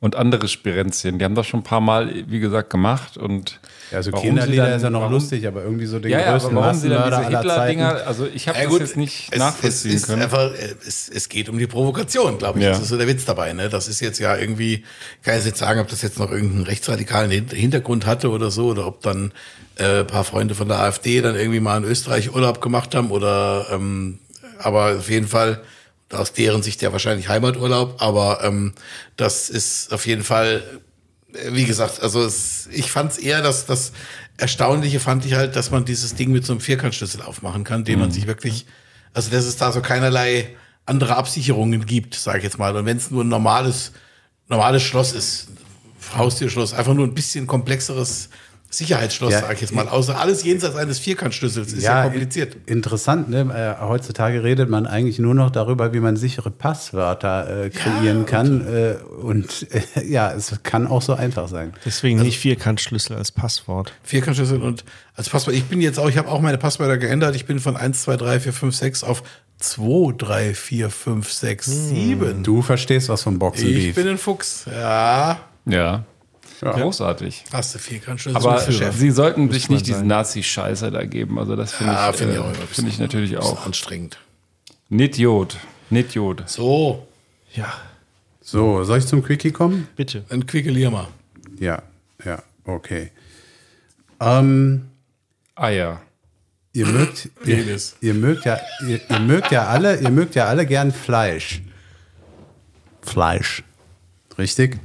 Und 0.02 0.16
andere 0.16 0.48
Spirenzchen. 0.48 1.20
Die 1.20 1.26
haben 1.26 1.36
das 1.36 1.46
schon 1.48 1.60
ein 1.62 1.64
paar 1.64 1.80
Mal, 1.80 2.12
wie 2.28 2.40
gesagt, 2.40 2.70
gemacht. 2.72 3.18
Und 3.18 3.60
Ja, 3.92 4.02
so 4.02 4.12
warum 4.12 4.24
sie 4.24 4.30
Kinderlieder 4.30 4.66
dann- 4.66 4.76
ist 4.78 4.82
ja 4.82 4.90
noch 4.90 5.02
warum- 5.02 5.14
lustig, 5.14 5.46
aber 5.48 5.64
irgendwie 5.64 5.86
so 5.86 6.00
den 6.00 6.10
Ja, 6.12 6.32
größten 6.32 6.56
warum 6.56 6.74
sie 6.76 6.90
dann 6.90 7.00
Massenmörder 7.02 7.28
diese. 7.30 7.38
Hitler-Dinger, 7.38 8.08
also 8.08 8.28
ich 8.34 8.48
habe 8.48 8.58
Ja, 8.58 8.66
das 8.68 8.80
jetzt 8.80 8.98
nicht 8.98 9.28
es, 9.32 9.38
nachvollziehen 9.40 9.92
es 9.92 10.02
ist 10.02 10.08
können. 10.08 10.24
Einfach, 10.24 10.52
es, 10.88 11.08
es 11.08 11.30
geht 11.30 11.50
um 11.50 11.60
die 11.60 11.68
Provokation, 11.68 12.40
glaube 12.40 12.58
ich. 12.58 12.66
Ja. 12.66 12.72
Das 12.72 12.82
ist 12.82 12.88
so 12.90 12.98
der 12.98 13.08
Witz 13.08 13.26
dabei. 13.26 13.54
Ne? 13.54 13.70
Das 13.70 13.88
ist 13.88 14.00
jetzt 14.00 14.18
ja 14.20 14.36
irgendwie, 14.36 14.84
kann 15.24 15.38
ich 15.38 15.46
jetzt 15.46 15.60
sagen, 15.60 15.80
ob 15.80 15.88
das 15.88 16.02
jetzt 16.02 16.18
noch 16.18 16.32
irgendeinen 16.32 16.64
rechtsradikalen 16.64 17.30
Hin- 17.30 17.48
Hintergrund 17.50 18.08
hatte 18.08 18.32
oder 18.32 18.50
so, 18.50 18.70
oder 18.70 18.88
ob 18.88 19.02
dann 19.04 19.32
äh, 19.78 20.00
ein 20.00 20.08
paar 20.08 20.24
Freunde 20.24 20.56
von 20.56 20.68
der 20.68 20.80
AfD 20.80 21.22
dann 21.22 21.36
irgendwie 21.36 21.60
mal 21.60 21.78
in 21.78 21.84
Österreich 21.84 22.34
Urlaub 22.34 22.60
gemacht 22.60 22.94
haben 22.96 23.12
oder 23.12 23.68
ähm, 23.72 24.18
aber 24.60 24.98
auf 24.98 25.10
jeden 25.12 25.28
Fall 25.28 25.62
aus 26.14 26.34
deren 26.34 26.64
Sicht 26.64 26.82
ja 26.82 26.92
wahrscheinlich 26.92 27.30
Heimaturlaub, 27.30 28.02
aber 28.02 28.44
ähm, 28.44 28.74
das 29.18 29.50
ist 29.50 29.94
auf 29.94 30.06
jeden 30.06 30.24
Fall 30.24 30.64
äh, 31.34 31.54
wie 31.54 31.66
gesagt, 31.66 32.02
also 32.02 32.24
es, 32.24 32.68
ich 32.72 32.92
fand 32.92 33.14
es 33.14 33.18
eher, 33.18 33.42
dass 33.42 33.66
das 33.66 33.92
Erstaunliche 34.38 35.00
fand 35.00 35.26
ich 35.26 35.36
halt, 35.36 35.56
dass 35.56 35.72
man 35.72 35.86
dieses 35.86 36.16
Ding 36.16 36.32
mit 36.32 36.46
so 36.46 36.54
einem 36.54 36.62
Vierkantschlüssel 36.62 37.22
aufmachen 37.22 37.64
kann, 37.64 37.84
den 37.84 38.00
man 38.00 38.12
sich 38.12 38.26
wirklich, 38.28 38.66
also 39.14 39.30
dass 39.30 39.46
es 39.46 39.58
da 39.58 39.72
so 39.72 39.82
keinerlei 39.82 40.56
andere 40.86 41.16
Absicherungen 41.16 41.86
gibt, 41.86 42.16
sage 42.16 42.40
ich 42.40 42.44
jetzt 42.44 42.58
mal. 42.58 42.76
Und 42.76 42.86
wenn 42.86 42.98
es 42.98 43.12
nur 43.12 43.24
ein 43.24 43.30
normales, 43.30 43.92
normales 44.48 44.82
Schloss 44.82 45.14
ist, 45.14 45.50
Haustürschloss, 46.18 46.74
einfach 46.74 46.96
nur 46.96 47.06
ein 47.06 47.14
bisschen 47.14 47.46
komplexeres 47.46 48.30
Sicherheitsschloss, 48.74 49.34
Ja, 49.34 49.42
sage 49.42 49.56
ich 49.56 49.62
jetzt 49.62 49.76
mal. 49.76 49.88
Außer 49.90 50.18
alles 50.20 50.44
jenseits 50.44 50.76
eines 50.76 50.98
Vierkantschlüssels 51.00 51.74
ist 51.74 51.84
ja, 51.84 52.04
kompliziert. 52.04 52.56
in- 52.66 52.78
Interessant, 52.78 53.30
ne? 53.30 53.42
Äh, 53.80 53.84
heutzutage 53.86 54.44
redet 54.44 54.70
man 54.70 54.88
eigentlich 54.88 55.20
nur 55.20 55.34
noch 55.36 55.52
darüber, 55.52 55.94
wie 55.94 56.00
man 56.00 56.16
sichere 56.16 56.50
Passwörter 56.52 57.66
äh, 57.66 57.70
kreieren 57.70 58.26
kann. 58.26 58.66
Äh, 58.66 58.96
und 59.22 59.68
äh, 59.72 60.06
ja, 60.10 60.32
es 60.32 60.54
kann 60.64 60.88
auch 60.88 61.02
so 61.02 61.14
einfach 61.14 61.48
sein. 61.50 61.74
Deswegen 61.86 62.20
Also 62.20 62.26
nicht 62.28 62.40
Vierkantschlüssel 62.40 63.18
als 63.18 63.32
Passwort. 63.32 63.92
Vierkantschlüssel 64.04 64.62
und 64.62 64.86
als 65.16 65.30
Passwort. 65.30 65.56
Ich 65.56 65.66
bin 65.66 65.82
jetzt 65.82 66.00
auch, 66.00 66.10
ich 66.10 66.18
habe 66.18 66.30
auch 66.30 66.40
meine 66.42 66.58
Passwörter 66.58 66.98
geändert. 66.98 67.36
Ich 67.36 67.46
bin 67.46 67.60
von 67.60 67.76
1, 67.76 68.04
2, 68.04 68.16
3, 68.18 68.40
4, 68.40 68.54
5, 68.54 68.76
6 68.76 69.04
auf 69.04 69.24
2, 69.60 70.14
3, 70.18 70.54
4, 70.54 70.90
5, 70.90 71.32
6, 71.32 71.66
7. 71.90 72.42
Du 72.44 72.62
verstehst 72.62 73.10
was 73.10 73.22
vom 73.24 73.34
Ich 73.34 73.40
Boxenbeef. 73.40 73.96
bin 73.96 74.08
ein 74.08 74.18
Fuchs. 74.18 74.66
Ja. 74.72 75.40
ja. 75.66 76.06
Großartig. 76.62 77.44
Hast 77.52 77.74
du 77.76 77.80
Vierkantschlüssel 77.80 78.38
Aber 78.38 78.58
für 78.60 78.72
Chef. 78.72 78.96
sie 78.96 79.10
sollten 79.12 79.52
sich 79.52 79.70
nicht 79.70 79.88
diesen. 79.88 80.08
Nazi-Scheiße 80.08 80.92
da 80.92 81.04
geben. 81.06 81.40
Also 81.40 81.56
das 81.56 81.74
finde 81.74 81.94
Ja, 81.94 82.10
ich, 82.12 82.16
finde 82.18 82.34
ich 82.36 82.40
äh, 82.40 82.44
ein 82.44 82.56
finde 82.68 82.92
ich 82.92 83.00
natürlich 83.00 83.38
auch. 83.38 83.66
anstrengend. 83.66 84.20
Nitjod. 84.90 85.58
Nitjod. 85.90 86.44
So, 86.48 87.08
Ja, 87.54 87.74
So, 88.42 88.84
soll 88.84 89.00
ich 89.00 89.08
zum 89.08 89.24
Quickie 89.24 89.52
kommen? 89.52 89.88
bitte. 89.96 90.24
ein 90.30 90.46
Quickelier 90.46 90.92
mal. 90.92 91.08
Ja, 91.60 91.82
ja, 92.26 92.42
okay. 92.66 93.12
Ähm, 94.20 94.88
Eier. 95.56 96.02
ihr 96.74 96.86
mögt, 96.86 97.30
ihr, 97.46 97.78
ihr 98.02 98.14
mögt 98.14 98.46
ja, 98.46 98.60
ihr, 98.88 99.00
ihr 99.10 99.20
mögt 99.20 99.52
ja 99.52 99.68
alle, 99.68 100.00
ihr 100.00 100.10
mögt 100.12 100.36
ja 100.36 100.46
alle 100.46 100.66
gern 100.66 100.92
Fleisch. 100.92 101.62
Fleisch. 103.02 103.64
Richtig? 104.38 104.80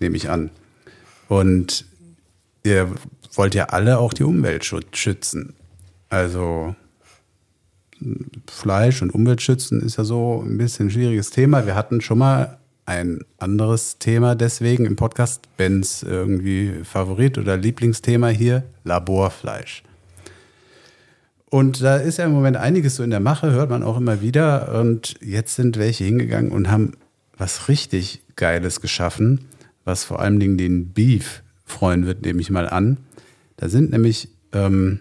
Nehme 0.00 0.16
ich 0.16 0.28
an. 0.28 0.50
Und 1.28 1.84
ihr 2.62 2.90
wollt 3.34 3.54
ja 3.54 3.66
alle 3.66 3.98
auch 3.98 4.12
die 4.12 4.24
Umwelt 4.24 4.64
schützen. 4.92 5.54
Also 6.08 6.74
Fleisch 8.46 9.02
und 9.02 9.14
Umwelt 9.14 9.42
schützen 9.42 9.80
ist 9.80 9.96
ja 9.96 10.04
so 10.04 10.42
ein 10.44 10.58
bisschen 10.58 10.86
ein 10.86 10.90
schwieriges 10.90 11.30
Thema. 11.30 11.66
Wir 11.66 11.74
hatten 11.74 12.00
schon 12.00 12.18
mal 12.18 12.58
ein 12.84 13.24
anderes 13.38 13.98
Thema 13.98 14.34
deswegen 14.34 14.84
im 14.84 14.96
Podcast, 14.96 15.42
Bens 15.56 16.02
irgendwie 16.02 16.72
Favorit 16.84 17.36
oder 17.36 17.56
Lieblingsthema 17.56 18.28
hier, 18.28 18.62
Laborfleisch. 18.84 19.82
Und 21.50 21.82
da 21.82 21.96
ist 21.96 22.18
ja 22.18 22.26
im 22.26 22.32
Moment 22.32 22.56
einiges 22.56 22.96
so 22.96 23.02
in 23.02 23.10
der 23.10 23.20
Mache, 23.20 23.50
hört 23.50 23.70
man 23.70 23.82
auch 23.82 23.96
immer 23.96 24.20
wieder. 24.20 24.78
Und 24.80 25.14
jetzt 25.20 25.54
sind 25.54 25.78
welche 25.78 26.04
hingegangen 26.04 26.52
und 26.52 26.70
haben 26.70 26.92
was 27.36 27.68
richtig 27.68 28.22
Geiles 28.36 28.80
geschaffen, 28.80 29.46
was 29.86 30.04
vor 30.04 30.20
allen 30.20 30.38
Dingen 30.38 30.58
den 30.58 30.92
Beef 30.92 31.42
freuen 31.64 32.04
wird, 32.04 32.26
nehme 32.26 32.42
ich 32.42 32.50
mal 32.50 32.68
an. 32.68 32.98
Da 33.56 33.70
sind 33.70 33.90
nämlich, 33.92 34.28
ähm, 34.52 35.00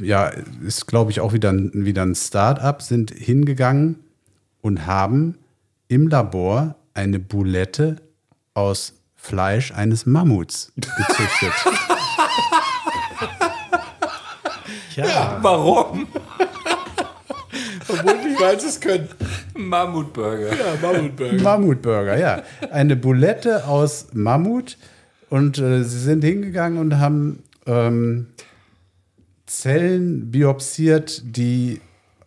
ja, 0.00 0.28
ist 0.64 0.86
glaube 0.86 1.10
ich 1.10 1.20
auch 1.20 1.32
wieder 1.32 1.50
ein, 1.50 1.72
wieder 1.74 2.02
ein 2.02 2.14
Start-up, 2.14 2.82
sind 2.82 3.10
hingegangen 3.10 3.96
und 4.60 4.86
haben 4.86 5.38
im 5.88 6.08
Labor 6.08 6.76
eine 6.94 7.18
Boulette 7.18 7.96
aus 8.54 8.92
Fleisch 9.16 9.72
eines 9.72 10.06
Mammuts 10.06 10.72
gezüchtet. 10.76 11.52
Warum? 15.42 16.06
Obwohl 17.98 18.14
die 18.22 18.40
weiß 18.40 18.64
es 18.64 18.80
können. 18.80 19.08
Mammutburger. 19.54 20.50
Ja, 20.50 20.76
Mammutburger. 20.80 21.42
Mammutburger, 21.42 22.18
ja. 22.18 22.42
Eine 22.70 22.96
Boulette 22.96 23.66
aus 23.66 24.08
Mammut. 24.12 24.76
Und 25.28 25.58
äh, 25.58 25.82
sie 25.82 25.98
sind 25.98 26.22
hingegangen 26.22 26.78
und 26.78 26.98
haben 26.98 27.42
ähm, 27.66 28.28
Zellen 29.46 30.30
biopsiert, 30.30 31.22
die, 31.24 31.80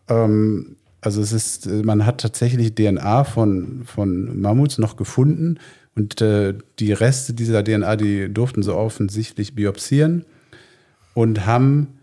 ähm, 0.09 0.75
also 1.01 1.21
es 1.21 1.31
ist, 1.31 1.65
äh, 1.65 1.83
man 1.83 2.05
hat 2.05 2.21
tatsächlich 2.21 2.75
DNA 2.75 3.23
von, 3.23 3.83
von 3.85 4.39
Mammuts 4.41 4.77
noch 4.77 4.97
gefunden. 4.97 5.59
Und 5.95 6.21
äh, 6.21 6.53
die 6.79 6.93
Reste 6.93 7.33
dieser 7.33 7.63
DNA, 7.63 7.95
die 7.95 8.33
durften 8.33 8.63
sie 8.63 8.73
offensichtlich 8.73 9.55
biopsieren 9.55 10.25
und 11.13 11.45
haben 11.45 11.98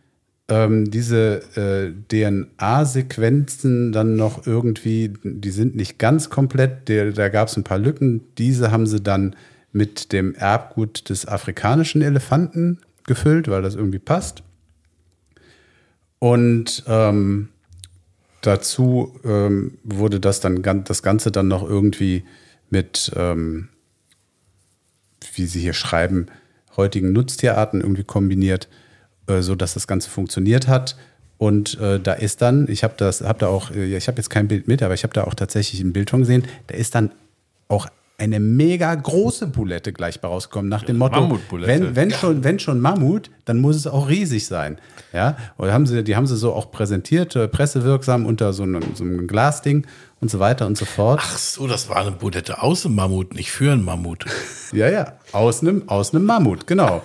ähm, 0.49 0.90
diese 0.90 1.42
äh, 1.57 1.92
DNA-Sequenzen 2.09 3.92
dann 3.92 4.16
noch 4.16 4.47
irgendwie, 4.47 5.12
die 5.22 5.51
sind 5.51 5.74
nicht 5.74 5.99
ganz 5.99 6.30
komplett, 6.30 6.88
der, 6.88 7.12
da 7.12 7.28
gab 7.28 7.49
es 7.49 7.57
ein 7.57 7.64
paar 7.64 7.78
Lücken. 7.78 8.22
Diese 8.38 8.70
haben 8.70 8.86
sie 8.86 9.01
dann 9.01 9.34
mit 9.72 10.12
dem 10.12 10.34
Erbgut 10.34 11.09
des 11.09 11.26
afrikanischen 11.26 12.01
Elefanten 12.01 12.78
gefüllt, 13.05 13.49
weil 13.49 13.62
das 13.62 13.74
irgendwie 13.74 13.99
passt. 13.99 14.42
Und 16.18 16.84
ähm, 16.86 17.49
dazu 18.40 19.18
ähm, 19.24 19.78
wurde 19.82 20.20
das 20.20 20.40
dann 20.40 20.62
das 20.84 21.03
Ganze 21.03 21.30
dann 21.32 21.49
noch 21.49 21.68
irgendwie 21.68 22.24
mit, 22.70 23.12
ähm, 23.16 23.68
wie 25.34 25.47
sie 25.47 25.61
hier 25.61 25.74
schreiben, 25.74 26.26
heutigen 26.76 27.12
Nutztierarten 27.12 27.80
irgendwie 27.80 28.05
kombiniert, 28.05 28.68
äh, 29.27 29.43
so 29.43 29.55
dass 29.55 29.74
das 29.74 29.87
Ganze 29.87 30.11
funktioniert 30.11 30.68
hat. 30.68 30.97
Und 31.39 31.79
äh, 31.81 32.01
da 32.01 32.14
ist 32.14 32.41
dann, 32.41 32.66
ich 32.68 32.83
habe 32.83 32.95
das, 32.97 33.20
habe 33.20 33.39
da 33.41 33.49
auch, 33.49 33.70
äh, 33.70 33.97
ich 33.97 34.09
habe 34.09 34.16
jetzt 34.18 34.31
kein 34.31 34.49
Bild 34.49 34.68
mit, 34.68 34.83
aber 34.83 34.95
ich 34.95 35.03
habe 35.03 35.12
da 35.12 35.24
auch 35.24 35.35
tatsächlich 35.35 35.81
ein 35.81 35.93
Bild 35.93 36.11
von 36.11 36.20
gesehen. 36.20 36.45
Da 36.66 36.74
ist 36.74 36.95
dann 36.95 37.11
auch 37.68 37.89
eine 38.18 38.41
mega 38.41 38.95
große 38.95 39.49
Boulette 39.49 39.93
gleich 39.93 40.20
bei 40.20 40.29
rausgekommen, 40.29 40.70
nach 40.70 40.85
dem 40.85 40.97
Motto, 40.97 41.39
wenn, 41.51 41.95
wenn, 41.95 42.11
schon, 42.11 42.45
wenn 42.45 42.59
schon 42.59 42.81
Mammut, 42.81 43.31
dann 43.45 43.61
muss 43.61 43.77
es 43.77 43.87
auch 43.87 44.09
riesig 44.09 44.47
sein. 44.47 44.79
Ja, 45.12 45.37
und 45.59 45.70
haben 45.70 45.87
sie, 45.87 46.03
die 46.03 46.16
haben 46.16 46.27
sie 46.27 46.37
so 46.37 46.55
auch 46.55 46.70
präsentiert, 46.70 47.37
äh, 47.37 47.47
pressewirksam 47.49 48.24
unter 48.24 48.53
so 48.53 48.62
einem, 48.62 48.83
so 48.95 49.05
einem 49.05 49.27
Glasding 49.27 49.87
und 50.20 50.31
so 50.31 50.39
weiter 50.39 50.66
und 50.66 50.79
so 50.79 50.87
fort. 50.87 51.20
Ach 51.22 51.37
so, 51.37 51.66
das 51.66 51.89
war 51.91 51.99
eine 51.99 52.12
Boulette 52.12 52.62
aus 52.62 52.83
dem 52.83 52.95
Mammut, 52.95 53.35
nicht 53.35 53.51
für 53.51 53.72
einen 53.72 53.85
Mammut. 53.85 54.24
Ja, 54.72 54.91
ja, 54.91 55.12
aus 55.31 55.61
einem, 55.61 55.89
aus 55.89 56.12
einem 56.12 56.24
Mammut, 56.24 56.66
genau. 56.66 57.03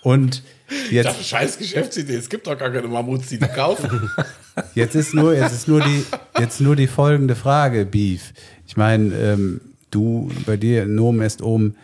Und 0.00 0.42
jetzt, 0.90 1.06
Das 1.06 1.20
ist 1.20 1.28
scheiß 1.28 1.58
Geschäftsidee. 1.58 2.16
Es 2.16 2.28
gibt 2.28 2.46
doch 2.46 2.58
gar 2.58 2.70
keine 2.70 2.88
Mammuts, 2.88 3.28
die 3.28 3.38
die 3.38 3.48
kaufen. 3.48 4.10
Jetzt 4.74 4.94
ist 4.94 5.14
nur, 5.14 5.34
jetzt 5.34 5.54
ist 5.54 5.66
nur 5.66 5.80
die, 5.80 6.04
jetzt 6.38 6.60
nur 6.60 6.76
die 6.76 6.86
folgende 6.86 7.34
Frage, 7.34 7.86
Beef. 7.86 8.34
Ich 8.66 8.76
meine, 8.76 9.14
ähm, 9.14 9.60
du 9.90 10.30
bei 10.44 10.58
dir 10.58 10.84
Nomen 10.84 11.22
est 11.22 11.40
oben, 11.40 11.74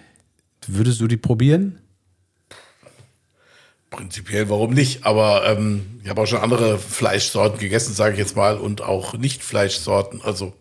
würdest 0.67 1.01
du 1.01 1.07
die 1.07 1.17
probieren? 1.17 1.79
Prinzipiell, 3.91 4.51
warum 4.51 4.75
nicht? 4.75 5.07
Aber 5.07 5.47
ähm, 5.47 6.01
ich 6.03 6.11
habe 6.11 6.21
auch 6.21 6.27
schon 6.27 6.41
andere 6.41 6.79
Fleischsorten 6.79 7.59
gegessen, 7.59 7.95
sage 7.95 8.13
ich 8.13 8.19
jetzt 8.19 8.37
mal, 8.37 8.59
und 8.59 8.83
auch 8.83 9.15
Nicht-Fleischsorten. 9.15 10.21
Also, 10.23 10.53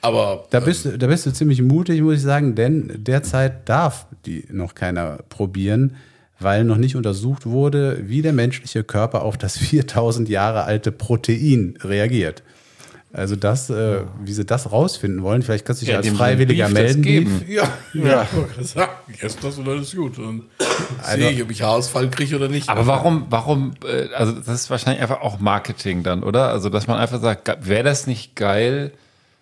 aber 0.00 0.46
Da 0.50 0.58
bist, 0.58 0.84
du, 0.84 0.98
da 0.98 1.06
bist 1.06 1.24
du 1.24 1.32
ziemlich 1.32 1.62
mutig, 1.62 2.02
muss 2.02 2.16
ich 2.16 2.22
sagen, 2.22 2.56
denn 2.56 2.92
derzeit 2.96 3.68
darf 3.68 4.06
die 4.26 4.44
noch 4.50 4.74
keiner 4.74 5.18
probieren, 5.28 5.96
weil 6.40 6.64
noch 6.64 6.76
nicht 6.76 6.96
untersucht 6.96 7.46
wurde, 7.46 8.00
wie 8.08 8.22
der 8.22 8.32
menschliche 8.32 8.84
Körper 8.84 9.22
auf 9.22 9.36
das 9.38 9.56
4000 9.58 10.28
Jahre 10.28 10.64
alte 10.64 10.92
Protein 10.92 11.78
reagiert. 11.82 12.42
Also 13.12 13.36
das, 13.36 13.70
äh, 13.70 14.00
wie 14.24 14.32
sie 14.32 14.44
das 14.44 14.72
rausfinden 14.72 15.22
wollen, 15.22 15.42
vielleicht 15.42 15.64
kannst 15.64 15.80
du 15.82 15.86
dich 15.86 15.92
Ja, 15.92 15.98
als 16.00 16.08
Freiwilliger 16.08 16.64
Beef 16.66 16.74
das 16.74 16.82
melden. 16.82 17.02
geben. 17.02 17.42
Ja, 17.46 17.68
ja, 17.92 18.26
gerade 18.32 18.64
sagen, 18.64 18.90
jetzt 19.22 19.44
das 19.44 19.56
und 19.56 19.68
alles 19.68 19.94
gut. 19.94 20.18
Und 20.18 20.42
sehe 21.14 21.30
ich, 21.30 21.40
ob 21.40 21.48
ich 21.52 21.62
Haarausfall 21.62 22.10
kriege 22.10 22.34
oder 22.34 22.48
nicht. 22.48 22.68
Aber 22.68 22.88
warum, 22.88 23.26
warum, 23.30 23.74
äh, 23.86 24.12
also 24.16 24.32
das 24.32 24.48
ist 24.48 24.68
wahrscheinlich 24.70 25.00
einfach 25.00 25.20
auch 25.20 25.38
Marketing 25.38 26.02
dann, 26.02 26.24
oder? 26.24 26.48
Also, 26.48 26.70
dass 26.70 26.88
man 26.88 26.98
einfach 26.98 27.20
sagt, 27.20 27.68
wäre 27.68 27.84
das 27.84 28.08
nicht 28.08 28.34
geil, 28.34 28.90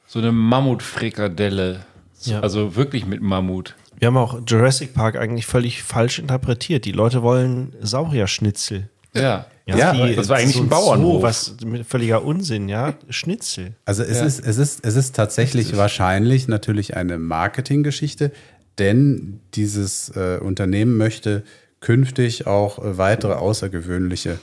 so 0.06 0.18
eine 0.18 0.32
Mammutfrikadelle 0.32 1.80
Ja. 2.24 2.40
Also 2.40 2.76
wirklich 2.76 3.06
mit 3.06 3.22
Mammut. 3.22 3.74
Wir 4.02 4.08
haben 4.08 4.16
auch 4.16 4.40
Jurassic 4.44 4.94
Park 4.94 5.14
eigentlich 5.16 5.46
völlig 5.46 5.84
falsch 5.84 6.18
interpretiert. 6.18 6.86
Die 6.86 6.90
Leute 6.90 7.22
wollen 7.22 7.72
Saurierschnitzel. 7.80 8.88
Ja. 9.14 9.46
Ja, 9.64 9.92
die- 9.92 10.16
das 10.16 10.28
war 10.28 10.38
eigentlich 10.38 10.56
so 10.56 10.62
ein 10.64 10.68
Bauernhof. 10.68 11.20
Zoo, 11.20 11.22
was 11.22 11.54
mit 11.64 11.86
völliger 11.86 12.24
Unsinn, 12.24 12.68
ja? 12.68 12.94
Schnitzel. 13.10 13.74
Also 13.84 14.02
es, 14.02 14.20
ist, 14.20 14.40
es, 14.44 14.58
ist, 14.58 14.84
es 14.84 14.96
ist 14.96 15.14
tatsächlich 15.14 15.76
wahrscheinlich 15.76 16.48
natürlich 16.48 16.96
eine 16.96 17.16
Marketinggeschichte, 17.16 18.32
denn 18.80 19.38
dieses 19.54 20.08
äh, 20.16 20.38
Unternehmen 20.42 20.96
möchte 20.96 21.44
künftig 21.78 22.48
auch 22.48 22.80
äh, 22.84 22.98
weitere 22.98 23.34
außergewöhnliche 23.34 24.40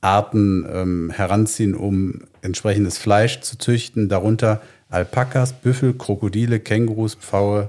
Arten 0.00 0.64
ähm, 0.72 1.10
heranziehen, 1.14 1.74
um 1.74 2.22
entsprechendes 2.40 2.96
Fleisch 2.96 3.42
zu 3.42 3.58
züchten, 3.58 4.08
darunter 4.08 4.62
Alpakas, 4.88 5.52
Büffel, 5.52 5.92
Krokodile, 5.92 6.58
Kängurus, 6.58 7.16
Pfaue 7.16 7.68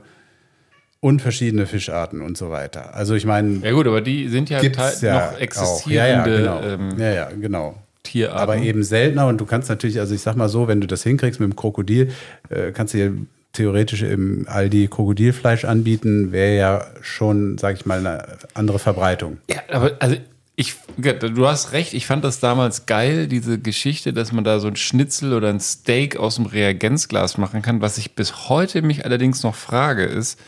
und 1.06 1.22
verschiedene 1.22 1.68
Fischarten 1.68 2.20
und 2.20 2.36
so 2.36 2.50
weiter. 2.50 2.96
Also 2.96 3.14
ich 3.14 3.28
meine, 3.28 3.60
Ja 3.60 3.74
gut, 3.74 3.86
aber 3.86 4.02
die 4.02 4.28
sind 4.28 4.50
ja, 4.50 4.60
gibt's 4.60 5.02
ja 5.02 5.14
noch 5.14 5.34
auch. 5.36 5.40
existierende 5.40 5.94
ja, 5.94 6.08
ja, 6.08 6.60
genau. 6.60 6.64
ähm, 6.64 7.00
ja, 7.00 7.14
ja, 7.14 7.30
genau. 7.30 7.76
Tierarten. 8.02 8.42
Aber 8.42 8.58
eben 8.58 8.84
seltener 8.84 9.28
und 9.28 9.40
du 9.40 9.46
kannst 9.46 9.70
natürlich, 9.70 10.00
also 10.00 10.16
ich 10.16 10.22
sag 10.22 10.36
mal 10.36 10.50
so, 10.50 10.68
wenn 10.68 10.82
du 10.82 10.88
das 10.88 11.04
hinkriegst 11.04 11.40
mit 11.40 11.48
dem 11.48 11.56
Krokodil, 11.56 12.10
äh, 12.50 12.72
kannst 12.72 12.96
du 12.96 12.98
dir 12.98 13.14
theoretisch 13.54 14.02
im 14.02 14.48
Aldi 14.50 14.88
Krokodilfleisch 14.88 15.64
anbieten, 15.64 16.32
wäre 16.32 16.58
ja 16.58 16.88
schon, 17.02 17.60
sag 17.60 17.76
ich 17.76 17.86
mal, 17.86 18.00
eine 18.00 18.26
andere 18.56 18.80
Verbreitung. 18.80 19.38
Ja, 19.48 19.58
aber 19.72 19.92
also 20.00 20.16
ich, 20.56 20.74
du 20.98 21.48
hast 21.48 21.72
recht, 21.72 21.94
ich 21.94 22.08
fand 22.08 22.24
das 22.24 22.40
damals 22.40 22.88
geil, 22.88 23.28
diese 23.28 23.60
Geschichte, 23.60 24.12
dass 24.12 24.32
man 24.32 24.44
da 24.44 24.60
so 24.60 24.70
ein 24.70 24.76
Schnitzel 24.76 25.34
oder 25.34 25.50
ein 25.50 25.60
Steak 25.60 26.18
aus 26.18 26.36
dem 26.38 26.48
Reagenzglas 26.48 27.38
machen 27.38 27.62
kann. 27.62 27.82
Was 27.82 28.00
ich 28.00 28.16
bis 28.16 28.50
heute 28.50 28.82
mich 28.82 29.06
allerdings 29.06 29.44
noch 29.44 29.54
frage, 29.54 30.06
ist, 30.06 30.40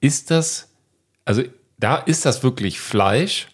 ist 0.00 0.30
das, 0.30 0.68
also 1.24 1.42
da 1.78 1.96
ist 1.96 2.24
das 2.24 2.42
wirklich 2.42 2.80
Fleisch, 2.80 3.48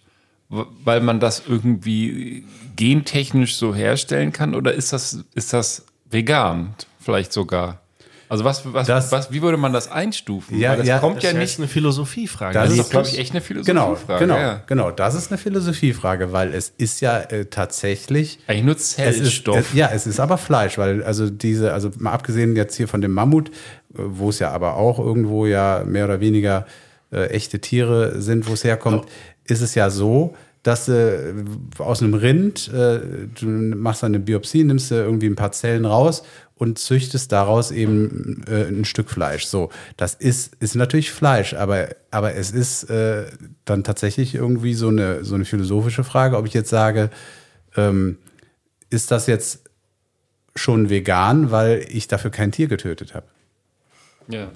weil 0.49 1.01
man 1.01 1.19
das 1.21 1.43
irgendwie 1.49 2.45
gentechnisch 2.77 3.57
so 3.57 3.75
herstellen 3.75 4.33
kann, 4.33 4.55
oder 4.55 4.73
ist 4.75 4.93
das, 4.93 5.25
ist 5.35 5.53
das 5.53 5.87
vegan 6.11 6.75
vielleicht 7.01 7.33
sogar? 7.33 7.81
Also 8.29 8.45
was, 8.45 8.63
was, 8.73 8.87
Das- 8.87 9.13
was, 9.13 9.31
wie 9.31 9.43
würde 9.43 9.59
man 9.59 9.75
das 9.75 9.91
einstufen? 9.91 10.59
Ja, 10.59 10.71
Weil 10.71 10.79
das 10.79 10.87
ja, 10.87 10.99
kommt 11.01 11.17
Das 11.19 11.25
ja 11.25 11.31
ist 11.33 11.37
nicht. 11.39 11.59
eine 11.59 11.69
Philosophiefrage. 11.69 12.55
Das 12.55 12.71
Das 12.71 12.79
ist- 12.79 12.91
glaube 12.91 13.09
ich, 13.09 13.19
echt 13.19 13.33
eine 13.33 13.43
Genau, 13.43 13.95
Philosophiefrage. 13.95 14.21
genau, 14.21 14.37
ja. 14.39 14.63
genau. 14.67 14.91
Das 14.91 15.15
ist 15.15 15.31
eine 15.31 15.37
Philosophiefrage, 15.37 16.33
weil 16.33 16.55
es 16.55 16.73
ist 16.79 17.03
ja 17.03 17.19
äh, 17.19 17.45
tatsächlich 17.45 18.39
Eigentlich 18.47 18.65
nur 18.65 18.75
Es 18.77 18.81
ist, 18.81 18.95
Zellstoff. 18.95 19.59
es, 19.59 19.75
ja, 19.75 19.91
es 19.93 20.07
ist 20.07 20.19
aber 20.19 20.39
Fleisch, 20.39 20.79
weil 20.79 21.03
also 21.03 21.29
diese, 21.29 21.75
also 21.75 21.91
mal 21.99 22.13
abgesehen 22.13 22.57
jetzt 22.57 22.75
hier 22.75 22.89
von 22.89 23.03
dem 23.03 23.13
Mammut, 23.13 23.51
wo 23.95 24.31
es 24.31 24.39
ja 24.39 24.51
aber 24.51 24.77
auch 24.77 24.99
irgendwo 24.99 25.47
ja 25.47 25.85
mehr 25.87 26.05
oder 26.05 26.21
weniger 26.21 26.67
äh, 27.13 27.27
echte 27.27 27.61
Tiere 27.61 28.21
sind, 28.21 28.49
wo 28.49 28.55
es 28.55 28.65
herkommt, 28.65 29.07
ist 29.45 29.61
es 29.61 29.75
ja 29.75 29.91
so, 29.91 30.35
dass 30.63 30.89
äh, 30.89 31.35
aus 31.79 32.03
einem 32.03 32.15
Rind, 32.15 32.73
äh, 32.73 33.01
du 33.39 33.47
machst 33.47 34.05
eine 34.05 34.21
Biopsie, 34.21 34.65
nimmst 34.65 34.91
du 34.91 34.95
irgendwie 34.95 35.27
ein 35.27 35.37
paar 35.37 35.53
Zellen 35.53 35.85
raus 35.85 36.23
und 36.55 36.79
züchtest 36.79 37.33
daraus 37.33 37.73
eben 37.73 38.45
äh, 38.47 38.69
ein 38.69 38.85
Stück 38.85 39.11
Fleisch. 39.11 39.47
So, 39.47 39.71
das 39.97 40.15
ist, 40.15 40.55
ist 40.61 40.77
natürlich 40.77 41.11
Fleisch, 41.11 41.55
aber, 41.55 41.89
aber 42.13 42.35
es 42.35 42.53
ist 42.53 42.85
äh, 42.85 43.27
dann 43.65 43.83
tatsächlich 43.83 44.37
irgendwie 44.37 44.75
so 44.75 44.89
eine, 44.89 45.25
so 45.25 45.35
eine 45.35 45.45
philosophische 45.45 46.05
Frage, 46.05 46.37
ob 46.37 46.47
ich 46.47 46.55
jetzt 46.55 46.71
sage, 46.71 47.11
ähm, 47.77 48.19
ist 48.91 49.11
das 49.11 49.27
jetzt 49.27 49.65
schon 50.55 50.91
vegan, 50.91 51.51
weil 51.51 51.85
ich 51.89 52.07
dafür 52.07 52.31
kein 52.31 52.53
Tier 52.53 52.69
getötet 52.69 53.15
habe? 53.15 53.27
Ja, 54.29 54.49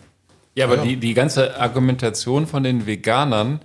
ja 0.55 0.65
aber 0.67 0.79
Die, 0.79 0.97
die 0.97 1.15
ganze 1.15 1.59
Argumentation 1.59 2.47
von 2.47 2.63
den 2.63 2.87
Veganern 2.87 3.61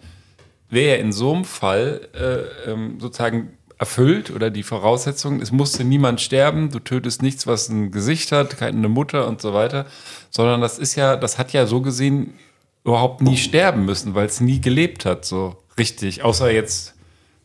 wäre 0.69 0.98
ja 0.98 1.02
in 1.02 1.11
so 1.11 1.34
einem 1.34 1.45
Fall 1.45 2.07
äh, 2.14 2.72
ähm, 2.72 2.99
sozusagen 2.99 3.57
erfüllt 3.82 4.30
oder 4.30 4.52
die 4.52 4.61
Voraussetzung, 4.61 5.41
es 5.41 5.52
musste 5.52 5.84
niemand 5.84 6.22
sterben, 6.22 6.69
du 6.69 6.78
tötest 6.78 7.23
nichts, 7.23 7.48
was 7.48 7.68
ein 7.68 7.90
Gesicht 7.90 8.32
hat, 8.32 8.57
keine 8.57 8.88
Mutter 8.88 9.28
und 9.28 9.41
so 9.41 9.56
weiter, 9.56 9.88
sondern 10.30 10.61
das 10.61 10.78
ist 10.78 10.95
ja, 10.95 11.15
das 11.15 11.40
hat 11.40 11.52
ja 11.52 11.65
so 11.65 11.82
gesehen 11.82 12.36
überhaupt 12.84 13.22
nie 13.22 13.38
sterben 13.38 13.86
müssen, 13.86 14.14
weil 14.14 14.28
es 14.28 14.40
nie 14.40 14.61
gelebt 14.61 15.03
hat, 15.06 15.26
so 15.26 15.56
richtig, 15.80 16.23
außer 16.23 16.52
jetzt, 16.52 16.94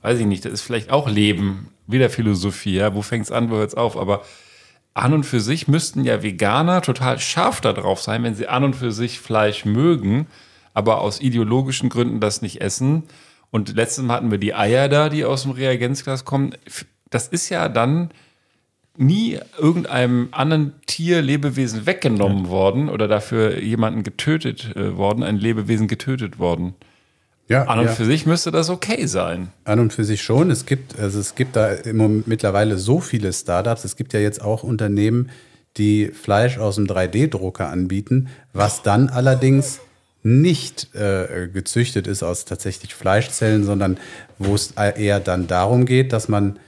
weiß 0.02 0.18
ich 0.18 0.26
nicht, 0.26 0.44
das 0.44 0.52
ist 0.52 0.60
vielleicht 0.60 0.90
auch 0.90 1.08
Leben, 1.08 1.70
wieder 1.86 2.10
Philosophie, 2.10 2.74
ja, 2.74 2.94
wo 2.94 3.00
fängt 3.00 3.24
es 3.24 3.32
an, 3.32 3.50
wo 3.50 3.56
hört 3.56 3.70
es 3.70 3.74
auf, 3.74 3.96
aber 3.96 4.22
an 4.96 5.12
und 5.12 5.24
für 5.24 5.40
sich 5.40 5.68
müssten 5.68 6.04
ja 6.04 6.22
Veganer 6.22 6.80
total 6.80 7.18
scharf 7.18 7.60
darauf 7.60 8.00
sein, 8.00 8.22
wenn 8.22 8.34
sie 8.34 8.48
an 8.48 8.64
und 8.64 8.74
für 8.74 8.92
sich 8.92 9.20
Fleisch 9.20 9.64
mögen, 9.66 10.26
aber 10.72 11.02
aus 11.02 11.20
ideologischen 11.20 11.90
Gründen 11.90 12.18
das 12.18 12.40
nicht 12.40 12.60
essen. 12.62 13.04
Und 13.50 13.76
letztes 13.76 14.04
Mal 14.04 14.14
hatten 14.14 14.30
wir 14.30 14.38
die 14.38 14.54
Eier 14.54 14.88
da, 14.88 15.08
die 15.08 15.24
aus 15.24 15.42
dem 15.42 15.52
Reagenzglas 15.52 16.24
kommen. 16.24 16.54
Das 17.10 17.28
ist 17.28 17.50
ja 17.50 17.68
dann 17.68 18.10
nie 18.96 19.38
irgendeinem 19.58 20.28
anderen 20.32 20.72
Tier, 20.86 21.20
Lebewesen 21.20 21.84
weggenommen 21.84 22.48
worden 22.48 22.88
oder 22.88 23.06
dafür 23.06 23.60
jemanden 23.60 24.02
getötet 24.02 24.74
äh, 24.76 24.96
worden, 24.96 25.22
ein 25.22 25.36
Lebewesen 25.36 25.88
getötet 25.88 26.38
worden. 26.38 26.74
Ja, 27.48 27.64
An 27.64 27.78
und 27.78 27.86
ja. 27.86 27.92
für 27.92 28.04
sich 28.04 28.26
müsste 28.26 28.50
das 28.50 28.70
okay 28.70 29.06
sein. 29.06 29.48
An 29.64 29.78
und 29.78 29.92
für 29.92 30.04
sich 30.04 30.22
schon. 30.22 30.50
Es 30.50 30.66
gibt, 30.66 30.98
also 30.98 31.20
es 31.20 31.36
gibt 31.36 31.54
da 31.54 31.68
im 31.68 31.96
Moment 31.96 32.26
mittlerweile 32.26 32.76
so 32.76 33.00
viele 33.00 33.32
Startups. 33.32 33.84
Es 33.84 33.96
gibt 33.96 34.12
ja 34.12 34.20
jetzt 34.20 34.42
auch 34.42 34.64
Unternehmen, 34.64 35.30
die 35.76 36.08
Fleisch 36.08 36.58
aus 36.58 36.76
dem 36.76 36.86
3D-Drucker 36.86 37.68
anbieten, 37.68 38.28
was 38.52 38.82
dann 38.82 39.08
allerdings 39.08 39.80
nicht 40.22 40.92
äh, 40.96 41.48
gezüchtet 41.52 42.08
ist 42.08 42.24
aus 42.24 42.46
tatsächlich 42.46 42.94
Fleischzellen, 42.94 43.64
sondern 43.64 43.98
wo 44.38 44.56
es 44.56 44.72
eher 44.72 45.20
dann 45.20 45.46
darum 45.46 45.86
geht, 45.86 46.12
dass 46.12 46.28
man 46.28 46.58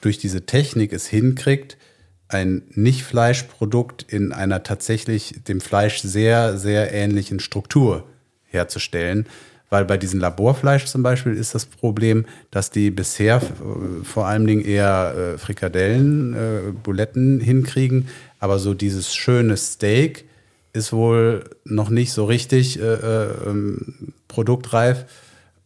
durch 0.00 0.18
diese 0.18 0.44
Technik 0.44 0.92
es 0.92 1.06
hinkriegt, 1.06 1.76
ein 2.28 2.62
Nicht-Fleischprodukt 2.70 4.02
in 4.02 4.32
einer 4.32 4.64
tatsächlich 4.64 5.44
dem 5.46 5.60
Fleisch 5.60 6.00
sehr, 6.02 6.58
sehr 6.58 6.92
ähnlichen 6.92 7.38
Struktur 7.38 8.08
herzustellen. 8.44 9.26
Weil 9.68 9.84
bei 9.84 9.96
diesem 9.96 10.20
Laborfleisch 10.20 10.84
zum 10.84 11.02
Beispiel 11.02 11.34
ist 11.34 11.54
das 11.54 11.66
Problem, 11.66 12.24
dass 12.50 12.70
die 12.70 12.90
bisher 12.90 13.36
äh, 13.36 14.04
vor 14.04 14.26
allen 14.26 14.46
Dingen 14.46 14.64
eher 14.64 15.14
äh, 15.34 15.38
Frikadellen, 15.38 16.34
äh, 16.34 16.72
Buletten 16.82 17.40
hinkriegen, 17.40 18.08
aber 18.38 18.58
so 18.58 18.74
dieses 18.74 19.14
schöne 19.14 19.56
Steak 19.56 20.24
ist 20.72 20.92
wohl 20.92 21.44
noch 21.64 21.88
nicht 21.88 22.12
so 22.12 22.26
richtig 22.26 22.78
äh, 22.78 22.82
äh, 22.82 23.28
ähm, 23.46 24.12
produktreif. 24.28 25.06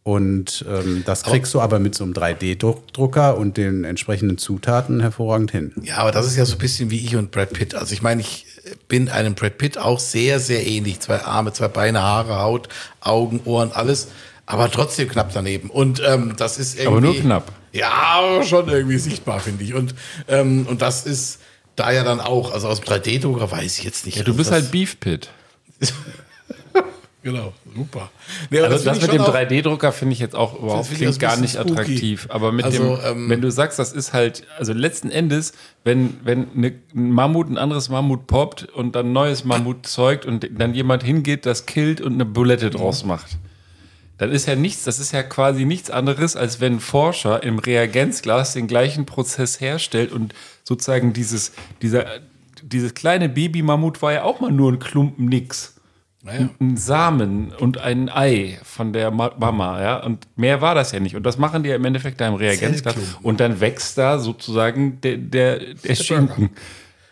Und 0.03 0.65
ähm, 0.67 1.03
das 1.05 1.21
kriegst 1.21 1.53
du 1.53 1.61
aber 1.61 1.77
mit 1.77 1.93
so 1.93 2.03
einem 2.03 2.13
3D-Drucker 2.13 3.37
und 3.37 3.57
den 3.57 3.83
entsprechenden 3.83 4.39
Zutaten 4.39 4.99
hervorragend 4.99 5.51
hin. 5.51 5.73
Ja, 5.83 5.97
aber 5.97 6.11
das 6.11 6.25
ist 6.25 6.37
ja 6.37 6.45
so 6.45 6.53
ein 6.53 6.57
bisschen 6.57 6.89
wie 6.89 7.05
ich 7.05 7.15
und 7.15 7.29
Brad 7.29 7.53
Pitt. 7.53 7.75
Also 7.75 7.93
ich 7.93 8.01
meine, 8.01 8.21
ich 8.21 8.47
bin 8.87 9.09
einem 9.09 9.35
Brad 9.35 9.57
Pitt 9.57 9.77
auch 9.77 9.99
sehr, 9.99 10.39
sehr 10.39 10.65
ähnlich. 10.65 10.99
Zwei 10.99 11.21
Arme, 11.21 11.53
zwei 11.53 11.67
Beine, 11.67 12.01
Haare, 12.01 12.39
Haut, 12.39 12.69
Augen, 12.99 13.41
Ohren, 13.45 13.71
alles. 13.71 14.09
Aber 14.45 14.69
trotzdem 14.69 15.07
knapp 15.07 15.31
daneben. 15.33 15.69
Und 15.69 16.01
ähm, 16.05 16.35
das 16.37 16.57
ist 16.57 16.75
irgendwie. 16.75 16.87
Aber 16.87 17.01
nur 17.01 17.15
knapp. 17.15 17.51
Ja, 17.71 17.91
aber 17.91 18.43
schon 18.43 18.67
irgendwie 18.67 18.97
sichtbar, 18.97 19.39
finde 19.39 19.63
ich. 19.63 19.73
Und, 19.73 19.95
ähm, 20.27 20.67
und 20.67 20.81
das 20.81 21.05
ist 21.05 21.39
da 21.75 21.91
ja 21.91 22.03
dann 22.03 22.19
auch, 22.19 22.53
also 22.53 22.67
aus 22.67 22.81
dem 22.81 22.93
3D-Drucker 22.93 23.49
weiß 23.49 23.79
ich 23.79 23.83
jetzt 23.85 24.05
nicht. 24.05 24.17
Ja, 24.17 24.23
du 24.23 24.35
bist 24.35 24.51
halt 24.51 24.71
Beef 24.71 24.99
Pit. 24.99 25.29
Genau, 27.23 27.53
super. 27.75 28.09
Nee, 28.49 28.61
Also 28.61 28.83
das, 28.83 28.97
ich 28.97 29.01
mit 29.03 29.11
dem 29.11 29.17
schon 29.19 29.27
auch- 29.27 29.35
3D-Drucker 29.35 29.91
finde 29.91 30.13
ich 30.13 30.19
jetzt 30.19 30.35
auch 30.35 30.57
überhaupt 30.57 30.89
klingt 30.91 31.19
gar 31.19 31.37
nicht 31.37 31.53
spooky. 31.53 31.71
attraktiv. 31.71 32.27
Aber 32.31 32.51
mit 32.51 32.65
Also, 32.65 32.95
dem, 32.97 33.05
ähm, 33.05 33.29
wenn 33.29 33.41
du 33.41 33.51
sagst, 33.51 33.77
das 33.77 33.93
ist 33.93 34.11
halt, 34.13 34.43
also 34.57 34.73
letzten 34.73 35.11
Endes, 35.11 35.53
wenn, 35.83 36.15
wenn 36.23 36.47
eine, 36.55 36.73
ein 36.95 37.11
Mammut 37.11 37.47
ein 37.49 37.59
anderes 37.59 37.89
Mammut 37.89 38.25
poppt 38.25 38.63
und 38.73 38.95
dann 38.95 39.07
ein 39.09 39.13
neues 39.13 39.45
Mammut 39.45 39.85
zeugt 39.85 40.25
und 40.25 40.49
dann 40.57 40.73
jemand 40.73 41.03
hingeht, 41.03 41.45
das 41.45 41.67
killt 41.67 42.01
und 42.01 42.13
eine 42.13 42.25
Bulette 42.25 42.71
draus 42.71 43.05
macht. 43.05 43.37
Dann 44.17 44.31
ist 44.31 44.47
ja 44.47 44.55
nichts, 44.55 44.83
das 44.83 44.97
ist 44.99 45.11
ja 45.13 45.21
quasi 45.21 45.65
nichts 45.65 45.91
anderes, 45.91 46.35
als 46.35 46.59
wenn 46.59 46.73
ein 46.75 46.79
Forscher 46.79 47.43
im 47.43 47.59
Reagenzglas 47.59 48.53
den 48.53 48.65
gleichen 48.67 49.05
Prozess 49.05 49.61
herstellt 49.61 50.11
und 50.11 50.33
sozusagen 50.63 51.13
dieses, 51.13 51.51
dieser, 51.83 52.05
dieses 52.63 52.95
kleine 52.95 53.29
Baby-Mammut 53.29 54.01
war 54.01 54.13
ja 54.13 54.23
auch 54.23 54.39
mal 54.39 54.51
nur 54.51 54.71
ein 54.71 54.79
Klumpen 54.79 55.25
nix 55.27 55.75
Naja. 56.23 56.49
ein 56.59 56.77
Samen 56.77 57.51
und 57.51 57.79
ein 57.79 58.07
Ei 58.09 58.59
von 58.63 58.93
der 58.93 59.09
Ma- 59.11 59.33
Mama, 59.39 59.81
ja, 59.81 59.97
und 60.03 60.27
mehr 60.35 60.61
war 60.61 60.75
das 60.75 60.91
ja 60.91 60.99
nicht. 60.99 61.15
Und 61.15 61.23
das 61.23 61.37
machen 61.37 61.63
die 61.63 61.69
ja 61.69 61.75
im 61.75 61.85
Endeffekt 61.85 62.21
da 62.21 62.27
im 62.27 62.35
Reagenzglas. 62.35 62.95
Und 63.23 63.39
dann 63.39 63.59
wächst 63.59 63.97
da 63.97 64.19
sozusagen 64.19 65.01
der, 65.01 65.17
der, 65.17 65.59
der 65.73 65.95
Schinken. 65.95 66.51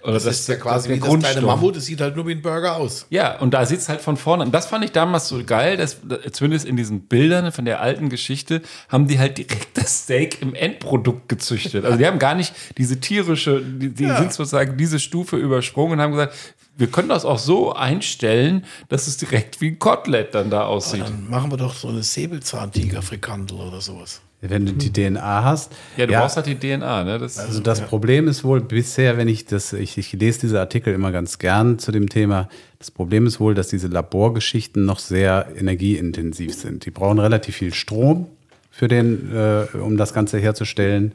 Oder 0.02 0.14
Das, 0.14 0.26
ist 0.28 0.48
ja 0.48 0.56
quasi 0.56 0.88
der 0.88 0.96
wie 0.96 1.00
das 1.02 1.10
kleine 1.10 1.22
Grundstoff. 1.24 1.44
Mammut, 1.44 1.76
es 1.76 1.86
sieht 1.86 2.00
halt 2.00 2.16
nur 2.16 2.26
wie 2.26 2.32
ein 2.32 2.42
Burger 2.42 2.78
aus. 2.78 3.06
Ja, 3.10 3.38
und 3.40 3.54
da 3.54 3.66
sieht's 3.66 3.90
halt 3.90 4.00
von 4.00 4.16
vorne. 4.16 4.44
Und 4.46 4.54
das 4.54 4.68
fand 4.68 4.86
ich 4.86 4.94
damals 4.94 5.28
so 5.28 5.44
geil, 5.44 5.76
dass 5.76 5.98
zumindest 6.32 6.66
in 6.66 6.78
diesen 6.78 7.02
Bildern 7.02 7.52
von 7.52 7.66
der 7.66 7.82
alten 7.82 8.08
Geschichte 8.08 8.62
haben 8.88 9.08
die 9.08 9.20
halt 9.20 9.38
direkt 9.40 9.78
das 9.78 10.04
Steak 10.04 10.42
im 10.42 10.56
Endprodukt 10.56 11.28
gezüchtet. 11.28 11.84
Also 11.84 11.98
die 11.98 12.06
haben 12.08 12.18
gar 12.20 12.34
nicht 12.36 12.54
diese 12.78 13.02
tierische, 13.02 13.62
die, 13.62 13.90
die 13.90 14.06
sind 14.06 14.32
sozusagen 14.32 14.78
diese 14.78 15.00
Stufe 15.00 15.36
übersprungen 15.36 15.94
und 15.94 16.02
haben 16.02 16.12
gesagt, 16.12 16.34
wir 16.80 16.88
können 16.88 17.10
das 17.10 17.26
auch 17.26 17.40
so 17.40 17.74
einstellen, 17.74 18.66
dass 18.88 19.08
es 19.08 19.18
direkt 19.18 19.60
wie 19.60 19.68
ein 19.68 19.80
Kotelett 19.80 20.34
dann 20.34 20.50
da 20.50 20.64
aussieht. 20.64 21.02
Dann 21.02 21.30
machen 21.30 21.52
wir 21.52 21.58
doch 21.58 21.74
so 21.74 21.90
eine 21.90 22.04
Säbelzahntiger-Frikandel 22.04 23.58
oder 23.58 23.82
sowas. 23.82 24.22
Wenn 24.42 24.66
du 24.66 24.72
die 24.72 24.94
DNA 24.94 25.44
hast. 25.44 25.74
Ja, 25.98 26.08
du 26.08 26.14
brauchst 26.14 26.38
halt 26.38 26.46
die 26.46 26.56
DNA, 26.56 27.04
ne? 27.04 27.20
Das, 27.20 27.38
Also 27.38 27.60
das 27.60 27.82
Problem 27.82 28.30
ist 28.30 28.46
wohl 28.46 28.62
bisher, 28.62 29.18
wenn 29.18 29.28
ich 29.28 29.46
das, 29.46 29.74
ich, 29.74 29.98
ich 29.98 30.14
lese 30.14 30.40
diese 30.40 30.62
Artikel 30.62 30.94
immer 30.94 31.12
ganz 31.12 31.40
gern 31.40 31.78
zu 31.78 31.92
dem 31.92 32.08
Thema. 32.08 32.48
Das 32.78 32.90
Problem 32.90 33.28
ist 33.28 33.42
wohl, 33.42 33.54
dass 33.54 33.68
diese 33.68 33.90
Laborgeschichten 33.90 34.86
noch 34.86 35.00
sehr 35.00 35.48
energieintensiv 35.58 36.54
sind. 36.54 36.86
Die 36.86 36.92
brauchen 36.92 37.20
relativ 37.20 37.58
viel 37.58 37.74
Strom 37.74 38.28
für 38.72 38.88
den, 38.88 39.36
äh, 39.36 39.66
um 39.76 39.98
das 39.98 40.14
Ganze 40.14 40.38
herzustellen. 40.38 41.14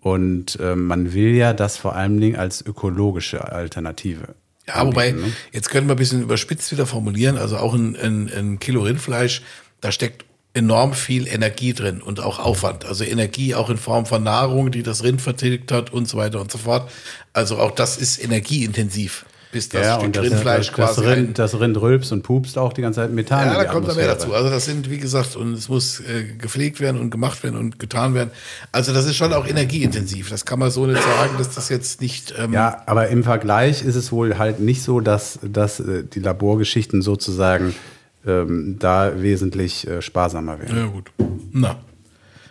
Und 0.00 0.58
äh, 0.58 0.74
man 0.74 1.12
will 1.12 1.36
ja 1.36 1.52
das 1.52 1.76
vor 1.76 1.94
allen 1.94 2.20
Dingen 2.20 2.34
als 2.34 2.66
ökologische 2.66 3.52
Alternative. 3.52 4.34
Ja, 4.68 4.86
wobei, 4.86 5.12
ne? 5.12 5.32
jetzt 5.52 5.70
können 5.70 5.88
wir 5.88 5.94
ein 5.94 5.98
bisschen 5.98 6.22
überspitzt 6.22 6.70
wieder 6.70 6.86
formulieren, 6.86 7.36
also 7.36 7.56
auch 7.56 7.74
ein, 7.74 7.96
ein, 7.96 8.30
ein 8.32 8.58
Kilo 8.60 8.82
Rindfleisch, 8.82 9.42
da 9.80 9.90
steckt 9.90 10.24
enorm 10.54 10.92
viel 10.92 11.26
Energie 11.28 11.72
drin 11.72 12.02
und 12.02 12.20
auch 12.20 12.38
Aufwand. 12.38 12.84
Also 12.84 13.04
Energie 13.04 13.54
auch 13.54 13.70
in 13.70 13.76
Form 13.76 14.06
von 14.06 14.22
Nahrung, 14.22 14.70
die 14.70 14.82
das 14.82 15.04
Rind 15.04 15.22
vertilgt 15.22 15.72
hat 15.72 15.92
und 15.92 16.08
so 16.08 16.18
weiter 16.18 16.40
und 16.40 16.50
so 16.50 16.58
fort. 16.58 16.90
Also 17.32 17.58
auch 17.58 17.70
das 17.70 17.96
ist 17.96 18.22
energieintensiv, 18.22 19.24
bis 19.52 19.68
das 19.70 19.82
ja, 19.86 19.94
Stück 19.94 20.06
und 20.06 20.16
das, 20.16 20.24
Rindfleisch 20.24 20.66
das, 20.68 20.74
quasi 20.74 21.00
das, 21.00 21.10
ein- 21.10 21.18
Rind, 21.18 21.38
das 21.38 21.58
Rind 21.60 21.80
rülpst 21.80 22.12
und 22.12 22.22
pupst 22.22 22.58
auch 22.58 22.72
die 22.72 22.82
ganze 22.82 23.00
Zeit 23.00 23.12
Methan. 23.12 23.46
Ja, 23.48 23.54
da 23.54 23.64
kommt 23.64 23.88
da 23.88 23.94
mehr 23.94 24.10
Atmosphäre. 24.10 24.14
dazu. 24.14 24.34
Also 24.34 24.50
das 24.50 24.64
sind, 24.64 24.90
wie 24.90 24.98
gesagt, 24.98 25.36
und 25.36 25.54
es 25.54 25.68
muss 25.68 26.00
äh, 26.00 26.24
gepflegt 26.38 26.80
werden 26.80 27.00
und 27.00 27.10
gemacht 27.10 27.42
werden 27.42 27.56
und 27.58 27.78
getan 27.78 28.14
werden. 28.14 28.30
Also 28.72 28.92
das 28.92 29.06
ist 29.06 29.16
schon 29.16 29.32
auch 29.32 29.46
energieintensiv. 29.46 30.28
Das 30.30 30.44
kann 30.44 30.58
man 30.58 30.70
so 30.70 30.86
nicht 30.86 31.02
sagen, 31.02 31.30
dass 31.38 31.54
das 31.54 31.68
jetzt 31.68 32.00
nicht. 32.00 32.34
Ähm, 32.38 32.52
Ja, 32.52 32.82
aber 32.86 33.08
im 33.08 33.24
Vergleich 33.24 33.82
ist 33.82 33.94
es 33.96 34.12
wohl 34.12 34.38
halt 34.38 34.60
nicht 34.60 34.82
so, 34.82 35.00
dass, 35.00 35.38
dass 35.42 35.80
äh, 35.80 36.04
die 36.04 36.20
Laborgeschichten 36.20 37.00
sozusagen 37.02 37.74
ähm, 38.26 38.76
da 38.78 39.12
wesentlich 39.20 39.86
äh, 39.86 40.02
sparsamer 40.02 40.58
werden. 40.58 40.76
ja 40.76 40.86
gut. 40.86 41.10
Na. 41.52 41.76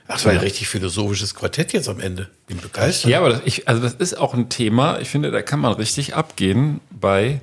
Ach, 0.07 0.13
das 0.13 0.25
war 0.25 0.33
ja 0.33 0.39
richtig 0.39 0.69
philosophisches 0.69 1.35
Quartett 1.35 1.73
jetzt 1.73 1.89
am 1.89 1.99
Ende. 1.99 2.29
Bin 2.47 2.59
begeistert. 2.59 3.11
Ja, 3.11 3.19
aber 3.19 3.29
das, 3.29 3.41
ich, 3.45 3.67
also 3.67 3.81
das 3.81 3.93
ist 3.93 4.17
auch 4.17 4.33
ein 4.33 4.49
Thema, 4.49 4.99
ich 4.99 5.09
finde, 5.09 5.31
da 5.31 5.41
kann 5.41 5.59
man 5.59 5.73
richtig 5.73 6.15
abgehen 6.15 6.79
bei, 6.89 7.41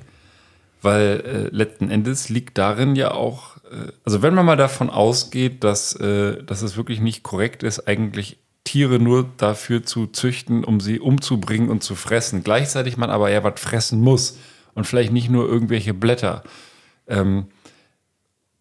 weil 0.81 1.49
äh, 1.51 1.55
letzten 1.55 1.91
Endes 1.91 2.29
liegt 2.29 2.57
darin 2.57 2.95
ja 2.95 3.11
auch, 3.11 3.57
äh, 3.71 3.91
also 4.03 4.21
wenn 4.23 4.33
man 4.33 4.45
mal 4.45 4.55
davon 4.55 4.89
ausgeht, 4.89 5.63
dass, 5.63 5.95
äh, 5.95 6.43
dass 6.43 6.63
es 6.63 6.75
wirklich 6.75 6.99
nicht 7.01 7.21
korrekt 7.21 7.61
ist, 7.61 7.87
eigentlich 7.87 8.37
Tiere 8.63 8.97
nur 8.97 9.29
dafür 9.37 9.83
zu 9.83 10.07
züchten, 10.07 10.63
um 10.63 10.79
sie 10.79 10.99
umzubringen 10.99 11.69
und 11.69 11.83
zu 11.83 11.93
fressen, 11.93 12.43
gleichzeitig 12.43 12.97
man 12.97 13.11
aber 13.11 13.29
ja 13.29 13.43
was 13.43 13.59
fressen 13.59 14.01
muss 14.01 14.37
und 14.73 14.85
vielleicht 14.85 15.11
nicht 15.11 15.29
nur 15.29 15.47
irgendwelche 15.47 15.93
Blätter. 15.93 16.43
Ähm, 17.07 17.45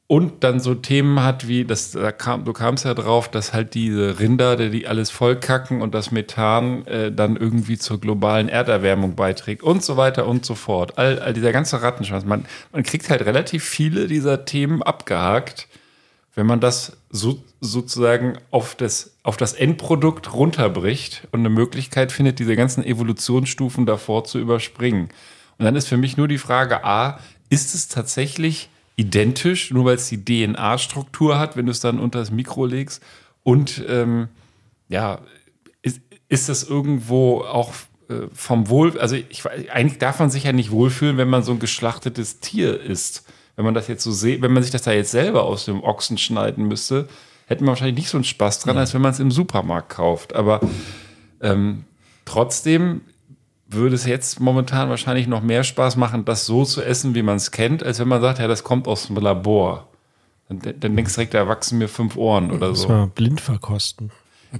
und 0.07 0.45
dann 0.45 0.61
so 0.61 0.75
Themen 0.75 1.23
hat 1.23 1.49
wie, 1.49 1.65
das, 1.65 1.93
da 1.93 2.13
kam, 2.13 2.45
du 2.45 2.53
kamst 2.53 2.85
ja 2.85 2.93
drauf, 2.93 3.31
dass 3.31 3.55
halt 3.55 3.73
diese 3.73 4.19
Rinder, 4.19 4.57
die, 4.57 4.87
alles 4.87 5.11
vollkacken 5.11 5.81
und 5.81 5.95
das 5.95 6.11
Methan 6.11 6.87
äh, 6.87 7.11
dann 7.11 7.37
irgendwie 7.37 7.79
zur 7.79 7.99
globalen 8.01 8.51
Erderwärmung 8.51 9.17
beiträgt 9.17 9.63
und 9.63 9.83
so 9.83 9.97
weiter 9.97 10.27
und 10.27 10.45
so 10.45 10.55
fort. 10.55 10.99
All, 10.99 11.19
all 11.21 11.33
dieser 11.33 11.53
ganze 11.53 11.81
Rattenschwanz. 11.81 12.27
Man, 12.27 12.45
man 12.73 12.83
kriegt 12.83 13.09
halt 13.09 13.25
relativ 13.25 13.65
viele 13.65 14.07
dieser 14.07 14.45
Themen 14.45 14.83
abgehakt, 14.83 15.69
wenn 16.35 16.47
man 16.47 16.61
das 16.61 16.99
so, 17.09 17.43
sozusagen 17.63 18.37
auf 18.51 18.75
das, 18.75 19.15
auf 19.23 19.39
das 19.39 19.55
Endprodukt 19.55 20.35
runterbricht 20.35 21.29
und 21.33 21.41
eine 21.41 21.49
Möglichkeit 21.49 22.13
findet, 22.13 22.39
diese 22.41 22.57
ganzen 22.57 22.85
Evolutionsstufen 22.85 23.87
davor 23.87 24.25
zu 24.25 24.39
überspringen. 24.39 25.09
Und 25.59 25.65
dann 25.65 25.77
ist 25.77 25.89
für 25.89 25.97
mich 25.97 26.19
nur 26.19 26.29
die 26.29 26.39
Frage, 26.39 26.85
a, 26.85 27.21
ist 27.49 27.75
es 27.75 27.89
tatsächlich 27.89 28.69
identisch, 28.97 29.71
nur 29.71 29.85
weil 29.85 29.97
es 29.97 30.09
die 30.09 30.25
DNA-Struktur 30.25 31.39
hat, 31.39 31.57
wenn 31.57 31.67
du 31.67 31.73
es 31.73 31.81
dann 31.81 31.99
unter 31.99 32.19
das 32.19 32.31
Mikro 32.31 32.67
legst? 32.67 33.03
Und 33.43 33.85
ähm, 33.89 34.29
ja, 34.89 35.21
ist, 35.83 36.01
ist 36.29 36.49
das 36.49 36.65
irgendwo 36.65 37.43
auch 37.43 37.73
äh, 38.09 38.29
vom 38.33 38.69
Wohl, 38.69 38.99
also 38.99 39.17
ich, 39.17 39.45
eigentlich 39.71 39.99
darf 39.99 40.19
man 40.19 40.31
sich 40.31 40.45
ja 40.45 40.53
nicht 40.53 40.71
wohlfühlen, 40.71 41.17
wenn 41.17 41.29
man 41.29 41.43
so 41.43 41.53
ein 41.53 41.59
geschlachtetes 41.59 42.41
Tier 42.41 42.81
isst. 42.81 43.25
Wenn 43.57 43.65
man 43.65 43.75
das 43.75 43.89
jetzt 43.89 44.03
so 44.03 44.11
sieht, 44.11 44.43
wenn 44.43 44.53
man 44.53 44.63
sich 44.63 44.73
das 44.73 44.83
da 44.83 44.93
jetzt 44.93 45.13
selber 45.13 45.45
aus 45.45 45.65
dem 45.65 45.83
Ochsen 45.83 46.19
schneiden 46.19 46.67
müsste, 46.67 47.09
hätte 47.47 47.63
man 47.63 47.69
wahrscheinlich 47.69 47.97
nicht 47.97 48.09
so 48.09 48.17
einen 48.17 48.25
Spaß 48.25 48.61
dran, 48.61 48.77
als 48.77 48.95
wenn 48.95 49.03
man 49.03 49.13
es 49.13 49.21
im 49.21 49.31
Supermarkt 49.31 49.91
kauft. 49.91 50.35
Aber 50.35 50.61
ähm, 51.41 51.85
trotzdem 52.25 53.03
würde 53.67 53.95
es 53.95 54.07
jetzt 54.07 54.41
momentan 54.41 54.91
wahrscheinlich 54.91 55.27
noch 55.27 55.43
mehr 55.43 55.65
Spaß 55.65 55.97
machen, 55.97 56.25
das 56.25 56.47
so 56.47 56.65
zu 56.65 56.83
essen, 56.83 57.15
wie 57.15 57.23
man 57.23 57.37
es 57.37 57.51
kennt, 57.51 57.83
als 57.83 57.99
wenn 57.99 58.09
man 58.09 58.21
sagt, 58.21 58.39
ja, 58.39 58.47
das 58.47 58.65
kommt 58.65 58.87
aus 58.87 59.07
dem 59.07 59.17
Labor. 59.17 59.89
Dann, 60.49 60.61
dann 60.79 60.97
denkst 60.97 61.15
du 61.15 61.17
direkt, 61.17 61.35
da 61.35 61.49
wachsen 61.49 61.79
mir 61.79 61.89
fünf 61.89 62.17
Ohren 62.17 62.51
oder 62.51 62.75
so. 62.75 62.89
man 62.89 63.11
blind 63.11 63.41
verkosten. 63.41 64.11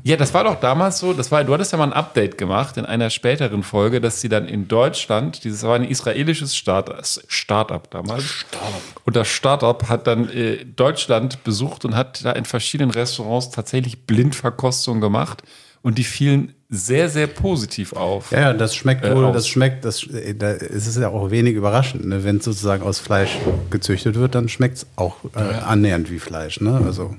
Ja, 0.03 0.17
das 0.17 0.35
war 0.35 0.43
doch 0.45 0.59
damals 0.59 0.99
so, 0.99 1.13
das 1.13 1.31
war, 1.31 1.45
du 1.45 1.55
hattest 1.55 1.71
ja 1.71 1.79
mal 1.79 1.85
ein 1.85 1.93
Update 1.93 2.37
gemacht 2.37 2.77
in 2.77 2.85
einer 2.85 3.11
späteren 3.11 3.63
Folge, 3.63 4.01
dass 4.01 4.21
sie 4.21 4.29
dann 4.29 4.49
in 4.49 4.67
Deutschland, 4.67 5.45
dieses 5.45 5.63
war 5.63 5.77
ein 5.77 5.85
israelisches 5.85 6.57
Start, 6.57 6.91
Startup 7.29 7.89
damals. 7.91 8.25
Startup. 8.25 8.83
Und 9.05 9.15
das 9.15 9.29
Startup 9.29 9.89
hat 9.89 10.07
dann 10.07 10.29
äh, 10.31 10.65
Deutschland 10.65 11.45
besucht 11.45 11.85
und 11.85 11.95
hat 11.95 12.25
da 12.25 12.33
in 12.33 12.45
verschiedenen 12.45 12.91
Restaurants 12.91 13.51
tatsächlich 13.51 14.05
Blindverkostung 14.07 15.01
gemacht 15.01 15.45
und 15.83 15.99
die 15.99 16.05
fielen 16.05 16.55
sehr, 16.75 17.09
sehr 17.09 17.27
positiv 17.27 17.93
auf. 17.95 18.31
Ja, 18.33 18.41
ja, 18.41 18.53
das 18.53 18.75
schmeckt 18.75 19.05
Äh, 19.05 19.15
wohl, 19.15 19.25
aus. 19.27 19.35
das 19.35 19.49
schmeckt, 19.49 19.85
das, 19.85 20.03
äh, 20.09 20.35
da 20.35 20.51
ist 20.51 20.87
es 20.87 20.97
ja 20.97 21.09
auch 21.09 21.31
wenig 21.31 21.55
überraschend. 21.55 22.07
Ne? 22.07 22.25
Wenn 22.25 22.37
es 22.39 22.45
sozusagen 22.45 22.83
aus 22.83 22.99
Fleisch 22.99 23.39
gezüchtet 23.71 24.17
wird, 24.17 24.35
dann 24.35 24.49
schmeckt 24.49 24.79
es 24.79 24.87
auch 24.97 25.17
äh, 25.35 25.39
annähernd 25.65 26.11
wie 26.11 26.19
Fleisch. 26.19 26.61
Ne? 26.61 26.81
Also 26.85 27.15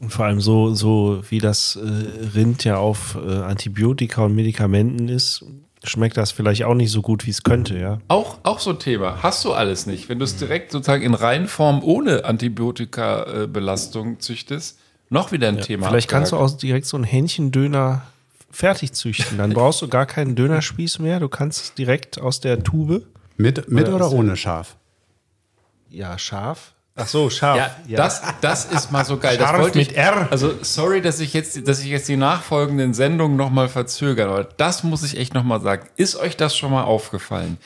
Und 0.00 0.12
vor 0.12 0.26
allem 0.26 0.40
so, 0.40 0.74
so 0.74 1.22
wie 1.28 1.38
das 1.40 1.76
äh, 1.76 2.36
Rind 2.36 2.64
ja 2.64 2.76
auf 2.76 3.16
äh, 3.16 3.34
Antibiotika 3.36 4.22
und 4.24 4.34
Medikamenten 4.34 5.08
ist, 5.08 5.44
schmeckt 5.84 6.16
das 6.16 6.32
vielleicht 6.32 6.64
auch 6.64 6.74
nicht 6.74 6.90
so 6.90 7.02
gut, 7.02 7.24
wie 7.26 7.30
es 7.30 7.44
könnte, 7.44 7.78
ja. 7.78 7.98
Auch, 8.08 8.38
auch 8.42 8.58
so 8.58 8.70
ein 8.70 8.78
Thema. 8.80 9.22
Hast 9.22 9.44
du 9.44 9.52
alles 9.52 9.86
nicht. 9.86 10.08
Wenn 10.08 10.18
du 10.18 10.24
es 10.24 10.36
direkt 10.36 10.72
sozusagen 10.72 11.02
in 11.04 11.14
Reinform 11.14 11.82
ohne 11.84 12.24
Antibiotika-Belastung 12.24 14.20
züchtest, 14.20 14.78
noch 15.10 15.32
wieder 15.32 15.48
ein 15.48 15.60
Thema. 15.60 15.88
Vielleicht 15.88 16.08
kannst 16.10 16.32
du 16.32 16.36
abgehakt. 16.36 16.54
auch 16.54 16.58
direkt 16.58 16.86
so 16.86 16.96
einen 16.96 17.04
Hähnchendöner 17.04 18.02
fertig 18.58 18.92
züchten. 18.92 19.38
Dann 19.38 19.52
brauchst 19.52 19.80
du 19.82 19.88
gar 19.88 20.04
keinen 20.06 20.34
Dönerspieß 20.34 20.98
mehr. 20.98 21.20
Du 21.20 21.28
kannst 21.28 21.62
es 21.62 21.74
direkt 21.74 22.20
aus 22.20 22.40
der 22.40 22.62
Tube. 22.64 23.06
mit, 23.36 23.68
mit 23.70 23.86
Oder 23.86 23.96
oder 23.96 24.12
ohne 24.12 24.36
Schaf? 24.36 24.76
Ja, 25.90 26.18
scharf. 26.18 26.74
Ach 26.96 27.06
so, 27.06 27.30
scharf. 27.30 27.56
Ja, 27.86 27.96
Das, 27.96 28.20
das 28.40 28.64
ist 28.64 28.90
mal 28.90 29.04
so 29.04 29.16
geil. 29.18 29.36
das 29.38 29.48
Scharf 29.48 29.62
wollte 29.62 29.80
ich, 29.80 29.88
mit 29.88 29.96
R. 29.96 30.26
Also 30.32 30.52
sorry, 30.62 31.00
dass 31.00 31.20
ich 31.20 31.32
jetzt, 31.34 31.68
dass 31.68 31.78
ich 31.80 31.86
jetzt 31.86 32.08
die 32.08 32.16
nachfolgenden 32.16 32.94
Sendungen 32.94 33.36
noch 33.36 33.50
mal 33.50 33.68
verzögere, 33.68 34.28
aber 34.28 34.44
das 34.44 34.82
muss 34.82 35.04
ich 35.04 35.16
echt 35.16 35.34
noch 35.34 35.44
mal 35.44 35.60
sagen. 35.60 35.88
Ist 35.94 36.16
euch 36.16 36.36
das 36.36 36.56
schon 36.56 36.72
mal 36.72 36.82
aufgefallen? 36.82 37.58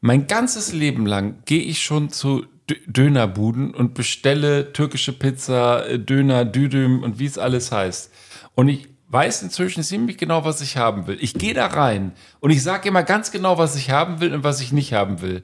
Mein 0.00 0.28
ganzes 0.28 0.72
Leben 0.72 1.04
lang 1.06 1.42
gehe 1.44 1.60
ich 1.62 1.82
schon 1.82 2.10
zu 2.10 2.46
Dö- 2.70 2.78
Dönerbuden 2.86 3.74
und 3.74 3.94
bestelle 3.94 4.72
türkische 4.72 5.12
Pizza, 5.12 5.98
Döner, 5.98 6.44
Düdüm 6.44 7.02
und 7.02 7.18
wie 7.18 7.26
es 7.26 7.36
alles 7.36 7.72
heißt. 7.72 8.12
Und 8.54 8.68
ich 8.68 8.88
weiß 9.10 9.42
inzwischen 9.42 9.82
ziemlich 9.82 10.18
genau, 10.18 10.44
was 10.44 10.60
ich 10.60 10.76
haben 10.76 11.06
will. 11.06 11.18
Ich 11.20 11.34
gehe 11.34 11.52
da 11.52 11.66
rein 11.66 12.12
und 12.38 12.50
ich 12.50 12.62
sage 12.62 12.88
immer 12.88 13.02
ganz 13.02 13.32
genau, 13.32 13.58
was 13.58 13.76
ich 13.76 13.90
haben 13.90 14.20
will 14.20 14.32
und 14.32 14.44
was 14.44 14.60
ich 14.60 14.72
nicht 14.72 14.92
haben 14.92 15.20
will. 15.20 15.42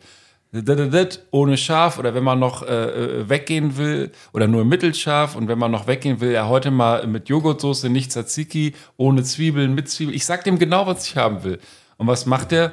Ohne 1.33 1.57
Schaf 1.57 1.99
oder 1.99 2.15
wenn 2.15 2.23
man 2.25 2.39
noch 2.39 2.63
äh, 2.63 2.67
äh, 2.67 3.29
weggehen 3.29 3.77
will 3.77 4.13
oder 4.33 4.47
nur 4.47 4.65
mittelscharf 4.65 5.35
und 5.35 5.49
wenn 5.49 5.59
man 5.59 5.73
noch 5.73 5.87
weggehen 5.87 6.21
will, 6.21 6.33
ja 6.33 6.49
heute 6.49 6.71
mal 6.71 7.07
mit 7.07 7.29
Joghurtsoße, 7.29 7.91
nicht 7.91 8.13
Tzatziki, 8.13 8.75
ohne 8.97 9.25
Zwiebeln, 9.25 9.75
mit 9.75 9.91
Zwiebeln. 9.91 10.17
Ich 10.17 10.25
sag 10.25 10.45
dem 10.45 10.59
genau, 10.59 10.87
was 10.87 11.07
ich 11.07 11.17
haben 11.17 11.43
will. 11.43 11.59
Und 11.99 12.07
was 12.07 12.25
macht 12.25 12.53
der? 12.53 12.73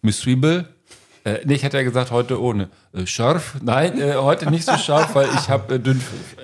Mit 0.00 0.14
Zwiebel? 0.14 0.73
Äh, 1.24 1.38
nee, 1.46 1.54
ich 1.54 1.62
hätte 1.62 1.78
ja 1.78 1.82
gesagt, 1.82 2.10
heute 2.10 2.40
ohne. 2.40 2.68
Äh, 2.92 3.06
scharf? 3.06 3.54
Nein, 3.62 3.98
äh, 4.00 4.14
heute 4.16 4.50
nicht 4.50 4.64
so 4.66 4.76
scharf, 4.76 5.14
weil 5.14 5.26
ich 5.34 5.48
habe 5.48 5.76
äh, 5.76 5.78
Dünnpfiff. 5.78 6.36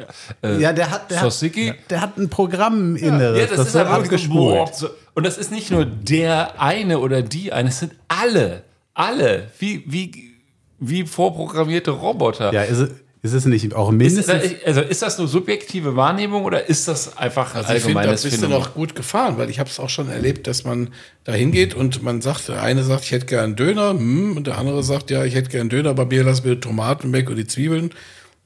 Äh, 0.42 0.58
Ja, 0.58 0.72
der 0.72 0.90
hat, 0.90 1.10
der, 1.10 1.20
hat, 1.20 1.90
der 1.90 2.00
hat 2.00 2.16
ein 2.16 2.30
Programm 2.30 2.96
inneres. 2.96 3.38
Ja, 3.50 3.56
das, 3.56 3.66
ist 3.68 3.74
wird 3.74 3.86
aber 3.86 3.96
abgespult. 3.96 4.74
So. 4.74 4.88
Und 5.14 5.26
das 5.26 5.36
ist 5.36 5.50
nicht 5.52 5.70
nur 5.70 5.84
der 5.84 6.60
eine 6.60 6.98
oder 6.98 7.20
die 7.22 7.52
eine, 7.52 7.68
es 7.68 7.78
sind 7.80 7.92
alle. 8.08 8.62
Alle. 8.94 9.48
Wie, 9.58 9.84
wie, 9.86 10.30
wie 10.78 11.06
vorprogrammierte 11.06 11.90
Roboter. 11.90 12.52
Ja, 12.52 12.62
ist, 12.62 12.78
es- 12.78 12.90
ist 13.22 13.32
es 13.34 13.44
nicht 13.44 13.74
auch 13.74 13.90
Ist, 13.90 13.96
mindestens. 13.96 14.54
also 14.64 14.80
ist 14.80 15.02
das 15.02 15.18
nur 15.18 15.28
subjektive 15.28 15.94
Wahrnehmung 15.94 16.44
oder 16.44 16.68
ist 16.68 16.88
das 16.88 17.18
einfach 17.18 17.54
ein 17.54 17.64
Also 17.64 17.74
ich 17.74 17.82
finde, 17.82 18.02
da 18.02 18.10
bist 18.10 18.24
du 18.24 18.30
Phänomen? 18.30 18.58
noch 18.58 18.74
gut 18.74 18.94
gefahren, 18.94 19.36
weil 19.36 19.50
ich 19.50 19.58
habe 19.58 19.68
es 19.68 19.78
auch 19.78 19.90
schon 19.90 20.08
erlebt, 20.08 20.46
dass 20.46 20.64
man 20.64 20.88
da 21.24 21.32
hingeht 21.32 21.74
und 21.74 22.02
man 22.02 22.22
sagt, 22.22 22.48
der 22.48 22.62
eine 22.62 22.82
sagt, 22.82 23.04
ich 23.04 23.12
hätte 23.12 23.26
gern 23.26 23.44
einen 23.44 23.56
Döner, 23.56 23.90
hm, 23.90 24.36
und 24.38 24.46
der 24.46 24.56
andere 24.56 24.82
sagt, 24.82 25.10
ja, 25.10 25.24
ich 25.24 25.34
hätte 25.34 25.50
gern 25.50 25.62
einen 25.62 25.70
Döner, 25.70 25.90
aber 25.90 26.06
mir 26.06 26.24
lass 26.24 26.42
die 26.42 26.56
Tomaten 26.60 27.12
weg 27.12 27.28
und 27.28 27.36
die 27.36 27.46
Zwiebeln. 27.46 27.90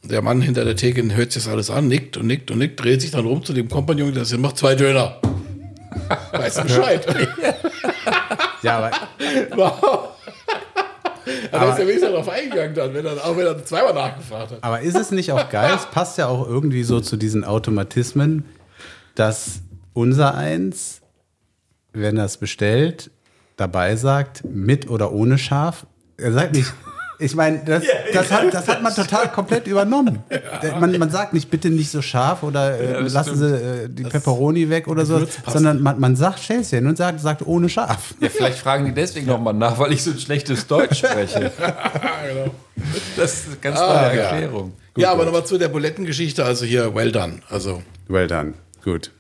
Und 0.02 0.10
der 0.12 0.22
Mann 0.22 0.42
hinter 0.42 0.64
der 0.64 0.76
Theke 0.76 1.02
hört 1.14 1.30
sich 1.32 1.44
das 1.44 1.52
alles 1.52 1.70
an, 1.70 1.86
nickt 1.88 2.16
und 2.16 2.26
nickt 2.26 2.50
und 2.50 2.58
nickt, 2.58 2.82
dreht 2.82 3.00
sich 3.00 3.12
dann 3.12 3.24
rum 3.26 3.44
zu 3.44 3.52
dem 3.52 3.68
Kompagnon, 3.68 4.12
der 4.12 4.24
sagt, 4.24 4.42
mach 4.42 4.52
zwei 4.54 4.74
Döner. 4.74 5.20
Weißt 6.32 6.58
du 6.58 6.62
Bescheid? 6.64 7.06
ja, 8.62 8.78
aber 8.78 8.90
wow. 9.56 10.08
Da 11.50 11.70
ist 11.70 11.78
der 11.78 11.86
wenigstens 11.86 12.10
darauf 12.10 12.28
eingegangen 12.28 12.74
dann, 12.74 12.94
wenn 12.94 13.06
er, 13.06 13.24
auch 13.24 13.36
wenn 13.36 13.46
er 13.46 13.64
zweimal 13.64 13.94
nachgefragt 13.94 14.52
hat. 14.52 14.58
Aber 14.62 14.80
ist 14.80 14.96
es 14.96 15.10
nicht 15.10 15.32
auch 15.32 15.48
geil? 15.48 15.72
Es 15.74 15.86
passt 15.86 16.18
ja 16.18 16.26
auch 16.28 16.46
irgendwie 16.46 16.84
so 16.84 17.00
zu 17.00 17.16
diesen 17.16 17.44
Automatismen, 17.44 18.44
dass 19.14 19.60
unser 19.92 20.34
Eins, 20.34 21.00
wenn 21.92 22.16
er 22.16 22.24
es 22.24 22.36
bestellt, 22.36 23.10
dabei 23.56 23.96
sagt, 23.96 24.44
mit 24.44 24.88
oder 24.90 25.12
ohne 25.12 25.38
Schaf. 25.38 25.86
Er 26.16 26.32
sagt 26.32 26.54
nicht, 26.54 26.72
ich 27.18 27.34
meine, 27.34 27.58
das, 27.64 27.82
das, 28.12 28.30
hat, 28.30 28.52
das 28.52 28.68
hat 28.68 28.82
man 28.82 28.94
total 28.94 29.30
komplett 29.30 29.66
übernommen. 29.66 30.20
Man, 30.80 30.98
man 30.98 31.10
sagt 31.10 31.32
nicht, 31.32 31.50
bitte 31.50 31.70
nicht 31.70 31.90
so 31.90 32.02
scharf 32.02 32.42
oder 32.42 32.78
äh, 32.78 32.92
Ja, 32.92 32.98
lassen 33.00 33.36
Sie 33.36 33.46
äh, 33.54 33.88
die 33.88 34.02
Pepperoni 34.04 34.68
weg 34.70 34.88
oder 34.88 35.06
so, 35.06 35.26
sondern 35.46 35.82
man, 35.82 36.00
man 36.00 36.16
sagt 36.16 36.40
Schälchen 36.40 36.86
und 36.86 36.96
sagt, 36.96 37.20
sagt 37.20 37.46
ohne 37.46 37.68
Schaf. 37.68 38.14
Ja, 38.20 38.28
vielleicht 38.28 38.58
fragen 38.58 38.84
die 38.86 38.92
deswegen 38.92 39.26
nochmal 39.26 39.54
nach, 39.54 39.78
weil 39.78 39.92
ich 39.92 40.02
so 40.02 40.10
ein 40.10 40.18
schlechtes 40.18 40.66
Deutsch 40.66 40.98
spreche. 40.98 41.52
Das 43.16 43.32
ist 43.34 43.46
eine 43.46 43.56
ganz 43.58 43.78
tolle 43.78 43.90
Ah, 43.92 44.14
ja. 44.14 44.22
Erklärung. 44.22 44.72
ja, 44.96 45.12
aber 45.12 45.24
nochmal 45.24 45.46
zu 45.46 45.58
der 45.58 45.68
Bulettengeschichte, 45.68 46.44
also 46.44 46.64
hier, 46.64 46.94
well 46.94 47.12
done. 47.12 47.40
Also, 47.48 47.82
Well 48.08 48.26
done. 48.26 48.54
Gut. 48.82 49.10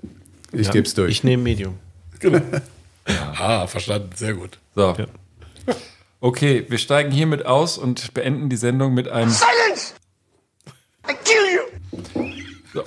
Ich 0.52 0.70
gebe 0.70 0.86
es 0.86 0.94
durch. 0.94 1.10
Ich 1.10 1.24
nehme 1.24 1.42
Medium. 1.42 1.74
genau. 2.18 2.40
Ah, 3.38 3.66
verstanden, 3.66 4.08
sehr 4.16 4.32
gut. 4.34 4.58
So. 4.74 4.94
Okay, 6.24 6.64
wir 6.70 6.78
steigen 6.78 7.10
hiermit 7.10 7.44
aus 7.44 7.76
und 7.76 8.14
beenden 8.14 8.48
die 8.48 8.56
Sendung 8.56 8.94
mit 8.94 9.10
einem. 9.10 9.28
Silence! 9.28 9.92
I 11.06 11.12
kill 11.22 12.80
you! 12.80 12.82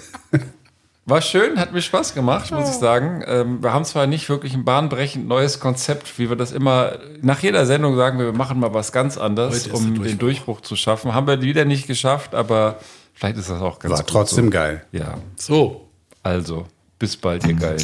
War 1.06 1.22
schön, 1.22 1.60
hat 1.60 1.72
mir 1.72 1.84
Spaß 1.84 2.16
gemacht, 2.16 2.50
muss 2.52 2.68
ich 2.68 2.78
sagen. 2.78 3.24
Ähm, 3.28 3.62
wir 3.62 3.74
haben 3.74 3.86
zwar 3.86 4.08
nicht 4.08 4.28
wirklich 4.28 4.56
ein 4.56 4.66
bahnbrechend 4.66 5.28
neues 5.28 5.60
Konzept, 5.60 6.18
wie 6.18 6.30
wir 6.30 6.36
das 6.36 6.52
immer 6.52 6.98
nach 7.22 7.38
jeder 7.44 7.68
Sendung 7.68 7.96
sagen, 7.96 8.18
wir 8.18 8.34
machen 8.34 8.60
mal 8.60 8.74
was 8.74 8.92
ganz 8.92 9.20
anderes, 9.20 9.68
um 9.68 9.94
der 9.94 10.06
den 10.06 10.18
Durchbruch 10.18 10.62
zu 10.62 10.76
schaffen. 10.76 11.14
Haben 11.14 11.28
wir 11.28 11.40
wieder 11.44 11.64
nicht 11.64 11.86
geschafft, 11.86 12.34
aber 12.34 12.80
vielleicht 13.14 13.38
ist 13.38 13.52
das 13.52 13.62
auch 13.62 13.78
ganz 13.78 13.92
War 13.92 14.00
gut 14.00 14.10
trotzdem 14.10 14.46
so. 14.46 14.50
geil. 14.50 14.84
Ja, 14.92 15.20
So, 15.36 15.88
also 16.24 16.66
bis 16.98 17.16
bald, 17.16 17.46
ihr 17.46 17.54
Geilen. 17.54 17.78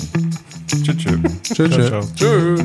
Tschüss. 0.68 0.98
tschüss. 0.98 1.42
Tschüss. 1.44 2.14
Tschüss. 2.16 2.64